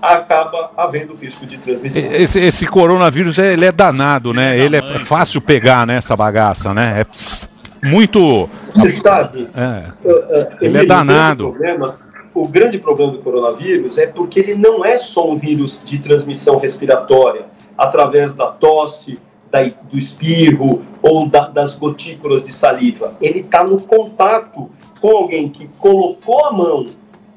acaba 0.00 0.70
havendo 0.76 1.14
risco 1.14 1.44
de 1.46 1.58
transmissão. 1.58 2.12
Esse, 2.12 2.40
esse 2.40 2.66
coronavírus 2.66 3.38
ele 3.38 3.64
é 3.64 3.72
danado, 3.72 4.32
né? 4.32 4.58
Ele 4.58 4.76
é 4.76 5.04
fácil 5.04 5.40
pegar, 5.40 5.86
né? 5.86 5.96
Essa 5.96 6.16
bagaça, 6.16 6.72
né? 6.72 7.00
É 7.02 7.86
muito. 7.86 8.48
Você 8.66 8.88
sabe, 8.90 9.48
É. 9.54 10.08
uh, 10.08 10.10
uh, 10.12 10.46
Ele 10.60 10.78
é 10.78 10.82
o 10.82 10.86
danado. 10.86 11.52
grande 11.52 11.76
problema- 11.78 12.08
O 12.34 12.46
grande 12.46 12.78
problema 12.78 13.12
do 13.12 13.18
coronavírus 13.18 13.98
é 13.98 14.06
porque 14.06 14.38
ele 14.38 14.54
não 14.54 14.84
é 14.84 14.96
só 14.96 15.28
um 15.28 15.36
vírus 15.36 15.82
de 15.84 15.98
transmissão 15.98 16.58
respiratória, 16.58 17.46
através 17.76 18.34
da 18.34 18.46
tosse, 18.46 19.18
da- 19.50 19.64
do 19.90 19.98
espirro 19.98 20.82
ou 21.02 21.26
da- 21.28 21.48
das 21.48 21.74
gotículas 21.74 22.44
de 22.44 22.52
saliva. 22.52 23.14
Ele 23.20 23.40
está 23.40 23.64
no 23.64 23.80
contato 23.80 24.70
com 25.00 25.08
alguém 25.16 25.48
que 25.48 25.68
colocou 25.78 26.44
a 26.46 26.52
mão 26.52 26.86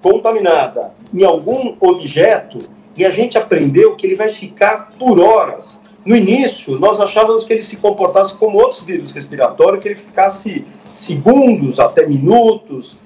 contaminada 0.01 0.91
em 1.13 1.23
algum 1.23 1.75
objeto 1.79 2.57
e 2.97 3.05
a 3.05 3.09
gente 3.09 3.37
aprendeu 3.37 3.95
que 3.95 4.05
ele 4.05 4.15
vai 4.15 4.29
ficar 4.29 4.89
por 4.97 5.19
horas. 5.19 5.79
No 6.03 6.15
início, 6.15 6.79
nós 6.79 6.99
achávamos 6.99 7.45
que 7.45 7.53
ele 7.53 7.61
se 7.61 7.77
comportasse 7.77 8.35
como 8.35 8.57
outros 8.57 8.81
vírus 8.81 9.11
respiratórios, 9.11 9.83
que 9.83 9.89
ele 9.89 9.95
ficasse 9.95 10.65
segundos 10.85 11.79
até 11.79 12.05
minutos, 12.05 12.99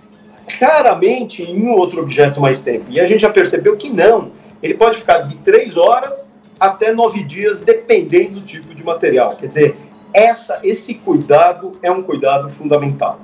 raramente 0.60 1.44
em 1.44 1.62
um 1.62 1.74
outro 1.74 2.02
objeto 2.02 2.40
mais 2.40 2.62
tempo. 2.62 2.86
E 2.90 3.00
a 3.00 3.06
gente 3.06 3.22
já 3.22 3.30
percebeu 3.30 3.76
que 3.76 3.90
não. 3.90 4.32
Ele 4.64 4.76
pode 4.76 4.98
ficar 4.98 5.20
de 5.20 5.36
três 5.38 5.76
horas 5.76 6.32
até 6.58 6.94
nove 6.94 7.24
dias, 7.24 7.60
dependendo 7.60 8.40
do 8.40 8.42
tipo 8.42 8.74
de 8.74 8.84
material. 8.84 9.36
Quer 9.36 9.48
dizer, 9.48 9.78
essa, 10.14 10.60
esse 10.64 10.94
cuidado 10.94 11.74
é 11.84 11.92
um 11.92 12.02
cuidado 12.02 12.50
fundamental. 12.50 13.20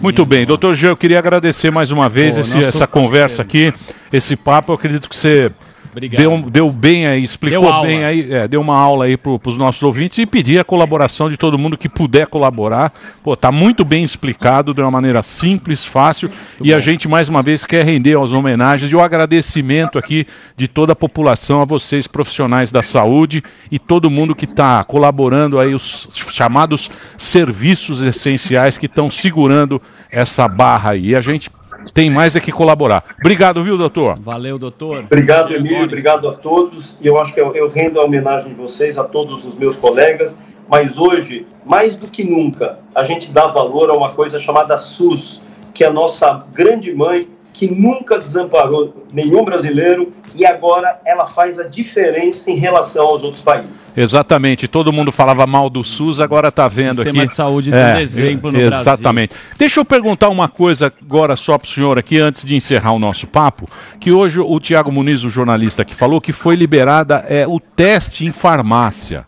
Muito 0.00 0.26
bem, 0.26 0.44
doutor 0.44 0.74
Jean, 0.74 0.90
eu 0.90 0.96
queria 0.96 1.18
agradecer 1.18 1.70
mais 1.70 1.90
uma 1.90 2.08
vez 2.08 2.34
Pô, 2.34 2.40
esse- 2.42 2.58
essa 2.58 2.86
conversa 2.86 3.42
aqui, 3.42 3.72
esse 4.12 4.36
papo. 4.36 4.72
Eu 4.72 4.76
acredito 4.76 5.08
que 5.08 5.16
você 5.16 5.50
Obrigado. 5.94 6.20
Deu, 6.20 6.50
deu 6.50 6.70
bem 6.72 7.06
aí, 7.06 7.22
explicou 7.22 7.62
Deu 7.62 7.82
bem 7.82 8.04
aí, 8.04 8.32
é, 8.32 8.48
deu 8.48 8.60
uma 8.60 8.76
aula 8.76 9.04
aí 9.04 9.16
para 9.16 9.38
os 9.46 9.56
nossos 9.56 9.80
ouvintes 9.80 10.18
e 10.18 10.26
pedir 10.26 10.58
a 10.58 10.64
colaboração 10.64 11.28
de 11.28 11.36
todo 11.36 11.56
mundo 11.56 11.78
que 11.78 11.88
puder 11.88 12.26
colaborar. 12.26 12.92
Pô, 13.22 13.36
tá 13.36 13.52
muito 13.52 13.84
bem 13.84 14.02
explicado, 14.02 14.74
de 14.74 14.80
uma 14.80 14.90
maneira 14.90 15.22
simples, 15.22 15.84
fácil. 15.84 16.28
e 16.60 16.74
a 16.74 16.80
gente, 16.80 17.06
mais 17.06 17.28
uma 17.28 17.42
vez, 17.42 17.64
quer 17.64 17.84
render 17.84 18.18
as 18.18 18.32
homenagens 18.32 18.90
e 18.90 18.96
o 18.96 19.00
agradecimento 19.00 19.96
aqui 19.96 20.26
de 20.56 20.66
toda 20.66 20.94
a 20.94 20.96
população, 20.96 21.62
a 21.62 21.64
vocês, 21.64 22.08
profissionais 22.08 22.72
da 22.72 22.82
saúde 22.82 23.40
e 23.70 23.78
todo 23.78 24.10
mundo 24.10 24.34
que 24.34 24.46
está 24.46 24.82
colaborando 24.82 25.60
aí, 25.60 25.76
os 25.76 26.08
chamados 26.32 26.90
serviços 27.16 28.02
essenciais 28.02 28.76
que 28.76 28.86
estão 28.86 29.08
segurando 29.08 29.80
essa 30.10 30.48
barra 30.48 30.90
aí. 30.90 31.10
E 31.10 31.16
a 31.16 31.20
gente 31.20 31.48
tem 31.92 32.10
mais 32.10 32.36
é 32.36 32.40
que 32.40 32.52
colaborar. 32.52 33.04
Obrigado, 33.20 33.62
viu, 33.62 33.76
doutor? 33.76 34.18
Valeu, 34.18 34.58
doutor. 34.58 35.04
Obrigado, 35.04 35.54
Emílio, 35.54 35.84
obrigado 35.84 36.28
a 36.28 36.32
todos. 36.32 36.96
E 37.00 37.06
eu 37.06 37.18
acho 37.18 37.34
que 37.34 37.40
eu, 37.40 37.54
eu 37.54 37.68
rendo 37.68 38.00
a 38.00 38.04
homenagem 38.04 38.52
de 38.52 38.54
vocês, 38.54 38.98
a 38.98 39.04
todos 39.04 39.44
os 39.44 39.56
meus 39.56 39.76
colegas. 39.76 40.36
Mas 40.68 40.96
hoje, 40.96 41.46
mais 41.64 41.96
do 41.96 42.08
que 42.08 42.24
nunca, 42.24 42.78
a 42.94 43.04
gente 43.04 43.30
dá 43.30 43.46
valor 43.46 43.90
a 43.90 43.94
uma 43.94 44.10
coisa 44.10 44.40
chamada 44.40 44.78
SUS, 44.78 45.40
que 45.74 45.84
é 45.84 45.88
a 45.88 45.92
nossa 45.92 46.44
grande 46.52 46.94
mãe, 46.94 47.28
que 47.54 47.72
nunca 47.72 48.18
desamparou 48.18 49.06
nenhum 49.12 49.44
brasileiro 49.44 50.12
e 50.34 50.44
agora 50.44 51.00
ela 51.06 51.24
faz 51.28 51.56
a 51.56 51.62
diferença 51.62 52.50
em 52.50 52.56
relação 52.56 53.06
aos 53.06 53.22
outros 53.22 53.40
países. 53.40 53.96
Exatamente. 53.96 54.66
Todo 54.66 54.92
mundo 54.92 55.12
falava 55.12 55.46
mal 55.46 55.70
do 55.70 55.84
SUS, 55.84 56.20
agora 56.20 56.48
está 56.48 56.66
vendo 56.66 56.96
Sistema 56.96 57.20
aqui. 57.20 57.28
de 57.28 57.34
saúde 57.34 57.70
dando 57.70 58.00
exemplo 58.00 58.50
no 58.50 58.58
Brasil. 58.58 58.80
Exatamente. 58.80 59.36
Deixa 59.56 59.78
eu 59.78 59.84
perguntar 59.84 60.30
uma 60.30 60.48
coisa 60.48 60.92
agora 61.00 61.36
só 61.36 61.56
para 61.56 61.66
o 61.66 61.68
senhor 61.68 61.96
aqui, 61.96 62.18
antes 62.18 62.44
de 62.44 62.56
encerrar 62.56 62.90
o 62.92 62.98
nosso 62.98 63.28
papo, 63.28 63.68
que 64.00 64.10
hoje 64.10 64.40
o 64.40 64.58
Tiago 64.58 64.90
Muniz, 64.90 65.22
o 65.22 65.30
jornalista 65.30 65.84
que 65.84 65.94
falou 65.94 66.20
que 66.20 66.32
foi 66.32 66.56
liberada 66.56 67.24
é, 67.28 67.46
o 67.46 67.60
teste 67.60 68.26
em 68.26 68.32
farmácia. 68.32 69.26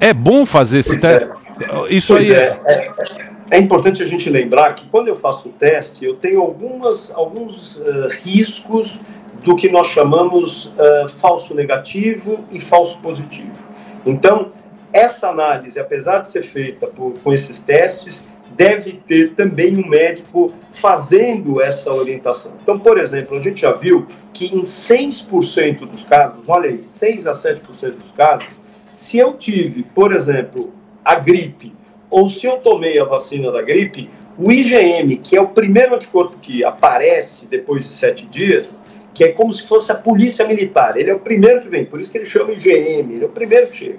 É 0.00 0.12
bom 0.12 0.44
fazer 0.44 0.80
esse 0.80 0.90
Pois 0.98 1.04
é. 1.04 1.18
teste? 1.18 1.40
Isso 1.90 2.14
Pois 2.14 2.28
aí 2.28 2.36
é, 2.36 2.58
é, 2.66 3.29
é 3.50 3.58
importante 3.58 4.02
a 4.02 4.06
gente 4.06 4.30
lembrar 4.30 4.74
que 4.74 4.86
quando 4.86 5.08
eu 5.08 5.16
faço 5.16 5.48
o 5.48 5.52
teste, 5.52 6.04
eu 6.04 6.14
tenho 6.16 6.40
algumas, 6.40 7.10
alguns 7.10 7.80
eh, 7.80 8.08
riscos 8.22 9.00
do 9.44 9.56
que 9.56 9.68
nós 9.68 9.88
chamamos 9.88 10.72
eh, 10.78 11.06
falso 11.08 11.54
negativo 11.54 12.44
e 12.52 12.60
falso 12.60 12.98
positivo. 12.98 13.52
Então, 14.06 14.52
essa 14.92 15.28
análise, 15.28 15.80
apesar 15.80 16.20
de 16.20 16.28
ser 16.28 16.42
feita 16.42 16.86
por, 16.86 17.14
com 17.24 17.32
esses 17.32 17.60
testes, 17.60 18.28
deve 18.56 19.00
ter 19.06 19.34
também 19.34 19.76
um 19.76 19.88
médico 19.88 20.52
fazendo 20.70 21.60
essa 21.60 21.92
orientação. 21.92 22.52
Então, 22.62 22.78
por 22.78 22.98
exemplo, 22.98 23.36
a 23.36 23.40
gente 23.40 23.62
já 23.62 23.72
viu 23.72 24.06
que 24.32 24.46
em 24.46 24.62
6% 24.62 25.88
dos 25.88 26.04
casos, 26.04 26.48
olha 26.48 26.70
aí, 26.70 26.84
6 26.84 27.26
a 27.26 27.32
7% 27.32 27.92
dos 27.94 28.12
casos, 28.12 28.48
se 28.88 29.18
eu 29.18 29.34
tive, 29.34 29.82
por 29.82 30.12
exemplo, 30.12 30.72
a 31.04 31.14
gripe, 31.14 31.72
ou 32.10 32.28
se 32.28 32.46
eu 32.46 32.58
tomei 32.58 32.98
a 32.98 33.04
vacina 33.04 33.52
da 33.52 33.62
gripe, 33.62 34.10
o 34.36 34.50
IgM, 34.50 35.16
que 35.16 35.36
é 35.36 35.40
o 35.40 35.48
primeiro 35.48 35.94
anticorpo 35.94 36.36
que 36.38 36.64
aparece 36.64 37.46
depois 37.46 37.86
de 37.86 37.92
sete 37.92 38.26
dias, 38.26 38.82
que 39.14 39.24
é 39.24 39.28
como 39.28 39.52
se 39.52 39.66
fosse 39.66 39.92
a 39.92 39.94
polícia 39.94 40.46
militar, 40.46 40.96
ele 40.96 41.10
é 41.10 41.14
o 41.14 41.20
primeiro 41.20 41.62
que 41.62 41.68
vem, 41.68 41.84
por 41.84 42.00
isso 42.00 42.10
que 42.10 42.18
ele 42.18 42.24
chama 42.24 42.52
IgM, 42.52 43.12
ele 43.12 43.22
é 43.22 43.26
o 43.26 43.30
primeiro 43.30 43.68
que 43.68 43.76
chega. 43.76 43.98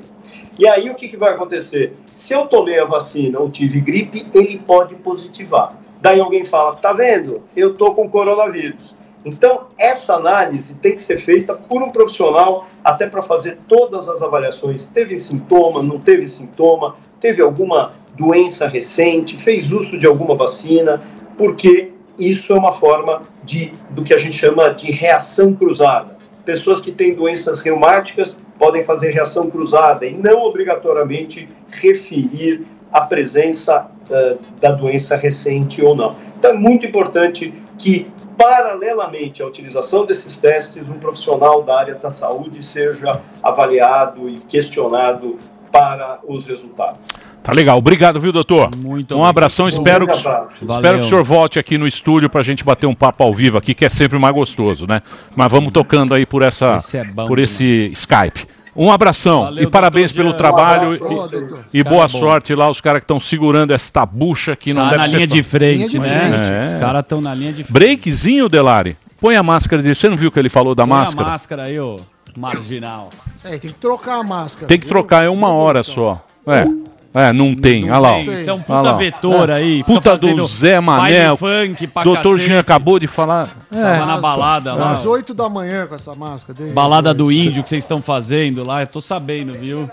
E 0.58 0.68
aí 0.68 0.90
o 0.90 0.96
que, 0.96 1.08
que 1.08 1.18
vai 1.18 1.34
acontecer? 1.34 1.94
Se 2.08 2.34
eu 2.34 2.46
tomei 2.46 2.80
a 2.80 2.86
vacina 2.86 3.40
ou 3.40 3.50
tive 3.50 3.80
gripe, 3.80 4.26
ele 4.34 4.58
pode 4.60 4.96
positivar. 4.96 5.78
Daí 6.02 6.20
alguém 6.20 6.44
fala, 6.44 6.76
tá 6.76 6.92
vendo? 6.92 7.44
Eu 7.56 7.74
tô 7.74 7.94
com 7.94 8.10
coronavírus. 8.10 8.96
Então, 9.24 9.68
essa 9.78 10.16
análise 10.16 10.76
tem 10.76 10.96
que 10.96 11.02
ser 11.02 11.20
feita 11.20 11.54
por 11.54 11.82
um 11.82 11.92
profissional, 11.92 12.68
até 12.84 13.08
para 13.08 13.22
fazer 13.22 13.60
todas 13.68 14.10
as 14.10 14.22
avaliações. 14.22 14.88
Teve 14.88 15.18
sintoma, 15.18 15.84
não 15.84 16.00
teve 16.00 16.28
sintoma, 16.28 16.96
teve 17.20 17.42
alguma 17.42 17.92
doença 18.16 18.68
recente, 18.68 19.38
fez 19.42 19.72
uso 19.72 19.98
de 19.98 20.06
alguma 20.06 20.36
vacina, 20.36 21.02
porque 21.38 21.92
isso 22.18 22.54
é 22.54 22.58
uma 22.58 22.72
forma 22.72 23.22
de, 23.44 23.74
do 23.90 24.04
que 24.04 24.14
a 24.14 24.18
gente 24.18 24.36
chama 24.36 24.70
de 24.70 24.92
reação 24.92 25.54
cruzada. 25.54 26.18
Pessoas 26.46 26.82
que 26.82 26.92
têm 26.92 27.14
doenças 27.14 27.60
reumáticas 27.62 28.38
podem 28.58 28.84
fazer 28.84 29.12
reação 29.12 29.50
cruzada 29.50 30.06
e 30.06 30.14
não 30.14 30.44
obrigatoriamente 30.44 31.48
referir 31.70 32.66
a 32.92 33.02
presença 33.02 33.90
uh, 34.10 34.40
da 34.60 34.72
doença 34.72 35.16
recente 35.16 35.84
ou 35.84 35.96
não. 35.96 36.16
Então 36.38 36.52
é 36.52 36.54
muito 36.54 36.86
importante 36.86 37.54
que, 37.78 38.12
paralelamente 38.38 39.42
à 39.42 39.48
utilização 39.48 40.06
desses 40.06 40.38
testes, 40.38 40.90
um 40.90 41.00
profissional 41.00 41.64
da 41.64 41.80
área 41.80 41.96
da 41.96 42.10
saúde 42.10 42.64
seja 42.64 43.22
avaliado 43.42 44.28
e 44.28 44.40
questionado 44.40 45.38
para 45.72 46.20
os 46.28 46.46
resultados. 46.46 47.00
Tá 47.44 47.54
legal. 47.54 47.78
Obrigado, 47.78 48.20
viu, 48.20 48.32
doutor? 48.32 48.70
Muito 48.78 49.16
Um 49.16 49.26
abração. 49.26 49.68
Espero 49.68 50.08
que, 50.08 50.14
espero 50.16 51.00
que 51.00 51.06
o 51.06 51.10
senhor 51.10 51.24
volte 51.24 51.58
aqui 51.58 51.78
no 51.78 51.88
estúdio 51.88 52.30
pra 52.30 52.44
gente 52.44 52.64
bater 52.64 52.86
um 52.86 52.94
papo 52.94 53.24
ao 53.24 53.34
vivo 53.34 53.58
aqui, 53.58 53.74
que 53.74 53.84
é 53.84 53.90
sempre 53.90 54.20
mais 54.20 54.34
gostoso, 54.34 54.86
né? 54.88 55.02
Mas 55.36 55.52
vamos 55.52 55.72
tocando 55.72 56.14
aí 56.14 56.26
por 56.26 56.44
essa 56.44 56.76
Esse 56.76 56.98
é 56.98 57.04
bom, 57.04 57.26
por 57.26 57.40
esse 57.40 57.90
Skype. 57.94 58.46
Um 58.76 58.90
abração 58.92 59.44
Valeu, 59.46 59.64
e 59.64 59.68
parabéns 59.68 60.12
pelo 60.14 60.30
Jean. 60.30 60.38
trabalho 60.38 60.90
Um 60.90 60.94
e- 60.94 60.96
abraço, 60.96 61.30
doutor. 61.32 61.58
e, 61.60 61.62
Esse 61.80 61.84
boa 61.84 62.06
é 62.06 62.08
sorte 62.08 62.56
lá, 62.56 62.70
os 62.70 62.80
caras 62.80 63.00
que 63.00 63.04
estão 63.06 63.20
segurando 63.20 63.72
esta 63.74 64.06
bucha 64.06 64.56
que 64.56 64.72
não 64.74 64.84
Tá 64.84 64.90
deve 64.92 64.98
na 65.02 65.08
ser 65.10 65.16
linha 65.16 65.28
de 65.28 65.44
frente, 65.44 65.78
Linha 65.78 65.90
de 65.90 66.00
né? 66.00 66.30
frente. 66.44 66.68
Os 66.68 66.76
caras 66.76 67.02
estão 67.02 67.20
na 67.20 67.34
linha 67.36 67.52
de 67.52 67.64
frente. 67.64 67.74
Breakzinho, 67.74 68.48
Delari. 68.48 68.96
Põe 69.20 69.36
a 69.36 69.44
máscara 69.44 69.82
dele. 69.82 69.94
Você 69.96 70.08
não 70.08 70.16
viu 70.16 70.30
o 70.30 70.32
que 70.32 70.40
ele 70.40 70.48
falou 70.48 70.74
da 70.74 70.84
Põe 70.84 70.90
máscara? 70.98 71.28
a 71.28 71.32
máscara 71.32 71.64
aí, 71.64 71.80
ô 71.80 71.98
marginal. 72.38 73.10
É, 73.44 73.58
tem 73.58 73.72
que 73.72 73.74
trocar 73.74 74.20
a 74.20 74.24
máscara. 74.24 74.68
Tem 74.68 74.80
que 74.80 74.88
trocar, 74.88 75.24
é 75.26 75.30
uma 75.30 75.50
hora 75.50 75.84
só. 75.84 76.24
É. 76.48 76.66
É, 77.14 77.34
não 77.34 77.54
tem. 77.54 77.90
Olha 77.92 78.00
lá. 78.00 78.12
ó. 78.14 78.20
Isso 78.22 78.50
é 78.50 78.54
um 78.54 78.60
puta 78.62 78.82
lá, 78.82 78.94
ó. 78.94 78.98
vetor 78.98 79.50
É. 79.50 79.54
aí. 79.54 79.78
fica 79.80 79.86
Puta 79.86 80.18
do 80.18 80.46
Zé 80.48 80.80
Mané. 80.80 81.36
funk 81.36 81.88
pra 81.88 82.04
Doutor. 82.04 82.40
Jean 82.40 82.60
acabou 82.60 82.98
de 83.00 83.08
falar. 83.08 83.48
É. 83.74 83.82
Tava 83.82 84.06
na 84.06 84.18
balada 84.18 84.74
lá. 84.74 84.92
Às 84.92 85.06
8 85.06 85.34
da 85.34 85.50
manhã 85.50 85.88
com 85.88 85.96
essa 85.96 86.14
máscara. 86.16 86.58
dele. 86.58 86.72
Balada 86.72 87.14
do 87.14 87.32
índio 87.32 87.64
que 87.64 87.70
vocês 87.70 87.84
estão 87.84 88.02
fazendo 88.02 88.66
lá, 88.66 88.82
eu 88.82 88.88
tô 88.88 89.02
sabendo, 89.02 89.54
viu? 89.54 89.90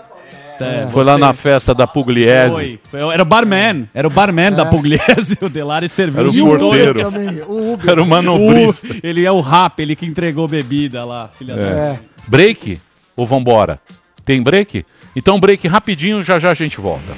É, 0.61 0.87
Foi 0.91 1.05
lá 1.05 1.13
você- 1.13 1.19
na 1.21 1.33
festa 1.33 1.73
da 1.73 1.87
Pugliese. 1.87 2.53
Foi. 2.53 2.79
Foi- 2.91 3.13
Era 3.13 3.23
o 3.23 3.25
barman. 3.25 3.87
Era 3.93 4.07
o 4.07 4.11
barman 4.11 4.51
da 4.51 4.65
Pugliese. 4.65 5.37
O 5.41 5.47
Delari 5.49 5.87
serviu. 5.87 6.19
Era 6.19 6.29
o 6.29 6.31
Uber 6.31 6.59
porteiro. 6.59 6.99
também, 7.01 7.41
o 7.47 7.73
Uber. 7.73 7.89
Era 7.91 8.03
o 8.03 8.05
manobrista. 8.05 8.87
O- 8.87 8.95
Ele 9.01 9.25
é 9.25 9.31
o 9.31 9.39
rap, 9.39 9.79
ele 9.81 9.95
que 9.95 10.05
entregou 10.05 10.47
bebida 10.49 11.05
lá, 11.05 11.29
filha 11.31 11.55
da... 11.55 11.61
É. 11.65 11.99
Break 12.27 12.77
ou 13.15 13.25
vambora? 13.25 13.79
Tem 14.25 14.41
break? 14.43 14.85
Então 15.15 15.39
break 15.39 15.67
rapidinho, 15.67 16.23
já 16.23 16.39
já 16.39 16.51
a 16.51 16.53
gente 16.53 16.79
volta. 16.79 17.15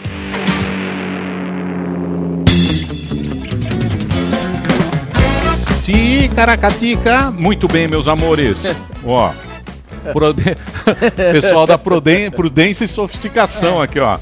Ticaracatica. 6.02 7.32
Muito 7.32 7.68
bem, 7.68 7.88
meus 7.88 8.08
amores. 8.08 8.66
Ó. 9.06 9.32
Prode- 10.14 10.56
Pessoal 11.32 11.68
da 11.68 11.78
Pruden- 11.78 12.32
Prudência 12.32 12.86
e 12.86 12.88
Sofisticação 12.88 13.80
aqui, 13.82 14.00
ó. 14.00 14.18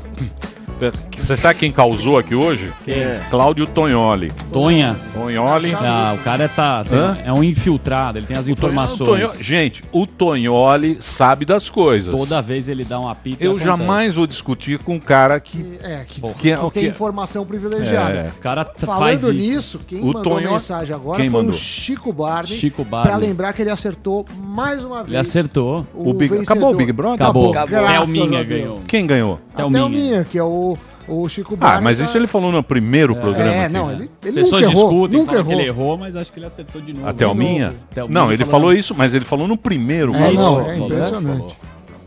Você 1.18 1.36
sabe 1.38 1.60
quem 1.60 1.72
causou 1.72 2.18
aqui 2.18 2.34
hoje? 2.34 2.72
Quem? 2.86 2.96
Cláudio 3.30 3.68
Tonholi. 3.68 4.32
Tonha. 4.52 4.96
Tonholi. 5.14 5.74
Ah, 5.76 6.16
o 6.20 6.24
cara 6.24 6.48
tá, 6.50 6.84
Hã? 6.92 7.18
é 7.26 7.32
um 7.34 7.44
infiltrado, 7.44 8.18
ele 8.18 8.26
tem 8.26 8.38
as 8.38 8.48
O 8.48 8.52
informações. 8.52 9.08
Tonho- 9.10 9.44
gente, 9.44 9.84
o 9.92 10.08
Tonholi 10.08 10.98
sabe 11.02 11.46
das 11.46 11.70
coisas. 11.70 12.16
Toda 12.16 12.42
vez 12.42 12.68
ele 12.70 12.84
dá 12.86 13.00
um 13.00 13.08
apito. 13.08 13.44
e 13.44 13.46
Eu 13.46 13.52
acontece. 13.52 13.68
jamais 13.68 14.16
vou 14.16 14.26
discutir 14.26 14.80
com 14.80 14.96
um 14.96 15.00
cara 15.00 15.40
que. 15.40 15.78
É, 15.84 16.04
que, 16.08 16.22
que, 16.22 16.34
que 16.34 16.56
que- 16.58 16.70
tem 16.72 16.86
informação 16.88 17.46
privilegiada. 17.46 18.18
É. 18.20 18.32
O 18.38 18.42
cara 18.42 18.66
Falando 18.78 19.00
faz 19.00 19.22
isso. 19.24 19.34
nisso, 19.34 19.80
quem 19.88 20.00
O 20.02 20.06
mandou 20.08 20.24
Tonho- 20.24 20.52
mensagem 20.52 20.96
agora 20.96 21.20
Quem 21.22 21.30
foi 21.30 21.40
mandou? 21.42 21.56
o 21.56 21.58
Chico 21.58 22.14
Barney. 22.14 22.56
Chico 22.56 22.84
Barney. 22.84 23.10
Pra 23.12 23.18
lembrar 23.18 23.54
que 23.54 23.62
ele 23.62 23.70
acertou 23.70 24.26
mais 24.42 24.84
uma 24.84 24.98
vez. 24.98 25.10
Ele 25.10 25.18
acertou. 25.18 25.86
O, 25.94 26.10
O 26.10 26.14
Big- 26.14 26.36
acabou 26.40 26.72
o 26.72 26.76
Big 26.76 26.92
Brother? 26.92 27.22
Acabou. 27.26 27.52
Graças 27.52 28.14
Thelminha 28.14 28.44
ganhou. 28.44 28.80
Quem 28.88 29.06
ganhou? 29.06 29.40
Thelminha. 29.56 29.82
Thelminha, 29.84 30.24
que 30.30 30.38
é 30.38 30.44
o, 30.44 30.69
o 31.10 31.27
Chico 31.30 31.56
Barney. 31.56 31.77
Ah, 31.77 31.81
mas 31.81 31.98
tá- 31.98 32.03
isso 32.06 32.18
ele 32.18 32.27
falou 32.27 32.52
no 32.52 32.61
primeiro 32.64 33.15
programa. 33.15 33.52
É, 33.52 33.65
aqui. 33.65 33.73
não, 33.73 33.91
ele, 33.91 34.10
ele 34.23 34.34
Pessoas 34.41 34.61
nunca 34.61 34.73
errou. 34.73 34.90
discutem, 34.90 35.19
nunca 35.19 35.36
errou. 35.36 35.53
ele 35.53 35.64
errou, 35.68 35.98
mas 35.98 36.15
acho 36.15 36.31
que 36.31 36.40
ele 36.40 36.45
acertou 36.45 36.81
de 36.81 36.94
novo. 36.94 37.07
A 37.07 37.14
Thelminha? 37.14 37.73
Não, 38.10 38.31
ele 38.31 38.45
falou- 38.45 38.60
falou 38.61 38.73
isso, 38.73 38.94
mas 38.95 39.14
ele 39.14 39.26
falou 39.26 39.48
no 39.48 39.57
primeiro. 39.57 40.14
É, 40.15 40.18
programa. 40.18 40.41
não, 40.41 40.69
é 40.72 40.77
impressionante. 40.77 41.57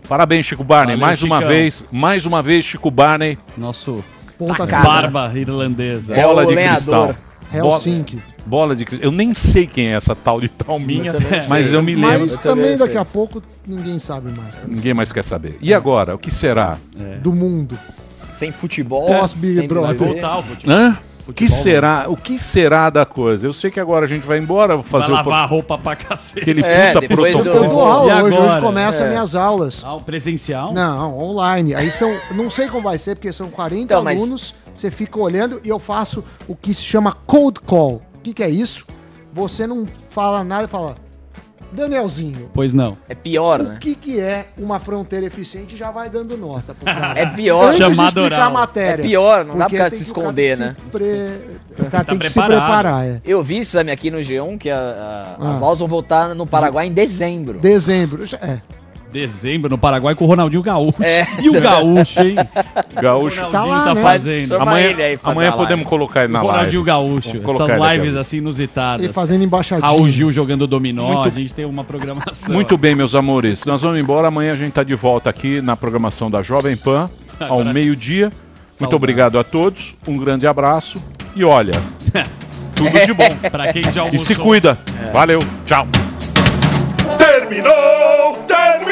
Parabéns, 0.08 0.46
Chico 0.46 0.64
Barney. 0.64 0.94
Valeu, 0.96 1.06
mais 1.06 1.22
uma 1.22 1.36
Chicão. 1.38 1.48
vez, 1.48 1.84
mais 1.90 2.26
uma 2.26 2.42
vez, 2.42 2.64
Chico 2.64 2.90
Barney. 2.90 3.38
Nosso 3.56 4.04
Ponta 4.36 4.66
barba 4.66 5.32
irlandesa. 5.34 6.14
É 6.16 6.22
bola 6.24 6.44
de 6.44 6.54
lenhador. 6.54 7.14
cristal. 7.14 7.16
Helsinki. 7.54 8.18
Bola 8.44 8.74
de 8.74 8.84
cristal. 8.84 9.06
Eu 9.08 9.12
nem 9.12 9.32
sei 9.34 9.66
quem 9.66 9.88
é 9.88 9.92
essa 9.92 10.14
tal 10.16 10.40
de 10.40 10.48
Talminha, 10.48 11.12
também 11.12 11.42
mas 11.48 11.66
sei. 11.68 11.76
eu 11.76 11.82
me 11.82 11.94
lembro. 11.94 12.20
Mas 12.20 12.36
também 12.38 12.64
também 12.64 12.78
daqui 12.78 12.96
a 12.98 13.04
pouco 13.04 13.42
ninguém 13.66 13.98
sabe 13.98 14.32
mais. 14.32 14.56
tá? 14.56 14.64
Ninguém 14.66 14.92
mais 14.92 15.12
quer 15.12 15.22
saber. 15.22 15.56
E 15.62 15.72
agora? 15.72 16.14
O 16.14 16.18
que 16.18 16.30
será? 16.30 16.76
Do 17.22 17.32
mundo. 17.32 17.78
Sem 18.36 18.50
futebol. 18.52 19.06
Pós 19.06 19.32
Big 19.32 19.54
sem 19.54 19.68
Brother. 19.68 19.96
Vai 19.96 20.08
voltar 20.08 20.38
o 20.38 20.42
futebol. 20.42 20.74
Hã? 20.76 20.98
O 21.28 21.32
que 21.32 21.48
será, 21.48 22.06
o 22.08 22.16
que 22.16 22.36
será 22.36 22.90
da 22.90 23.06
coisa? 23.06 23.46
Eu 23.46 23.52
sei 23.52 23.70
que 23.70 23.78
agora 23.78 24.04
a 24.06 24.08
gente 24.08 24.26
vai 24.26 24.38
embora, 24.38 24.74
vou 24.74 24.82
fazer 24.84 25.12
Vai 25.12 25.20
o 25.20 25.22
pro- 25.22 25.30
lavar 25.30 25.44
a 25.44 25.46
roupa 25.46 25.78
pra 25.78 25.94
cacete. 25.94 26.40
aquele 26.40 26.64
É, 26.64 26.92
puta 26.94 27.04
Eu 27.04 27.08
protocolo. 27.16 27.68
dou 27.68 27.80
aula 27.86 28.22
hoje, 28.24 28.36
hoje 28.38 28.60
começa 28.60 29.04
É. 29.04 29.08
minhas 29.08 29.36
aulas. 29.36 29.82
Ah, 29.86 29.96
presencial? 30.04 30.72
Não, 30.74 31.16
online. 31.16 31.76
Aí 31.76 31.92
são, 31.92 32.12
não 32.34 32.50
sei 32.50 32.66
como 32.66 32.82
vai 32.82 32.98
ser, 32.98 33.14
porque 33.14 33.32
são 33.32 33.48
40 33.50 33.84
Então, 33.84 34.02
mas- 34.02 34.18
alunos, 34.20 34.52
você 34.74 34.90
fica 34.90 35.16
olhando 35.20 35.60
e 35.64 35.68
eu 35.68 35.78
faço 35.78 36.24
o 36.48 36.56
que 36.56 36.74
se 36.74 36.82
chama 36.82 37.12
cold 37.24 37.60
call. 37.60 38.02
O 38.16 38.20
que, 38.20 38.34
que 38.34 38.42
é 38.42 38.50
isso? 38.50 38.84
Você 39.32 39.64
não 39.64 39.86
fala 40.10 40.42
nada 40.42 40.64
e 40.64 40.68
fala, 40.68 40.96
Danielzinho, 41.72 42.50
Pois 42.52 42.74
não. 42.74 42.96
É 43.08 43.14
pior, 43.14 43.60
o 43.60 43.64
né? 43.64 43.78
que, 43.80 43.94
que 43.94 44.20
é 44.20 44.46
uma 44.58 44.78
fronteira 44.78 45.26
eficiente 45.26 45.76
já 45.76 45.90
vai 45.90 46.10
dando 46.10 46.36
nota. 46.36 46.74
pro 46.74 46.84
cara. 46.84 47.18
É 47.18 47.26
pior. 47.26 47.64
Antes 47.68 47.78
Chamada 47.78 48.22
oral. 48.22 48.40
a 48.42 48.50
matéria. 48.50 49.02
É 49.02 49.06
pior, 49.06 49.44
não 49.44 49.56
dá 49.56 49.68
tem 49.68 49.88
se 49.90 49.96
o 49.96 50.02
esconder, 50.02 50.58
né? 50.58 50.76
se 50.82 50.90
pre- 50.90 51.62
O 51.72 51.90
cara 51.90 52.04
Tá 52.04 52.04
tem 52.04 52.18
que 52.18 52.28
se 52.28 52.40
preparar, 52.40 53.06
é. 53.06 53.20
Eu 53.24 53.42
vi 53.42 53.58
isso 53.60 53.78
aqui 53.78 54.10
no 54.10 54.18
G1 54.18 54.58
que 54.58 54.68
a- 54.70 54.76
a- 54.76 55.36
Ah. 55.40 55.54
as 55.54 55.62
aulas 55.62 55.78
vão 55.78 55.88
voltar 55.88 56.34
no 56.34 56.46
Paraguai 56.46 56.86
em 56.86 56.92
dezembro. 56.92 57.58
Dezembro. 57.58 58.26
já- 58.26 58.38
É. 58.38 58.60
Dezembro 59.12 59.68
no 59.70 59.76
Paraguai 59.76 60.14
com 60.14 60.24
o 60.24 60.28
Ronaldinho 60.28 60.62
Gaúcho. 60.62 61.02
É. 61.02 61.26
E 61.40 61.48
o 61.50 61.60
Gaúcho, 61.60 62.20
hein? 62.22 62.36
Gaúcho. 63.00 63.42
O 63.44 63.50
Tá 63.50 63.60
Ronaldinho 63.60 63.76
lá, 63.78 63.84
tá, 63.84 63.94
né? 63.94 64.02
fazendo. 64.02 64.54
Amanhã, 64.56 64.86
ele 64.86 65.02
aí 65.02 65.16
fazer 65.16 65.32
amanhã 65.32 65.52
podemos 65.52 65.86
colocar 65.86 66.20
ele 66.24 66.30
O 66.30 66.32
na 66.32 66.40
Ronaldinho 66.40 66.82
live. 66.82 66.86
Gaúcho. 66.86 67.28
Vamos 67.30 67.44
colocar 67.44 67.74
Essas 67.74 67.92
lives 67.92 68.16
assim 68.16 68.36
inusitadas. 68.38 69.06
E 69.06 69.12
fazendo 69.12 69.44
embaixadinha. 69.44 69.86
Raul 69.86 70.08
Gil 70.08 70.32
jogando 70.32 70.66
dominó. 70.66 71.06
Muito- 71.06 71.28
A 71.28 71.30
gente 71.30 71.54
tem 71.54 71.64
uma 71.64 71.84
programação. 71.84 72.52
Muito 72.54 72.76
bem, 72.78 72.94
meus 72.94 73.14
amores. 73.14 73.64
Nós 73.64 73.82
vamos 73.82 74.00
embora. 74.00 74.28
Amanhã 74.28 74.52
a 74.52 74.56
gente 74.56 74.70
está 74.70 74.82
de 74.82 74.94
volta 74.94 75.28
aqui 75.30 75.60
na 75.60 75.76
programação 75.76 76.30
da 76.30 76.42
Jovem 76.42 76.76
Pan, 76.76 77.10
ao 77.40 77.46
Agora- 77.60 77.72
meio-dia. 77.72 78.32
Muito 78.80 78.96
obrigado 78.96 79.38
a 79.38 79.44
todos. 79.44 79.94
Um 80.08 80.16
grande 80.16 80.46
abraço. 80.46 81.00
E 81.36 81.44
olha, 81.44 81.72
tudo 82.74 82.90
de 83.06 83.12
bom. 83.12 83.28
Pra 83.50 83.72
quem 83.72 83.82
já 83.84 83.90
E 83.90 83.98
almoçou. 84.06 84.20
se 84.20 84.34
cuida. 84.34 84.78
Valeu. 85.12 85.40
Tchau. 85.66 85.86
Terminou! 87.18 88.38
Terminou! 88.46 88.91